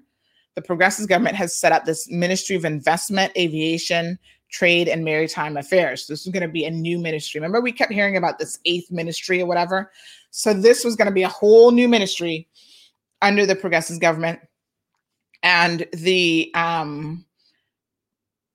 the 0.56 0.62
progressive 0.62 1.08
government 1.08 1.36
has 1.36 1.58
set 1.58 1.72
up 1.72 1.86
this 1.86 2.10
ministry 2.10 2.56
of 2.56 2.66
investment 2.66 3.32
aviation 3.38 4.20
trade 4.52 4.90
and 4.90 5.04
maritime 5.04 5.56
affairs. 5.56 6.08
This 6.08 6.26
is 6.26 6.32
going 6.32 6.46
to 6.46 6.52
be 6.52 6.66
a 6.66 6.72
new 6.72 7.00
ministry. 7.00 7.40
Remember 7.40 7.62
we 7.62 7.72
kept 7.72 7.94
hearing 7.94 8.18
about 8.18 8.38
this 8.38 8.60
eighth 8.66 8.92
ministry 8.92 9.42
or 9.42 9.46
whatever? 9.46 9.92
So 10.32 10.54
this 10.54 10.84
was 10.84 10.96
going 10.96 11.08
to 11.08 11.14
be 11.14 11.24
a 11.24 11.30
whole 11.30 11.72
new 11.72 11.88
ministry 11.88 12.50
under 13.22 13.46
the 13.46 13.56
progressive 13.56 14.00
government. 14.00 14.40
And 15.44 15.88
the 15.94 16.52
um 16.54 17.26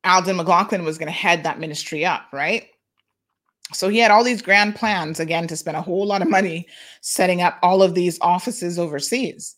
Alden 0.06 0.36
McLaughlin 0.36 0.84
was 0.84 0.98
going 0.98 1.08
to 1.08 1.12
head 1.12 1.42
that 1.42 1.58
ministry 1.58 2.04
up, 2.04 2.26
right? 2.32 2.68
So 3.72 3.88
he 3.88 3.98
had 3.98 4.12
all 4.12 4.22
these 4.22 4.42
grand 4.42 4.76
plans 4.76 5.18
again 5.18 5.48
to 5.48 5.56
spend 5.56 5.76
a 5.76 5.82
whole 5.82 6.06
lot 6.06 6.22
of 6.22 6.30
money 6.30 6.68
setting 7.00 7.42
up 7.42 7.58
all 7.62 7.82
of 7.82 7.94
these 7.94 8.18
offices 8.20 8.78
overseas. 8.78 9.56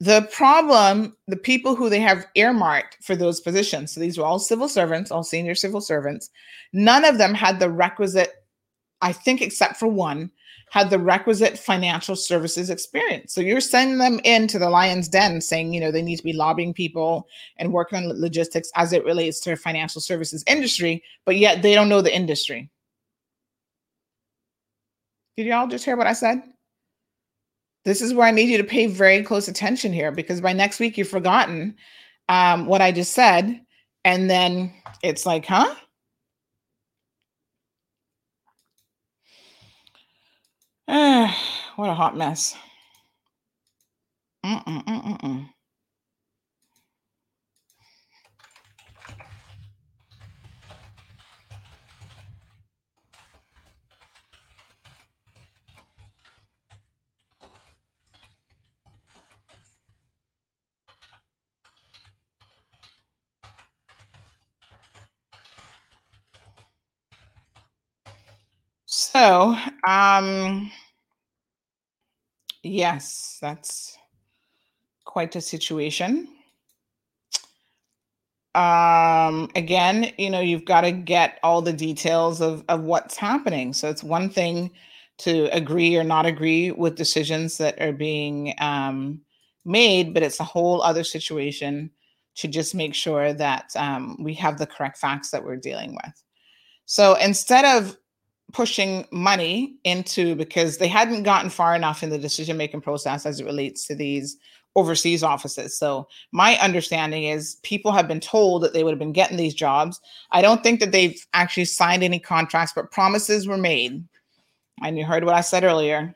The 0.00 0.28
problem, 0.32 1.16
the 1.28 1.36
people 1.36 1.76
who 1.76 1.88
they 1.88 2.00
have 2.00 2.26
earmarked 2.34 2.96
for 3.02 3.14
those 3.14 3.40
positions, 3.40 3.92
so 3.92 4.00
these 4.00 4.18
were 4.18 4.24
all 4.24 4.38
civil 4.38 4.68
servants, 4.68 5.12
all 5.12 5.22
senior 5.22 5.54
civil 5.54 5.80
servants, 5.80 6.30
none 6.72 7.04
of 7.04 7.18
them 7.18 7.34
had 7.34 7.60
the 7.60 7.70
requisite, 7.70 8.32
I 9.00 9.12
think, 9.12 9.42
except 9.42 9.76
for 9.76 9.86
one, 9.86 10.30
had 10.72 10.88
the 10.88 10.98
requisite 10.98 11.58
financial 11.58 12.16
services 12.16 12.70
experience. 12.70 13.34
So 13.34 13.42
you're 13.42 13.60
sending 13.60 13.98
them 13.98 14.18
into 14.24 14.58
the 14.58 14.70
lion's 14.70 15.06
den 15.06 15.42
saying, 15.42 15.74
you 15.74 15.80
know, 15.80 15.90
they 15.90 16.00
need 16.00 16.16
to 16.16 16.22
be 16.22 16.32
lobbying 16.32 16.72
people 16.72 17.28
and 17.58 17.74
working 17.74 17.98
on 17.98 18.18
logistics 18.18 18.70
as 18.74 18.94
it 18.94 19.04
relates 19.04 19.38
to 19.40 19.54
financial 19.54 20.00
services 20.00 20.42
industry, 20.46 21.04
but 21.26 21.36
yet 21.36 21.60
they 21.60 21.74
don't 21.74 21.90
know 21.90 22.00
the 22.00 22.16
industry. 22.16 22.70
Did 25.36 25.44
y'all 25.44 25.68
just 25.68 25.84
hear 25.84 25.94
what 25.94 26.06
I 26.06 26.14
said? 26.14 26.42
This 27.84 28.00
is 28.00 28.14
where 28.14 28.26
I 28.26 28.30
need 28.30 28.48
you 28.48 28.56
to 28.56 28.64
pay 28.64 28.86
very 28.86 29.22
close 29.22 29.48
attention 29.48 29.92
here 29.92 30.10
because 30.10 30.40
by 30.40 30.54
next 30.54 30.80
week 30.80 30.96
you've 30.96 31.06
forgotten 31.06 31.76
um, 32.30 32.64
what 32.64 32.80
I 32.80 32.92
just 32.92 33.12
said. 33.12 33.60
And 34.06 34.30
then 34.30 34.72
it's 35.02 35.26
like, 35.26 35.44
huh? 35.44 35.74
what 41.76 41.90
a 41.90 41.94
hot 41.94 42.16
mess. 42.16 42.56
Mm-mm-mm-mm. 44.44 45.18
Mm. 45.22 45.48
So, 69.12 69.54
um, 69.86 70.72
yes, 72.62 73.36
that's 73.42 73.98
quite 75.04 75.36
a 75.36 75.40
situation. 75.42 76.28
Um, 78.54 79.50
again, 79.54 80.14
you 80.16 80.30
know, 80.30 80.40
you've 80.40 80.64
got 80.64 80.80
to 80.82 80.92
get 80.92 81.40
all 81.42 81.60
the 81.60 81.74
details 81.74 82.40
of, 82.40 82.64
of 82.70 82.84
what's 82.84 83.18
happening. 83.18 83.74
So 83.74 83.90
it's 83.90 84.02
one 84.02 84.30
thing 84.30 84.70
to 85.18 85.54
agree 85.54 85.94
or 85.94 86.04
not 86.04 86.24
agree 86.24 86.70
with 86.70 86.96
decisions 86.96 87.58
that 87.58 87.78
are 87.82 87.92
being 87.92 88.54
um, 88.60 89.20
made, 89.66 90.14
but 90.14 90.22
it's 90.22 90.40
a 90.40 90.44
whole 90.44 90.80
other 90.80 91.04
situation 91.04 91.90
to 92.36 92.48
just 92.48 92.74
make 92.74 92.94
sure 92.94 93.34
that 93.34 93.72
um, 93.76 94.16
we 94.18 94.32
have 94.32 94.56
the 94.56 94.66
correct 94.66 94.96
facts 94.96 95.30
that 95.32 95.44
we're 95.44 95.56
dealing 95.56 95.98
with. 96.02 96.14
So 96.86 97.14
instead 97.16 97.66
of 97.66 97.98
pushing 98.52 99.06
money 99.10 99.76
into 99.84 100.34
because 100.34 100.78
they 100.78 100.88
hadn't 100.88 101.22
gotten 101.22 101.50
far 101.50 101.74
enough 101.74 102.02
in 102.02 102.10
the 102.10 102.18
decision 102.18 102.56
making 102.56 102.80
process 102.80 103.26
as 103.26 103.40
it 103.40 103.44
relates 103.44 103.86
to 103.86 103.94
these 103.94 104.36
overseas 104.74 105.22
offices. 105.22 105.76
So 105.76 106.08
my 106.32 106.56
understanding 106.56 107.24
is 107.24 107.56
people 107.62 107.92
have 107.92 108.08
been 108.08 108.20
told 108.20 108.62
that 108.62 108.72
they 108.72 108.84
would 108.84 108.92
have 108.92 108.98
been 108.98 109.12
getting 109.12 109.36
these 109.36 109.54
jobs. 109.54 110.00
I 110.30 110.40
don't 110.40 110.62
think 110.62 110.80
that 110.80 110.92
they've 110.92 111.20
actually 111.34 111.66
signed 111.66 112.02
any 112.02 112.18
contracts, 112.18 112.72
but 112.74 112.90
promises 112.90 113.46
were 113.46 113.58
made. 113.58 114.02
And 114.82 114.98
you 114.98 115.04
heard 115.04 115.24
what 115.24 115.34
I 115.34 115.42
said 115.42 115.64
earlier 115.64 116.14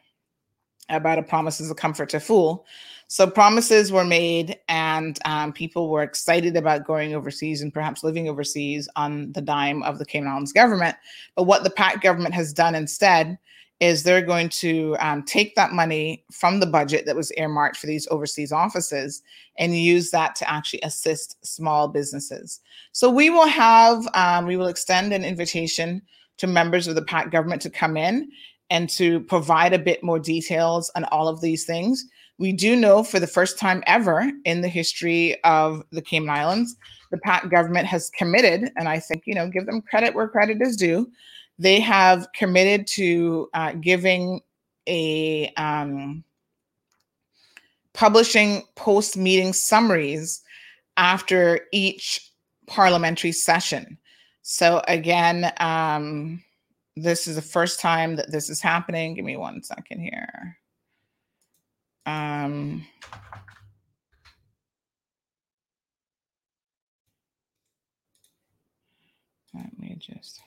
about 0.88 1.18
a 1.18 1.22
promise 1.22 1.60
is 1.60 1.70
a 1.70 1.74
comfort 1.74 2.08
to 2.10 2.20
fool. 2.20 2.64
So 3.08 3.30
promises 3.30 3.92
were 3.92 4.04
made, 4.04 4.58
and 4.68 5.18
um, 5.24 5.52
people 5.52 5.90
were 5.90 6.02
excited 6.02 6.56
about 6.56 6.86
going 6.86 7.14
overseas 7.14 7.62
and 7.62 7.72
perhaps 7.72 8.02
living 8.02 8.28
overseas 8.28 8.88
on 8.96 9.30
the 9.32 9.40
dime 9.40 9.82
of 9.84 9.98
the 9.98 10.04
Cayman 10.04 10.28
Islands 10.28 10.52
government. 10.52 10.96
But 11.36 11.44
what 11.44 11.62
the 11.62 11.70
PACT 11.70 12.02
government 12.02 12.34
has 12.34 12.52
done 12.52 12.74
instead 12.74 13.38
is 13.78 14.02
they're 14.02 14.22
going 14.22 14.48
to 14.48 14.96
um, 15.00 15.22
take 15.22 15.54
that 15.54 15.72
money 15.72 16.24
from 16.32 16.60
the 16.60 16.66
budget 16.66 17.04
that 17.06 17.14
was 17.14 17.30
earmarked 17.32 17.76
for 17.76 17.86
these 17.86 18.08
overseas 18.10 18.50
offices 18.50 19.22
and 19.58 19.76
use 19.76 20.10
that 20.10 20.34
to 20.34 20.50
actually 20.50 20.80
assist 20.80 21.36
small 21.46 21.86
businesses. 21.86 22.60
So 22.92 23.10
we 23.10 23.28
will 23.28 23.46
have, 23.46 24.08
um, 24.14 24.46
we 24.46 24.56
will 24.56 24.68
extend 24.68 25.12
an 25.12 25.24
invitation 25.24 26.02
to 26.38 26.46
members 26.46 26.88
of 26.88 26.94
the 26.94 27.04
PACT 27.04 27.30
government 27.30 27.62
to 27.62 27.70
come 27.70 27.96
in 27.96 28.30
and 28.70 28.88
to 28.90 29.20
provide 29.20 29.74
a 29.74 29.78
bit 29.78 30.02
more 30.02 30.18
details 30.18 30.90
on 30.96 31.04
all 31.04 31.28
of 31.28 31.40
these 31.40 31.64
things. 31.64 32.06
We 32.38 32.52
do 32.52 32.76
know 32.76 33.02
for 33.02 33.18
the 33.18 33.26
first 33.26 33.58
time 33.58 33.82
ever 33.86 34.30
in 34.44 34.60
the 34.60 34.68
history 34.68 35.42
of 35.42 35.82
the 35.90 36.02
Cayman 36.02 36.28
Islands, 36.28 36.76
the 37.10 37.18
PACT 37.18 37.50
government 37.50 37.86
has 37.86 38.10
committed, 38.10 38.70
and 38.76 38.88
I 38.88 38.98
think, 38.98 39.22
you 39.26 39.34
know, 39.34 39.48
give 39.48 39.66
them 39.66 39.82
credit 39.82 40.14
where 40.14 40.28
credit 40.28 40.60
is 40.60 40.76
due. 40.76 41.10
They 41.58 41.80
have 41.80 42.26
committed 42.34 42.86
to 42.88 43.48
uh, 43.54 43.72
giving 43.72 44.40
a 44.86 45.52
um, 45.56 46.24
publishing 47.94 48.62
post 48.74 49.16
meeting 49.16 49.52
summaries 49.52 50.42
after 50.98 51.60
each 51.72 52.32
parliamentary 52.66 53.32
session. 53.32 53.98
So, 54.42 54.82
again, 54.86 55.52
um, 55.58 56.42
this 56.96 57.26
is 57.26 57.36
the 57.36 57.42
first 57.42 57.80
time 57.80 58.16
that 58.16 58.30
this 58.30 58.50
is 58.50 58.60
happening. 58.60 59.14
Give 59.14 59.24
me 59.24 59.36
one 59.36 59.62
second 59.62 60.00
here. 60.00 60.58
Um, 62.06 62.86
let 69.52 69.78
me 69.78 69.96
just. 69.98 70.40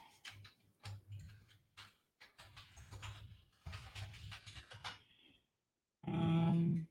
Um, 6.07 6.87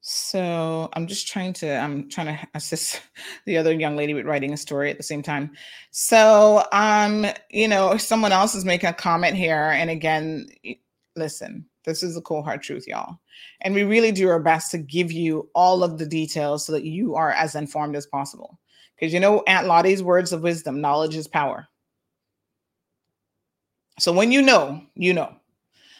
so 0.00 0.88
I'm 0.92 1.06
just 1.06 1.26
trying 1.26 1.52
to 1.54 1.76
I'm 1.76 2.08
trying 2.08 2.28
to 2.28 2.48
assist 2.54 3.00
the 3.46 3.58
other 3.58 3.72
young 3.72 3.96
lady 3.96 4.14
with 4.14 4.26
writing 4.26 4.52
a 4.52 4.56
story 4.56 4.90
at 4.90 4.96
the 4.96 5.02
same 5.02 5.22
time. 5.22 5.50
So 5.90 6.64
um, 6.72 7.26
you 7.50 7.66
know, 7.68 7.96
someone 7.96 8.32
else 8.32 8.54
is 8.54 8.64
making 8.64 8.90
a 8.90 8.94
comment 8.94 9.36
here, 9.36 9.70
and 9.70 9.90
again, 9.90 10.46
listen, 11.16 11.66
this 11.90 12.04
is 12.04 12.14
the 12.14 12.22
cold 12.22 12.44
hard 12.44 12.62
truth, 12.62 12.86
y'all. 12.86 13.18
And 13.62 13.74
we 13.74 13.82
really 13.82 14.12
do 14.12 14.28
our 14.28 14.40
best 14.40 14.70
to 14.70 14.78
give 14.78 15.10
you 15.10 15.50
all 15.54 15.82
of 15.82 15.98
the 15.98 16.06
details 16.06 16.64
so 16.64 16.72
that 16.72 16.84
you 16.84 17.16
are 17.16 17.32
as 17.32 17.56
informed 17.56 17.96
as 17.96 18.06
possible. 18.06 18.58
Because 18.94 19.12
you 19.12 19.18
know, 19.18 19.42
Aunt 19.48 19.66
Lottie's 19.66 20.02
words 20.02 20.32
of 20.32 20.42
wisdom 20.42 20.80
knowledge 20.80 21.16
is 21.16 21.26
power. 21.26 21.66
So 23.98 24.12
when 24.12 24.30
you 24.30 24.40
know, 24.40 24.80
you 24.94 25.12
know. 25.12 25.34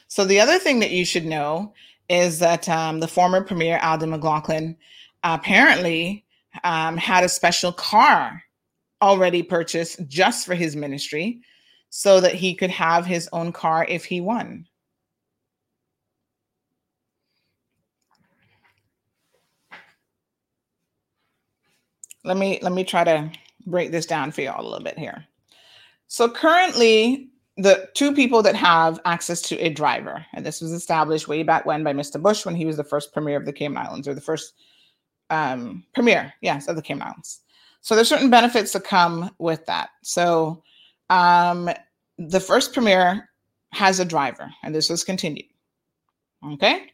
So 0.07 0.25
the 0.25 0.41
other 0.41 0.59
thing 0.59 0.81
that 0.81 0.91
you 0.91 1.05
should 1.05 1.27
know 1.27 1.75
is 2.09 2.39
that 2.39 2.69
um, 2.69 3.01
the 3.01 3.09
former 3.09 3.43
premier, 3.43 3.79
Alden 3.83 4.11
McLaughlin, 4.11 4.77
apparently 5.25 6.25
um, 6.65 6.97
had 6.97 7.25
a 7.25 7.29
special 7.29 7.73
car 7.73 8.43
already 9.03 9.43
purchased 9.43 10.07
just 10.09 10.47
for 10.47 10.55
his 10.55 10.77
ministry 10.77 11.41
so 11.91 12.21
that 12.21 12.35
he 12.35 12.55
could 12.55 12.71
have 12.71 13.05
his 13.05 13.29
own 13.33 13.53
car 13.53 13.85
if 13.89 14.05
he 14.05 14.21
won. 14.21 14.67
Let 22.25 22.37
me 22.37 22.59
let 22.63 22.73
me 22.73 22.85
try 22.85 23.05
to 23.05 23.31
break 23.67 23.91
this 23.91 24.07
down 24.07 24.33
for 24.33 24.43
y'all 24.43 24.61
a 24.61 24.67
little 24.67 24.85
bit 24.85 24.99
here. 24.99 25.27
So 26.09 26.29
currently, 26.29 27.31
the 27.57 27.89
two 27.95 28.13
people 28.15 28.43
that 28.43 28.57
have 28.57 29.01
access 29.05 29.41
to 29.43 29.57
a 29.59 29.69
driver, 29.71 30.25
and 30.35 30.45
this 30.45 30.61
was 30.61 30.73
established 30.73 31.29
way 31.29 31.43
back 31.43 31.67
when 31.67 31.85
by 31.85 31.93
Mr. 31.93 32.21
Bush 32.21 32.45
when 32.45 32.55
he 32.55 32.67
was 32.67 32.77
the 32.77 32.85
first 32.85 33.13
premier 33.13 33.37
of 33.37 33.47
the 33.47 33.53
Cayman 33.53 33.79
Islands, 33.79 34.09
or 34.09 34.15
the 34.15 34.21
first 34.21 34.55
um, 35.31 35.85
premier, 35.95 36.33
yes, 36.41 36.69
of 36.69 36.77
the 36.77 36.83
Cayman 36.83 37.07
Islands. 37.07 37.41
So 37.83 37.95
there's 37.95 38.09
certain 38.09 38.31
benefits 38.31 38.73
that 38.73 38.85
come 38.85 39.31
with 39.39 39.65
that. 39.67 39.91
So 40.03 40.63
um, 41.09 41.71
the 42.19 42.41
first 42.41 42.73
premier 42.73 43.29
has 43.73 44.01
a 44.01 44.05
driver, 44.05 44.51
and 44.63 44.75
this 44.75 44.91
was 44.91 45.05
continued. 45.05 45.47
Okay, 46.53 46.91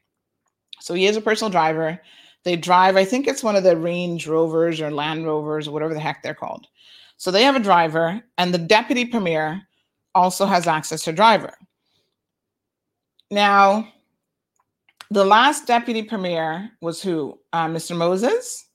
so 0.80 0.94
he 0.94 1.06
is 1.06 1.16
a 1.16 1.20
personal 1.20 1.50
driver. 1.50 2.00
They 2.46 2.54
drive, 2.54 2.94
I 2.94 3.04
think 3.04 3.26
it's 3.26 3.42
one 3.42 3.56
of 3.56 3.64
the 3.64 3.76
Range 3.76 4.24
Rovers 4.24 4.80
or 4.80 4.92
Land 4.92 5.26
Rovers 5.26 5.66
or 5.66 5.72
whatever 5.72 5.94
the 5.94 5.98
heck 5.98 6.22
they're 6.22 6.32
called. 6.32 6.68
So 7.16 7.32
they 7.32 7.42
have 7.42 7.56
a 7.56 7.60
driver, 7.60 8.22
and 8.38 8.54
the 8.54 8.58
deputy 8.58 9.04
premier 9.04 9.62
also 10.14 10.46
has 10.46 10.68
access 10.68 11.02
to 11.02 11.12
driver. 11.12 11.54
Now, 13.32 13.92
the 15.10 15.24
last 15.24 15.66
deputy 15.66 16.04
premier 16.04 16.70
was 16.80 17.02
who? 17.02 17.36
Uh, 17.52 17.66
Mr. 17.66 17.96
Moses. 17.96 18.68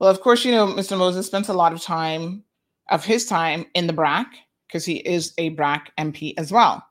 Well, 0.00 0.10
of 0.10 0.20
course, 0.20 0.44
you 0.44 0.50
know, 0.50 0.66
Mr. 0.66 0.98
Moses 0.98 1.28
spent 1.28 1.50
a 1.50 1.52
lot 1.52 1.72
of 1.72 1.80
time 1.80 2.42
of 2.90 3.04
his 3.04 3.26
time 3.26 3.64
in 3.74 3.86
the 3.86 3.92
BRAC 3.92 4.26
because 4.66 4.84
he 4.84 4.96
is 4.96 5.34
a 5.38 5.50
BRAC 5.50 5.92
MP 5.98 6.34
as 6.36 6.50
well. 6.50 6.84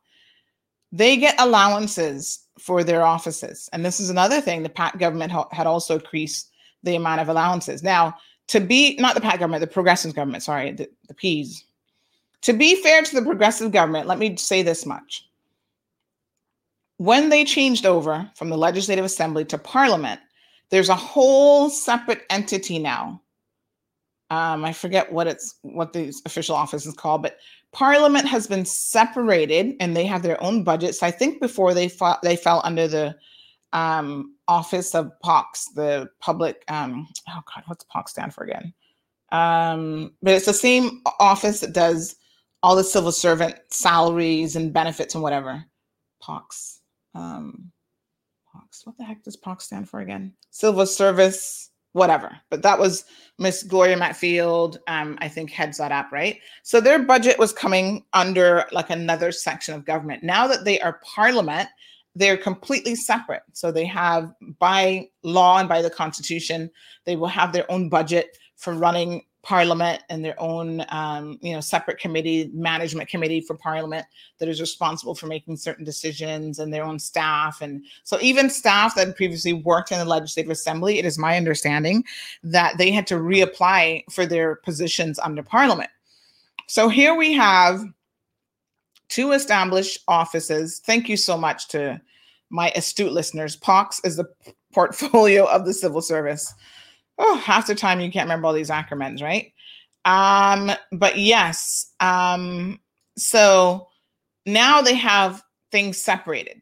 They 0.93 1.17
get 1.17 1.35
allowances 1.37 2.46
for 2.59 2.83
their 2.83 3.03
offices. 3.03 3.69
And 3.73 3.85
this 3.85 3.99
is 3.99 4.09
another 4.09 4.41
thing 4.41 4.63
the 4.63 4.69
PACT 4.69 4.99
government 4.99 5.31
ha- 5.31 5.47
had 5.51 5.67
also 5.67 5.95
increased 5.95 6.51
the 6.83 6.95
amount 6.95 7.21
of 7.21 7.29
allowances. 7.29 7.83
Now, 7.83 8.15
to 8.47 8.59
be 8.59 8.95
not 8.97 9.15
the 9.15 9.21
PACT 9.21 9.39
government, 9.39 9.61
the 9.61 9.67
progressive 9.67 10.15
government, 10.15 10.43
sorry, 10.43 10.71
the, 10.71 10.89
the 11.07 11.13
P's. 11.13 11.65
To 12.41 12.53
be 12.53 12.81
fair 12.81 13.01
to 13.01 13.15
the 13.15 13.25
progressive 13.25 13.71
government, 13.71 14.07
let 14.07 14.19
me 14.19 14.37
say 14.37 14.61
this 14.61 14.85
much. 14.85 15.27
When 16.97 17.29
they 17.29 17.45
changed 17.45 17.85
over 17.85 18.29
from 18.35 18.49
the 18.49 18.57
Legislative 18.57 19.05
Assembly 19.05 19.45
to 19.45 19.57
Parliament, 19.57 20.19
there's 20.69 20.89
a 20.89 20.95
whole 20.95 21.69
separate 21.69 22.23
entity 22.29 22.79
now. 22.79 23.21
Um, 24.29 24.65
I 24.65 24.73
forget 24.73 25.11
what 25.11 25.27
it's 25.27 25.55
what 25.61 25.93
the 25.93 26.13
official 26.25 26.55
office 26.55 26.85
is 26.85 26.93
called, 26.93 27.21
but 27.21 27.37
Parliament 27.73 28.27
has 28.27 28.47
been 28.47 28.65
separated 28.65 29.75
and 29.79 29.95
they 29.95 30.05
have 30.05 30.23
their 30.23 30.41
own 30.41 30.63
budgets. 30.63 31.03
I 31.03 31.11
think 31.11 31.41
before 31.41 31.73
they 31.73 31.89
fought, 31.89 32.21
they 32.21 32.35
fell 32.35 32.61
under 32.63 32.87
the 32.87 33.15
um, 33.73 34.35
office 34.47 34.95
of 34.95 35.11
POX, 35.21 35.65
the 35.75 36.09
public. 36.19 36.63
Um, 36.67 37.07
oh 37.29 37.41
God, 37.53 37.63
what's 37.67 37.83
POX 37.85 38.11
stand 38.11 38.33
for 38.33 38.43
again? 38.43 38.73
Um, 39.31 40.13
but 40.21 40.33
it's 40.33 40.45
the 40.45 40.53
same 40.53 41.01
office 41.19 41.59
that 41.59 41.73
does 41.73 42.15
all 42.63 42.75
the 42.75 42.83
civil 42.83 43.11
servant 43.11 43.55
salaries 43.69 44.55
and 44.55 44.73
benefits 44.73 45.13
and 45.13 45.23
whatever. 45.23 45.63
POX. 46.21 46.81
Um, 47.13 47.71
POX. 48.51 48.85
What 48.85 48.97
the 48.97 49.03
heck 49.03 49.23
does 49.23 49.35
POX 49.35 49.65
stand 49.65 49.89
for 49.89 49.99
again? 49.99 50.33
Civil 50.49 50.85
Service, 50.85 51.66
whatever. 51.97 52.37
But 52.49 52.61
that 52.61 52.79
was 52.79 53.05
Miss 53.39 53.63
Gloria 53.63 53.97
McField, 53.97 54.77
um, 54.87 55.17
I 55.19 55.27
think, 55.27 55.51
heads 55.51 55.77
that 55.79 55.91
up, 55.91 56.11
right? 56.11 56.39
So 56.63 56.79
their 56.79 56.99
budget 56.99 57.37
was 57.37 57.51
coming 57.51 58.05
under 58.13 58.65
like 58.71 58.89
another 58.89 59.31
section 59.31 59.75
of 59.75 59.85
government. 59.85 60.23
Now 60.23 60.47
that 60.47 60.63
they 60.63 60.79
are 60.79 61.01
parliament, 61.03 61.67
they're 62.15 62.37
completely 62.37 62.95
separate. 62.95 63.43
So 63.53 63.71
they 63.71 63.85
have, 63.85 64.33
by 64.59 65.09
law 65.23 65.59
and 65.59 65.69
by 65.69 65.81
the 65.81 65.89
constitution, 65.89 66.71
they 67.05 67.15
will 67.15 67.27
have 67.27 67.53
their 67.53 67.69
own 67.71 67.89
budget 67.89 68.37
for 68.55 68.73
running 68.73 69.23
parliament 69.47 70.03
and 70.09 70.25
their 70.25 70.37
own 70.41 70.83
um, 70.89 71.39
you 71.41 71.53
know 71.53 71.61
separate 71.61 71.97
committee 71.97 72.51
management 72.53 73.07
committee 73.07 73.39
for 73.39 73.55
parliament 73.55 74.05
that 74.39 74.49
is 74.49 74.59
responsible 74.59 75.15
for 75.15 75.27
making 75.27 75.55
certain 75.55 75.85
decisions 75.85 76.59
and 76.59 76.73
their 76.73 76.83
own 76.83 76.99
staff. 76.99 77.61
And 77.61 77.81
so 78.03 78.19
even 78.19 78.49
staff 78.49 78.93
that 78.95 79.15
previously 79.15 79.53
worked 79.53 79.93
in 79.93 79.99
the 79.99 80.05
legislative 80.05 80.51
assembly 80.51 80.99
it 80.99 81.05
is 81.05 81.17
my 81.17 81.37
understanding 81.37 82.03
that 82.43 82.77
they 82.77 82.91
had 82.91 83.07
to 83.07 83.15
reapply 83.15 84.03
for 84.11 84.25
their 84.25 84.55
positions 84.55 85.17
under 85.17 85.41
parliament. 85.41 85.91
So 86.67 86.89
here 86.89 87.15
we 87.15 87.31
have 87.31 87.85
two 89.07 89.31
established 89.31 89.99
offices. 90.09 90.81
Thank 90.85 91.07
you 91.07 91.15
so 91.15 91.37
much 91.37 91.69
to 91.69 92.01
my 92.49 92.71
astute 92.75 93.13
listeners. 93.13 93.55
Pox 93.55 94.01
is 94.03 94.17
the 94.17 94.25
portfolio 94.73 95.45
of 95.45 95.65
the 95.65 95.73
civil 95.73 96.01
service 96.01 96.53
oh, 97.17 97.35
half 97.37 97.67
the 97.67 97.75
time 97.75 97.99
you 97.99 98.11
can't 98.11 98.25
remember 98.25 98.47
all 98.47 98.53
these 98.53 98.69
acronyms, 98.69 99.21
right? 99.21 99.51
Um, 100.05 100.71
but 100.91 101.17
yes, 101.17 101.91
um, 101.99 102.79
so 103.17 103.87
now 104.45 104.81
they 104.81 104.95
have 104.95 105.43
things 105.71 105.97
separated, 105.97 106.61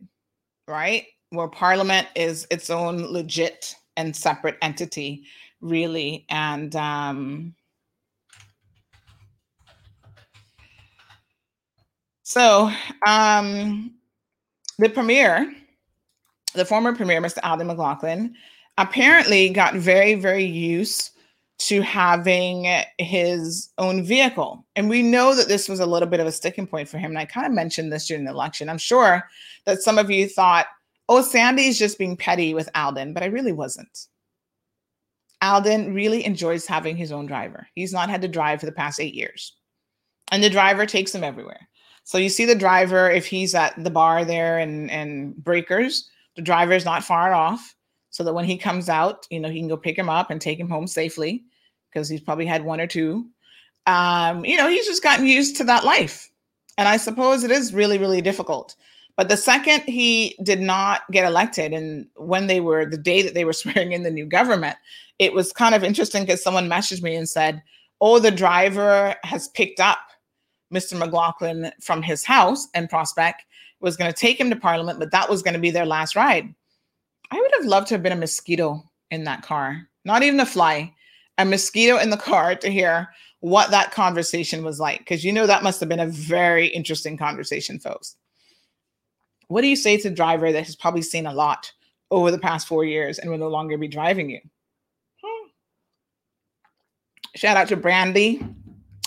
right? 0.67 1.05
Where 1.29 1.47
Parliament 1.47 2.07
is 2.15 2.47
its 2.49 2.69
own 2.69 3.11
legit 3.11 3.75
and 3.97 4.15
separate 4.15 4.57
entity, 4.61 5.25
really, 5.61 6.25
and 6.29 6.75
um, 6.75 7.55
so 12.23 12.71
um, 13.05 13.93
the 14.79 14.89
premier, 14.89 15.53
the 16.53 16.65
former 16.65 16.95
premier, 16.95 17.21
Mr. 17.21 17.39
Alden 17.43 17.67
McLaughlin, 17.67 18.35
apparently 18.77 19.49
got 19.49 19.75
very, 19.75 20.15
very 20.15 20.45
used 20.45 21.11
to 21.57 21.81
having 21.81 22.67
his 22.97 23.69
own 23.77 24.03
vehicle. 24.03 24.65
And 24.75 24.89
we 24.89 25.01
know 25.01 25.33
that 25.35 25.47
this 25.47 25.69
was 25.69 25.79
a 25.79 25.85
little 25.85 26.07
bit 26.07 26.19
of 26.19 26.27
a 26.27 26.31
sticking 26.31 26.67
point 26.67 26.89
for 26.89 26.97
him. 26.97 27.11
And 27.11 27.19
I 27.19 27.25
kind 27.25 27.47
of 27.47 27.53
mentioned 27.53 27.91
this 27.91 28.07
during 28.07 28.25
the 28.25 28.31
election. 28.31 28.69
I'm 28.69 28.77
sure 28.77 29.23
that 29.65 29.81
some 29.81 29.97
of 29.97 30.11
you 30.11 30.27
thought, 30.27 30.67
oh, 31.07 31.21
Sandy's 31.21 31.79
just 31.79 31.97
being 31.97 32.17
petty 32.17 32.53
with 32.53 32.69
Alden, 32.75 33.13
but 33.13 33.23
I 33.23 33.27
really 33.27 33.53
wasn't. 33.53 34.07
Alden 35.41 35.93
really 35.93 36.25
enjoys 36.25 36.65
having 36.65 36.97
his 36.97 37.11
own 37.11 37.25
driver. 37.25 37.67
He's 37.75 37.93
not 37.93 38.09
had 38.09 38.21
to 38.23 38.27
drive 38.27 38.59
for 38.59 38.65
the 38.65 38.71
past 38.71 38.99
eight 38.99 39.13
years. 39.13 39.55
And 40.31 40.43
the 40.43 40.49
driver 40.49 40.85
takes 40.85 41.13
him 41.13 41.23
everywhere. 41.23 41.69
So 42.03 42.17
you 42.17 42.29
see 42.29 42.45
the 42.45 42.55
driver, 42.55 43.09
if 43.09 43.25
he's 43.25 43.55
at 43.55 43.81
the 43.81 43.89
bar 43.89 44.25
there 44.25 44.59
and, 44.59 44.91
and 44.91 45.35
breakers, 45.35 46.09
the 46.35 46.41
driver 46.41 46.73
is 46.73 46.85
not 46.85 47.03
far 47.03 47.33
off 47.33 47.74
so 48.15 48.23
that 48.23 48.33
when 48.33 48.45
he 48.45 48.57
comes 48.57 48.87
out, 48.87 49.27
you 49.29 49.41
know, 49.41 49.49
he 49.49 49.59
can 49.59 49.67
go 49.67 49.75
pick 49.75 49.97
him 49.97 50.07
up 50.07 50.31
and 50.31 50.39
take 50.39 50.57
him 50.57 50.69
home 50.69 50.87
safely 50.87 51.43
because 51.91 52.07
he's 52.07 52.21
probably 52.21 52.45
had 52.45 52.63
one 52.63 52.79
or 52.79 52.87
two. 52.87 53.25
Um, 53.87 54.45
you 54.45 54.55
know, 54.55 54.69
he's 54.69 54.85
just 54.85 55.03
gotten 55.03 55.27
used 55.27 55.57
to 55.57 55.65
that 55.65 55.83
life. 55.83 56.31
And 56.77 56.87
I 56.87 56.95
suppose 56.95 57.43
it 57.43 57.51
is 57.51 57.73
really, 57.73 57.97
really 57.97 58.21
difficult. 58.21 58.77
But 59.17 59.27
the 59.27 59.35
second 59.35 59.81
he 59.81 60.37
did 60.43 60.61
not 60.61 61.01
get 61.11 61.25
elected, 61.25 61.73
and 61.73 62.07
when 62.15 62.47
they 62.47 62.61
were 62.61 62.85
the 62.85 62.97
day 62.97 63.21
that 63.21 63.33
they 63.33 63.43
were 63.43 63.51
swearing 63.61 63.91
in 63.91 64.03
the 64.03 64.11
new 64.11 64.25
government, 64.25 64.77
it 65.19 65.33
was 65.33 65.51
kind 65.51 65.75
of 65.75 65.83
interesting 65.83 66.23
because 66.23 66.41
someone 66.41 66.69
messaged 66.69 67.03
me 67.03 67.17
and 67.17 67.27
said, 67.27 67.61
Oh, 67.99 68.19
the 68.19 68.31
driver 68.31 69.13
has 69.23 69.49
picked 69.49 69.81
up 69.81 69.99
Mr. 70.73 70.97
McLaughlin 70.97 71.69
from 71.81 72.01
his 72.01 72.23
house 72.23 72.69
in 72.73 72.87
Prospect 72.87 73.43
was 73.81 73.97
going 73.97 74.11
to 74.11 74.17
take 74.17 74.39
him 74.39 74.49
to 74.49 74.55
Parliament, 74.55 74.99
but 74.99 75.11
that 75.11 75.29
was 75.29 75.43
going 75.43 75.53
to 75.53 75.59
be 75.59 75.69
their 75.69 75.85
last 75.85 76.15
ride. 76.15 76.55
I 77.31 77.39
would 77.39 77.51
have 77.57 77.65
loved 77.65 77.87
to 77.87 77.93
have 77.95 78.03
been 78.03 78.11
a 78.11 78.17
mosquito 78.17 78.83
in 79.11 79.23
that 79.25 79.41
car, 79.41 79.87
not 80.03 80.23
even 80.23 80.39
a 80.39 80.45
fly, 80.45 80.93
a 81.37 81.45
mosquito 81.45 81.97
in 81.97 82.09
the 82.09 82.17
car 82.17 82.55
to 82.55 82.69
hear 82.69 83.09
what 83.39 83.71
that 83.71 83.91
conversation 83.91 84.63
was 84.63 84.79
like. 84.79 84.99
Because 84.99 85.23
you 85.23 85.31
know 85.31 85.47
that 85.47 85.63
must 85.63 85.79
have 85.79 85.89
been 85.89 85.99
a 85.99 86.07
very 86.07 86.67
interesting 86.67 87.17
conversation, 87.17 87.79
folks. 87.79 88.15
What 89.47 89.61
do 89.61 89.67
you 89.67 89.75
say 89.75 89.97
to 89.97 90.07
a 90.07 90.11
driver 90.11 90.51
that 90.51 90.65
has 90.65 90.75
probably 90.75 91.01
seen 91.01 91.25
a 91.25 91.33
lot 91.33 91.71
over 92.11 92.31
the 92.31 92.39
past 92.39 92.67
four 92.67 92.85
years 92.85 93.19
and 93.19 93.29
will 93.29 93.37
no 93.37 93.47
longer 93.47 93.77
be 93.77 93.87
driving 93.87 94.29
you? 94.29 94.39
Hmm. 95.23 95.47
Shout 97.35 97.57
out 97.57 97.67
to 97.67 97.75
Brandy, 97.75 98.45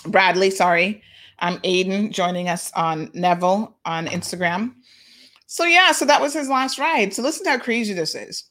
Bradley, 0.05 0.51
sorry. 0.51 1.01
I'm 1.39 1.57
Aiden 1.59 2.11
joining 2.11 2.49
us 2.49 2.71
on 2.73 3.09
Neville 3.13 3.75
on 3.85 4.07
Instagram. 4.07 4.73
So 5.51 5.63
yeah, 5.63 5.93
so 5.93 6.05
that 6.05 6.21
was 6.21 6.35
his 6.35 6.47
last 6.47 6.77
ride. 6.77 7.11
So 7.11 7.23
listen 7.23 7.43
to 7.45 7.49
how 7.49 7.57
crazy 7.57 7.95
this 7.95 8.13
is. 8.13 8.43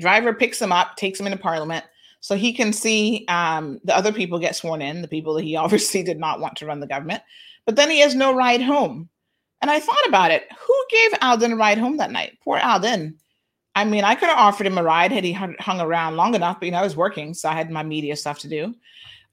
Driver 0.00 0.34
picks 0.34 0.60
him 0.60 0.72
up, 0.72 0.96
takes 0.96 1.20
him 1.20 1.26
into 1.26 1.38
Parliament, 1.38 1.84
so 2.18 2.34
he 2.34 2.52
can 2.52 2.72
see 2.72 3.24
um, 3.28 3.78
the 3.84 3.96
other 3.96 4.12
people 4.12 4.40
get 4.40 4.56
sworn 4.56 4.82
in, 4.82 5.02
the 5.02 5.08
people 5.08 5.34
that 5.34 5.44
he 5.44 5.54
obviously 5.56 6.02
did 6.02 6.18
not 6.18 6.40
want 6.40 6.56
to 6.56 6.66
run 6.66 6.80
the 6.80 6.88
government. 6.88 7.22
But 7.64 7.76
then 7.76 7.90
he 7.90 8.00
has 8.00 8.16
no 8.16 8.34
ride 8.34 8.60
home. 8.60 9.08
And 9.62 9.70
I 9.70 9.78
thought 9.78 10.08
about 10.08 10.32
it. 10.32 10.48
Who 10.58 10.84
gave 10.90 11.12
Alden 11.22 11.52
a 11.52 11.56
ride 11.56 11.78
home 11.78 11.96
that 11.98 12.10
night? 12.10 12.38
Poor 12.42 12.58
Alden. 12.58 13.16
I 13.76 13.84
mean, 13.84 14.02
I 14.02 14.16
could 14.16 14.28
have 14.28 14.38
offered 14.38 14.66
him 14.66 14.78
a 14.78 14.82
ride 14.82 15.12
had 15.12 15.22
he 15.22 15.32
hung 15.32 15.80
around 15.80 16.16
long 16.16 16.34
enough, 16.34 16.58
but 16.58 16.66
you 16.66 16.72
know, 16.72 16.78
I 16.78 16.82
was 16.82 16.96
working, 16.96 17.34
so 17.34 17.48
I 17.48 17.54
had 17.54 17.70
my 17.70 17.84
media 17.84 18.16
stuff 18.16 18.40
to 18.40 18.48
do. 18.48 18.74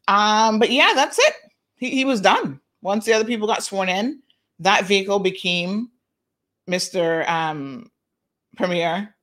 Um, 0.07 0.59
but 0.59 0.69
yeah, 0.69 0.91
that's 0.93 1.17
it. 1.17 1.33
He, 1.77 1.89
he 1.89 2.05
was 2.05 2.21
done. 2.21 2.61
Once 2.83 3.05
the 3.05 3.13
other 3.13 3.25
people 3.25 3.47
got 3.47 3.63
sworn 3.63 3.89
in, 3.89 4.21
that 4.59 4.85
vehicle 4.85 5.19
became 5.19 5.89
Mr. 6.71 7.27
Um, 7.29 7.91
Premier 8.55 9.13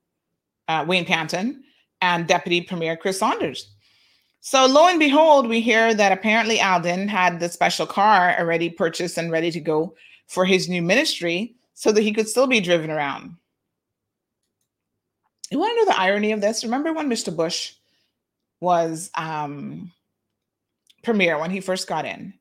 uh, 0.69 0.85
Wayne 0.87 1.05
Panton 1.05 1.63
and 2.01 2.27
Deputy 2.27 2.61
Premier 2.61 2.95
Chris 2.95 3.19
Saunders. 3.19 3.73
So 4.41 4.65
lo 4.65 4.87
and 4.87 4.99
behold, 4.99 5.49
we 5.49 5.59
hear 5.59 5.93
that 5.93 6.13
apparently 6.13 6.61
Alden 6.61 7.09
had 7.09 7.39
the 7.39 7.49
special 7.49 7.85
car 7.85 8.35
already 8.39 8.69
purchased 8.69 9.17
and 9.17 9.31
ready 9.31 9.51
to 9.51 9.59
go 9.59 9.95
for 10.27 10.45
his 10.45 10.69
new 10.69 10.81
ministry 10.81 11.55
so 11.73 11.91
that 11.91 12.01
he 12.01 12.13
could 12.13 12.29
still 12.29 12.47
be 12.47 12.61
driven 12.61 12.89
around. 12.89 13.35
You 15.51 15.59
want 15.59 15.71
to 15.71 15.85
know 15.85 15.91
the 15.91 15.99
irony 15.99 16.31
of 16.31 16.41
this? 16.41 16.63
Remember 16.63 16.93
when 16.93 17.09
Mr. 17.09 17.35
Bush 17.35 17.73
was 18.61 19.09
um, 19.15 19.91
premier 21.03 21.39
when 21.39 21.51
he 21.51 21.59
first 21.59 21.87
got 21.87 22.05
in, 22.05 22.33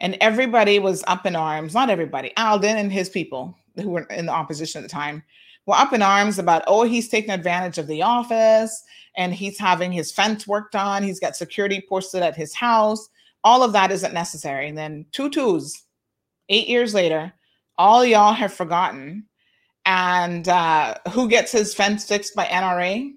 and 0.00 0.16
everybody 0.20 0.80
was 0.80 1.04
up 1.06 1.24
in 1.24 1.36
arms. 1.36 1.74
Not 1.74 1.90
everybody, 1.90 2.36
Alden 2.36 2.76
and 2.76 2.92
his 2.92 3.08
people 3.08 3.56
who 3.82 3.90
were 3.90 4.02
in 4.04 4.26
the 4.26 4.32
opposition 4.32 4.80
at 4.80 4.82
the 4.82 4.92
time 4.92 5.22
were 5.66 5.74
up 5.74 5.92
in 5.92 6.02
arms 6.02 6.38
about, 6.38 6.64
oh, 6.66 6.82
he's 6.84 7.08
taking 7.08 7.30
advantage 7.30 7.76
of 7.76 7.86
the 7.86 8.02
office 8.02 8.82
and 9.16 9.34
he's 9.34 9.58
having 9.58 9.92
his 9.92 10.10
fence 10.10 10.46
worked 10.46 10.74
on. 10.74 11.02
He's 11.02 11.20
got 11.20 11.36
security 11.36 11.84
posted 11.86 12.22
at 12.22 12.36
his 12.36 12.54
house. 12.54 13.08
All 13.44 13.62
of 13.62 13.72
that 13.74 13.90
isn't 13.90 14.14
necessary. 14.14 14.68
And 14.68 14.78
then 14.78 15.04
two 15.12 15.28
twos, 15.28 15.84
eight 16.48 16.68
years 16.68 16.94
later, 16.94 17.32
all 17.76 18.04
y'all 18.04 18.32
have 18.32 18.52
forgotten. 18.52 19.26
And 19.84 20.48
uh, 20.48 20.94
who 21.10 21.28
gets 21.28 21.52
his 21.52 21.74
fence 21.74 22.06
fixed 22.06 22.34
by 22.34 22.46
NRA? 22.46 23.12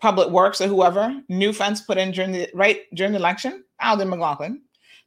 Public 0.00 0.28
Works 0.28 0.60
or 0.60 0.66
whoever, 0.66 1.18
new 1.30 1.50
fence 1.50 1.80
put 1.80 1.96
in 1.96 2.10
during 2.10 2.32
the 2.32 2.50
right 2.52 2.82
during 2.94 3.12
the 3.12 3.18
election, 3.18 3.64
Alden 3.80 4.10
McLaughlin, 4.10 4.60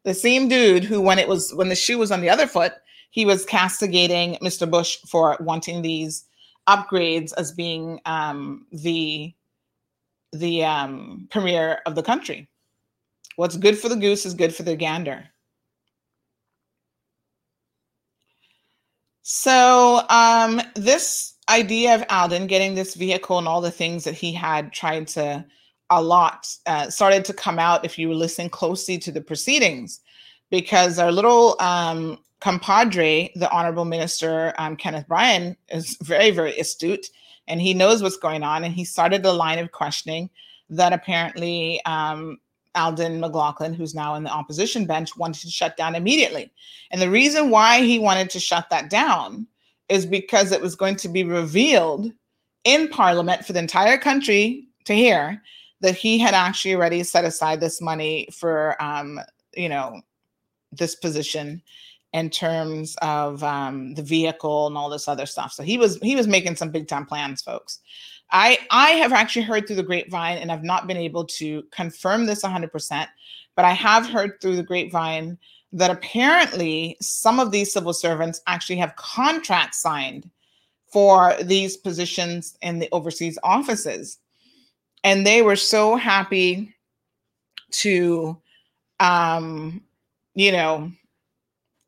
the 0.06 0.14
same 0.14 0.48
dude 0.48 0.84
who, 0.84 1.00
when 1.00 1.20
it 1.20 1.28
was 1.28 1.54
when 1.54 1.70
the 1.70 1.76
shoe 1.76 2.00
was 2.00 2.12
on 2.12 2.20
the 2.20 2.32
other 2.32 2.48
foot, 2.48 2.74
he 3.10 3.26
was 3.26 3.46
castigating 3.46 4.36
Mr. 4.36 4.70
Bush 4.70 4.98
for 5.08 5.38
wanting 5.40 5.82
these 5.82 6.26
upgrades 6.68 7.34
as 7.38 7.52
being 7.52 8.00
um, 8.06 8.66
the 8.72 9.34
the 10.34 10.64
um, 10.64 11.28
premier 11.32 11.80
of 11.86 11.96
the 11.96 12.04
country. 12.04 12.50
What's 13.38 13.56
good 13.56 13.78
for 13.78 13.88
the 13.88 13.96
goose 13.96 14.26
is 14.26 14.34
good 14.34 14.54
for 14.54 14.64
the 14.64 14.76
gander. 14.76 15.26
So 19.22 20.04
um, 20.10 20.62
this 20.76 21.36
idea 21.50 21.96
of 21.96 22.04
Alden 22.10 22.48
getting 22.48 22.76
this 22.76 22.96
vehicle 22.96 23.38
and 23.38 23.48
all 23.48 23.62
the 23.62 23.72
things 23.72 24.04
that 24.04 24.14
he 24.14 24.32
had 24.34 24.72
tried 24.74 25.08
to 25.10 25.46
a 25.90 26.02
lot 26.02 26.48
uh, 26.66 26.90
started 26.90 27.24
to 27.26 27.34
come 27.34 27.60
out 27.60 27.86
if 27.86 27.98
you 27.98 28.14
listening 28.14 28.50
closely 28.50 28.98
to 28.98 29.12
the 29.12 29.22
proceedings, 29.22 30.02
because 30.50 31.00
our 31.00 31.12
little 31.12 31.56
um, 31.60 32.18
compadre, 32.40 33.32
the 33.36 33.50
Honorable 33.52 33.86
Minister 33.86 34.54
um, 34.58 34.76
Kenneth 34.76 35.08
Bryan, 35.08 35.58
is 35.70 35.98
very, 36.02 36.32
very 36.32 36.58
astute 36.60 37.10
and 37.48 37.62
he 37.62 37.74
knows 37.74 38.04
what's 38.04 38.18
going 38.18 38.44
on. 38.44 38.64
And 38.64 38.74
he 38.74 38.86
started 38.86 39.26
a 39.26 39.32
line 39.32 39.60
of 39.60 39.72
questioning 39.72 40.30
that 40.70 40.94
apparently 40.94 41.82
um, 41.86 42.40
Alden 42.76 43.20
McLaughlin, 43.20 43.74
who's 43.74 43.96
now 43.96 44.16
in 44.16 44.24
the 44.24 44.30
opposition 44.30 44.86
bench, 44.86 45.16
wanted 45.18 45.42
to 45.42 45.50
shut 45.50 45.78
down 45.78 45.96
immediately. 45.96 46.52
And 46.92 47.02
the 47.02 47.10
reason 47.10 47.50
why 47.50 47.82
he 47.82 48.00
wanted 48.00 48.30
to 48.32 48.40
shut 48.40 48.70
that 48.70 48.90
down 48.90 49.48
is 49.90 50.06
because 50.06 50.52
it 50.52 50.62
was 50.62 50.76
going 50.76 50.98
to 50.98 51.08
be 51.08 51.24
revealed 51.24 52.12
in 52.66 52.90
Parliament 52.90 53.46
for 53.46 53.54
the 53.54 53.60
entire 53.60 53.98
country 53.98 54.68
to 54.84 54.94
hear 54.94 55.42
that 55.80 55.96
he 55.96 56.18
had 56.18 56.34
actually 56.34 56.76
already 56.76 57.04
set 57.04 57.24
aside 57.24 57.62
this 57.62 57.82
money 57.82 58.28
for, 58.34 58.82
um, 58.82 59.20
you 59.56 59.70
know, 59.70 60.02
this 60.72 60.96
position 60.96 61.62
in 62.14 62.30
terms 62.30 62.96
of 63.02 63.44
um, 63.44 63.94
the 63.96 64.02
vehicle 64.02 64.68
and 64.68 64.78
all 64.78 64.90
this 64.90 65.08
other 65.08 65.26
stuff. 65.26 65.52
So 65.52 65.64
he 65.64 65.78
was 65.78 65.98
he 66.02 66.16
was 66.16 66.28
making 66.28 66.56
some 66.56 66.72
big 66.72 66.88
time 66.88 67.06
plans, 67.06 67.42
folks. 67.42 67.80
I 68.32 68.60
I 68.72 68.92
have 68.92 69.14
actually 69.14 69.44
heard 69.44 69.68
through 69.68 69.78
the 69.78 69.84
grapevine, 69.84 70.38
and 70.38 70.52
I've 70.52 70.64
not 70.64 70.88
been 70.88 70.98
able 70.98 71.26
to 71.26 71.64
confirm 71.72 72.26
this 72.26 72.44
100%, 72.44 73.08
but 73.56 73.66
I 73.66 73.72
have 73.72 74.08
heard 74.08 74.42
through 74.42 74.56
the 74.56 74.64
grapevine 74.64 75.38
that 75.74 75.92
apparently 75.92 76.98
some 77.02 77.40
of 77.40 77.52
these 77.52 77.74
civil 77.74 77.94
servants 77.94 78.42
actually 78.48 78.78
have 78.78 78.96
contracts 78.96 79.82
signed 79.82 80.30
for 80.92 81.36
these 81.44 81.76
positions 81.76 82.58
in 82.62 82.80
the 82.80 82.90
overseas 82.92 83.38
offices, 83.44 84.18
and 85.04 85.26
they 85.26 85.42
were 85.42 85.58
so 85.58 85.96
happy 85.96 86.74
to, 87.70 88.38
um, 89.02 89.82
you 90.36 90.52
know, 90.52 90.90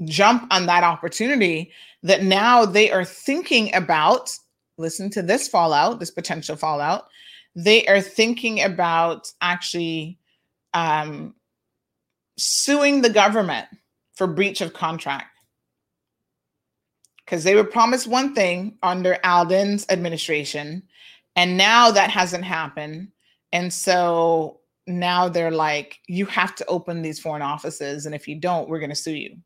jump 0.05 0.47
on 0.51 0.65
that 0.65 0.84
opportunity 0.84 1.71
that 2.03 2.23
now 2.23 2.65
they 2.65 2.89
are 2.91 3.05
thinking 3.05 3.73
about 3.76 4.31
listen 4.77 5.09
to 5.09 5.21
this 5.21 5.47
fallout 5.47 5.99
this 5.99 6.11
potential 6.11 6.55
fallout 6.55 7.09
they 7.55 7.85
are 7.88 8.01
thinking 8.01 8.63
about 8.63 9.31
actually 9.41 10.17
um, 10.73 11.34
suing 12.38 13.01
the 13.01 13.09
government 13.09 13.67
for 14.13 14.27
breach 14.27 14.61
of 14.61 14.73
contract 14.73 15.35
because 17.26 17.43
they 17.43 17.55
were 17.55 17.63
promised 17.63 18.07
one 18.07 18.34
thing 18.34 18.76
under 18.81 19.17
Alden's 19.23 19.85
administration, 19.89 20.81
and 21.35 21.57
now 21.57 21.91
that 21.91 22.09
hasn't 22.09 22.43
happened. 22.43 23.09
And 23.53 23.71
so 23.71 24.61
now 24.88 25.30
they're 25.30 25.51
like, 25.51 25.99
you 26.07 26.26
have 26.26 26.55
to 26.55 26.65
open 26.65 27.03
these 27.03 27.19
foreign 27.19 27.43
offices, 27.43 28.05
and 28.07 28.15
if 28.15 28.27
you 28.27 28.35
don't, 28.35 28.67
we're 28.67 28.80
going 28.80 28.89
to 28.89 28.95
sue 28.95 29.13
you. 29.13 29.38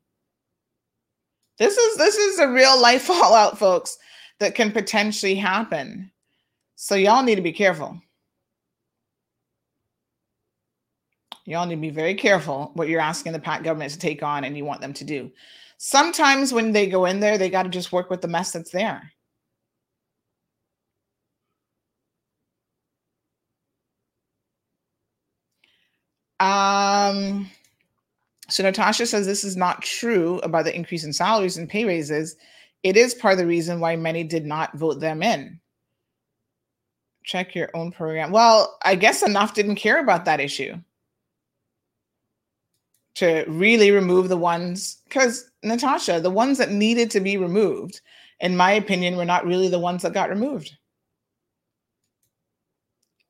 This 1.58 1.76
is 1.76 1.96
this 1.96 2.16
is 2.16 2.38
a 2.38 2.48
real 2.48 2.80
life 2.80 3.02
fallout, 3.10 3.58
folks, 3.58 3.98
that 4.40 4.54
can 4.54 4.72
potentially 4.72 5.34
happen. 5.34 6.10
So 6.76 6.94
y'all 6.94 7.22
need 7.22 7.36
to 7.36 7.42
be 7.42 7.52
careful. 7.52 8.00
Y'all 11.46 11.66
need 11.66 11.76
to 11.76 11.80
be 11.80 11.90
very 11.90 12.14
careful 12.14 12.70
what 12.74 12.88
you're 12.88 13.00
asking 13.00 13.32
the 13.32 13.38
PACT 13.38 13.64
government 13.64 13.92
to 13.92 13.98
take 13.98 14.22
on 14.22 14.44
and 14.44 14.56
you 14.56 14.64
want 14.64 14.80
them 14.80 14.94
to 14.94 15.04
do. 15.04 15.30
Sometimes 15.76 16.52
when 16.52 16.72
they 16.72 16.88
go 16.88 17.04
in 17.04 17.20
there, 17.20 17.36
they 17.36 17.50
got 17.50 17.64
to 17.64 17.68
just 17.68 17.92
work 17.92 18.08
with 18.08 18.22
the 18.22 18.28
mess 18.28 18.52
that's 18.52 18.70
there. 18.70 19.12
Um, 26.40 27.48
so 28.54 28.62
Natasha 28.62 29.04
says 29.04 29.26
this 29.26 29.42
is 29.42 29.56
not 29.56 29.82
true 29.82 30.38
about 30.44 30.64
the 30.64 30.76
increase 30.76 31.02
in 31.02 31.12
salaries 31.12 31.56
and 31.56 31.68
pay 31.68 31.84
raises. 31.84 32.36
It 32.84 32.96
is 32.96 33.12
part 33.12 33.32
of 33.32 33.38
the 33.38 33.48
reason 33.48 33.80
why 33.80 33.96
many 33.96 34.22
did 34.22 34.46
not 34.46 34.78
vote 34.78 35.00
them 35.00 35.24
in. 35.24 35.58
Check 37.24 37.56
your 37.56 37.70
own 37.74 37.90
program. 37.90 38.30
Well, 38.30 38.78
I 38.84 38.94
guess 38.94 39.24
enough 39.24 39.54
didn't 39.54 39.74
care 39.74 40.00
about 40.00 40.24
that 40.26 40.38
issue 40.38 40.76
to 43.16 43.44
really 43.48 43.90
remove 43.90 44.28
the 44.28 44.36
ones 44.36 44.98
because 45.08 45.50
Natasha, 45.64 46.20
the 46.20 46.30
ones 46.30 46.56
that 46.58 46.70
needed 46.70 47.10
to 47.10 47.18
be 47.18 47.36
removed, 47.36 48.02
in 48.38 48.56
my 48.56 48.70
opinion, 48.70 49.16
were 49.16 49.24
not 49.24 49.44
really 49.44 49.68
the 49.68 49.80
ones 49.80 50.02
that 50.02 50.12
got 50.12 50.30
removed. 50.30 50.76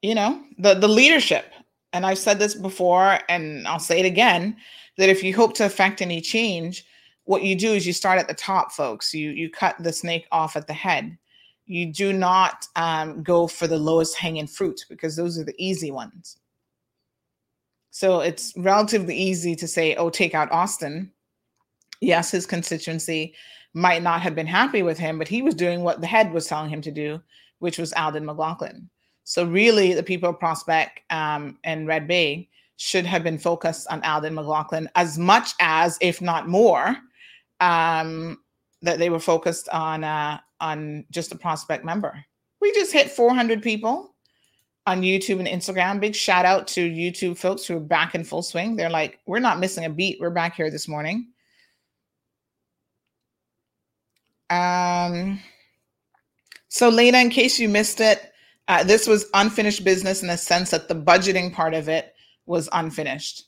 You 0.03 0.17
know, 0.17 0.45
the 0.59 0.75
the 0.75 0.87
leadership, 0.87 1.47
and 1.95 2.05
I've 2.05 2.19
said 2.19 2.39
this 2.39 2.55
before, 2.55 3.21
and 3.31 3.67
I'll 3.67 3.79
say 3.79 4.01
it 4.01 4.07
again, 4.07 4.59
that 4.97 5.09
if 5.09 5.23
you 5.23 5.35
hope 5.35 5.55
to 5.55 5.67
affect 5.67 6.03
any 6.03 6.21
change, 6.21 6.85
what 7.25 7.43
you 7.43 7.57
do 7.57 7.73
is 7.73 7.87
you 7.87 7.93
start 7.93 8.19
at 8.19 8.29
the 8.29 8.35
top, 8.35 8.73
folks. 8.73 9.15
You 9.15 9.31
you 9.31 9.51
cut 9.51 9.77
the 9.79 9.93
snake 9.93 10.27
off 10.31 10.57
at 10.57 10.67
the 10.67 10.75
head. 10.75 11.17
You 11.67 11.87
do 11.87 12.13
not 12.13 12.67
um, 12.77 13.23
go 13.23 13.47
for 13.47 13.67
the 13.67 13.79
lowest 13.79 14.17
hanging 14.17 14.47
fruit 14.47 14.85
because 14.89 15.17
those 15.17 15.39
are 15.39 15.45
the 15.45 15.55
easy 15.59 15.91
ones. 15.91 16.39
So 17.91 18.21
it's 18.21 18.53
relatively 18.57 19.17
easy 19.17 19.55
to 19.55 19.69
say, 19.69 19.95
oh, 19.95 20.11
take 20.11 20.35
out 20.35 20.53
Austin. 20.53 21.13
Yes, 22.01 22.31
his 22.31 22.45
constituency 22.45 23.35
might 23.73 24.03
not 24.03 24.21
have 24.21 24.35
been 24.35 24.47
happy 24.47 24.83
with 24.83 24.99
him, 24.99 25.19
but 25.19 25.29
he 25.29 25.43
was 25.43 25.55
doing 25.55 25.83
what 25.83 26.01
the 26.01 26.07
head 26.07 26.33
was 26.33 26.47
telling 26.47 26.69
him 26.69 26.83
to 26.83 26.91
do, 26.91 27.21
which 27.61 27.79
was 27.79 27.93
Alden 27.95 28.27
McLaughlin. 28.27 28.91
So 29.23 29.45
really, 29.45 29.95
the 29.95 30.03
people 30.03 30.29
of 30.29 30.39
Prospect 30.39 31.01
um, 31.11 31.59
and 31.65 31.87
Red 31.87 32.07
Bay 32.07 32.49
should 32.77 33.07
have 33.07 33.23
been 33.23 33.39
focused 33.39 33.87
on 33.89 34.03
Alden 34.03 34.35
McLaughlin 34.35 34.89
as 34.95 35.19
much 35.19 35.53
as, 35.61 35.99
if 36.01 36.21
not 36.21 36.49
more, 36.49 36.97
um, 37.61 38.39
that 38.83 38.99
they 38.99 39.11
were 39.11 39.21
focused 39.21 39.69
on 39.71 40.05
uh, 40.05 40.39
on 40.61 41.05
just 41.11 41.33
a 41.33 41.37
Prospect 41.37 41.85
member. 41.85 42.25
We 42.61 42.73
just 42.73 42.93
hit 42.93 43.11
400 43.11 43.63
people 43.63 44.15
on 44.87 45.03
YouTube 45.03 45.39
and 45.39 45.49
Instagram. 45.49 46.01
Big 46.01 46.15
shout 46.15 46.45
out 46.45 46.67
to 46.69 46.89
YouTube 46.89 47.39
folks 47.39 47.67
who 47.67 47.77
are 47.77 47.81
back 47.81 48.15
in 48.15 48.25
full 48.25 48.43
swing. 48.43 48.77
They're 48.77 48.91
like, 48.91 49.21
we're 49.27 49.39
not 49.39 49.59
missing 49.59 49.85
a 49.85 49.91
beat. 49.91 50.19
We're 50.21 50.31
back 50.31 50.57
here 50.57 50.71
this 50.71 50.89
morning. 50.89 51.29
Um, 54.51 55.41
so, 56.69 56.89
Lena, 56.89 57.19
in 57.19 57.31
case 57.31 57.59
you 57.59 57.69
missed 57.69 58.01
it, 58.01 58.33
uh, 58.69 58.85
this 58.85 59.07
was 59.07 59.27
unfinished 59.35 59.85
business 59.85 60.23
in 60.23 60.29
the 60.29 60.37
sense 60.37 60.71
that 60.71 60.89
the 60.89 60.95
budgeting 60.95 61.53
part 61.53 61.75
of 61.75 61.89
it 61.89 62.14
was 62.47 62.69
unfinished. 62.73 63.45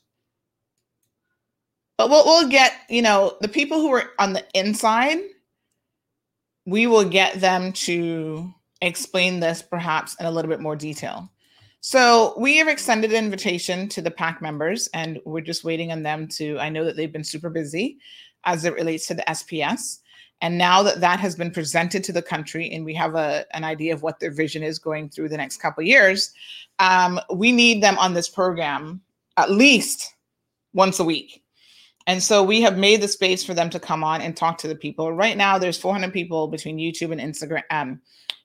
But 1.97 2.09
we'll, 2.09 2.25
we'll 2.25 2.49
get, 2.49 2.73
you 2.89 3.01
know, 3.01 3.37
the 3.41 3.47
people 3.47 3.79
who 3.79 3.91
are 3.93 4.11
on 4.19 4.33
the 4.33 4.45
inside, 4.53 5.19
we 6.65 6.85
will 6.85 7.05
get 7.05 7.39
them 7.39 7.73
to 7.73 8.53
explain 8.81 9.39
this 9.39 9.61
perhaps 9.61 10.15
in 10.19 10.25
a 10.25 10.31
little 10.31 10.49
bit 10.49 10.59
more 10.59 10.75
detail. 10.75 11.31
So 11.79 12.33
we 12.37 12.57
have 12.57 12.67
extended 12.67 13.11
an 13.13 13.23
invitation 13.23 13.87
to 13.89 14.01
the 14.01 14.11
PACT 14.11 14.41
members, 14.41 14.87
and 14.93 15.19
we're 15.25 15.41
just 15.41 15.63
waiting 15.63 15.91
on 15.91 16.03
them 16.03 16.27
to. 16.29 16.59
I 16.59 16.69
know 16.69 16.83
that 16.85 16.95
they've 16.95 17.11
been 17.11 17.23
super 17.23 17.49
busy 17.49 17.99
as 18.43 18.65
it 18.65 18.73
relates 18.73 19.07
to 19.07 19.13
the 19.13 19.23
SPS. 19.23 19.99
And 20.41 20.57
now 20.57 20.83
that 20.83 21.01
that 21.01 21.19
has 21.19 21.35
been 21.35 21.51
presented 21.51 22.03
to 22.03 22.13
the 22.13 22.21
country 22.21 22.69
and 22.71 22.85
we 22.85 22.93
have 22.93 23.15
a, 23.15 23.45
an 23.55 23.63
idea 23.63 23.93
of 23.93 24.03
what 24.03 24.19
their 24.19 24.31
vision 24.31 24.61
is 24.61 24.77
going 24.77 25.09
through 25.09 25.29
the 25.29 25.37
next 25.37 25.57
couple 25.57 25.83
years, 25.83 26.31
um, 26.79 27.19
we 27.33 27.51
need 27.51 27.81
them 27.81 27.97
on 27.97 28.13
this 28.13 28.29
program 28.29 29.01
at 29.37 29.51
least 29.51 30.13
once 30.73 30.99
a 30.99 31.03
week. 31.03 31.43
And 32.05 32.23
so 32.23 32.41
we 32.41 32.61
have 32.61 32.77
made 32.77 33.01
the 33.01 33.07
space 33.07 33.43
for 33.43 33.53
them 33.53 33.69
to 33.69 33.79
come 33.79 34.03
on 34.03 34.21
and 34.21 34.35
talk 34.35 34.57
to 34.59 34.67
the 34.67 34.75
people. 34.75 35.11
Right 35.11 35.35
now, 35.35 35.57
there's 35.57 35.77
400 35.77 36.13
people 36.13 36.47
between 36.47 36.77
YouTube 36.77 37.11
and 37.11 37.19
Instagram, 37.19 37.63
um, 37.69 37.99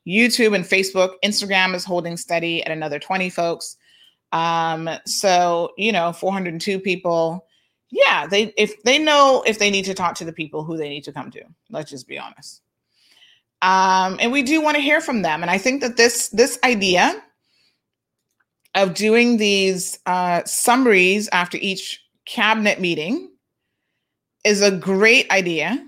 YouTube 0.06 0.54
and 0.54 0.64
Facebook. 0.64 1.14
Instagram 1.24 1.74
is 1.74 1.84
holding 1.84 2.16
steady 2.16 2.64
at 2.64 2.72
another 2.72 2.98
20 2.98 3.30
folks. 3.30 3.76
Um, 4.32 4.88
so 5.06 5.72
you 5.76 5.92
know, 5.92 6.12
402 6.12 6.80
people. 6.80 7.46
Yeah, 7.92 8.26
they 8.26 8.54
if 8.56 8.82
they 8.84 8.98
know 8.98 9.44
if 9.46 9.58
they 9.58 9.70
need 9.70 9.84
to 9.84 9.94
talk 9.94 10.14
to 10.16 10.24
the 10.24 10.32
people 10.32 10.64
who 10.64 10.78
they 10.78 10.88
need 10.88 11.04
to 11.04 11.12
come 11.12 11.30
to. 11.30 11.42
Let's 11.70 11.90
just 11.90 12.08
be 12.08 12.18
honest. 12.18 12.62
Um, 13.60 14.16
and 14.18 14.32
we 14.32 14.42
do 14.42 14.62
want 14.62 14.76
to 14.76 14.82
hear 14.82 15.00
from 15.02 15.20
them. 15.20 15.42
And 15.42 15.50
I 15.50 15.58
think 15.58 15.82
that 15.82 15.98
this 15.98 16.30
this 16.30 16.58
idea 16.64 17.22
of 18.74 18.94
doing 18.94 19.36
these 19.36 19.98
uh, 20.06 20.42
summaries 20.44 21.28
after 21.32 21.58
each 21.60 22.02
cabinet 22.24 22.80
meeting 22.80 23.30
is 24.42 24.62
a 24.62 24.70
great 24.70 25.30
idea. 25.30 25.86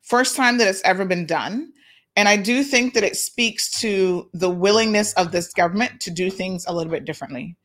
First 0.00 0.36
time 0.36 0.56
that 0.58 0.68
it's 0.68 0.82
ever 0.82 1.04
been 1.04 1.26
done. 1.26 1.72
And 2.16 2.26
I 2.26 2.38
do 2.38 2.62
think 2.62 2.94
that 2.94 3.04
it 3.04 3.16
speaks 3.16 3.70
to 3.80 4.30
the 4.32 4.48
willingness 4.48 5.12
of 5.14 5.30
this 5.30 5.52
government 5.52 6.00
to 6.00 6.10
do 6.10 6.30
things 6.30 6.64
a 6.66 6.74
little 6.74 6.90
bit 6.90 7.04
differently. 7.04 7.56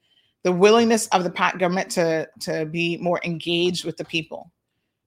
The 0.43 0.51
willingness 0.51 1.07
of 1.07 1.23
the 1.23 1.29
PACT 1.29 1.59
government 1.59 1.91
to, 1.91 2.27
to 2.41 2.65
be 2.65 2.97
more 2.97 3.19
engaged 3.23 3.85
with 3.85 3.97
the 3.97 4.05
people. 4.05 4.51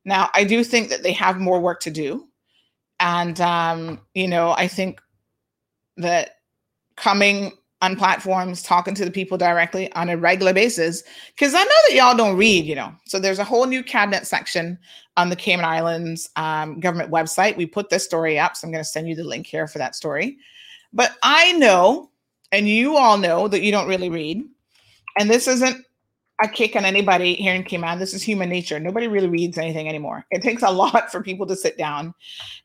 Now, 0.05 0.31
I 0.35 0.45
do 0.45 0.63
think 0.65 0.91
that 0.91 1.03
they 1.03 1.13
have 1.13 1.39
more 1.39 1.61
work 1.61 1.81
to 1.81 1.91
do. 1.91 2.29
And, 3.01 3.41
um, 3.41 4.01
you 4.15 4.29
know, 4.29 4.53
I 4.53 4.69
think 4.69 5.01
that 5.97 6.37
coming 6.97 7.53
on 7.83 7.97
platforms, 7.97 8.63
talking 8.63 8.95
to 8.95 9.05
the 9.05 9.11
people 9.11 9.37
directly 9.37 9.93
on 9.95 10.09
a 10.09 10.17
regular 10.17 10.53
basis. 10.53 11.03
Because 11.35 11.53
I 11.53 11.63
know 11.65 11.71
that 11.89 11.95
y'all 11.95 12.17
don't 12.17 12.37
read, 12.37 12.65
you 12.65 12.77
know. 12.77 12.95
So 13.07 13.19
there's 13.19 13.41
a 13.41 13.45
whole 13.45 13.67
new 13.67 13.83
cabinet 13.83 14.25
section 14.27 14.79
on 15.17 15.29
the 15.29 15.37
Cayman 15.37 15.65
Islands 15.65 16.31
um, 16.37 16.79
government 16.79 17.11
website. 17.11 17.57
We 17.57 17.67
put 17.67 17.91
this 17.91 18.05
story 18.05 18.39
up, 18.39 18.57
so 18.57 18.67
I'm 18.67 18.73
going 18.73 18.85
to 18.85 18.89
send 18.89 19.09
you 19.09 19.17
the 19.17 19.25
link 19.25 19.47
here 19.47 19.67
for 19.67 19.79
that 19.79 19.97
story. 19.97 20.39
But 20.93 21.17
I 21.25 21.53
know, 21.53 22.11
and 22.53 22.69
you 22.69 22.97
all 22.97 23.19
know, 23.19 23.49
that 23.49 23.63
you 23.63 23.73
don't 23.73 23.89
really 23.89 24.11
read. 24.11 24.45
And 25.19 25.29
this 25.29 25.47
isn't 25.49 25.85
a 26.43 26.49
kick 26.49 26.75
on 26.75 26.85
anybody 26.85 27.35
here 27.35 27.55
in 27.55 27.63
Cayman. 27.63 27.99
This 27.99 28.15
is 28.15 28.23
human 28.23 28.49
nature. 28.49 28.81
Nobody 28.81 29.07
really 29.07 29.29
reads 29.29 29.59
anything 29.59 29.89
anymore. 29.89 30.25
It 30.31 30.43
takes 30.43 30.63
a 30.63 30.71
lot 30.71 31.11
for 31.11 31.23
people 31.23 31.47
to 31.47 31.57
sit 31.57 31.79
down 31.79 32.15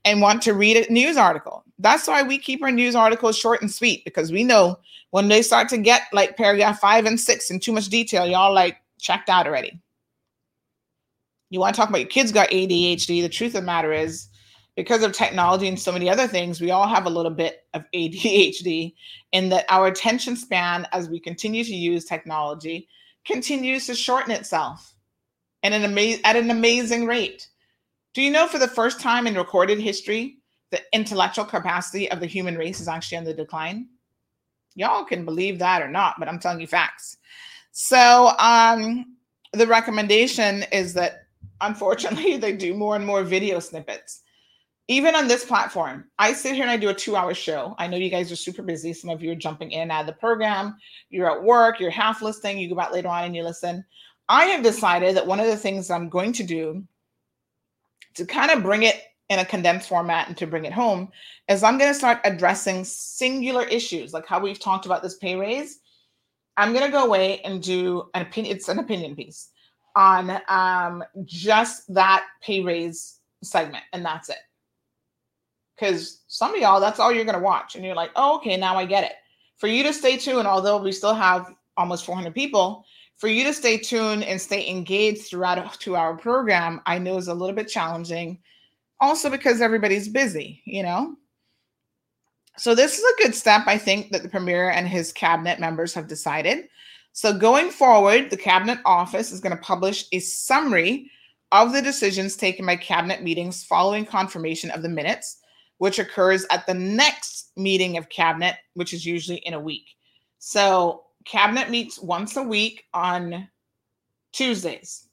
and 0.06 0.22
want 0.22 0.41
to 0.44 0.53
read 0.53 0.78
a 0.78 0.91
news 0.91 1.18
article. 1.18 1.64
That's 1.80 2.07
why 2.07 2.24
we 2.24 2.38
keep 2.38 2.64
our 2.64 2.72
news 2.72 2.95
articles 2.95 3.38
short 3.38 3.61
and 3.61 3.72
sweet 3.72 4.03
because 4.03 4.32
we 4.32 4.44
know 4.44 4.80
when 5.11 5.28
they 5.28 5.41
start 5.41 5.69
to 5.69 5.78
get 5.78 6.03
like 6.11 6.38
paragraph 6.38 6.80
five 6.80 7.06
and 7.06 7.19
six 7.19 7.52
in 7.52 7.60
too 7.60 7.72
much 7.72 7.88
detail, 7.90 8.26
y'all 8.26 8.53
like 8.53 8.78
checked 8.99 9.30
out 9.30 9.48
already. 9.48 9.80
You 11.49 11.60
want 11.60 11.76
to 11.76 11.80
talk 11.80 11.90
about 11.90 12.02
your 12.02 12.10
kids 12.10 12.32
got 12.32 12.49
ADHD. 12.49 13.22
The 13.22 13.30
truth 13.30 13.56
of 13.56 13.61
the 13.61 13.65
matter 13.65 13.94
is, 13.94 14.28
because 14.78 15.02
of 15.02 15.12
technology 15.12 15.68
and 15.68 15.78
so 15.78 15.91
many 15.91 16.08
other 16.08 16.28
things, 16.28 16.62
we 16.62 16.70
all 16.70 16.88
have 16.88 17.08
a 17.08 17.10
little 17.10 17.32
bit 17.32 17.66
of 17.74 17.84
ADHD 17.95 18.94
in 19.32 19.49
that 19.49 19.66
our 19.70 19.88
attention 19.88 20.36
span, 20.36 20.88
as 20.94 21.10
we 21.10 21.20
continue 21.20 21.64
to 21.64 21.76
use 21.76 22.06
technology, 22.06 22.88
continues 23.26 23.88
to 23.88 23.95
shorten 23.95 24.32
itself 24.32 24.94
an 25.64 25.74
ama- 25.74 26.22
at 26.24 26.36
an 26.36 26.52
amazing 26.52 27.08
rate. 27.08 27.48
Do 28.14 28.22
you 28.22 28.30
know 28.30 28.48
for 28.48 28.60
the 28.60 28.68
first 28.68 29.02
time 29.02 29.26
in 29.26 29.34
recorded 29.34 29.80
history, 29.80 30.38
the 30.70 30.80
intellectual 30.94 31.45
capacity 31.45 32.10
of 32.12 32.20
the 32.20 32.28
human 32.28 32.56
race 32.56 32.80
is 32.80 32.88
actually 32.88 33.18
on 33.18 33.24
the 33.24 33.34
decline? 33.34 33.88
Y'all 34.76 35.04
can 35.04 35.26
believe 35.26 35.58
that 35.58 35.82
or 35.82 35.88
not, 35.88 36.16
but 36.20 36.30
I'm 36.30 36.40
telling 36.40 36.62
you 36.62 36.68
facts. 36.68 37.18
So, 37.72 38.32
um, 38.38 39.18
the 39.54 39.66
recommendation 39.66 40.66
is 40.72 40.94
that 40.94 41.24
unfortunately 41.62 42.38
they 42.38 42.56
do 42.56 42.76
more 42.76 42.95
and 42.95 43.06
more 43.06 43.24
video 43.24 43.60
snippets. 43.60 44.22
Even 44.88 45.16
on 45.16 45.28
this 45.28 45.44
platform, 45.44 46.06
I 46.18 46.32
sit 46.34 46.54
here 46.54 46.64
and 46.64 46.72
I 46.72 46.78
do 46.78 46.90
a 46.90 46.94
two 46.94 47.16
hour 47.16 47.34
show. 47.34 47.76
I 47.78 47.88
know 47.88 47.98
you 47.98 48.10
guys 48.10 48.32
are 48.32 48.38
super 48.38 48.62
busy. 48.62 48.94
Some 48.94 49.10
of 49.10 49.22
you 49.22 49.32
are 49.32 49.36
jumping 49.36 49.72
in 49.72 49.82
and 49.82 49.92
out 49.92 50.02
of 50.02 50.08
the 50.08 50.14
program. 50.14 50.78
You're 51.10 51.32
at 51.32 51.44
work, 51.44 51.80
you're 51.80 51.90
half 51.90 52.22
listening, 52.22 52.58
you 52.58 52.70
go 52.70 52.76
back 52.76 52.94
later 52.94 53.10
on 53.10 53.26
and 53.26 53.36
you 53.36 53.44
listen. 53.44 53.84
I 54.30 54.46
have 54.46 54.64
decided 54.64 55.16
that 55.16 55.28
one 55.28 55.40
of 55.40 55.48
the 55.48 55.58
things 55.58 55.90
I'm 55.90 56.10
going 56.10 56.34
to 56.34 56.44
do 56.44 56.84
to 58.16 58.26
kind 58.26 58.52
of 58.52 58.64
bring 58.64 58.84
it 58.84 59.04
in 59.30 59.40
a 59.40 59.46
condensed 59.46 59.90
format 59.90 60.28
and 60.28 60.38
to 60.38 60.48
bring 60.48 60.66
it 60.66 60.74
home 60.74 61.10
is 61.50 61.64
I'm 61.64 61.78
going 61.78 61.92
to 61.92 61.98
start 61.98 62.20
addressing 62.24 62.86
singular 62.86 63.64
issues 63.64 64.14
like 64.14 64.26
how 64.26 64.40
we've 64.40 64.60
talked 64.60 64.86
about 64.86 65.04
this 65.04 65.18
pay 65.18 65.36
raise. 65.36 65.80
I'm 66.56 66.74
going 66.74 66.86
to 66.86 66.92
go 66.92 67.06
away 67.06 67.42
and 67.42 67.62
do 67.62 68.10
an 68.14 68.22
opinion, 68.22 68.56
it's 68.56 68.70
an 68.70 68.80
opinion 68.80 69.16
piece 69.16 69.50
on 69.96 70.42
um, 70.48 71.04
just 71.26 71.94
that 71.94 72.26
pay 72.42 72.62
raise 72.62 73.20
segment, 73.44 73.84
and 73.94 74.04
that's 74.04 74.30
it. 74.30 74.38
Because 75.78 76.24
some 76.28 76.54
of 76.54 76.60
y'all, 76.60 76.80
that's 76.80 76.99
all 76.99 77.12
you're 77.12 77.26
going 77.26 77.38
to 77.38 77.44
watch. 77.44 77.76
And 77.76 77.86
you're 77.86 77.95
like, 77.95 78.12
oh, 78.16 78.38
okay, 78.38 78.58
now 78.58 78.78
I 78.78 78.86
get 78.86 79.04
it. 79.04 79.14
For 79.58 79.68
you 79.68 79.84
to 79.84 79.94
stay 79.94 80.18
tuned, 80.18 80.48
although 80.48 80.78
we 80.78 80.91
still 80.91 81.14
have 81.14 81.54
almost 81.78 82.06
400 82.06 82.34
people, 82.34 82.86
for 83.18 83.28
you 83.28 83.44
to 83.44 83.54
stay 83.54 83.78
tuned 83.78 84.24
and 84.24 84.40
stay 84.40 84.68
engaged 84.70 85.24
throughout 85.24 85.58
a 85.76 85.78
two 85.78 85.95
hour 85.95 86.18
program, 86.18 86.82
I 86.86 86.98
know 86.98 87.18
is 87.18 87.28
a 87.28 87.34
little 87.34 87.56
bit 87.56 87.68
challenging. 87.68 88.40
Also, 88.99 89.30
because 89.30 89.62
everybody's 89.62 90.08
busy, 90.08 90.62
you 90.66 90.82
know? 90.82 91.16
So, 92.58 92.74
this 92.74 92.98
is 92.98 93.04
a 93.04 93.24
good 93.24 93.36
step, 93.36 93.64
I 93.68 93.78
think, 93.78 94.12
that 94.12 94.24
the 94.24 94.30
premier 94.30 94.72
and 94.72 94.88
his 94.88 95.14
cabinet 95.14 95.60
members 95.60 95.94
have 95.94 96.08
decided. 96.08 96.68
So, 97.14 97.38
going 97.38 97.70
forward, 97.70 98.32
the 98.32 98.38
cabinet 98.38 98.80
office 98.84 99.32
is 99.32 99.40
going 99.40 99.56
to 99.56 99.62
publish 99.62 100.06
a 100.12 100.20
summary 100.20 101.12
of 101.52 101.72
the 101.72 101.82
decisions 101.82 102.36
taken 102.36 102.66
by 102.66 102.76
cabinet 102.76 103.24
meetings 103.24 103.64
following 103.64 104.06
confirmation 104.06 104.72
of 104.72 104.82
the 104.82 104.90
minutes, 104.90 105.38
which 105.78 105.99
occurs 105.99 106.45
at 106.49 106.66
the 106.66 106.74
next 106.74 107.52
meeting 107.56 107.98
of 107.98 108.10
cabinet, 108.10 108.56
which 108.74 108.94
is 108.94 109.06
usually 109.06 109.38
in 109.38 109.54
a 109.54 109.60
week. 109.60 109.88
So, 110.40 111.04
cabinet 111.26 111.70
meets 111.70 111.99
once 111.99 112.38
a 112.38 112.44
week 112.44 112.86
on 112.94 113.48
Tuesdays. 114.32 115.08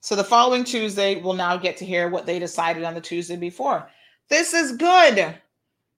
So 0.00 0.16
the 0.16 0.24
following 0.24 0.64
Tuesday, 0.64 1.20
we'll 1.20 1.34
now 1.34 1.56
get 1.58 1.76
to 1.78 1.84
hear 1.84 2.08
what 2.08 2.24
they 2.24 2.38
decided 2.38 2.84
on 2.84 2.94
the 2.94 3.00
Tuesday 3.00 3.36
before. 3.36 3.88
This 4.30 4.54
is 4.54 4.76
good. 4.76 5.36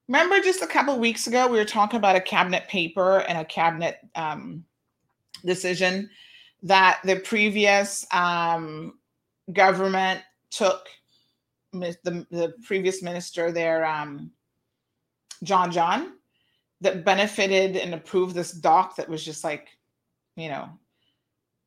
Remember, 0.08 0.40
just 0.40 0.62
a 0.62 0.66
couple 0.66 0.98
weeks 0.98 1.28
ago, 1.28 1.46
we 1.46 1.56
were 1.56 1.64
talking 1.64 1.98
about 1.98 2.16
a 2.16 2.20
cabinet 2.20 2.66
paper 2.68 3.20
and 3.20 3.38
a 3.38 3.44
cabinet 3.44 3.98
um, 4.16 4.64
decision 5.44 6.10
that 6.64 7.00
the 7.04 7.16
previous 7.16 8.04
um, 8.12 8.98
government 9.52 10.20
took. 10.50 10.88
The, 11.72 11.96
the 12.30 12.54
previous 12.66 13.02
minister 13.02 13.50
there, 13.50 13.84
um, 13.84 14.30
John 15.42 15.72
John, 15.72 16.14
that 16.82 17.04
benefited 17.04 17.76
and 17.76 17.94
approved 17.94 18.34
this 18.34 18.52
doc 18.52 18.96
that 18.96 19.08
was 19.08 19.24
just 19.24 19.42
like, 19.44 19.68
you 20.36 20.48
know, 20.48 20.68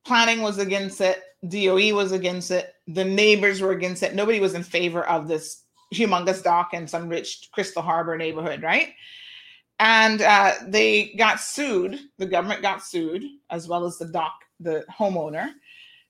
planning 0.05 0.41
was 0.41 0.59
against 0.59 1.01
it, 1.01 1.23
DOE 1.47 1.93
was 1.95 2.11
against 2.11 2.51
it, 2.51 2.73
the 2.87 3.03
neighbors 3.03 3.61
were 3.61 3.71
against 3.71 4.03
it. 4.03 4.13
Nobody 4.13 4.39
was 4.39 4.53
in 4.53 4.63
favor 4.63 5.05
of 5.07 5.27
this 5.27 5.63
humongous 5.93 6.43
dock 6.43 6.73
in 6.73 6.87
some 6.87 7.09
rich 7.09 7.49
Crystal 7.51 7.81
Harbor 7.81 8.17
neighborhood, 8.17 8.61
right? 8.61 8.93
And 9.79 10.21
uh, 10.21 10.53
they 10.67 11.13
got 11.17 11.39
sued. 11.39 11.99
The 12.17 12.25
government 12.25 12.61
got 12.61 12.83
sued, 12.83 13.23
as 13.49 13.67
well 13.67 13.85
as 13.85 13.97
the 13.97 14.05
dock, 14.05 14.33
the 14.59 14.85
homeowner, 14.91 15.51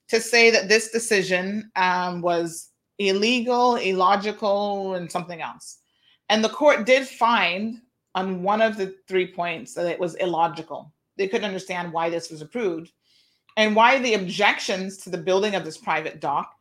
to 0.09 0.21
say 0.21 0.51
that 0.51 0.69
this 0.69 0.91
decision 0.91 1.71
um, 1.75 2.21
was 2.21 2.69
illegal, 2.99 3.75
illogical, 3.75 4.95
and 4.95 5.11
something 5.11 5.41
else. 5.41 5.79
And 6.29 6.43
the 6.43 6.49
court 6.49 6.85
did 6.85 7.07
find 7.07 7.81
on 8.15 8.41
one 8.41 8.61
of 8.61 8.77
the 8.77 8.95
three 9.07 9.27
points 9.27 9.73
that 9.73 9.85
it 9.87 9.99
was 9.99 10.15
illogical. 10.15 10.93
They 11.17 11.27
couldn't 11.27 11.47
understand 11.47 11.91
why 11.91 12.09
this 12.09 12.31
was 12.31 12.41
approved 12.41 12.91
and 13.57 13.75
why 13.75 13.99
the 13.99 14.15
objections 14.15 14.97
to 14.97 15.09
the 15.09 15.17
building 15.17 15.55
of 15.55 15.63
this 15.63 15.77
private 15.77 16.19
dock, 16.19 16.53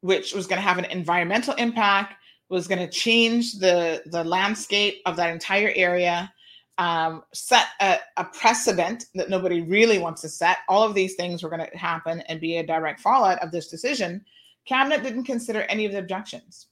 which 0.00 0.34
was 0.34 0.46
going 0.46 0.60
to 0.60 0.66
have 0.66 0.78
an 0.78 0.86
environmental 0.86 1.54
impact, 1.54 2.14
was 2.48 2.68
going 2.68 2.78
to 2.78 2.88
change 2.88 3.58
the, 3.58 4.02
the 4.06 4.22
landscape 4.24 5.00
of 5.06 5.16
that 5.16 5.30
entire 5.30 5.72
area, 5.74 6.32
um, 6.78 7.22
set 7.32 7.66
a, 7.80 7.98
a 8.18 8.24
precedent 8.24 9.06
that 9.14 9.30
nobody 9.30 9.62
really 9.62 9.98
wants 9.98 10.20
to 10.22 10.28
set. 10.28 10.58
All 10.68 10.82
of 10.82 10.94
these 10.94 11.14
things 11.14 11.42
were 11.42 11.50
going 11.50 11.66
to 11.66 11.76
happen 11.76 12.20
and 12.28 12.40
be 12.40 12.58
a 12.58 12.66
direct 12.66 13.00
fallout 13.00 13.42
of 13.42 13.50
this 13.50 13.68
decision. 13.68 14.24
Cabinet 14.66 15.02
didn't 15.02 15.24
consider 15.24 15.62
any 15.62 15.86
of 15.86 15.92
the 15.92 15.98
objections. 15.98 16.68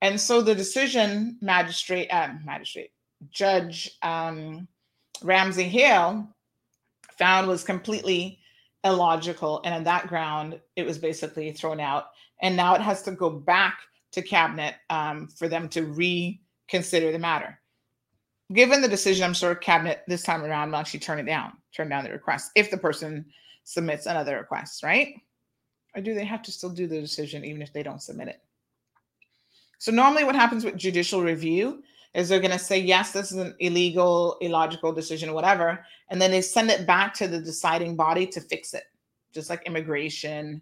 And 0.00 0.20
so 0.20 0.40
the 0.40 0.54
decision 0.54 1.38
magistrate, 1.40 2.08
uh, 2.08 2.30
magistrate, 2.44 2.90
Judge 3.30 3.90
um, 4.02 4.68
Ramsay-Hale 5.22 6.28
found 7.16 7.48
was 7.48 7.64
completely 7.64 8.38
illogical. 8.84 9.62
And 9.64 9.74
on 9.74 9.84
that 9.84 10.08
ground, 10.08 10.60
it 10.76 10.84
was 10.84 10.98
basically 10.98 11.52
thrown 11.52 11.80
out. 11.80 12.08
And 12.42 12.56
now 12.56 12.74
it 12.74 12.80
has 12.82 13.02
to 13.02 13.12
go 13.12 13.30
back 13.30 13.78
to 14.12 14.22
cabinet 14.22 14.74
um, 14.90 15.28
for 15.28 15.48
them 15.48 15.68
to 15.70 15.86
reconsider 15.86 17.10
the 17.10 17.18
matter. 17.18 17.58
Given 18.52 18.82
the 18.82 18.88
decision, 18.88 19.24
I'm 19.24 19.34
sure 19.34 19.54
cabinet 19.54 20.02
this 20.06 20.22
time 20.22 20.44
around 20.44 20.70
will 20.70 20.76
actually 20.76 21.00
turn 21.00 21.18
it 21.18 21.24
down, 21.24 21.52
turn 21.74 21.88
down 21.88 22.04
the 22.04 22.10
request 22.10 22.50
if 22.54 22.70
the 22.70 22.76
person 22.76 23.24
submits 23.64 24.06
another 24.06 24.36
request, 24.36 24.82
right? 24.82 25.14
Or 25.94 26.02
do 26.02 26.14
they 26.14 26.24
have 26.24 26.42
to 26.42 26.52
still 26.52 26.70
do 26.70 26.86
the 26.86 27.00
decision 27.00 27.44
even 27.44 27.62
if 27.62 27.72
they 27.72 27.82
don't 27.82 28.02
submit 28.02 28.28
it? 28.28 28.40
So 29.78 29.92
normally 29.92 30.24
what 30.24 30.34
happens 30.34 30.64
with 30.64 30.76
judicial 30.76 31.22
review 31.22 31.82
is 32.14 32.28
they're 32.28 32.40
going 32.40 32.50
to 32.50 32.58
say 32.58 32.78
yes 32.78 33.12
this 33.12 33.32
is 33.32 33.38
an 33.38 33.54
illegal 33.58 34.36
illogical 34.40 34.92
decision 34.92 35.34
whatever 35.34 35.84
and 36.10 36.22
then 36.22 36.30
they 36.30 36.40
send 36.40 36.70
it 36.70 36.86
back 36.86 37.12
to 37.14 37.28
the 37.28 37.40
deciding 37.40 37.96
body 37.96 38.26
to 38.28 38.40
fix 38.40 38.74
it. 38.74 38.84
Just 39.32 39.50
like 39.50 39.66
immigration 39.66 40.60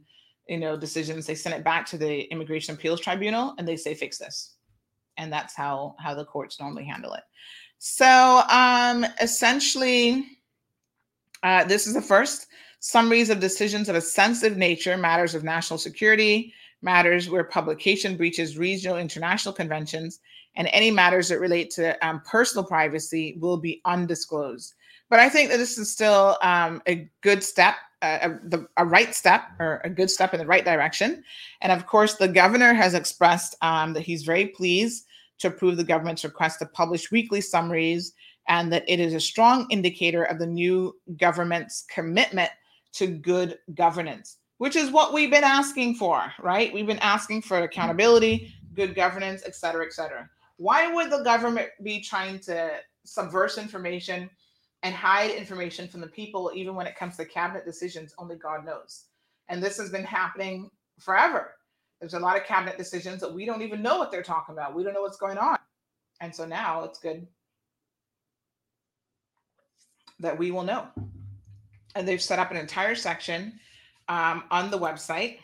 you 0.48 0.58
know 0.58 0.76
decisions 0.76 1.26
they 1.26 1.34
send 1.34 1.54
it 1.54 1.62
back 1.62 1.86
to 1.86 1.96
the 1.96 2.22
immigration 2.32 2.74
appeals 2.74 3.00
tribunal 3.00 3.54
and 3.58 3.68
they 3.68 3.76
say 3.76 3.94
fix 3.94 4.18
this. 4.18 4.56
And 5.16 5.32
that's 5.32 5.54
how 5.54 5.94
how 5.98 6.14
the 6.14 6.24
courts 6.24 6.60
normally 6.60 6.84
handle 6.84 7.14
it. 7.14 7.22
So 7.78 8.42
um 8.50 9.06
essentially 9.20 10.26
uh, 11.42 11.64
this 11.64 11.86
is 11.86 11.94
the 11.94 12.02
first 12.02 12.46
summaries 12.82 13.30
of 13.30 13.38
decisions 13.38 13.88
of 13.88 13.94
a 13.94 14.00
sensitive 14.00 14.58
nature 14.58 14.96
matters 14.96 15.36
of 15.36 15.44
national 15.44 15.78
security 15.78 16.52
matters 16.82 17.30
where 17.30 17.44
publication 17.44 18.16
breaches 18.16 18.58
regional 18.58 18.98
international 18.98 19.54
conventions 19.54 20.18
and 20.56 20.68
any 20.72 20.90
matters 20.90 21.28
that 21.28 21.38
relate 21.38 21.70
to 21.70 21.96
um, 22.04 22.20
personal 22.26 22.64
privacy 22.64 23.36
will 23.38 23.56
be 23.56 23.80
undisclosed. 23.84 24.74
But 25.08 25.20
I 25.20 25.28
think 25.28 25.50
that 25.50 25.58
this 25.58 25.78
is 25.78 25.92
still 25.92 26.36
um, 26.42 26.82
a 26.88 27.08
good 27.20 27.44
step, 27.44 27.76
uh, 28.02 28.18
a, 28.22 28.48
the, 28.48 28.66
a, 28.76 28.84
right 28.84 29.14
step, 29.14 29.44
or 29.60 29.80
a 29.84 29.90
good 29.90 30.10
step 30.10 30.34
in 30.34 30.40
the 30.40 30.46
right 30.46 30.64
direction. 30.64 31.22
And 31.60 31.70
of 31.70 31.86
course, 31.86 32.16
the 32.16 32.26
governor 32.26 32.74
has 32.74 32.94
expressed 32.94 33.54
um, 33.62 33.92
that 33.92 34.02
he's 34.02 34.24
very 34.24 34.48
pleased 34.48 35.06
to 35.38 35.46
approve 35.46 35.76
the 35.76 35.84
government's 35.84 36.24
request 36.24 36.58
to 36.58 36.66
publish 36.66 37.12
weekly 37.12 37.40
summaries 37.40 38.12
and 38.48 38.72
that 38.72 38.84
it 38.88 38.98
is 38.98 39.14
a 39.14 39.20
strong 39.20 39.68
indicator 39.70 40.24
of 40.24 40.40
the 40.40 40.46
new 40.46 40.96
government's 41.16 41.84
commitment 41.88 42.50
to 42.94 43.06
good 43.06 43.58
governance, 43.74 44.38
which 44.58 44.76
is 44.76 44.90
what 44.90 45.12
we've 45.12 45.30
been 45.30 45.44
asking 45.44 45.94
for, 45.94 46.32
right? 46.40 46.72
We've 46.72 46.86
been 46.86 46.98
asking 46.98 47.42
for 47.42 47.58
accountability, 47.58 48.52
good 48.74 48.94
governance, 48.94 49.42
et 49.46 49.54
cetera, 49.54 49.84
et 49.86 49.92
cetera. 49.92 50.28
Why 50.56 50.92
would 50.92 51.10
the 51.10 51.22
government 51.22 51.68
be 51.82 52.00
trying 52.00 52.38
to 52.40 52.70
subvert 53.04 53.58
information 53.58 54.30
and 54.82 54.94
hide 54.94 55.30
information 55.30 55.88
from 55.88 56.00
the 56.00 56.06
people, 56.06 56.52
even 56.54 56.74
when 56.74 56.86
it 56.86 56.96
comes 56.96 57.16
to 57.16 57.24
cabinet 57.24 57.64
decisions? 57.64 58.14
Only 58.18 58.36
God 58.36 58.64
knows. 58.64 59.06
And 59.48 59.62
this 59.62 59.76
has 59.78 59.90
been 59.90 60.04
happening 60.04 60.70
forever. 61.00 61.54
There's 62.00 62.14
a 62.14 62.20
lot 62.20 62.36
of 62.36 62.44
cabinet 62.44 62.78
decisions 62.78 63.20
that 63.20 63.32
we 63.32 63.44
don't 63.44 63.62
even 63.62 63.82
know 63.82 63.98
what 63.98 64.10
they're 64.10 64.22
talking 64.22 64.54
about. 64.54 64.74
We 64.74 64.82
don't 64.82 64.94
know 64.94 65.02
what's 65.02 65.16
going 65.16 65.38
on. 65.38 65.58
And 66.20 66.34
so 66.34 66.44
now 66.44 66.84
it's 66.84 66.98
good 66.98 67.26
that 70.20 70.38
we 70.38 70.50
will 70.50 70.62
know. 70.62 70.86
And 71.94 72.06
they've 72.06 72.22
set 72.22 72.38
up 72.38 72.50
an 72.50 72.56
entire 72.56 72.94
section 72.94 73.58
um, 74.08 74.44
on 74.50 74.70
the 74.70 74.78
website 74.78 75.38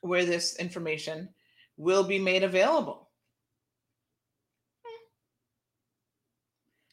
where 0.00 0.24
this 0.24 0.56
information 0.56 1.28
will 1.76 2.04
be 2.04 2.18
made 2.18 2.42
available. 2.42 3.10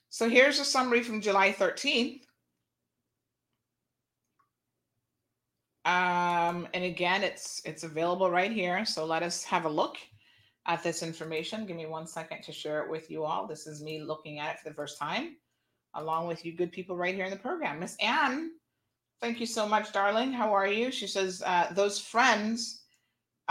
So 0.09 0.29
here's 0.29 0.59
a 0.59 0.65
summary 0.65 1.03
from 1.03 1.21
July 1.21 1.51
13th. 1.51 2.21
Um, 5.83 6.67
and 6.73 6.83
again, 6.83 7.23
it's 7.23 7.61
it's 7.65 7.83
available 7.83 8.29
right 8.29 8.51
here. 8.51 8.85
So 8.85 9.05
let 9.05 9.23
us 9.23 9.43
have 9.45 9.65
a 9.65 9.69
look 9.69 9.97
at 10.67 10.83
this 10.83 11.01
information. 11.01 11.65
Give 11.65 11.75
me 11.75 11.87
one 11.87 12.05
second 12.05 12.43
to 12.43 12.51
share 12.51 12.83
it 12.83 12.89
with 12.91 13.09
you 13.09 13.23
all. 13.23 13.47
This 13.47 13.65
is 13.65 13.81
me 13.81 14.01
looking 14.01 14.39
at 14.39 14.55
it 14.55 14.59
for 14.59 14.69
the 14.69 14.75
first 14.75 14.99
time, 14.99 15.37
along 15.95 16.27
with 16.27 16.45
you 16.45 16.53
good 16.53 16.71
people 16.71 16.95
right 16.95 17.15
here 17.15 17.25
in 17.25 17.31
the 17.31 17.37
program. 17.37 17.79
Miss 17.79 17.95
Anne, 18.01 18.51
thank 19.21 19.39
you 19.39 19.45
so 19.45 19.67
much, 19.67 19.91
darling. 19.91 20.31
How 20.31 20.53
are 20.53 20.67
you? 20.67 20.91
She 20.91 21.07
says, 21.07 21.43
uh, 21.45 21.71
those 21.73 21.99
friends 21.99 22.81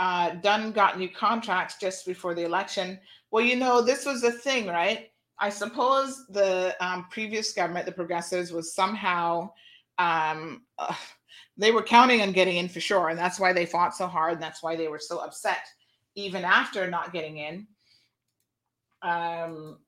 uh, 0.01 0.31
Dunn 0.41 0.71
got 0.71 0.97
new 0.97 1.09
contracts 1.09 1.75
just 1.79 2.07
before 2.07 2.33
the 2.33 2.43
election. 2.43 2.99
Well, 3.29 3.45
you 3.45 3.55
know, 3.55 3.81
this 3.83 4.03
was 4.03 4.21
the 4.21 4.31
thing, 4.31 4.65
right? 4.65 5.11
I 5.37 5.49
suppose 5.49 6.25
the 6.27 6.75
um, 6.79 7.07
previous 7.11 7.53
government, 7.53 7.85
the 7.85 7.91
progressives, 7.91 8.51
was 8.51 8.73
somehow 8.73 9.51
um, 9.99 10.63
uh, 10.79 10.95
they 11.57 11.71
were 11.71 11.83
counting 11.83 12.21
on 12.21 12.31
getting 12.31 12.57
in 12.57 12.67
for 12.67 12.79
sure, 12.79 13.09
and 13.09 13.19
that's 13.19 13.39
why 13.39 13.53
they 13.53 13.65
fought 13.65 13.95
so 13.95 14.07
hard. 14.07 14.33
And 14.33 14.41
that's 14.41 14.63
why 14.63 14.75
they 14.75 14.87
were 14.87 14.99
so 14.99 15.19
upset, 15.19 15.67
even 16.15 16.43
after 16.43 16.89
not 16.89 17.13
getting 17.13 17.37
in. 17.37 17.67
Um, 19.03 19.79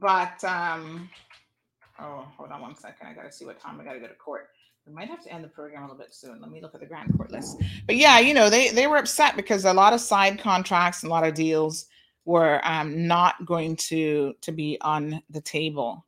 but 0.00 0.42
um, 0.44 1.08
oh, 2.00 2.26
hold 2.36 2.50
on 2.50 2.62
one 2.62 2.76
second. 2.76 3.06
I 3.06 3.14
got 3.14 3.24
to 3.24 3.32
see 3.32 3.44
what 3.44 3.60
time 3.60 3.80
I 3.80 3.84
got 3.84 3.92
to 3.92 4.00
go 4.00 4.06
to 4.06 4.14
court. 4.14 4.48
We 4.86 4.94
might 4.94 5.08
have 5.08 5.22
to 5.24 5.32
end 5.32 5.44
the 5.44 5.48
program 5.48 5.82
a 5.82 5.86
little 5.86 5.98
bit 5.98 6.14
soon. 6.14 6.40
Let 6.40 6.50
me 6.50 6.60
look 6.60 6.74
at 6.74 6.80
the 6.80 6.86
grand 6.86 7.14
court 7.16 7.30
list. 7.30 7.60
But 7.86 7.96
yeah, 7.96 8.18
you 8.18 8.34
know, 8.34 8.48
they 8.48 8.70
they 8.70 8.86
were 8.86 8.96
upset 8.96 9.36
because 9.36 9.64
a 9.64 9.72
lot 9.72 9.92
of 9.92 10.00
side 10.00 10.40
contracts 10.40 11.02
and 11.02 11.10
a 11.10 11.14
lot 11.14 11.26
of 11.26 11.34
deals 11.34 11.86
were 12.24 12.60
um, 12.64 13.06
not 13.06 13.44
going 13.44 13.76
to 13.76 14.34
to 14.40 14.52
be 14.52 14.78
on 14.80 15.22
the 15.30 15.40
table. 15.40 16.04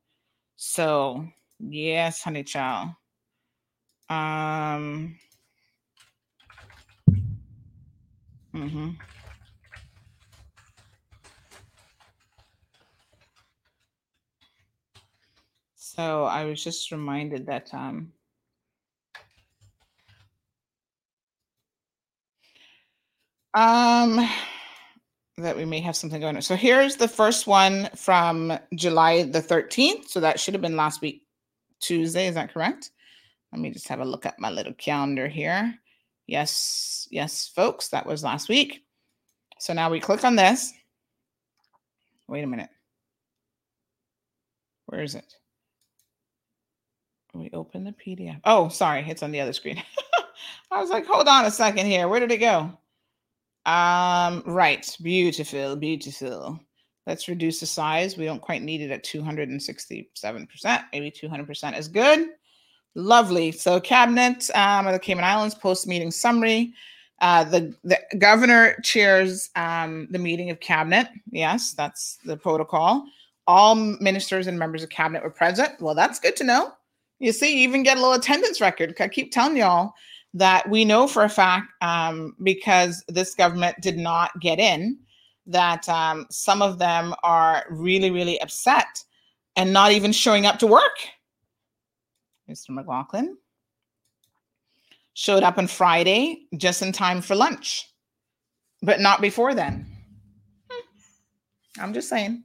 So 0.56 1.27
yes, 1.59 2.23
honey 2.23 2.44
child. 2.44 2.90
Um. 4.09 5.19
Mm-hmm. 8.55 8.90
So 15.94 16.24
I 16.24 16.44
was 16.44 16.64
just 16.64 16.90
reminded 16.90 17.44
that 17.47 17.69
um, 17.74 18.12
um 23.52 24.27
that 25.36 25.55
we 25.55 25.66
may 25.66 25.81
have 25.81 25.94
something 25.94 26.19
going 26.19 26.36
on. 26.36 26.40
So 26.40 26.56
here's 26.56 26.97
the 26.97 27.09
first 27.09 27.47
one 27.47 27.90
from 27.94 28.59
July 28.74 29.24
the 29.24 29.43
13th. 29.43 30.09
So 30.09 30.20
that 30.20 30.40
should 30.40 30.55
have 30.55 30.62
been 30.62 30.78
last 30.78 31.02
week, 31.02 31.24
Tuesday. 31.81 32.27
Is 32.27 32.36
that 32.36 32.55
correct? 32.55 32.90
Let 33.52 33.60
me 33.60 33.70
just 33.70 33.89
have 33.89 34.01
a 34.01 34.05
look 34.06 34.24
at 34.24 34.40
my 34.40 34.48
little 34.48 34.73
calendar 34.73 35.28
here. 35.28 35.74
Yes, 36.27 37.06
yes, 37.10 37.48
folks, 37.55 37.89
that 37.89 38.06
was 38.06 38.24
last 38.24 38.48
week. 38.48 38.82
So 39.59 39.74
now 39.74 39.90
we 39.90 40.01
click 40.01 40.24
on 40.24 40.36
this. 40.36 40.73
Wait 42.28 42.44
a 42.44 42.47
minute. 42.47 42.70
Where 44.86 45.02
is 45.02 45.14
it? 45.14 45.35
We 47.34 47.50
open 47.52 47.84
the 47.84 47.92
PDF. 47.92 48.40
Oh, 48.44 48.68
sorry, 48.68 49.04
it's 49.09 49.22
on 49.22 49.30
the 49.30 49.40
other 49.40 49.52
screen. 49.52 49.82
I 50.70 50.80
was 50.80 50.90
like, 50.90 51.06
hold 51.06 51.28
on 51.28 51.44
a 51.44 51.50
second 51.50 51.86
here. 51.86 52.09
Where 52.09 52.20
did 52.20 52.32
it 52.32 52.38
go? 52.38 52.72
Um, 53.64 54.42
right. 54.46 54.96
Beautiful, 55.02 55.76
beautiful. 55.76 56.60
Let's 57.06 57.28
reduce 57.28 57.60
the 57.60 57.66
size. 57.66 58.16
We 58.16 58.24
don't 58.24 58.40
quite 58.40 58.62
need 58.62 58.80
it 58.80 58.90
at 58.90 59.04
267%. 59.04 60.84
Maybe 60.92 61.10
200% 61.10 61.78
is 61.78 61.88
good. 61.88 62.28
Lovely. 62.94 63.50
So, 63.52 63.80
cabinet 63.80 64.50
um, 64.54 64.86
of 64.86 64.92
the 64.92 64.98
Cayman 64.98 65.24
Islands 65.24 65.54
post 65.54 65.86
meeting 65.86 66.10
summary. 66.10 66.74
Uh, 67.20 67.44
the, 67.44 67.74
the 67.84 67.98
governor 68.18 68.76
chairs 68.82 69.50
um, 69.56 70.09
the 70.10 70.18
meeting 70.18 70.50
of 70.50 70.60
cabinet. 70.60 71.09
Yes, 71.30 71.72
that's 71.72 72.18
the 72.24 72.36
protocol. 72.36 73.04
All 73.46 73.74
ministers 73.74 74.46
and 74.46 74.59
members 74.59 74.82
of 74.82 74.90
cabinet 74.90 75.22
were 75.22 75.30
present. 75.30 75.80
Well, 75.80 75.94
that's 75.94 76.18
good 76.18 76.36
to 76.36 76.44
know. 76.44 76.72
You 77.23 77.31
see, 77.31 77.62
even 77.62 77.85
get 77.85 77.99
a 77.99 78.01
little 78.01 78.15
attendance 78.15 78.61
record. 78.61 78.97
I 78.99 79.07
keep 79.07 79.31
telling 79.31 79.57
y'all 79.57 79.93
that 80.35 80.69
we 80.69 80.85
know 80.85 81.07
for 81.07 81.23
a 81.23 81.28
fact 81.28 81.73
um, 81.81 82.35
because 82.43 83.05
this 83.07 83.36
government 83.36 83.77
did 83.81 83.97
not 83.97 84.32
get 84.40 84.59
in 84.59 84.99
that 85.47 85.89
um, 85.89 86.27
some 86.32 86.62
of 86.62 86.81
them 86.81 87.15
are 87.23 87.65
really, 87.70 88.11
really 88.11 88.40
upset 88.40 89.05
and 89.55 89.73
not 89.73 89.93
even 89.93 90.11
showing 90.11 90.47
up 90.47 90.59
to 90.59 90.66
work. 90.66 90.99
Mr. 92.51 92.70
McLaughlin 92.70 93.36
showed 95.15 95.44
up 95.44 95.59
on 95.59 95.69
Friday 95.69 96.47
just 96.57 96.82
in 96.82 96.90
time 96.90 97.20
for 97.20 97.36
lunch, 97.36 97.89
but 98.82 98.99
not 98.99 99.20
before 99.20 99.55
then. 99.55 99.86
I'm 101.78 101.94
just 101.94 102.09
saying. 102.09 102.43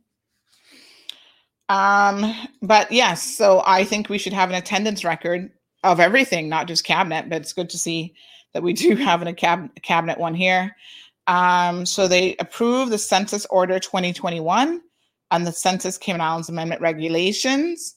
Um, 1.70 2.34
but 2.62 2.92
yes, 2.92 3.24
so 3.24 3.62
I 3.66 3.84
think 3.84 4.10
we 4.10 4.18
should 4.18 4.34
have 4.34 4.50
an 4.50 4.56
attendance 4.56 5.04
record 5.04 5.52
of 5.84 6.00
everything, 6.00 6.50
not 6.50 6.68
just 6.68 6.84
cabinet, 6.84 7.30
but 7.30 7.42
it's 7.42 7.54
good 7.54 7.70
to 7.72 7.78
see 7.78 8.14
that 8.54 8.64
we 8.64 8.74
do 8.74 8.96
have 8.98 9.26
a 9.26 9.34
cab- 9.34 9.82
cabinet 9.82 10.18
one 10.18 10.34
here. 10.34 10.76
Um, 11.28 11.86
so 11.86 12.08
they 12.08 12.36
approved 12.38 12.92
the 12.92 12.98
Census 12.98 13.46
Order 13.48 13.80
2021 13.80 14.82
and 15.32 15.48
the 15.48 15.52
Census 15.52 15.98
Cayman 15.98 16.22
Islands 16.22 16.48
Amendment 16.48 16.82
regulations, 16.82 17.96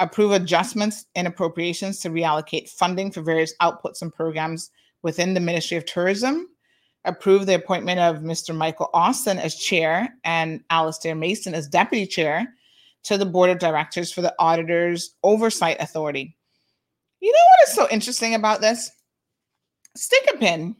approve 0.00 0.32
adjustments 0.32 1.06
and 1.14 1.28
appropriations 1.28 2.00
to 2.00 2.10
reallocate 2.10 2.68
funding 2.68 3.12
for 3.12 3.22
various 3.22 3.54
outputs 3.62 4.02
and 4.02 4.12
programs 4.12 4.70
within 5.02 5.34
the 5.34 5.40
Ministry 5.40 5.76
of 5.76 5.84
Tourism, 5.84 6.48
approve 7.04 7.46
the 7.46 7.54
appointment 7.54 8.00
of 8.00 8.22
Mr. 8.22 8.54
Michael 8.54 8.90
Austin 8.94 9.38
as 9.38 9.54
chair 9.54 10.12
and 10.24 10.60
Alastair 10.70 11.14
Mason 11.14 11.54
as 11.54 11.68
deputy 11.68 12.06
chair 12.06 12.52
to 13.04 13.18
the 13.18 13.26
board 13.26 13.50
of 13.50 13.58
directors 13.58 14.12
for 14.12 14.22
the 14.22 14.34
Auditors 14.38 15.14
Oversight 15.22 15.76
Authority. 15.80 16.36
You 17.20 17.32
know 17.32 17.38
what 17.38 17.68
is 17.68 17.74
so 17.74 17.88
interesting 17.90 18.34
about 18.34 18.60
this? 18.60 18.90
Stick 19.96 20.28
a 20.32 20.36
pin. 20.38 20.74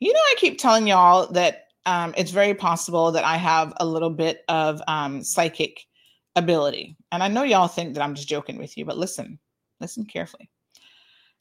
You 0.00 0.12
know, 0.12 0.20
I 0.20 0.34
keep 0.38 0.58
telling 0.58 0.86
y'all 0.86 1.26
that 1.32 1.68
um, 1.86 2.14
it's 2.16 2.30
very 2.30 2.54
possible 2.54 3.12
that 3.12 3.24
I 3.24 3.36
have 3.36 3.72
a 3.78 3.86
little 3.86 4.10
bit 4.10 4.44
of 4.48 4.80
um, 4.86 5.22
psychic 5.22 5.84
ability. 6.36 6.96
And 7.10 7.22
I 7.22 7.28
know 7.28 7.42
y'all 7.42 7.68
think 7.68 7.94
that 7.94 8.02
I'm 8.02 8.14
just 8.14 8.28
joking 8.28 8.58
with 8.58 8.76
you, 8.76 8.84
but 8.84 8.98
listen, 8.98 9.38
listen 9.80 10.04
carefully. 10.04 10.48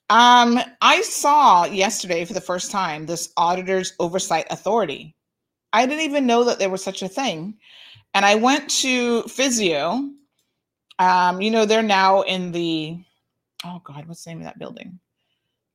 Um, 0.09 0.59
I 0.81 1.01
saw 1.01 1.65
yesterday 1.65 2.25
for 2.25 2.33
the 2.33 2.41
first 2.41 2.71
time 2.71 3.05
this 3.05 3.31
Auditors 3.37 3.93
Oversight 3.99 4.45
Authority. 4.49 5.15
I 5.73 5.85
didn't 5.85 6.03
even 6.03 6.25
know 6.25 6.43
that 6.43 6.59
there 6.59 6.69
was 6.69 6.83
such 6.83 7.01
a 7.01 7.07
thing. 7.07 7.57
And 8.13 8.25
I 8.25 8.35
went 8.35 8.69
to 8.81 9.23
Physio. 9.23 10.09
Um, 10.99 11.41
you 11.41 11.49
know, 11.49 11.65
they're 11.65 11.81
now 11.81 12.21
in 12.21 12.51
the 12.51 12.99
oh 13.65 13.81
God, 13.83 14.07
what's 14.07 14.23
the 14.23 14.31
name 14.31 14.39
of 14.39 14.45
that 14.45 14.59
building? 14.59 14.99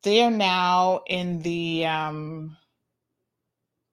They 0.03 0.23
are 0.23 0.31
now 0.31 1.03
in 1.09 1.43
the 1.43 1.87
um 1.87 2.57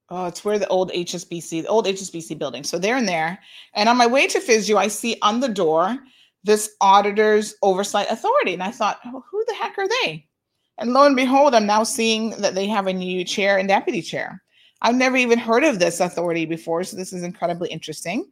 oh, 0.09 0.25
it's 0.25 0.45
where 0.45 0.59
the 0.59 0.67
old 0.67 0.91
HSBC, 0.91 1.63
the 1.63 1.67
old 1.67 1.85
HSBC 1.85 2.37
building. 2.37 2.63
So 2.63 2.77
they're 2.77 2.97
in 2.97 3.05
there. 3.05 3.39
And 3.73 3.89
on 3.89 3.97
my 3.97 4.05
way 4.05 4.27
to 4.27 4.39
Physio, 4.39 4.77
I 4.77 4.87
see 4.87 5.17
on 5.21 5.39
the 5.39 5.49
door 5.49 5.97
this 6.43 6.75
auditor's 6.81 7.55
oversight 7.63 8.07
authority. 8.11 8.53
And 8.53 8.61
I 8.61 8.69
thought, 8.69 8.99
oh, 9.05 9.23
who 9.31 9.43
the 9.47 9.55
heck 9.55 9.77
are 9.79 9.87
they? 9.87 10.27
And 10.77 10.93
lo 10.93 11.05
and 11.05 11.15
behold, 11.15 11.55
I'm 11.55 11.65
now 11.65 11.83
seeing 11.83 12.31
that 12.41 12.53
they 12.53 12.67
have 12.67 12.87
a 12.87 12.93
new 12.93 13.23
chair 13.23 13.57
and 13.57 13.67
deputy 13.67 14.01
chair. 14.01 14.42
I've 14.83 14.95
never 14.95 15.15
even 15.15 15.39
heard 15.39 15.63
of 15.63 15.79
this 15.79 16.01
authority 16.01 16.45
before, 16.45 16.83
so 16.83 16.97
this 16.97 17.13
is 17.13 17.23
incredibly 17.23 17.69
interesting. 17.69 18.29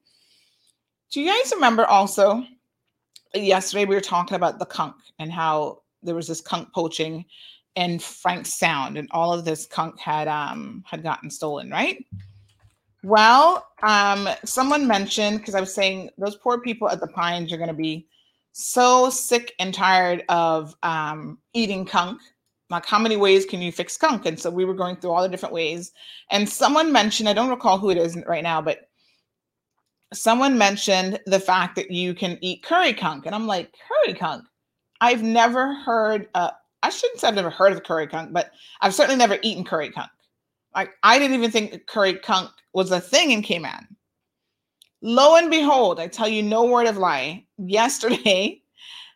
Do 1.11 1.21
you 1.21 1.27
guys 1.27 1.51
remember 1.55 1.85
also 1.85 2.43
yesterday 3.33 3.85
we 3.85 3.95
were 3.95 4.01
talking 4.01 4.35
about 4.35 4.59
the 4.59 4.65
conch 4.65 4.95
and 5.19 5.31
how 5.31 5.81
there 6.03 6.15
was 6.15 6.27
this 6.27 6.41
conch 6.41 6.67
poaching 6.73 7.25
in 7.75 7.99
Frank 7.99 8.45
Sound, 8.45 8.97
and 8.97 9.07
all 9.11 9.33
of 9.33 9.45
this 9.45 9.65
conch 9.65 9.99
had 10.01 10.27
um 10.27 10.83
had 10.85 11.03
gotten 11.03 11.29
stolen, 11.29 11.69
right? 11.69 12.05
Well, 13.03 13.65
um, 13.81 14.27
someone 14.45 14.85
mentioned 14.85 15.39
because 15.39 15.55
I 15.55 15.59
was 15.59 15.73
saying 15.73 16.09
those 16.17 16.35
poor 16.35 16.59
people 16.59 16.89
at 16.89 16.99
the 16.99 17.07
Pines 17.07 17.51
are 17.51 17.57
going 17.57 17.69
to 17.69 17.73
be 17.73 18.07
so 18.51 19.09
sick 19.09 19.53
and 19.59 19.73
tired 19.73 20.23
of 20.29 20.75
um, 20.83 21.39
eating 21.53 21.85
conch. 21.85 22.21
Like, 22.71 22.85
how 22.85 22.97
many 22.97 23.17
ways 23.17 23.45
can 23.45 23.61
you 23.61 23.71
fix 23.71 23.97
conch? 23.97 24.25
And 24.25 24.39
so 24.39 24.49
we 24.49 24.65
were 24.65 24.73
going 24.73 24.95
through 24.95 25.11
all 25.11 25.21
the 25.21 25.29
different 25.29 25.53
ways. 25.53 25.91
And 26.31 26.47
someone 26.47 26.91
mentioned, 26.91 27.29
I 27.29 27.33
don't 27.33 27.49
recall 27.49 27.77
who 27.77 27.89
it 27.89 27.97
is 27.97 28.17
right 28.27 28.43
now, 28.43 28.61
but 28.61 28.89
someone 30.13 30.57
mentioned 30.57 31.19
the 31.25 31.39
fact 31.39 31.75
that 31.75 31.91
you 31.91 32.13
can 32.13 32.37
eat 32.41 32.63
curry 32.63 32.93
conch, 32.93 33.23
and 33.25 33.35
I'm 33.35 33.47
like, 33.47 33.73
curry 33.87 34.13
conch. 34.13 34.45
I've 35.01 35.23
never 35.23 35.73
heard. 35.73 36.27
Uh, 36.35 36.51
I 36.83 36.89
shouldn't 36.89 37.19
say 37.19 37.27
I've 37.27 37.35
never 37.35 37.49
heard 37.49 37.73
of 37.73 37.83
curry 37.83 38.07
conch, 38.07 38.31
but 38.31 38.51
I've 38.81 38.93
certainly 38.93 39.17
never 39.17 39.37
eaten 39.41 39.63
curry 39.63 39.89
conch. 39.89 40.11
Like 40.75 40.91
I 41.03 41.19
didn't 41.19 41.37
even 41.37 41.51
think 41.51 41.87
curry 41.87 42.15
conch 42.15 42.51
was 42.73 42.91
a 42.91 43.01
thing 43.01 43.31
in 43.31 43.41
Cayman. 43.41 43.87
Lo 45.01 45.35
and 45.35 45.49
behold, 45.49 45.99
I 45.99 46.07
tell 46.07 46.27
you 46.27 46.43
no 46.43 46.65
word 46.65 46.87
of 46.87 46.97
lie. 46.97 47.45
Yesterday, 47.57 48.60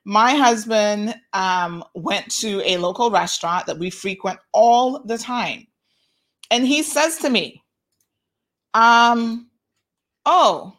my 0.06 0.36
husband 0.36 1.15
um, 1.34 1.84
went 1.95 2.30
to 2.40 2.61
a 2.64 2.77
local 2.77 3.11
restaurant 3.11 3.65
that 3.65 3.80
we 3.80 3.90
frequent 3.90 4.40
all 4.53 5.03
the 5.03 5.18
time, 5.18 5.68
and 6.52 6.65
he 6.65 6.84
says 6.84 7.18
to 7.18 7.30
me, 7.30 7.64
um, 8.73 9.49
"Oh, 10.26 10.77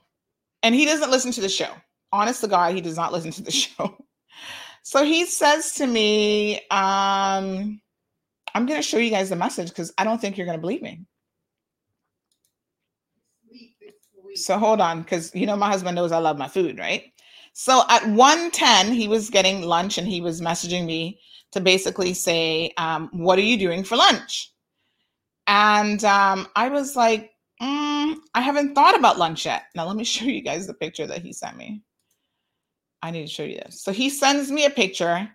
and 0.63 0.75
he 0.75 0.85
doesn't 0.85 1.11
listen 1.11 1.33
to 1.33 1.41
the 1.41 1.49
show. 1.49 1.71
Honest 2.13 2.41
to 2.41 2.49
God, 2.49 2.75
he 2.75 2.81
does 2.81 2.97
not 2.97 3.13
listen 3.13 3.31
to 3.33 3.43
the 3.43 3.51
show. 3.53 3.97
So 4.83 5.05
he 5.05 5.27
says 5.27 5.73
to 5.75 5.87
me, 5.87 6.57
um, 6.71 7.81
I'm 8.55 8.67
going 8.67 8.79
to 8.79 8.83
show 8.83 8.99
you 8.99 9.11
guys 9.11 9.31
the 9.31 9.37
message 9.37 9.69
because 9.69 9.93
I 9.99 10.05
don't 10.05 10.21
think 10.21 10.37
you're 10.37 10.47
going 10.47 10.59
to 10.59 10.61
believe 10.61 10.83
me. 10.83 11.05
So 14.35 14.59
hold 14.59 14.81
on, 14.81 15.03
because 15.03 15.35
you 15.35 15.47
know 15.47 15.57
my 15.57 15.69
husband 15.69 15.97
knows 15.97 16.13
I 16.13 16.19
love 16.19 16.39
my 16.39 16.49
food, 16.49 16.79
right? 16.79 17.13
So 17.59 17.85
at 17.89 18.07
110, 18.07 18.93
he 18.93 19.09
was 19.09 19.31
getting 19.31 19.63
lunch 19.63 19.97
and 19.97 20.07
he 20.07 20.21
was 20.21 20.43
messaging 20.43 20.85
me 20.85 21.19
to 21.53 21.61
basically 21.61 22.13
say, 22.13 22.75
um, 22.77 23.09
What 23.15 23.39
are 23.39 23.43
you 23.43 23.57
doing 23.57 23.83
for 23.83 23.97
lunch? 23.97 24.53
And 25.47 26.05
um, 26.05 26.49
I 26.55 26.69
was 26.69 26.97
like, 26.97 27.31
mm, 27.63 28.15
I 28.35 28.43
haven't 28.43 28.75
thought 28.75 28.95
about 28.95 29.17
lunch 29.17 29.47
yet. 29.47 29.63
Now, 29.75 29.87
let 29.87 29.97
me 29.97 30.05
show 30.15 30.27
you 30.27 30.43
guys 30.43 30.67
the 30.67 30.75
picture 30.75 31.07
that 31.07 31.23
he 31.23 31.33
sent 31.33 31.57
me. 31.57 31.81
I 33.01 33.11
need 33.11 33.23
to 33.23 33.27
show 33.27 33.45
you 33.45 33.57
this. 33.57 33.83
So 33.83 33.91
he 33.91 34.11
sends 34.11 34.53
me 34.53 34.67
a 34.67 34.71
picture 34.71 35.27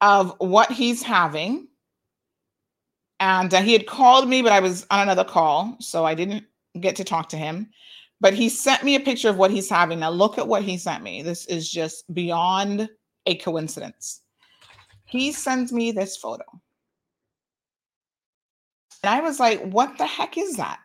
of 0.00 0.36
what 0.38 0.70
he's 0.70 1.02
having. 1.02 1.66
And 3.18 3.52
uh, 3.52 3.62
he 3.62 3.72
had 3.72 3.88
called 3.88 4.28
me, 4.28 4.42
but 4.42 4.52
I 4.52 4.60
was 4.60 4.86
on 4.92 5.00
another 5.00 5.24
call. 5.24 5.76
So 5.80 6.04
I 6.04 6.14
didn't 6.14 6.44
get 6.78 6.94
to 6.96 7.04
talk 7.04 7.30
to 7.30 7.36
him 7.36 7.70
but 8.20 8.34
he 8.34 8.48
sent 8.48 8.82
me 8.82 8.94
a 8.94 9.00
picture 9.00 9.28
of 9.28 9.36
what 9.36 9.50
he's 9.50 9.70
having. 9.70 10.00
Now 10.00 10.10
look 10.10 10.38
at 10.38 10.48
what 10.48 10.62
he 10.62 10.76
sent 10.76 11.02
me. 11.02 11.22
This 11.22 11.46
is 11.46 11.70
just 11.70 12.12
beyond 12.12 12.88
a 13.26 13.36
coincidence. 13.36 14.22
He 15.04 15.32
sends 15.32 15.72
me 15.72 15.92
this 15.92 16.16
photo. 16.16 16.44
And 19.02 19.14
I 19.14 19.20
was 19.20 19.38
like, 19.38 19.62
what 19.62 19.96
the 19.98 20.06
heck 20.06 20.36
is 20.36 20.56
that? 20.56 20.80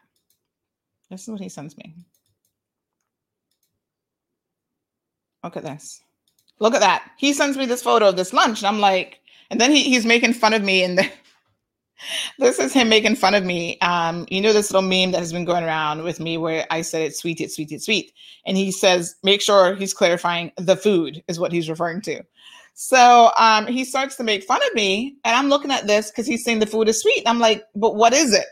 This 1.09 1.23
is 1.23 1.29
what 1.29 1.41
he 1.41 1.49
sends 1.49 1.75
me. 1.77 1.95
Look 5.43 5.57
at 5.57 5.63
this. 5.63 6.01
Look 6.59 6.75
at 6.75 6.81
that. 6.81 7.11
He 7.17 7.33
sends 7.33 7.57
me 7.57 7.65
this 7.65 7.83
photo 7.83 8.09
of 8.09 8.15
this 8.15 8.33
lunch. 8.33 8.59
And 8.59 8.67
I'm 8.67 8.79
like, 8.79 9.19
and 9.49 9.59
then 9.59 9.71
he, 9.71 9.83
he's 9.83 10.05
making 10.05 10.33
fun 10.33 10.53
of 10.53 10.63
me. 10.63 10.83
And 10.83 10.97
the, 10.97 11.09
this 12.39 12.59
is 12.59 12.73
him 12.73 12.89
making 12.89 13.15
fun 13.15 13.33
of 13.33 13.43
me. 13.43 13.79
Um, 13.79 14.25
you 14.29 14.41
know 14.41 14.53
this 14.53 14.71
little 14.71 14.87
meme 14.87 15.11
that 15.11 15.19
has 15.19 15.33
been 15.33 15.45
going 15.45 15.63
around 15.63 16.03
with 16.03 16.19
me 16.19 16.37
where 16.37 16.65
I 16.69 16.81
said 16.81 17.01
it's 17.01 17.19
sweet, 17.19 17.41
it's 17.41 17.55
sweet, 17.55 17.71
it's 17.71 17.85
sweet. 17.85 18.11
And 18.45 18.57
he 18.57 18.71
says, 18.71 19.15
make 19.23 19.41
sure 19.41 19.75
he's 19.75 19.93
clarifying 19.93 20.51
the 20.57 20.75
food 20.75 21.23
is 21.27 21.39
what 21.39 21.51
he's 21.51 21.69
referring 21.69 22.01
to. 22.01 22.23
So 22.75 23.31
um, 23.37 23.67
he 23.67 23.85
starts 23.85 24.15
to 24.15 24.23
make 24.23 24.43
fun 24.43 24.61
of 24.67 24.73
me, 24.73 25.17
and 25.23 25.35
I'm 25.35 25.49
looking 25.49 25.71
at 25.71 25.85
this 25.85 26.09
because 26.09 26.25
he's 26.25 26.43
saying 26.43 26.59
the 26.59 26.65
food 26.65 26.89
is 26.89 27.01
sweet. 27.01 27.23
I'm 27.27 27.39
like, 27.39 27.63
but 27.75 27.95
what 27.95 28.13
is 28.13 28.33
it? 28.33 28.45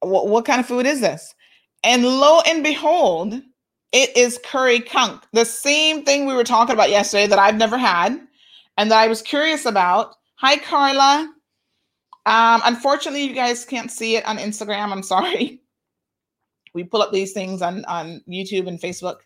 What, 0.00 0.28
what 0.28 0.44
kind 0.44 0.60
of 0.60 0.66
food 0.66 0.86
is 0.86 1.00
this? 1.00 1.34
And 1.82 2.04
lo 2.04 2.40
and 2.46 2.62
behold, 2.62 3.40
it 3.92 4.16
is 4.16 4.38
curry 4.44 4.80
conch, 4.80 5.22
the 5.32 5.44
same 5.44 6.04
thing 6.04 6.26
we 6.26 6.34
were 6.34 6.44
talking 6.44 6.74
about 6.74 6.90
yesterday 6.90 7.26
that 7.26 7.38
I've 7.38 7.56
never 7.56 7.78
had 7.78 8.20
and 8.76 8.90
that 8.90 8.98
I 8.98 9.08
was 9.08 9.22
curious 9.22 9.64
about. 9.66 10.14
Hi, 10.36 10.56
Carla. 10.56 11.32
Um, 12.26 12.60
unfortunately, 12.64 13.24
you 13.24 13.34
guys 13.34 13.64
can't 13.64 13.90
see 13.90 14.16
it 14.16 14.26
on 14.26 14.38
Instagram. 14.38 14.92
I'm 14.92 15.02
sorry. 15.02 15.60
We 16.72 16.84
pull 16.84 17.02
up 17.02 17.10
these 17.10 17.32
things 17.32 17.62
on 17.62 17.84
on 17.86 18.22
YouTube 18.28 18.68
and 18.68 18.80
Facebook, 18.80 19.16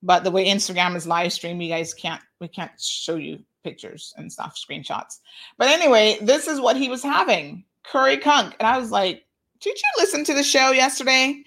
but 0.00 0.22
the 0.22 0.30
way 0.30 0.46
Instagram 0.46 0.94
is 0.94 1.08
live 1.08 1.32
stream, 1.32 1.60
you 1.60 1.68
guys 1.68 1.92
can't 1.92 2.22
we 2.40 2.46
can't 2.46 2.70
show 2.80 3.16
you 3.16 3.40
pictures 3.64 4.14
and 4.16 4.32
stuff, 4.32 4.54
screenshots. 4.54 5.18
But 5.58 5.70
anyway, 5.70 6.18
this 6.22 6.46
is 6.46 6.60
what 6.60 6.76
he 6.76 6.88
was 6.88 7.02
having 7.02 7.64
curry 7.82 8.16
conch, 8.16 8.54
and 8.60 8.68
I 8.68 8.78
was 8.78 8.92
like, 8.92 9.24
"Did 9.58 9.76
you 9.76 9.90
listen 9.98 10.22
to 10.26 10.34
the 10.34 10.44
show 10.44 10.70
yesterday?" 10.70 11.42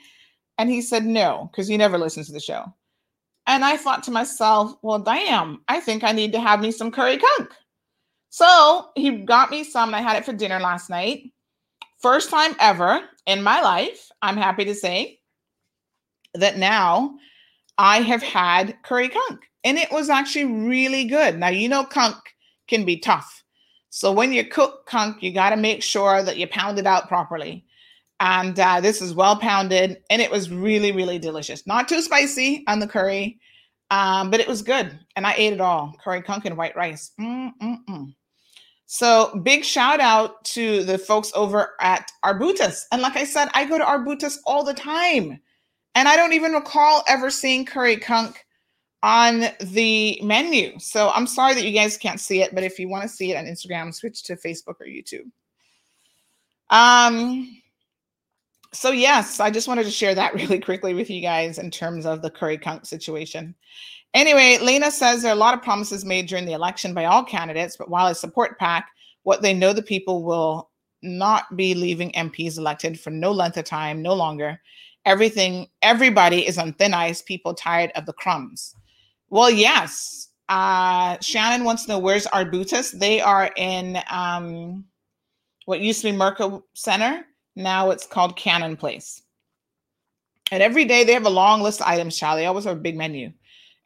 And 0.57 0.69
he 0.69 0.82
said, 0.82 1.06
"No, 1.06 1.49
because 1.49 1.69
he 1.69 1.78
never 1.78 1.98
listens 1.98 2.28
to 2.28 2.34
the 2.34 2.41
show." 2.41 2.65
And 3.45 3.64
I 3.64 3.78
thought 3.78 4.03
to 4.03 4.11
myself, 4.11 4.76
"Well, 4.82 4.99
damn, 4.99 5.61
I 5.69 5.80
think 5.80 6.03
I 6.03 6.11
need 6.11 6.34
to 6.34 6.41
have 6.41 6.60
me 6.60 6.72
some 6.72 6.91
curry 6.91 7.19
conch." 7.19 7.52
So 8.38 8.89
he 8.93 9.09
got 9.26 9.49
me 9.49 9.64
some, 9.64 9.95
I 9.95 10.01
had 10.01 10.15
it 10.15 10.23
for 10.23 10.31
dinner 10.31 10.59
last 10.59 10.91
night. 10.91 11.31
First 12.03 12.30
time 12.30 12.53
ever 12.59 13.01
in 13.26 13.41
my 13.41 13.61
life, 13.61 14.11
I'm 14.22 14.38
happy 14.38 14.64
to 14.65 14.76
say 14.76 15.22
that 16.35 16.55
now 16.55 17.15
I 17.80 18.01
have 18.01 18.22
had 18.22 18.77
curry 18.84 19.09
conch, 19.09 19.41
and 19.64 19.80
it 19.80 19.91
was 19.91 20.11
actually 20.11 20.45
really 20.45 21.05
good. 21.05 21.39
Now, 21.39 21.47
you 21.47 21.68
know, 21.68 21.84
conch 21.84 22.14
can 22.68 22.85
be 22.85 22.99
tough. 22.99 23.43
So 23.89 24.11
when 24.11 24.31
you 24.31 24.45
cook 24.45 24.85
conch, 24.85 25.18
you 25.22 25.34
got 25.34 25.49
to 25.49 25.57
make 25.57 25.81
sure 25.81 26.22
that 26.22 26.38
you 26.38 26.45
pound 26.45 26.77
it 26.77 26.85
out 26.85 27.07
properly. 27.07 27.65
And 28.19 28.59
uh, 28.59 28.81
this 28.81 29.01
is 29.01 29.15
well 29.15 29.38
pounded, 29.38 30.03
and 30.11 30.22
it 30.22 30.30
was 30.30 30.51
really, 30.51 30.91
really 30.91 31.18
delicious. 31.18 31.65
Not 31.65 31.88
too 31.88 32.03
spicy 32.03 32.64
on 32.68 32.81
the 32.81 32.88
curry, 32.88 33.39
um, 33.89 34.30
but 34.30 34.39
it 34.39 34.47
was 34.47 34.61
good. 34.61 34.99
And 35.15 35.26
I 35.26 35.34
ate 35.34 35.53
it 35.53 35.59
all 35.61 35.95
curry 36.03 36.22
conch 36.22 36.45
and 36.45 36.55
white 36.55 36.76
rice. 36.76 37.14
Mm-mm-mm. 37.19 38.14
So 38.88 39.38
big 39.43 39.65
shout 39.65 39.99
out 39.99 40.43
to 40.45 40.84
the 40.85 40.97
folks 40.97 41.31
over 41.35 41.73
at 41.81 42.09
Arbutus. 42.23 42.88
And 42.91 43.01
like 43.01 43.18
I 43.18 43.26
said, 43.26 43.49
I 43.53 43.65
go 43.65 43.77
to 43.77 43.84
Arbutus 43.84 44.39
all 44.45 44.64
the 44.64 44.73
time. 44.73 45.41
And 45.93 46.07
I 46.07 46.15
don't 46.15 46.34
even 46.34 46.53
recall 46.53 47.03
ever 47.07 47.30
seeing 47.30 47.65
curry 47.65 47.97
conch 47.97 48.38
on 49.03 49.45
the 49.59 50.19
menu. 50.23 50.80
So 50.80 51.09
I'm 51.09 51.27
sorry 51.27 51.53
that 51.53 51.65
you 51.65 51.73
guys 51.73 51.97
can't 51.97 52.19
see 52.19 52.41
it, 52.41 52.55
but 52.55 52.64
if 52.64 52.80
you 52.80 52.88
want 52.88 53.03
to 53.03 53.09
see 53.09 53.31
it 53.31 53.35
on 53.35 53.45
Instagram, 53.45 53.93
switch 53.93 54.23
to 54.23 54.38
Facebook 54.38 54.76
or 54.80 54.85
YouTube. 54.85 55.30
Um 56.69 57.61
so 58.73 58.91
yes, 58.91 59.39
I 59.39 59.49
just 59.49 59.68
wanted 59.68 59.85
to 59.85 59.91
share 59.91 60.15
that 60.15 60.34
really 60.35 60.59
quickly 60.59 60.93
with 60.93 61.09
you 61.09 61.22
guys 61.22 61.57
in 61.57 61.72
terms 61.72 62.05
of 62.05 62.22
the 62.22 62.30
curry 62.30 62.57
conch 62.57 62.85
situation. 62.85 63.53
Anyway, 64.18 64.57
Lena 64.64 64.89
says 64.89 65.22
there 65.22 65.31
are 65.31 65.35
a 65.35 65.39
lot 65.39 65.53
of 65.53 65.61
promises 65.61 66.03
made 66.03 66.26
during 66.26 66.48
the 66.48 66.53
election 66.53 66.91
by 66.91 67.06
all 67.06 67.23
candidates, 67.23 67.77
but 67.77 67.88
while 67.88 68.07
I 68.07 68.14
support 68.14 68.57
PACT, 68.57 68.89
what 69.22 69.44
they 69.44 69.53
know 69.53 69.73
the 69.73 69.84
people 69.84 70.23
will 70.23 70.72
not 71.03 71.56
be 71.56 71.76
leaving 71.76 72.11
MPs 72.14 72.57
elected 72.57 72.99
for 72.99 73.11
no 73.11 73.31
length 73.31 73.57
of 73.57 73.65
time, 73.65 74.02
no 74.02 74.15
longer. 74.15 74.60
Everything, 75.06 75.68
everybody 75.84 76.48
is 76.48 76.57
on 76.57 76.73
thin 76.73 76.95
ice, 76.95 77.22
people 77.22 77.53
tired 77.53 77.91
of 77.94 78.07
the 78.07 78.14
crumbs. 78.14 78.73
Well, 79.30 79.52
yes. 79.52 80.30
Uh, 80.49 81.18
Shannon 81.22 81.64
wants 81.64 81.85
to 81.85 81.91
know 81.91 81.99
where's 81.99 82.26
Arbutus? 82.26 82.89
They 82.89 83.22
are 83.22 83.52
in 83.56 83.99
um, 84.10 84.84
what 85.65 85.80
used 85.80 86.02
to 86.02 86.11
be 86.11 86.18
Merco 86.18 86.64
Center. 86.73 87.23
Now 87.56 87.91
it's 87.91 88.07
called 88.07 88.35
Cannon 88.35 88.77
Place. 88.77 89.22
And 90.49 90.64
every 90.64 90.85
day 90.85 91.03
they 91.03 91.14
have 91.14 91.27
a 91.27 91.30
long 91.30 91.61
list 91.61 91.81
of 91.81 91.88
items, 91.88 92.18
Charlie. 92.18 92.48
Always 92.48 92.65
have 92.65 92.77
a 92.77 92.80
big 92.80 92.98
menu 92.98 93.31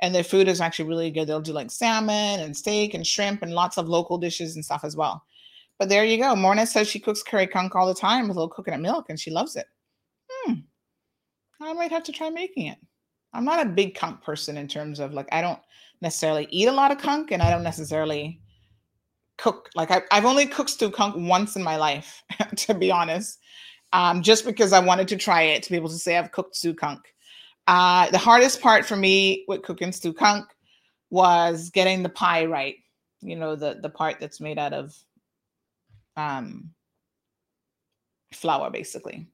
and 0.01 0.13
their 0.13 0.23
food 0.23 0.47
is 0.47 0.61
actually 0.61 0.89
really 0.89 1.11
good. 1.11 1.27
They'll 1.27 1.41
do 1.41 1.53
like 1.53 1.71
salmon 1.71 2.39
and 2.39 2.57
steak 2.57 2.93
and 2.93 3.05
shrimp 3.05 3.43
and 3.43 3.53
lots 3.53 3.77
of 3.77 3.87
local 3.87 4.17
dishes 4.17 4.55
and 4.55 4.65
stuff 4.65 4.83
as 4.83 4.95
well. 4.95 5.23
But 5.77 5.89
there 5.89 6.05
you 6.05 6.17
go. 6.17 6.35
Morna 6.35 6.67
says 6.67 6.87
she 6.87 6.99
cooks 6.99 7.23
curry 7.23 7.47
conch 7.47 7.71
all 7.75 7.87
the 7.87 7.93
time 7.93 8.27
with 8.27 8.37
a 8.37 8.39
little 8.39 8.49
coconut 8.49 8.81
milk 8.81 9.05
and 9.09 9.19
she 9.19 9.31
loves 9.31 9.55
it. 9.55 9.65
Hmm. 10.29 10.53
I 11.61 11.73
might 11.73 11.91
have 11.91 12.03
to 12.03 12.11
try 12.11 12.29
making 12.29 12.67
it. 12.67 12.77
I'm 13.33 13.45
not 13.45 13.65
a 13.65 13.69
big 13.69 13.95
conch 13.95 14.21
person 14.21 14.57
in 14.57 14.67
terms 14.67 14.99
of 14.99 15.13
like, 15.13 15.27
I 15.31 15.41
don't 15.41 15.59
necessarily 16.01 16.47
eat 16.49 16.67
a 16.67 16.71
lot 16.71 16.91
of 16.91 16.97
conch 16.97 17.31
and 17.31 17.41
I 17.41 17.49
don't 17.49 17.63
necessarily 17.63 18.41
cook. 19.37 19.69
Like, 19.75 19.91
I, 19.91 20.01
have 20.11 20.25
only 20.25 20.47
cooked 20.47 20.71
stew 20.71 20.91
conch 20.91 21.15
once 21.15 21.55
in 21.55 21.63
my 21.63 21.77
life, 21.77 22.23
to 22.57 22.73
be 22.73 22.91
honest, 22.91 23.39
um, 23.93 24.21
just 24.21 24.45
because 24.45 24.73
I 24.73 24.79
wanted 24.79 25.07
to 25.09 25.17
try 25.17 25.43
it 25.43 25.63
to 25.63 25.69
be 25.69 25.77
able 25.77 25.89
to 25.89 25.95
say 25.95 26.17
I've 26.17 26.31
cooked 26.31 26.55
stew 26.55 26.73
conch. 26.73 27.01
Uh, 27.67 28.09
the 28.09 28.17
hardest 28.17 28.61
part 28.61 28.85
for 28.85 28.95
me 28.95 29.45
with 29.47 29.61
cooking 29.61 29.91
stew 29.91 30.13
conch 30.13 30.45
was 31.09 31.69
getting 31.69 32.03
the 32.03 32.09
pie 32.09 32.45
right. 32.45 32.75
You 33.21 33.35
know, 33.35 33.55
the 33.55 33.79
the 33.81 33.89
part 33.89 34.19
that's 34.19 34.41
made 34.41 34.57
out 34.57 34.73
of 34.73 34.95
um, 36.17 36.71
flour, 38.33 38.71
basically, 38.71 39.27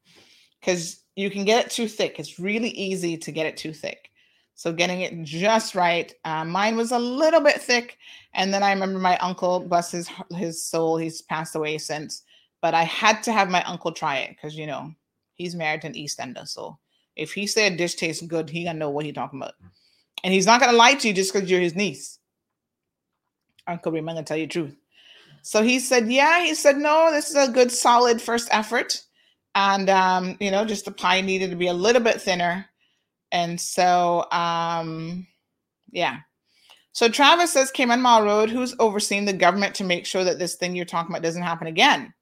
because 0.60 1.04
you 1.16 1.30
can 1.32 1.46
get 1.46 1.66
it 1.66 1.72
too 1.72 1.88
thick. 1.88 2.20
It's 2.20 2.40
really 2.40 2.70
easy 2.70 3.18
to 3.18 3.32
get 3.32 3.46
it 3.46 3.58
too 3.58 3.74
thick. 3.74 4.12
So 4.56 4.74
getting 4.74 5.02
it 5.02 5.24
just 5.24 5.76
right. 5.76 6.12
Uh, 6.26 6.44
mine 6.44 6.76
was 6.76 6.92
a 6.92 7.00
little 7.00 7.42
bit 7.42 7.62
thick, 7.62 7.98
and 8.34 8.52
then 8.54 8.64
I 8.64 8.74
remember 8.74 9.00
my 9.00 9.18
uncle, 9.20 9.60
bless 9.60 9.92
his 9.92 10.10
his 10.36 10.62
soul, 10.62 10.98
he's 10.98 11.22
passed 11.22 11.56
away 11.56 11.78
since. 11.78 12.24
But 12.62 12.74
I 12.74 12.84
had 12.84 13.22
to 13.24 13.32
have 13.32 13.50
my 13.50 13.64
uncle 13.64 13.92
try 13.92 14.18
it 14.18 14.32
because 14.32 14.58
you 14.58 14.66
know 14.68 14.92
he's 15.36 15.56
married 15.56 15.82
to 15.82 15.88
an 15.88 15.96
East 15.96 16.20
Ender, 16.20 16.46
so 16.46 16.78
if 17.18 17.34
he 17.34 17.48
said 17.48 17.78
dish 17.78 17.96
tastes 17.96 18.26
good, 18.26 18.50
he 18.50 18.64
gonna 18.64 18.80
know 18.80 18.90
what 18.90 19.06
he 19.06 19.12
talking 19.12 19.42
about. 19.42 19.56
And 20.24 20.34
he's 20.34 20.46
not 20.46 20.62
gonna 20.62 20.78
lie 20.78 20.94
to 20.94 21.08
you 21.08 21.14
just 21.14 21.34
because 21.34 21.50
you're 21.50 21.60
his 21.60 21.76
niece. 21.76 22.20
Uncle 23.68 23.92
Raymond 23.92 24.18
gonna 24.18 24.26
tell 24.26 24.38
you 24.38 24.46
the 24.46 24.54
truth. 24.54 24.76
So 25.42 25.64
he 25.64 25.80
said, 25.80 26.12
Yeah, 26.12 26.44
he 26.44 26.54
said, 26.54 26.78
No, 26.78 27.12
this 27.12 27.30
is 27.30 27.36
a 27.36 27.52
good 27.52 27.72
solid 27.72 28.22
first 28.22 28.48
effort. 28.52 29.02
And 29.56 29.90
um, 29.90 30.38
you 30.40 30.52
know, 30.52 30.64
just 30.64 30.86
the 30.86 30.92
pie 30.92 31.22
needed 31.22 31.50
to 31.50 31.56
be 31.56 31.68
a 31.68 31.74
little 31.74 32.02
bit 32.02 32.22
thinner. 32.22 32.66
And 33.32 33.60
so 33.60 34.30
um, 34.32 35.28
yeah. 35.92 36.20
So 36.94 37.10
Travis 37.10 37.54
says 37.54 37.72
Cayman 37.72 38.02
Marl 38.02 38.24
Road, 38.24 38.50
who's 38.50 38.76
overseeing 38.80 39.26
the 39.26 39.34
government 39.34 39.76
to 39.76 39.84
make 39.84 40.06
sure 40.06 40.24
that 40.24 40.40
this 40.40 40.56
thing 40.56 40.76
you're 40.76 40.86
talking 40.86 41.12
about 41.12 41.24
doesn't 41.24 41.44
happen 41.44 41.68
again? 41.68 42.14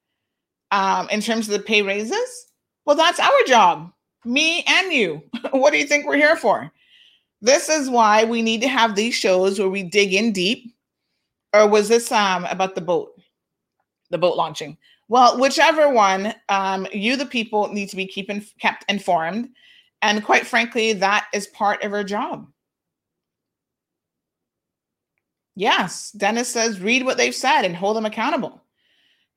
Um, 0.71 1.07
in 1.09 1.21
terms 1.21 1.47
of 1.47 1.53
the 1.53 1.63
pay 1.63 1.81
raises, 1.81 2.47
well, 2.85 2.97
that's 2.97 3.19
our 3.19 3.43
job 3.47 3.91
me 4.25 4.63
and 4.67 4.91
you. 4.91 5.23
what 5.51 5.71
do 5.71 5.77
you 5.77 5.85
think 5.85 6.05
we're 6.05 6.15
here 6.15 6.35
for? 6.35 6.71
This 7.41 7.69
is 7.69 7.89
why 7.89 8.23
we 8.23 8.41
need 8.41 8.61
to 8.61 8.67
have 8.67 8.95
these 8.95 9.13
shows 9.13 9.59
where 9.59 9.69
we 9.69 9.83
dig 9.83 10.13
in 10.13 10.31
deep 10.31 10.75
or 11.53 11.67
was 11.67 11.87
this 11.87 12.11
um 12.11 12.45
about 12.45 12.75
the 12.75 12.81
boat, 12.81 13.19
the 14.09 14.17
boat 14.17 14.35
launching? 14.35 14.77
Well, 15.07 15.39
whichever 15.39 15.89
one, 15.89 16.33
um, 16.49 16.87
you 16.91 17.15
the 17.15 17.25
people 17.25 17.71
need 17.71 17.89
to 17.89 17.95
be 17.95 18.07
keeping 18.07 18.43
kept 18.59 18.89
informed, 18.89 19.49
and 20.01 20.23
quite 20.23 20.47
frankly, 20.47 20.93
that 20.93 21.27
is 21.33 21.47
part 21.47 21.83
of 21.83 21.93
our 21.93 22.03
job. 22.03 22.47
Yes, 25.55 26.11
Dennis 26.11 26.49
says 26.49 26.81
read 26.81 27.05
what 27.05 27.17
they've 27.17 27.33
said 27.35 27.63
and 27.63 27.75
hold 27.75 27.95
them 27.95 28.05
accountable. 28.05 28.61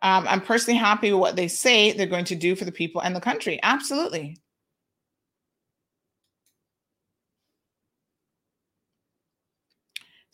Um, 0.03 0.27
I'm 0.29 0.41
personally 0.41 0.79
happy 0.79 1.13
with 1.13 1.21
what 1.21 1.37
they 1.37 1.49
say 1.49 1.93
they're 1.93 2.07
going 2.07 2.25
to 2.27 2.35
do 2.37 2.57
for 2.57 2.65
the 2.65 2.73
people 2.73 3.01
and 3.03 3.15
the 3.15 3.21
country. 3.21 3.59
Absolutely. 3.63 4.39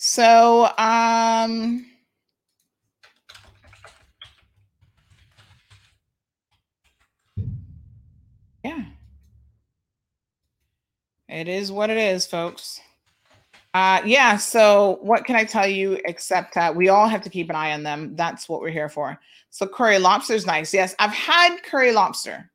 So, 0.06 0.66
um, 0.76 1.86
yeah, 8.62 8.84
it 11.26 11.48
is 11.48 11.72
what 11.72 11.88
it 11.88 11.96
is, 11.96 12.26
folks. 12.26 12.82
Uh, 13.72 14.02
yeah. 14.04 14.36
So, 14.36 14.98
what 15.00 15.24
can 15.24 15.36
I 15.36 15.44
tell 15.44 15.66
you 15.66 15.98
except 16.04 16.54
that 16.54 16.76
we 16.76 16.90
all 16.90 17.08
have 17.08 17.22
to 17.22 17.30
keep 17.30 17.48
an 17.48 17.56
eye 17.56 17.72
on 17.72 17.82
them? 17.82 18.14
That's 18.14 18.46
what 18.46 18.60
we're 18.60 18.68
here 18.68 18.90
for. 18.90 19.18
So, 19.48 19.66
curry 19.66 19.98
lobster 19.98 20.34
is 20.34 20.44
nice. 20.44 20.74
Yes, 20.74 20.94
I've 20.98 21.14
had 21.14 21.62
curry 21.62 21.92
lobster. 21.92 22.50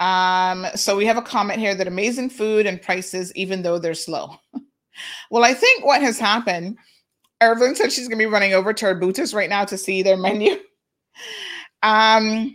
Um, 0.00 0.66
so 0.76 0.96
we 0.96 1.04
have 1.04 1.18
a 1.18 1.22
comment 1.22 1.60
here 1.60 1.74
that 1.74 1.88
amazing 1.88 2.30
food 2.30 2.64
and 2.64 2.80
prices, 2.80 3.34
even 3.36 3.60
though 3.60 3.78
they're 3.78 3.92
slow. 3.92 4.38
well, 5.30 5.44
I 5.44 5.54
think 5.54 5.84
what 5.84 6.02
has 6.02 6.18
happened, 6.18 6.78
Evelyn 7.40 7.74
said 7.74 7.92
she's 7.92 8.08
gonna 8.08 8.18
be 8.18 8.26
running 8.26 8.54
over 8.54 8.72
to 8.72 8.86
Arbutus 8.86 9.34
right 9.34 9.50
now 9.50 9.64
to 9.64 9.78
see 9.78 10.02
their 10.02 10.16
menu. 10.16 10.52
um, 11.82 12.54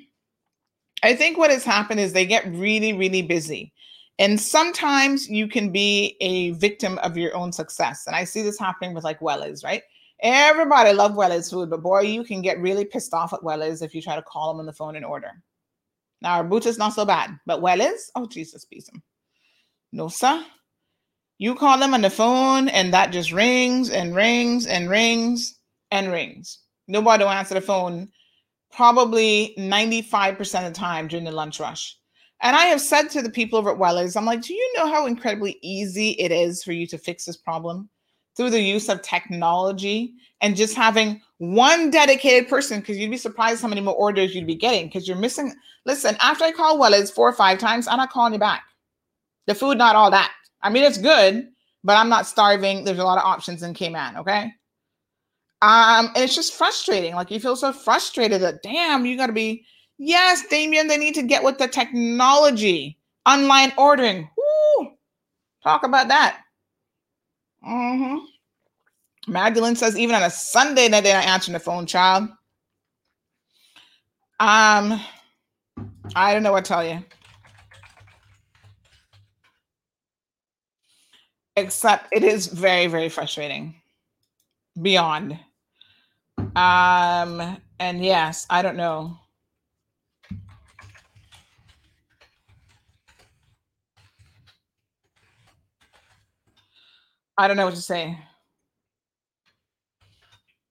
I 1.04 1.16
think 1.16 1.38
what 1.38 1.52
has 1.52 1.66
happened 1.66 2.00
is 2.00 2.14
they 2.14 2.26
get 2.26 2.48
really, 2.48 2.94
really 2.94 3.22
busy. 3.22 3.74
And 4.20 4.40
sometimes 4.40 5.28
you 5.28 5.48
can 5.48 5.72
be 5.72 6.16
a 6.22 6.52
victim 6.52 6.98
of 7.00 7.18
your 7.18 7.36
own 7.36 7.52
success. 7.52 8.06
And 8.08 8.16
I 8.16 8.24
see 8.24 8.42
this 8.42 8.60
happening 8.60 8.94
with 8.94 9.04
like 9.04 9.20
Wellies, 9.20 9.64
right? 9.64 9.82
Everybody 10.22 10.94
love 10.94 11.14
Wellies 11.14 11.50
food, 11.50 11.70
but 11.70 11.82
boy, 11.82 12.02
you 12.02 12.24
can 12.24 12.42
get 12.42 12.60
really 12.60 12.86
pissed 12.86 13.14
off 13.14 13.34
at 13.34 13.42
Wellies 13.42 13.84
if 13.84 13.94
you 13.94 14.02
try 14.02 14.16
to 14.16 14.22
call 14.22 14.54
them 14.54 14.60
on 14.60 14.66
the 14.66 14.72
phone 14.72 14.96
and 14.96 15.04
order. 15.04 15.32
Now, 16.22 16.48
is 16.60 16.78
not 16.78 16.94
so 16.94 17.06
bad, 17.06 17.38
but 17.46 17.60
Wellies, 17.60 18.10
oh 18.16 18.26
Jesus, 18.26 18.64
peace 18.64 18.86
them. 18.86 19.04
No, 19.92 20.08
sir. 20.08 20.46
You 21.38 21.56
call 21.56 21.78
them 21.80 21.94
on 21.94 22.02
the 22.02 22.10
phone 22.10 22.70
and 22.70 22.94
that 22.94 23.12
just 23.12 23.32
rings 23.32 23.90
and 23.90 24.16
rings 24.16 24.66
and 24.66 24.90
rings 24.90 25.60
and 25.92 26.12
rings. 26.12 26.60
Nobody 26.88 27.24
will 27.24 27.32
answer 27.32 27.56
the 27.56 27.62
phone 27.62 28.10
probably 28.72 29.54
95% 29.58 30.68
of 30.68 30.74
the 30.74 30.80
time 30.80 31.08
during 31.08 31.26
the 31.26 31.32
lunch 31.32 31.60
rush. 31.60 31.98
And 32.42 32.56
I 32.56 32.66
have 32.66 32.82
said 32.82 33.10
to 33.12 33.22
the 33.22 33.30
people 33.30 33.58
over 33.58 33.72
at 33.72 33.78
Wellies, 33.78 34.18
I'm 34.18 34.26
like, 34.26 34.42
do 34.42 34.54
you 34.54 34.74
know 34.76 34.88
how 34.88 35.06
incredibly 35.06 35.60
easy 35.62 36.12
it 36.12 36.32
is 36.32 36.64
for 36.64 36.74
you 36.74 36.86
to 36.88 36.98
fix 36.98 37.26
this 37.26 37.38
problem 37.38 37.90
through 38.36 38.50
the 38.50 38.62
use 38.62 38.90
of 38.90 39.02
technology 39.02 40.14
and 40.42 40.56
just 40.56 40.76
having 40.76 41.22
one 41.38 41.90
dedicated 41.90 42.50
person? 42.50 42.82
Because 42.82 42.98
you'd 42.98 43.12
be 43.12 43.18
surprised 43.18 43.62
how 43.62 43.70
many 43.70 43.80
more 43.80 43.96
orders 43.96 44.36
you'd 44.36 44.48
be 44.48 44.56
getting 44.56 44.88
because 44.88 45.08
you're 45.08 45.16
missing. 45.16 45.54
Listen, 45.86 46.18
after 46.20 46.44
I 46.44 46.52
call 46.52 46.80
Wellies 46.80 47.14
four 47.14 47.30
or 47.30 47.34
five 47.34 47.60
times, 47.60 47.88
I'm 47.88 47.98
not 47.98 48.12
calling 48.12 48.34
you 48.34 48.40
back. 48.40 48.64
The 49.48 49.56
food, 49.56 49.78
not 49.78 49.96
all 49.96 50.12
that. 50.12 50.34
I 50.64 50.70
mean, 50.70 50.84
it's 50.84 50.98
good, 50.98 51.48
but 51.84 51.98
I'm 51.98 52.10
not 52.10 52.26
starving. 52.26 52.84
There's 52.84 53.00
a 53.00 53.04
lot 53.04 53.20
of 53.20 53.26
options 53.26 53.62
in 53.62 53.74
Cayman, 53.74 54.18
okay? 54.18 54.52
Um, 55.62 56.08
and 56.08 56.18
it's 56.18 56.36
just 56.36 56.56
frustrating. 56.56 57.16
Like 57.16 57.30
you 57.30 57.40
feel 57.40 57.56
so 57.56 57.72
frustrated 57.72 58.42
that 58.42 58.64
damn, 58.64 59.06
you 59.06 59.16
gotta 59.16 59.34
be 59.34 59.66
Yes, 59.98 60.46
Damien, 60.48 60.88
they 60.88 60.98
need 60.98 61.16
to 61.16 61.24
get 61.24 61.44
with 61.44 61.58
the 61.58 61.68
technology. 61.68 62.98
Online 63.26 63.72
ordering. 63.78 64.30
Woo! 64.38 64.92
Talk 65.64 65.84
about 65.84 66.10
that. 66.10 66.42
Mm-hmm. 67.66 69.32
Magdalene 69.32 69.78
says, 69.78 69.98
even 69.98 70.16
on 70.16 70.24
a 70.24 70.30
Sunday 70.30 70.90
that 70.90 71.04
they're 71.04 71.16
not 71.16 71.26
answering 71.26 71.54
the 71.54 71.60
phone, 71.60 71.86
child. 71.86 72.28
Um, 74.42 75.00
I 76.16 76.34
don't 76.34 76.44
know 76.44 76.52
what 76.52 76.66
to 76.66 76.68
tell 76.68 76.86
you. 76.86 77.02
Except 81.56 82.08
it 82.12 82.24
is 82.24 82.48
very, 82.48 82.88
very 82.88 83.10
frustrating. 83.10 83.76
Beyond. 84.82 85.40
Um, 86.56 87.58
and 87.80 88.04
yes, 88.04 88.48
I 88.50 88.62
don't 88.62 88.78
know. 88.78 89.18
I 97.38 97.48
don't 97.48 97.58
know 97.58 97.66
what 97.66 97.76
to 97.76 97.82
say 97.82 98.18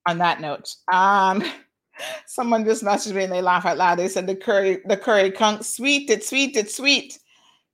on 0.06 0.18
that 0.18 0.40
note. 0.40 0.74
Um, 0.92 1.44
someone 2.26 2.64
just 2.64 2.84
messaged 2.84 3.14
me 3.14 3.24
and 3.24 3.32
they 3.32 3.42
laugh 3.42 3.66
out 3.66 3.78
loud. 3.78 3.98
They 3.98 4.08
said 4.08 4.26
the 4.26 4.36
curry, 4.36 4.80
the 4.86 4.96
curry 4.96 5.30
conch, 5.30 5.62
sweet, 5.62 6.10
it's 6.10 6.28
sweet, 6.28 6.56
it's 6.56 6.76
sweet. 6.76 7.18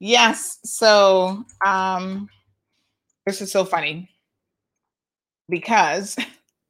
Yes. 0.01 0.59
So 0.65 1.45
um, 1.65 2.29
this 3.29 3.43
is 3.43 3.53
so 3.53 3.65
funny 3.65 4.09
because 5.49 6.17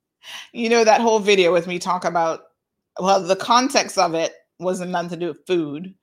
you 0.52 0.68
know 0.68 0.84
that 0.84 1.00
whole 1.00 1.20
video 1.20 1.52
with 1.52 1.66
me 1.66 1.78
talk 1.78 2.04
about 2.04 2.40
well, 3.00 3.22
the 3.22 3.36
context 3.36 3.96
of 3.96 4.14
it 4.14 4.34
wasn't 4.58 4.90
nothing 4.90 5.10
to 5.10 5.16
do 5.16 5.28
with 5.28 5.46
food. 5.46 5.94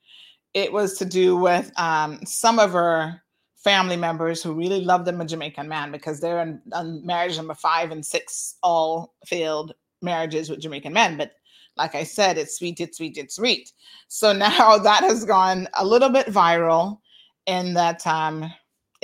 It 0.54 0.72
was 0.72 0.98
to 1.00 1.06
do 1.06 1.36
with 1.36 1.72
um, 1.78 2.26
some 2.26 2.58
of 2.58 2.72
her 2.72 3.22
family 3.58 3.98
members 3.98 4.42
who 4.42 4.54
really 4.54 4.80
love 4.80 5.04
them 5.04 5.20
a 5.20 5.26
Jamaican 5.26 5.68
man 5.68 5.92
because 5.92 6.22
they're 6.22 6.40
in, 6.40 6.62
on 6.72 7.06
marriage 7.06 7.36
number 7.36 7.54
five 7.54 7.92
and 7.92 8.06
six, 8.06 8.56
all 8.64 9.14
failed 9.26 9.74
marriages 10.02 10.50
with 10.50 10.62
Jamaican 10.62 10.94
men. 10.94 11.18
But 11.18 11.34
like 11.76 11.96
I 11.96 12.04
said, 12.04 12.38
it's 12.38 12.58
sweet, 12.58 12.80
it's 12.80 12.98
sweet, 12.98 13.18
it's 13.18 13.36
sweet. 13.36 13.74
So 14.08 14.32
now 14.34 14.78
that 14.78 15.04
has 15.04 15.26
gone 15.26 15.68
a 15.74 15.86
little 15.86 16.10
bit 16.10 16.28
viral 16.28 17.00
in 17.46 17.74
that 17.74 18.08
um, 18.08 18.50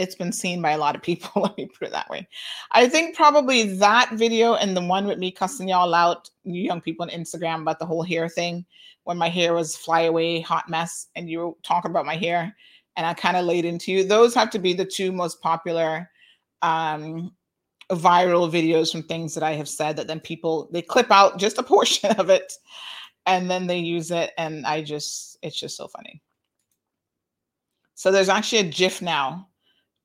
it's 0.02 0.16
been 0.16 0.32
seen 0.32 0.62
by 0.62 0.72
a 0.72 0.78
lot 0.78 0.96
of 0.96 1.02
people. 1.02 1.30
Let 1.42 1.58
me 1.58 1.68
put 1.68 1.88
it 1.88 1.92
that 1.92 2.10
way. 2.10 2.28
I 2.72 2.90
think 2.90 3.16
probably 3.16 3.64
that 3.76 4.12
video 4.14 4.56
and 4.56 4.76
the 4.76 4.86
one 4.86 5.06
with 5.06 5.20
me 5.20 5.32
cussing 5.32 5.70
y'all 5.70 5.94
out, 5.94 6.30
you 6.44 6.62
young 6.62 6.82
people 6.82 7.04
on 7.04 7.10
Instagram 7.10 7.62
about 7.62 7.80
the 7.80 7.86
whole 7.86 8.04
hair 8.04 8.28
thing, 8.28 8.66
when 9.04 9.18
my 9.18 9.30
hair 9.30 9.54
was 9.54 9.76
fly 9.76 10.02
away, 10.02 10.42
hot 10.42 10.70
mess, 10.70 11.08
and 11.16 11.30
you 11.30 11.40
were 11.40 11.52
talking 11.64 11.92
about 11.92 12.06
my 12.06 12.16
hair 12.16 12.56
and 12.98 13.06
I 13.06 13.14
kind 13.14 13.38
of 13.38 13.46
laid 13.46 13.66
into 13.66 13.92
you. 13.92 14.04
Those 14.04 14.34
have 14.36 14.50
to 14.52 14.60
be 14.60 14.74
the 14.74 14.86
two 14.86 15.12
most 15.12 15.42
popular 15.42 16.10
um, 16.62 17.32
viral 17.92 18.52
videos 18.52 18.92
from 18.92 19.04
things 19.04 19.34
that 19.34 19.44
I 19.44 19.54
have 19.54 19.70
said 19.70 19.96
that 19.98 20.08
then 20.08 20.20
people 20.20 20.70
they 20.72 20.82
clip 20.82 21.12
out 21.12 21.40
just 21.40 21.58
a 21.58 21.64
portion 21.76 22.12
of 22.12 22.30
it 22.30 22.54
and 23.26 23.50
then 23.50 23.68
they 23.68 23.78
use 23.78 24.12
it 24.12 24.32
and 24.38 24.66
I 24.66 24.82
just 24.82 25.38
it's 25.42 25.60
just 25.60 25.78
so 25.78 25.88
funny. 25.88 26.22
So 27.96 28.12
there's 28.12 28.30
actually 28.30 28.60
a 28.60 28.72
gif 28.72 29.02
now 29.02 29.48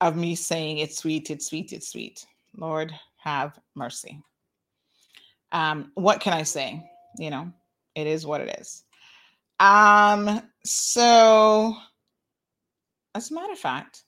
of 0.01 0.17
me 0.17 0.35
saying 0.35 0.79
it's 0.79 0.99
sweet, 0.99 1.31
it's 1.31 1.47
sweet, 1.47 1.73
it's 1.73 1.89
sweet. 1.89 2.27
Lord 2.57 2.93
have 3.19 3.59
mercy. 3.75 4.21
Um, 5.53 5.91
what 5.95 6.21
can 6.21 6.33
I 6.33 6.43
say? 6.43 6.89
You 7.19 7.31
know, 7.31 7.53
it 7.95 8.07
is 8.07 8.27
what 8.27 8.41
it 8.41 8.59
is. 8.61 8.85
Um, 9.59 10.43
so 10.65 11.75
as 13.15 13.31
a 13.31 13.35
matter 13.35 13.53
of 13.53 13.59
fact, 13.59 14.03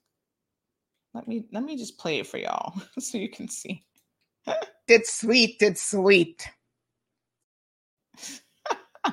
let 1.15 1.27
me 1.27 1.47
let 1.53 1.65
me 1.65 1.77
just 1.77 1.99
play 1.99 2.19
it 2.19 2.27
for 2.27 2.37
y'all 2.39 2.75
so 2.99 3.17
you 3.19 3.31
can 3.31 3.49
see. 3.49 3.83
it's 4.87 5.21
sweet, 5.21 5.57
it's 5.61 5.91
sweet. 5.91 6.47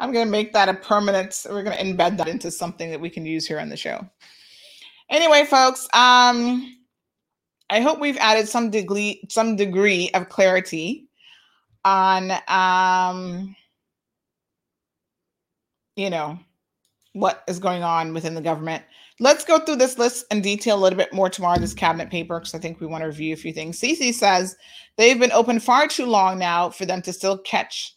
I'm 0.00 0.12
gonna 0.12 0.26
make 0.26 0.52
that 0.52 0.68
a 0.68 0.74
permanent. 0.74 1.44
We're 1.50 1.64
gonna 1.64 1.76
embed 1.76 2.18
that 2.18 2.28
into 2.28 2.50
something 2.52 2.90
that 2.90 3.00
we 3.00 3.10
can 3.10 3.26
use 3.26 3.46
here 3.46 3.58
on 3.58 3.68
the 3.68 3.76
show. 3.76 4.08
Anyway, 5.10 5.44
folks, 5.44 5.84
um, 5.94 6.76
I 7.70 7.80
hope 7.80 8.00
we've 8.00 8.16
added 8.18 8.48
some 8.48 8.70
degree 8.70 9.22
some 9.28 9.56
degree 9.56 10.10
of 10.14 10.28
clarity 10.28 11.08
on 11.84 12.32
um, 12.48 13.54
you 15.96 16.10
know, 16.10 16.38
what 17.12 17.42
is 17.48 17.58
going 17.58 17.82
on 17.82 18.14
within 18.14 18.34
the 18.34 18.40
government. 18.40 18.84
Let's 19.20 19.44
go 19.44 19.58
through 19.58 19.76
this 19.76 19.98
list 19.98 20.26
in 20.30 20.40
detail 20.42 20.76
a 20.76 20.80
little 20.80 20.96
bit 20.96 21.12
more 21.12 21.28
tomorrow, 21.28 21.58
this 21.58 21.74
cabinet 21.74 22.08
paper, 22.08 22.38
because 22.38 22.54
I 22.54 22.58
think 22.58 22.80
we 22.80 22.86
want 22.86 23.02
to 23.02 23.08
review 23.08 23.32
a 23.32 23.36
few 23.36 23.52
things. 23.52 23.80
Cece 23.80 24.14
says 24.14 24.56
they've 24.96 25.18
been 25.18 25.32
open 25.32 25.58
far 25.58 25.88
too 25.88 26.06
long 26.06 26.38
now 26.38 26.70
for 26.70 26.86
them 26.86 27.02
to 27.02 27.12
still 27.12 27.38
catch 27.38 27.94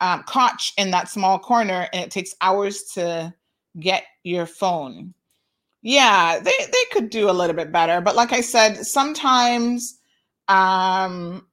um, 0.00 0.22
Koch 0.26 0.72
in 0.78 0.90
that 0.92 1.10
small 1.10 1.38
corner, 1.38 1.86
and 1.92 2.02
it 2.02 2.10
takes 2.10 2.34
hours 2.40 2.84
to 2.94 3.34
get 3.78 4.04
your 4.22 4.46
phone. 4.46 5.12
Yeah, 5.86 6.40
they, 6.40 6.56
they 6.72 6.84
could 6.92 7.10
do 7.10 7.28
a 7.28 7.32
little 7.32 7.54
bit 7.54 7.70
better. 7.70 8.00
But 8.00 8.16
like 8.16 8.32
I 8.32 8.40
said, 8.40 8.86
sometimes 8.86 9.98
um, 10.48 11.46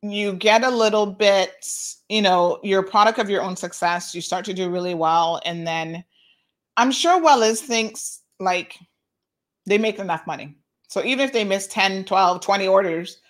you 0.00 0.32
get 0.32 0.64
a 0.64 0.70
little 0.70 1.04
bit, 1.04 1.66
you 2.08 2.22
know, 2.22 2.58
you're 2.62 2.80
a 2.80 2.90
product 2.90 3.18
of 3.18 3.28
your 3.28 3.42
own 3.42 3.54
success. 3.54 4.14
You 4.14 4.22
start 4.22 4.46
to 4.46 4.54
do 4.54 4.70
really 4.70 4.94
well. 4.94 5.42
And 5.44 5.66
then 5.66 6.02
I'm 6.78 6.90
sure 6.90 7.20
Wells 7.22 7.60
thinks 7.60 8.22
like 8.40 8.78
they 9.66 9.76
make 9.76 9.98
enough 9.98 10.26
money. 10.26 10.56
So 10.88 11.04
even 11.04 11.26
if 11.26 11.34
they 11.34 11.44
miss 11.44 11.66
10, 11.66 12.06
12, 12.06 12.40
20 12.40 12.66
orders, 12.66 13.20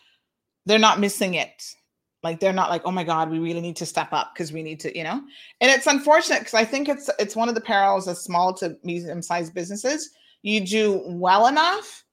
they're 0.65 0.79
not 0.79 1.01
missing 1.01 1.35
it. 1.35 1.75
Like 2.23 2.39
they're 2.39 2.53
not 2.53 2.71
like, 2.71 2.83
oh 2.85 2.93
my 2.93 3.03
God, 3.03 3.31
we 3.31 3.41
really 3.41 3.61
need 3.61 3.77
to 3.77 3.87
step 3.87 4.13
up 4.13 4.33
because 4.33 4.53
we 4.53 4.63
need 4.63 4.79
to, 4.81 4.97
you 4.97 5.03
know. 5.03 5.23
And 5.61 5.73
it's 5.73 5.89
unfortunate 5.89 6.39
because 6.41 6.55
I 6.55 6.65
think 6.65 6.89
it's 6.89 7.11
it's 7.19 7.35
one 7.35 7.49
of 7.49 7.57
the 7.57 7.61
perils 7.61 8.07
of 8.07 8.17
small 8.17 8.55
to 8.55 8.77
medium-sized 8.85 9.53
businesses. 9.53 10.11
You 10.47 10.61
do 10.61 11.03
well 11.07 11.49
enough, 11.49 12.05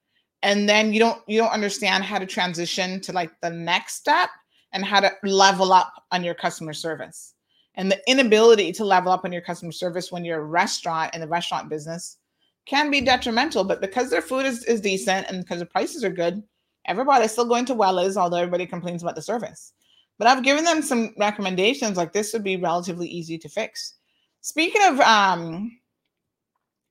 and 0.42 0.68
then 0.68 0.92
you 0.92 1.00
don't 1.00 1.22
you 1.28 1.40
don't 1.40 1.52
understand 1.52 2.04
how 2.04 2.18
to 2.18 2.26
transition 2.26 3.00
to 3.02 3.12
like 3.12 3.30
the 3.42 3.52
next 3.52 3.94
step 3.94 4.32
and 4.72 4.84
how 4.84 5.02
to 5.02 5.12
level 5.22 5.72
up 5.72 5.94
on 6.12 6.24
your 6.24 6.34
customer 6.34 6.74
service. 6.74 7.36
And 7.76 7.92
the 7.92 8.02
inability 8.10 8.72
to 8.72 8.86
level 8.86 9.12
up 9.12 9.24
on 9.24 9.32
your 9.32 9.44
customer 9.44 9.72
service 9.72 10.12
when 10.12 10.26
you're 10.26 10.40
a 10.40 10.46
restaurant 10.46 11.14
in 11.14 11.22
the 11.22 11.28
restaurant 11.28 11.70
business 11.70 12.18
can 12.66 12.90
be 12.90 13.02
detrimental. 13.02 13.64
But 13.66 13.82
because 13.82 14.10
their 14.10 14.24
food 14.24 14.48
is, 14.48 14.64
is 14.64 14.82
decent 14.82 15.28
and 15.30 15.44
because 15.44 15.60
the 15.60 15.68
prices 15.68 16.04
are 16.04 16.10
good, 16.10 16.42
everybody's 16.88 17.34
still 17.34 17.46
going 17.46 17.66
to 17.66 17.76
Wells, 17.76 18.18
although 18.18 18.38
everybody 18.38 18.66
complains 18.66 19.04
about 19.04 19.14
the 19.14 19.22
service. 19.22 19.74
But 20.18 20.28
I've 20.28 20.44
given 20.44 20.64
them 20.64 20.82
some 20.82 21.14
recommendations 21.20 21.98
like 21.98 22.14
this 22.14 22.34
would 22.34 22.44
be 22.44 22.58
relatively 22.58 23.08
easy 23.08 23.38
to 23.38 23.48
fix. 23.48 23.94
Speaking 24.42 24.82
of 24.86 25.00
um, 25.02 25.72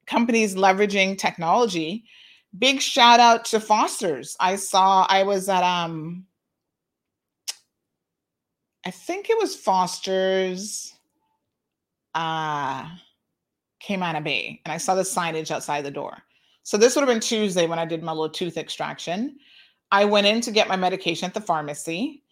companies 0.07 0.55
leveraging 0.55 1.19
technology, 1.19 2.05
big 2.59 2.81
shout 2.81 3.21
out 3.21 3.45
to 3.47 3.61
Foster's. 3.61 4.37
I 4.41 4.57
saw 4.57 5.07
I 5.09 5.23
was 5.23 5.49
at 5.49 5.63
um 5.63 6.27
I 8.85 8.91
think 8.91 9.31
it 9.31 9.39
was 9.39 9.57
Foster's 9.57 10.95
uh 12.15 12.89
Camana 13.87 14.23
Bay 14.23 14.61
and 14.65 14.73
I 14.73 14.77
saw 14.77 14.95
the 14.95 15.03
signage 15.03 15.51
outside 15.51 15.85
the 15.85 15.91
door. 15.91 16.19
So 16.63 16.77
this 16.77 16.95
would 16.95 17.03
have 17.03 17.09
been 17.09 17.21
Tuesday 17.21 17.67
when 17.67 17.79
I 17.79 17.85
did 17.85 18.03
my 18.03 18.13
little 18.13 18.29
tooth 18.29 18.57
extraction. 18.57 19.37
I 19.91 20.05
went 20.05 20.27
in 20.27 20.41
to 20.43 20.53
get 20.53 20.69
my 20.69 20.77
medication 20.77 21.27
at 21.27 21.35
the 21.35 21.41
pharmacy 21.41 22.23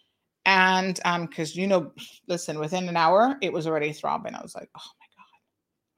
and 0.46 1.00
um 1.04 1.26
because 1.26 1.54
you 1.54 1.66
know 1.66 1.92
listen 2.26 2.58
within 2.58 2.88
an 2.88 2.96
hour 2.96 3.36
it 3.42 3.52
was 3.52 3.66
already 3.66 3.92
throbbing 3.92 4.34
i 4.34 4.40
was 4.40 4.54
like 4.54 4.70
oh 4.76 4.90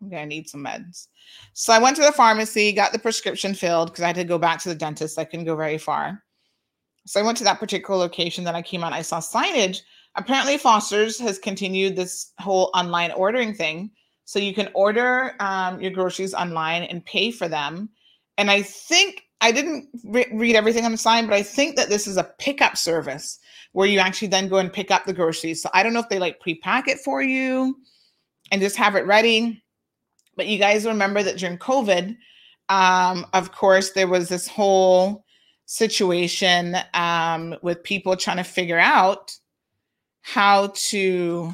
i'm 0.02 0.10
gonna 0.10 0.26
need 0.26 0.48
some 0.48 0.64
meds. 0.64 1.08
So 1.52 1.72
i 1.72 1.78
went 1.78 1.96
to 1.96 2.02
the 2.02 2.12
pharmacy 2.12 2.72
got 2.72 2.92
the 2.92 2.98
prescription 2.98 3.54
filled 3.54 3.90
because 3.90 4.02
i 4.02 4.08
had 4.08 4.16
to 4.16 4.24
go 4.24 4.38
back 4.38 4.60
to 4.60 4.68
the 4.68 4.74
dentist 4.74 5.18
i 5.18 5.24
couldn't 5.24 5.46
go 5.46 5.56
very 5.56 5.78
far. 5.78 6.22
So 7.06 7.20
i 7.20 7.22
went 7.22 7.38
to 7.38 7.44
that 7.44 7.60
particular 7.60 7.98
location 7.98 8.44
then 8.44 8.56
i 8.56 8.62
came 8.62 8.84
out 8.84 8.92
i 8.92 9.02
saw 9.02 9.20
signage. 9.20 9.80
Apparently 10.14 10.58
foster's 10.58 11.18
has 11.20 11.38
continued 11.38 11.96
this 11.96 12.32
whole 12.38 12.70
online 12.74 13.12
ordering 13.12 13.54
thing. 13.54 13.90
So 14.24 14.38
you 14.38 14.54
can 14.54 14.68
order 14.74 15.34
um, 15.40 15.80
your 15.80 15.90
groceries 15.90 16.34
online 16.34 16.82
and 16.82 17.04
pay 17.06 17.30
for 17.30 17.48
them. 17.48 17.88
And 18.38 18.50
i 18.50 18.62
think 18.62 19.22
i 19.40 19.52
didn't 19.52 19.88
re- 20.04 20.30
read 20.32 20.56
everything 20.56 20.84
on 20.84 20.92
the 20.92 20.98
sign 20.98 21.26
but 21.26 21.34
i 21.34 21.42
think 21.42 21.76
that 21.76 21.88
this 21.88 22.06
is 22.06 22.16
a 22.16 22.30
pickup 22.38 22.76
service 22.76 23.38
where 23.72 23.88
you 23.88 23.98
actually 23.98 24.28
then 24.28 24.48
go 24.48 24.58
and 24.58 24.72
pick 24.72 24.90
up 24.90 25.04
the 25.04 25.12
groceries. 25.12 25.62
So 25.62 25.70
I 25.74 25.82
don't 25.82 25.92
know 25.92 26.00
if 26.00 26.08
they 26.08 26.18
like 26.18 26.40
pre-pack 26.40 26.88
it 26.88 27.00
for 27.00 27.22
you 27.22 27.76
and 28.50 28.60
just 28.60 28.76
have 28.76 28.94
it 28.94 29.06
ready. 29.06 29.62
But 30.36 30.46
you 30.46 30.58
guys 30.58 30.86
remember 30.86 31.22
that 31.22 31.38
during 31.38 31.58
COVID, 31.58 32.16
um, 32.68 33.26
of 33.32 33.52
course, 33.52 33.90
there 33.90 34.08
was 34.08 34.28
this 34.28 34.48
whole 34.48 35.24
situation 35.66 36.76
um, 36.94 37.54
with 37.62 37.82
people 37.82 38.16
trying 38.16 38.38
to 38.38 38.44
figure 38.44 38.78
out 38.78 39.36
how 40.22 40.72
to 40.74 41.52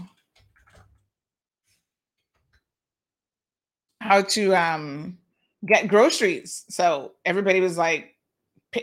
how 4.00 4.22
to 4.22 4.54
um, 4.54 5.18
get 5.66 5.88
groceries. 5.88 6.64
So 6.68 7.12
everybody 7.24 7.60
was 7.60 7.76
like, 7.76 8.14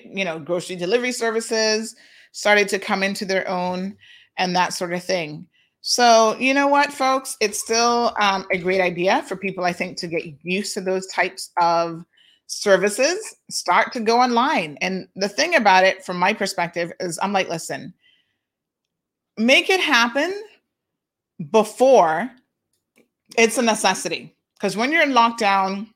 you 0.03 0.25
know, 0.25 0.39
grocery 0.39 0.75
delivery 0.75 1.11
services 1.11 1.95
started 2.31 2.67
to 2.69 2.79
come 2.79 3.01
into 3.01 3.25
their 3.25 3.47
own 3.47 3.97
and 4.37 4.55
that 4.55 4.73
sort 4.73 4.93
of 4.93 5.03
thing. 5.03 5.47
So, 5.87 6.35
you 6.39 6.55
know 6.55 6.65
what, 6.65 6.91
folks? 6.91 7.37
It's 7.41 7.59
still 7.59 8.11
um, 8.19 8.47
a 8.51 8.57
great 8.57 8.81
idea 8.81 9.21
for 9.21 9.35
people, 9.35 9.65
I 9.65 9.71
think, 9.71 9.97
to 9.97 10.07
get 10.07 10.23
used 10.41 10.73
to 10.73 10.81
those 10.81 11.05
types 11.05 11.51
of 11.61 12.03
services, 12.47 13.35
start 13.51 13.93
to 13.93 13.99
go 13.99 14.19
online. 14.19 14.79
And 14.81 15.07
the 15.15 15.29
thing 15.29 15.53
about 15.53 15.83
it, 15.83 16.03
from 16.03 16.17
my 16.17 16.33
perspective, 16.33 16.91
is 16.99 17.19
I'm 17.21 17.33
like, 17.33 17.49
listen, 17.49 17.93
make 19.37 19.69
it 19.69 19.79
happen 19.79 20.33
before 21.51 22.31
it's 23.37 23.59
a 23.59 23.61
necessity. 23.61 24.35
Because 24.55 24.75
when 24.75 24.91
you're 24.91 25.03
in 25.03 25.11
lockdown 25.11 25.87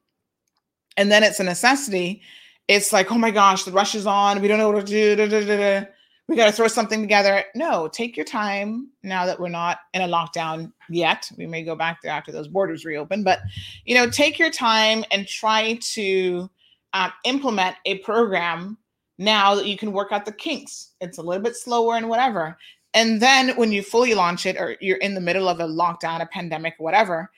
and 0.97 1.11
then 1.11 1.23
it's 1.23 1.39
a 1.39 1.43
necessity, 1.43 2.21
it's 2.67 2.93
like, 2.93 3.11
oh 3.11 3.17
my 3.17 3.31
gosh, 3.31 3.63
the 3.63 3.71
rush 3.71 3.95
is 3.95 4.05
on. 4.05 4.39
We 4.39 4.49
don't 4.49 4.59
know 4.59 4.69
what 4.69 4.85
to 4.85 4.91
do. 4.91 5.15
Da, 5.15 5.27
da, 5.27 5.43
da, 5.43 5.87
we 6.29 6.35
got 6.35 6.45
to 6.45 6.51
throw 6.51 6.67
something 6.67 7.01
together. 7.01 7.43
No, 7.55 7.87
take 7.87 8.15
your 8.15 8.23
time 8.23 8.89
now 9.01 9.25
that 9.25 9.39
we're 9.39 9.49
not 9.49 9.79
in 9.95 10.03
a 10.03 10.07
lockdown 10.07 10.71
yet. 10.87 11.27
We 11.39 11.47
may 11.47 11.63
go 11.63 11.75
back 11.75 12.03
there 12.03 12.11
after 12.11 12.31
those 12.31 12.47
borders 12.47 12.85
reopen, 12.85 13.23
but 13.23 13.39
you 13.83 13.95
know, 13.95 14.07
take 14.07 14.37
your 14.37 14.51
time 14.51 15.03
and 15.09 15.27
try 15.27 15.79
to 15.93 16.47
um, 16.93 17.11
implement 17.25 17.77
a 17.85 17.97
program 17.99 18.77
now 19.17 19.55
that 19.55 19.65
you 19.65 19.75
can 19.75 19.91
work 19.91 20.11
out 20.11 20.23
the 20.23 20.31
kinks. 20.31 20.91
It's 21.01 21.17
a 21.17 21.21
little 21.23 21.41
bit 21.41 21.55
slower 21.55 21.95
and 21.95 22.07
whatever. 22.07 22.59
And 22.93 23.19
then 23.19 23.55
when 23.57 23.71
you 23.71 23.81
fully 23.81 24.13
launch 24.13 24.45
it, 24.45 24.55
or 24.55 24.77
you're 24.81 24.97
in 24.97 25.15
the 25.15 25.21
middle 25.21 25.49
of 25.49 25.59
a 25.59 25.67
lockdown, 25.67 26.21
a 26.21 26.27
pandemic, 26.27 26.75
whatever, 26.77 27.31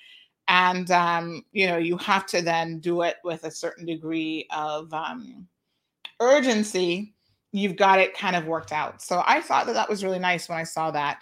and 0.50 0.92
um, 0.92 1.46
you 1.54 1.66
know 1.66 1.78
you 1.78 1.96
have 1.98 2.26
to 2.26 2.42
then 2.42 2.80
do 2.80 3.04
it 3.04 3.18
with 3.24 3.46
a 3.46 3.52
certain 3.52 3.86
degree 3.86 4.48
of 4.54 4.94
um, 4.94 5.48
urgency 6.20 7.14
you've 7.52 7.76
got 7.76 8.00
it 8.00 8.18
kind 8.18 8.36
of 8.36 8.46
worked 8.46 8.72
out. 8.72 9.02
So 9.02 9.24
I 9.26 9.42
thought 9.42 9.66
that 9.68 9.74
that 9.74 9.90
was 9.90 10.04
really 10.04 10.20
nice 10.20 10.48
when 10.48 10.58
I 10.58 10.64
saw 10.64 10.92
that. 10.92 11.20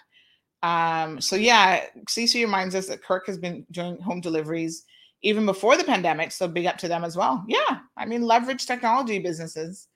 Um, 0.62 1.20
so 1.20 1.36
yeah, 1.36 1.84
CC 2.08 2.42
reminds 2.42 2.74
us 2.74 2.86
that 2.86 3.02
Kirk 3.02 3.26
has 3.26 3.38
been 3.38 3.66
doing 3.70 3.98
home 3.98 4.20
deliveries 4.20 4.84
even 5.22 5.46
before 5.46 5.76
the 5.76 5.84
pandemic. 5.84 6.32
So 6.32 6.48
big 6.48 6.66
up 6.66 6.78
to 6.78 6.88
them 6.88 7.04
as 7.04 7.16
well. 7.16 7.44
Yeah, 7.48 7.80
I 7.96 8.06
mean 8.06 8.22
leverage 8.22 8.66
technology 8.66 9.18
businesses. 9.18 9.88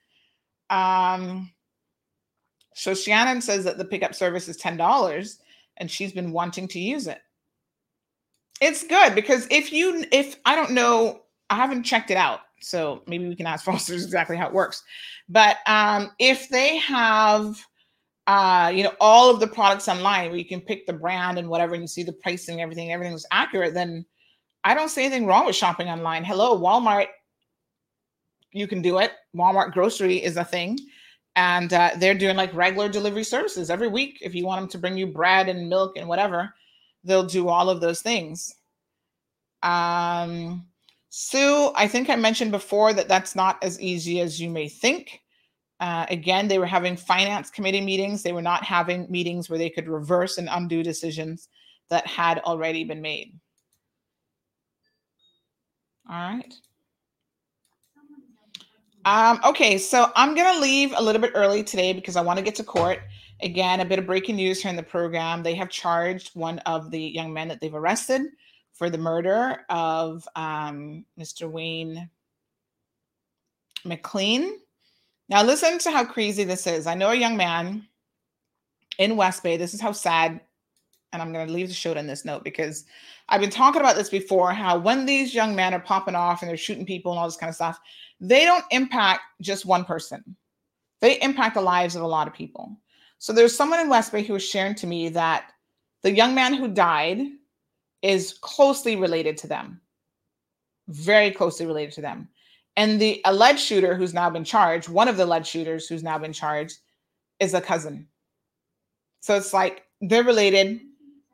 Um, 0.69 1.51
so 2.73 2.93
Shannon 2.93 3.41
says 3.41 3.63
that 3.63 3.77
the 3.77 3.85
pickup 3.85 4.15
service 4.15 4.47
is 4.47 4.57
ten 4.57 4.77
dollars, 4.77 5.39
and 5.77 5.89
she's 5.89 6.11
been 6.11 6.31
wanting 6.31 6.67
to 6.69 6.79
use 6.79 7.07
it. 7.07 7.21
It's 8.61 8.85
good 8.85 9.15
because 9.15 9.47
if 9.51 9.71
you 9.71 10.05
if 10.11 10.37
I 10.45 10.55
don't 10.55 10.71
know, 10.71 11.21
I 11.49 11.55
haven't 11.55 11.83
checked 11.83 12.11
it 12.11 12.17
out. 12.17 12.41
So 12.61 13.03
maybe 13.07 13.27
we 13.27 13.35
can 13.35 13.47
ask 13.47 13.65
Foster's 13.65 14.03
exactly 14.03 14.37
how 14.37 14.47
it 14.47 14.53
works. 14.53 14.83
But 15.29 15.57
um, 15.65 16.11
if 16.19 16.49
they 16.49 16.77
have, 16.77 17.57
uh, 18.27 18.71
you 18.73 18.83
know, 18.83 18.93
all 18.99 19.29
of 19.29 19.39
the 19.39 19.47
products 19.47 19.87
online 19.87 20.29
where 20.29 20.39
you 20.39 20.45
can 20.45 20.61
pick 20.61 20.85
the 20.85 20.93
brand 20.93 21.37
and 21.37 21.49
whatever, 21.49 21.73
and 21.73 21.83
you 21.83 21.87
see 21.87 22.03
the 22.03 22.13
pricing, 22.13 22.61
everything, 22.61 22.91
everything's 22.91 23.25
accurate, 23.31 23.73
then 23.73 24.05
I 24.63 24.73
don't 24.73 24.89
see 24.89 25.05
anything 25.05 25.27
wrong 25.27 25.45
with 25.45 25.55
shopping 25.55 25.89
online. 25.89 26.23
Hello, 26.23 26.59
Walmart, 26.59 27.07
you 28.51 28.67
can 28.67 28.81
do 28.81 28.99
it. 28.99 29.11
Walmart 29.35 29.73
grocery 29.73 30.23
is 30.23 30.37
a 30.37 30.43
thing. 30.43 30.79
And 31.35 31.73
uh, 31.73 31.91
they're 31.97 32.15
doing 32.15 32.37
like 32.37 32.53
regular 32.53 32.87
delivery 32.87 33.25
services 33.25 33.69
every 33.69 33.89
week. 33.89 34.19
If 34.21 34.33
you 34.33 34.45
want 34.45 34.61
them 34.61 34.69
to 34.69 34.77
bring 34.77 34.97
you 34.97 35.05
bread 35.05 35.49
and 35.49 35.67
milk 35.69 35.97
and 35.97 36.07
whatever, 36.07 36.53
they'll 37.03 37.25
do 37.25 37.49
all 37.49 37.69
of 37.69 37.81
those 37.81 38.01
things. 38.01 38.55
Um, 39.61 40.65
Sue, 41.17 41.71
I 41.77 41.87
think 41.87 42.09
I 42.09 42.17
mentioned 42.17 42.51
before 42.51 42.91
that 42.91 43.07
that's 43.07 43.37
not 43.37 43.57
as 43.63 43.79
easy 43.79 44.19
as 44.19 44.41
you 44.41 44.49
may 44.49 44.67
think. 44.67 45.21
Uh, 45.79 46.05
again, 46.09 46.49
they 46.49 46.59
were 46.59 46.65
having 46.65 46.97
finance 46.97 47.49
committee 47.49 47.79
meetings. 47.79 48.21
They 48.21 48.33
were 48.33 48.41
not 48.41 48.65
having 48.65 49.09
meetings 49.09 49.49
where 49.49 49.57
they 49.57 49.69
could 49.69 49.87
reverse 49.87 50.37
and 50.37 50.49
undo 50.51 50.83
decisions 50.83 51.47
that 51.89 52.05
had 52.05 52.39
already 52.39 52.83
been 52.83 53.01
made. 53.01 53.33
All 56.09 56.17
right. 56.17 56.53
Um, 59.05 59.39
okay, 59.45 59.77
so 59.77 60.11
I'm 60.17 60.35
going 60.35 60.53
to 60.53 60.59
leave 60.59 60.93
a 60.97 61.01
little 61.01 61.21
bit 61.21 61.31
early 61.33 61.63
today 61.63 61.93
because 61.93 62.17
I 62.17 62.21
want 62.23 62.39
to 62.39 62.43
get 62.43 62.55
to 62.55 62.63
court. 62.65 62.99
Again, 63.41 63.79
a 63.79 63.85
bit 63.85 63.99
of 63.99 64.05
breaking 64.05 64.35
news 64.35 64.61
here 64.61 64.69
in 64.69 64.75
the 64.75 64.83
program. 64.83 65.43
They 65.43 65.55
have 65.55 65.69
charged 65.69 66.35
one 66.35 66.59
of 66.59 66.91
the 66.91 66.99
young 66.99 67.31
men 67.31 67.47
that 67.47 67.61
they've 67.61 67.73
arrested 67.73 68.23
for 68.75 68.89
the 68.89 68.97
murder 68.97 69.61
of 69.69 70.27
um, 70.35 71.05
Mr. 71.17 71.49
Wayne 71.49 72.09
McLean. 73.85 74.59
Now, 75.29 75.43
listen 75.43 75.79
to 75.79 75.91
how 75.91 76.05
crazy 76.05 76.43
this 76.43 76.67
is. 76.67 76.85
I 76.85 76.93
know 76.93 77.11
a 77.11 77.15
young 77.15 77.37
man 77.37 77.87
in 78.99 79.15
West 79.15 79.41
Bay. 79.43 79.57
This 79.57 79.73
is 79.73 79.81
how 79.81 79.93
sad, 79.93 80.39
and 81.13 81.21
I'm 81.21 81.31
going 81.31 81.47
to 81.47 81.53
leave 81.53 81.69
the 81.69 81.73
show 81.73 81.97
on 81.97 82.05
this 82.05 82.25
note 82.25 82.43
because 82.43 82.85
I've 83.29 83.41
been 83.41 83.49
talking 83.49 83.81
about 83.81 83.95
this 83.95 84.09
before 84.09 84.51
how 84.51 84.77
when 84.77 85.05
these 85.05 85.33
young 85.33 85.55
men 85.55 85.73
are 85.73 85.79
popping 85.79 86.15
off 86.15 86.41
and 86.41 86.49
they're 86.49 86.57
shooting 86.57 86.85
people 86.85 87.11
and 87.11 87.19
all 87.19 87.27
this 87.27 87.37
kind 87.37 87.49
of 87.49 87.55
stuff, 87.55 87.79
they 88.19 88.43
don't 88.45 88.65
impact 88.71 89.21
just 89.41 89.65
one 89.65 89.85
person, 89.85 90.35
they 90.99 91.19
impact 91.21 91.55
the 91.55 91.61
lives 91.61 91.95
of 91.95 92.01
a 92.01 92.07
lot 92.07 92.27
of 92.27 92.33
people. 92.33 92.77
So 93.19 93.31
there's 93.31 93.55
someone 93.55 93.79
in 93.79 93.89
West 93.89 94.11
Bay 94.11 94.21
who 94.21 94.33
was 94.33 94.47
sharing 94.47 94.75
to 94.75 94.87
me 94.87 95.09
that 95.09 95.51
the 96.03 96.11
young 96.11 96.35
man 96.35 96.53
who 96.53 96.67
died 96.67 97.19
is 98.05 98.37
closely 98.39 98.95
related 98.95 99.35
to 99.35 99.47
them, 99.47 99.81
very 100.87 101.31
closely 101.31 101.65
related 101.65 101.91
to 101.91 102.01
them. 102.01 102.29
And 102.77 103.01
the 103.01 103.19
alleged 103.25 103.59
shooter 103.59 103.95
who's 103.95 104.13
now 104.13 104.29
been 104.29 104.43
charged, 104.43 104.89
one 104.89 105.07
of 105.07 105.17
the 105.17 105.23
alleged 105.23 105.47
shooters 105.47 105.87
who's 105.87 106.03
now 106.03 106.19
been 106.19 106.31
charged, 106.31 106.77
is 107.39 107.55
a 107.55 107.61
cousin. 107.61 108.07
So 109.21 109.35
it's 109.35 109.53
like 109.53 109.85
they're 110.01 110.23
related 110.23 110.81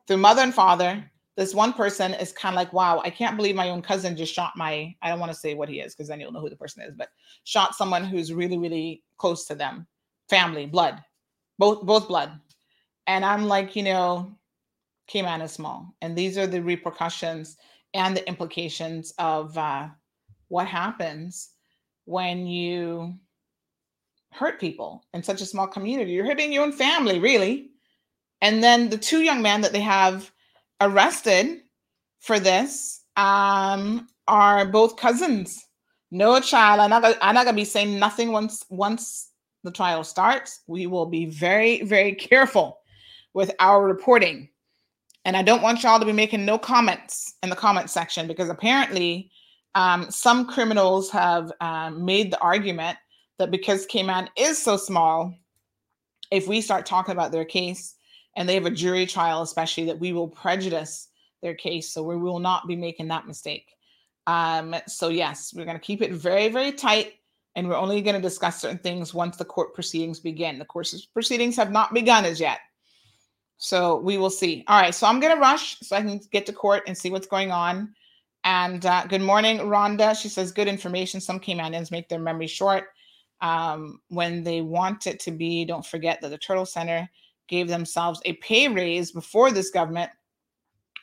through 0.07 0.17
mother 0.17 0.43
and 0.43 0.53
father. 0.53 1.03
This 1.35 1.53
one 1.53 1.73
person 1.73 2.13
is 2.13 2.31
kind 2.31 2.53
of 2.53 2.57
like, 2.57 2.71
wow, 2.71 3.01
I 3.03 3.09
can't 3.09 3.35
believe 3.35 3.55
my 3.55 3.69
own 3.69 3.81
cousin 3.81 4.15
just 4.15 4.33
shot 4.33 4.53
my, 4.55 4.95
I 5.01 5.09
don't 5.09 5.19
want 5.19 5.33
to 5.33 5.37
say 5.37 5.53
what 5.53 5.67
he 5.67 5.81
is 5.81 5.93
because 5.93 6.07
then 6.07 6.21
you'll 6.21 6.31
know 6.31 6.39
who 6.39 6.49
the 6.49 6.55
person 6.55 6.83
is, 6.83 6.93
but 6.95 7.09
shot 7.43 7.75
someone 7.75 8.05
who's 8.05 8.31
really, 8.31 8.57
really 8.57 9.03
close 9.17 9.45
to 9.47 9.55
them, 9.55 9.87
family, 10.29 10.67
blood, 10.67 11.03
both, 11.59 11.85
both 11.85 12.07
blood. 12.07 12.31
And 13.07 13.25
I'm 13.25 13.45
like, 13.45 13.75
you 13.75 13.83
know, 13.83 14.37
Cayman 15.11 15.41
is 15.41 15.51
small. 15.51 15.93
And 16.01 16.15
these 16.15 16.37
are 16.37 16.47
the 16.47 16.61
repercussions 16.61 17.57
and 17.93 18.15
the 18.15 18.25
implications 18.27 19.13
of 19.17 19.57
uh, 19.57 19.89
what 20.47 20.67
happens 20.67 21.49
when 22.05 22.47
you 22.47 23.15
hurt 24.31 24.59
people 24.59 25.03
in 25.13 25.21
such 25.21 25.41
a 25.41 25.45
small 25.45 25.67
community. 25.67 26.13
You're 26.13 26.25
hurting 26.25 26.53
your 26.53 26.63
own 26.63 26.71
family, 26.71 27.19
really. 27.19 27.71
And 28.41 28.63
then 28.63 28.89
the 28.89 28.97
two 28.97 29.21
young 29.21 29.41
men 29.41 29.61
that 29.61 29.73
they 29.73 29.81
have 29.81 30.31
arrested 30.79 31.59
for 32.21 32.39
this 32.39 33.01
um, 33.17 34.07
are 34.29 34.65
both 34.65 34.95
cousins. 34.95 35.67
No 36.11 36.39
child. 36.39 36.79
I'm 36.79 36.89
not, 36.89 37.01
gonna, 37.01 37.17
I'm 37.21 37.35
not 37.35 37.45
gonna 37.45 37.57
be 37.57 37.65
saying 37.65 37.99
nothing 37.99 38.31
once 38.31 38.65
once 38.69 39.31
the 39.63 39.71
trial 39.71 40.03
starts. 40.05 40.61
We 40.67 40.87
will 40.87 41.05
be 41.05 41.25
very, 41.25 41.83
very 41.83 42.15
careful 42.29 42.79
with 43.33 43.51
our 43.59 43.85
reporting. 43.85 44.49
And 45.25 45.37
I 45.37 45.43
don't 45.43 45.61
want 45.61 45.83
y'all 45.83 45.99
to 45.99 46.05
be 46.05 46.13
making 46.13 46.45
no 46.45 46.57
comments 46.57 47.35
in 47.43 47.49
the 47.49 47.55
comment 47.55 47.89
section 47.89 48.27
because 48.27 48.49
apparently 48.49 49.29
um, 49.75 50.09
some 50.09 50.47
criminals 50.47 51.09
have 51.11 51.51
um, 51.61 52.03
made 52.03 52.31
the 52.31 52.39
argument 52.39 52.97
that 53.37 53.51
because 53.51 53.85
Cayman 53.85 54.29
is 54.35 54.61
so 54.61 54.77
small, 54.77 55.33
if 56.31 56.47
we 56.47 56.61
start 56.61 56.85
talking 56.85 57.11
about 57.11 57.31
their 57.31 57.45
case 57.45 57.95
and 58.35 58.47
they 58.47 58.55
have 58.55 58.65
a 58.65 58.71
jury 58.71 59.05
trial, 59.05 59.41
especially, 59.41 59.85
that 59.85 59.99
we 59.99 60.13
will 60.13 60.27
prejudice 60.27 61.09
their 61.41 61.53
case. 61.53 61.91
So 61.91 62.03
we 62.03 62.17
will 62.17 62.39
not 62.39 62.67
be 62.67 62.75
making 62.75 63.09
that 63.09 63.27
mistake. 63.27 63.67
Um, 64.27 64.75
so, 64.87 65.09
yes, 65.09 65.53
we're 65.53 65.65
going 65.65 65.77
to 65.77 65.83
keep 65.83 66.01
it 66.01 66.11
very, 66.11 66.47
very 66.49 66.71
tight. 66.71 67.13
And 67.55 67.67
we're 67.67 67.75
only 67.75 68.01
going 68.01 68.15
to 68.15 68.21
discuss 68.21 68.61
certain 68.61 68.77
things 68.77 69.13
once 69.13 69.35
the 69.35 69.43
court 69.43 69.73
proceedings 69.73 70.21
begin. 70.21 70.57
The 70.57 70.65
court 70.65 70.93
proceedings 71.13 71.57
have 71.57 71.69
not 71.69 71.93
begun 71.93 72.23
as 72.23 72.39
yet. 72.39 72.59
So 73.63 73.97
we 73.97 74.17
will 74.17 74.31
see. 74.31 74.63
All 74.67 74.81
right. 74.81 74.93
So 74.93 75.05
I'm 75.05 75.19
going 75.19 75.35
to 75.35 75.39
rush 75.39 75.79
so 75.81 75.95
I 75.95 76.01
can 76.01 76.19
get 76.31 76.47
to 76.47 76.53
court 76.53 76.81
and 76.87 76.97
see 76.97 77.11
what's 77.11 77.27
going 77.27 77.51
on. 77.51 77.93
And 78.43 78.83
uh, 78.87 79.05
good 79.05 79.21
morning, 79.21 79.59
Rhonda. 79.59 80.19
She 80.19 80.29
says, 80.29 80.51
good 80.51 80.67
information. 80.67 81.21
Some 81.21 81.39
Caymanians 81.39 81.91
make 81.91 82.09
their 82.09 82.17
memory 82.17 82.47
short 82.47 82.85
um, 83.39 84.01
when 84.07 84.43
they 84.43 84.61
want 84.61 85.05
it 85.05 85.19
to 85.19 85.31
be. 85.31 85.63
Don't 85.63 85.85
forget 85.85 86.19
that 86.21 86.29
the 86.29 86.39
Turtle 86.39 86.65
Center 86.65 87.07
gave 87.47 87.67
themselves 87.67 88.19
a 88.25 88.33
pay 88.33 88.67
raise 88.67 89.11
before 89.11 89.51
this 89.51 89.69
government. 89.69 90.09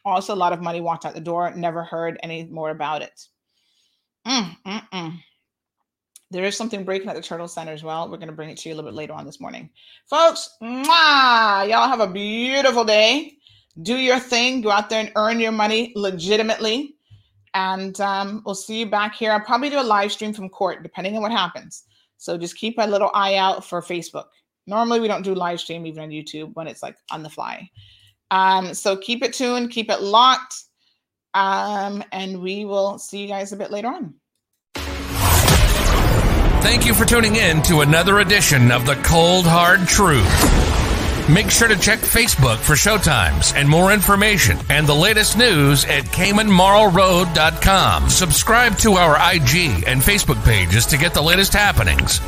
Also, 0.05 0.35
a 0.35 0.43
lot 0.43 0.52
of 0.52 0.60
money 0.60 0.80
walked 0.80 1.06
out 1.06 1.14
the 1.14 1.20
door. 1.20 1.52
Never 1.55 1.85
heard 1.85 2.18
any 2.24 2.44
more 2.47 2.70
about 2.70 3.02
it. 3.02 3.28
Mm, 4.26 4.56
mm, 4.66 4.89
mm. 4.90 5.22
There 6.30 6.44
is 6.44 6.56
something 6.56 6.84
breaking 6.84 7.09
at 7.09 7.16
the 7.16 7.22
Turtle 7.22 7.48
Center 7.48 7.72
as 7.72 7.82
well. 7.82 8.10
We're 8.10 8.18
going 8.18 8.28
to 8.28 8.34
bring 8.34 8.50
it 8.50 8.59
to 8.59 8.68
you 8.68 8.74
a 8.74 8.76
little 8.76 8.90
bit 8.90 8.96
later 8.96 9.14
on 9.14 9.24
this 9.24 9.40
morning. 9.40 9.70
Folks, 10.10 10.56
mwah, 10.62 11.68
y'all 11.68 11.88
have 11.88 12.00
a 12.00 12.06
beautiful 12.06 12.84
day. 12.84 13.38
Do 13.80 13.96
your 13.96 14.18
thing. 14.18 14.60
Go 14.60 14.70
out 14.70 14.90
there 14.90 15.00
and 15.00 15.12
earn 15.16 15.40
your 15.40 15.52
money 15.52 15.92
legitimately. 15.96 16.96
And 17.55 17.98
um, 18.00 18.42
we'll 18.44 18.55
see 18.55 18.80
you 18.80 18.86
back 18.86 19.14
here. 19.14 19.32
I'll 19.32 19.40
probably 19.40 19.70
do 19.70 19.80
a 19.80 19.82
live 19.82 20.12
stream 20.12 20.34
from 20.34 20.50
court, 20.50 20.82
depending 20.82 21.16
on 21.16 21.22
what 21.22 21.32
happens. 21.32 21.84
So 22.18 22.36
just 22.36 22.56
keep 22.56 22.74
a 22.78 22.86
little 22.86 23.10
eye 23.14 23.36
out 23.36 23.64
for 23.64 23.80
Facebook. 23.80 24.26
Normally, 24.66 25.00
we 25.00 25.09
don't 25.09 25.22
do 25.22 25.34
live 25.34 25.60
stream 25.60 25.86
even 25.86 26.02
on 26.02 26.10
YouTube 26.10 26.55
when 26.55 26.66
it's 26.66 26.82
like 26.82 26.96
on 27.10 27.22
the 27.22 27.30
fly. 27.30 27.70
Um, 28.30 28.74
so 28.74 28.96
keep 28.98 29.24
it 29.24 29.32
tuned, 29.32 29.70
keep 29.70 29.90
it 29.90 30.02
locked, 30.02 30.64
um, 31.32 32.05
and 32.12 32.42
we 32.42 32.66
will 32.66 32.98
see 32.98 33.22
you 33.22 33.28
guys 33.28 33.52
a 33.52 33.56
bit 33.56 33.70
later 33.70 33.88
on. 33.88 34.14
Thank 36.60 36.86
you 36.86 36.94
for 36.94 37.05
tuning 37.05 37.36
in 37.36 37.62
to 37.62 37.80
another 37.80 38.18
edition 38.18 38.72
of 38.72 38.85
The 38.85 38.97
Cold 38.97 39.47
Hard 39.47 39.86
Truth. 39.86 41.28
Make 41.28 41.51
sure 41.51 41.68
to 41.68 41.76
check 41.76 42.01
Facebook 42.01 42.59
for 42.59 42.74
showtimes 42.74 43.55
and 43.55 43.68
more 43.68 43.93
information 43.93 44.59
and 44.68 44.86
the 44.86 44.94
latest 44.94 45.39
news 45.39 45.85
at 45.85 46.05
CaymanMarlRoad.com. 46.05 48.09
Subscribe 48.09 48.76
to 48.78 48.94
our 48.94 49.14
IG 49.35 49.85
and 49.86 50.01
Facebook 50.01 50.43
pages 50.44 50.86
to 50.86 50.98
get 50.98 51.14
the 51.14 51.22
latest 51.22 51.52
happenings. 51.52 52.20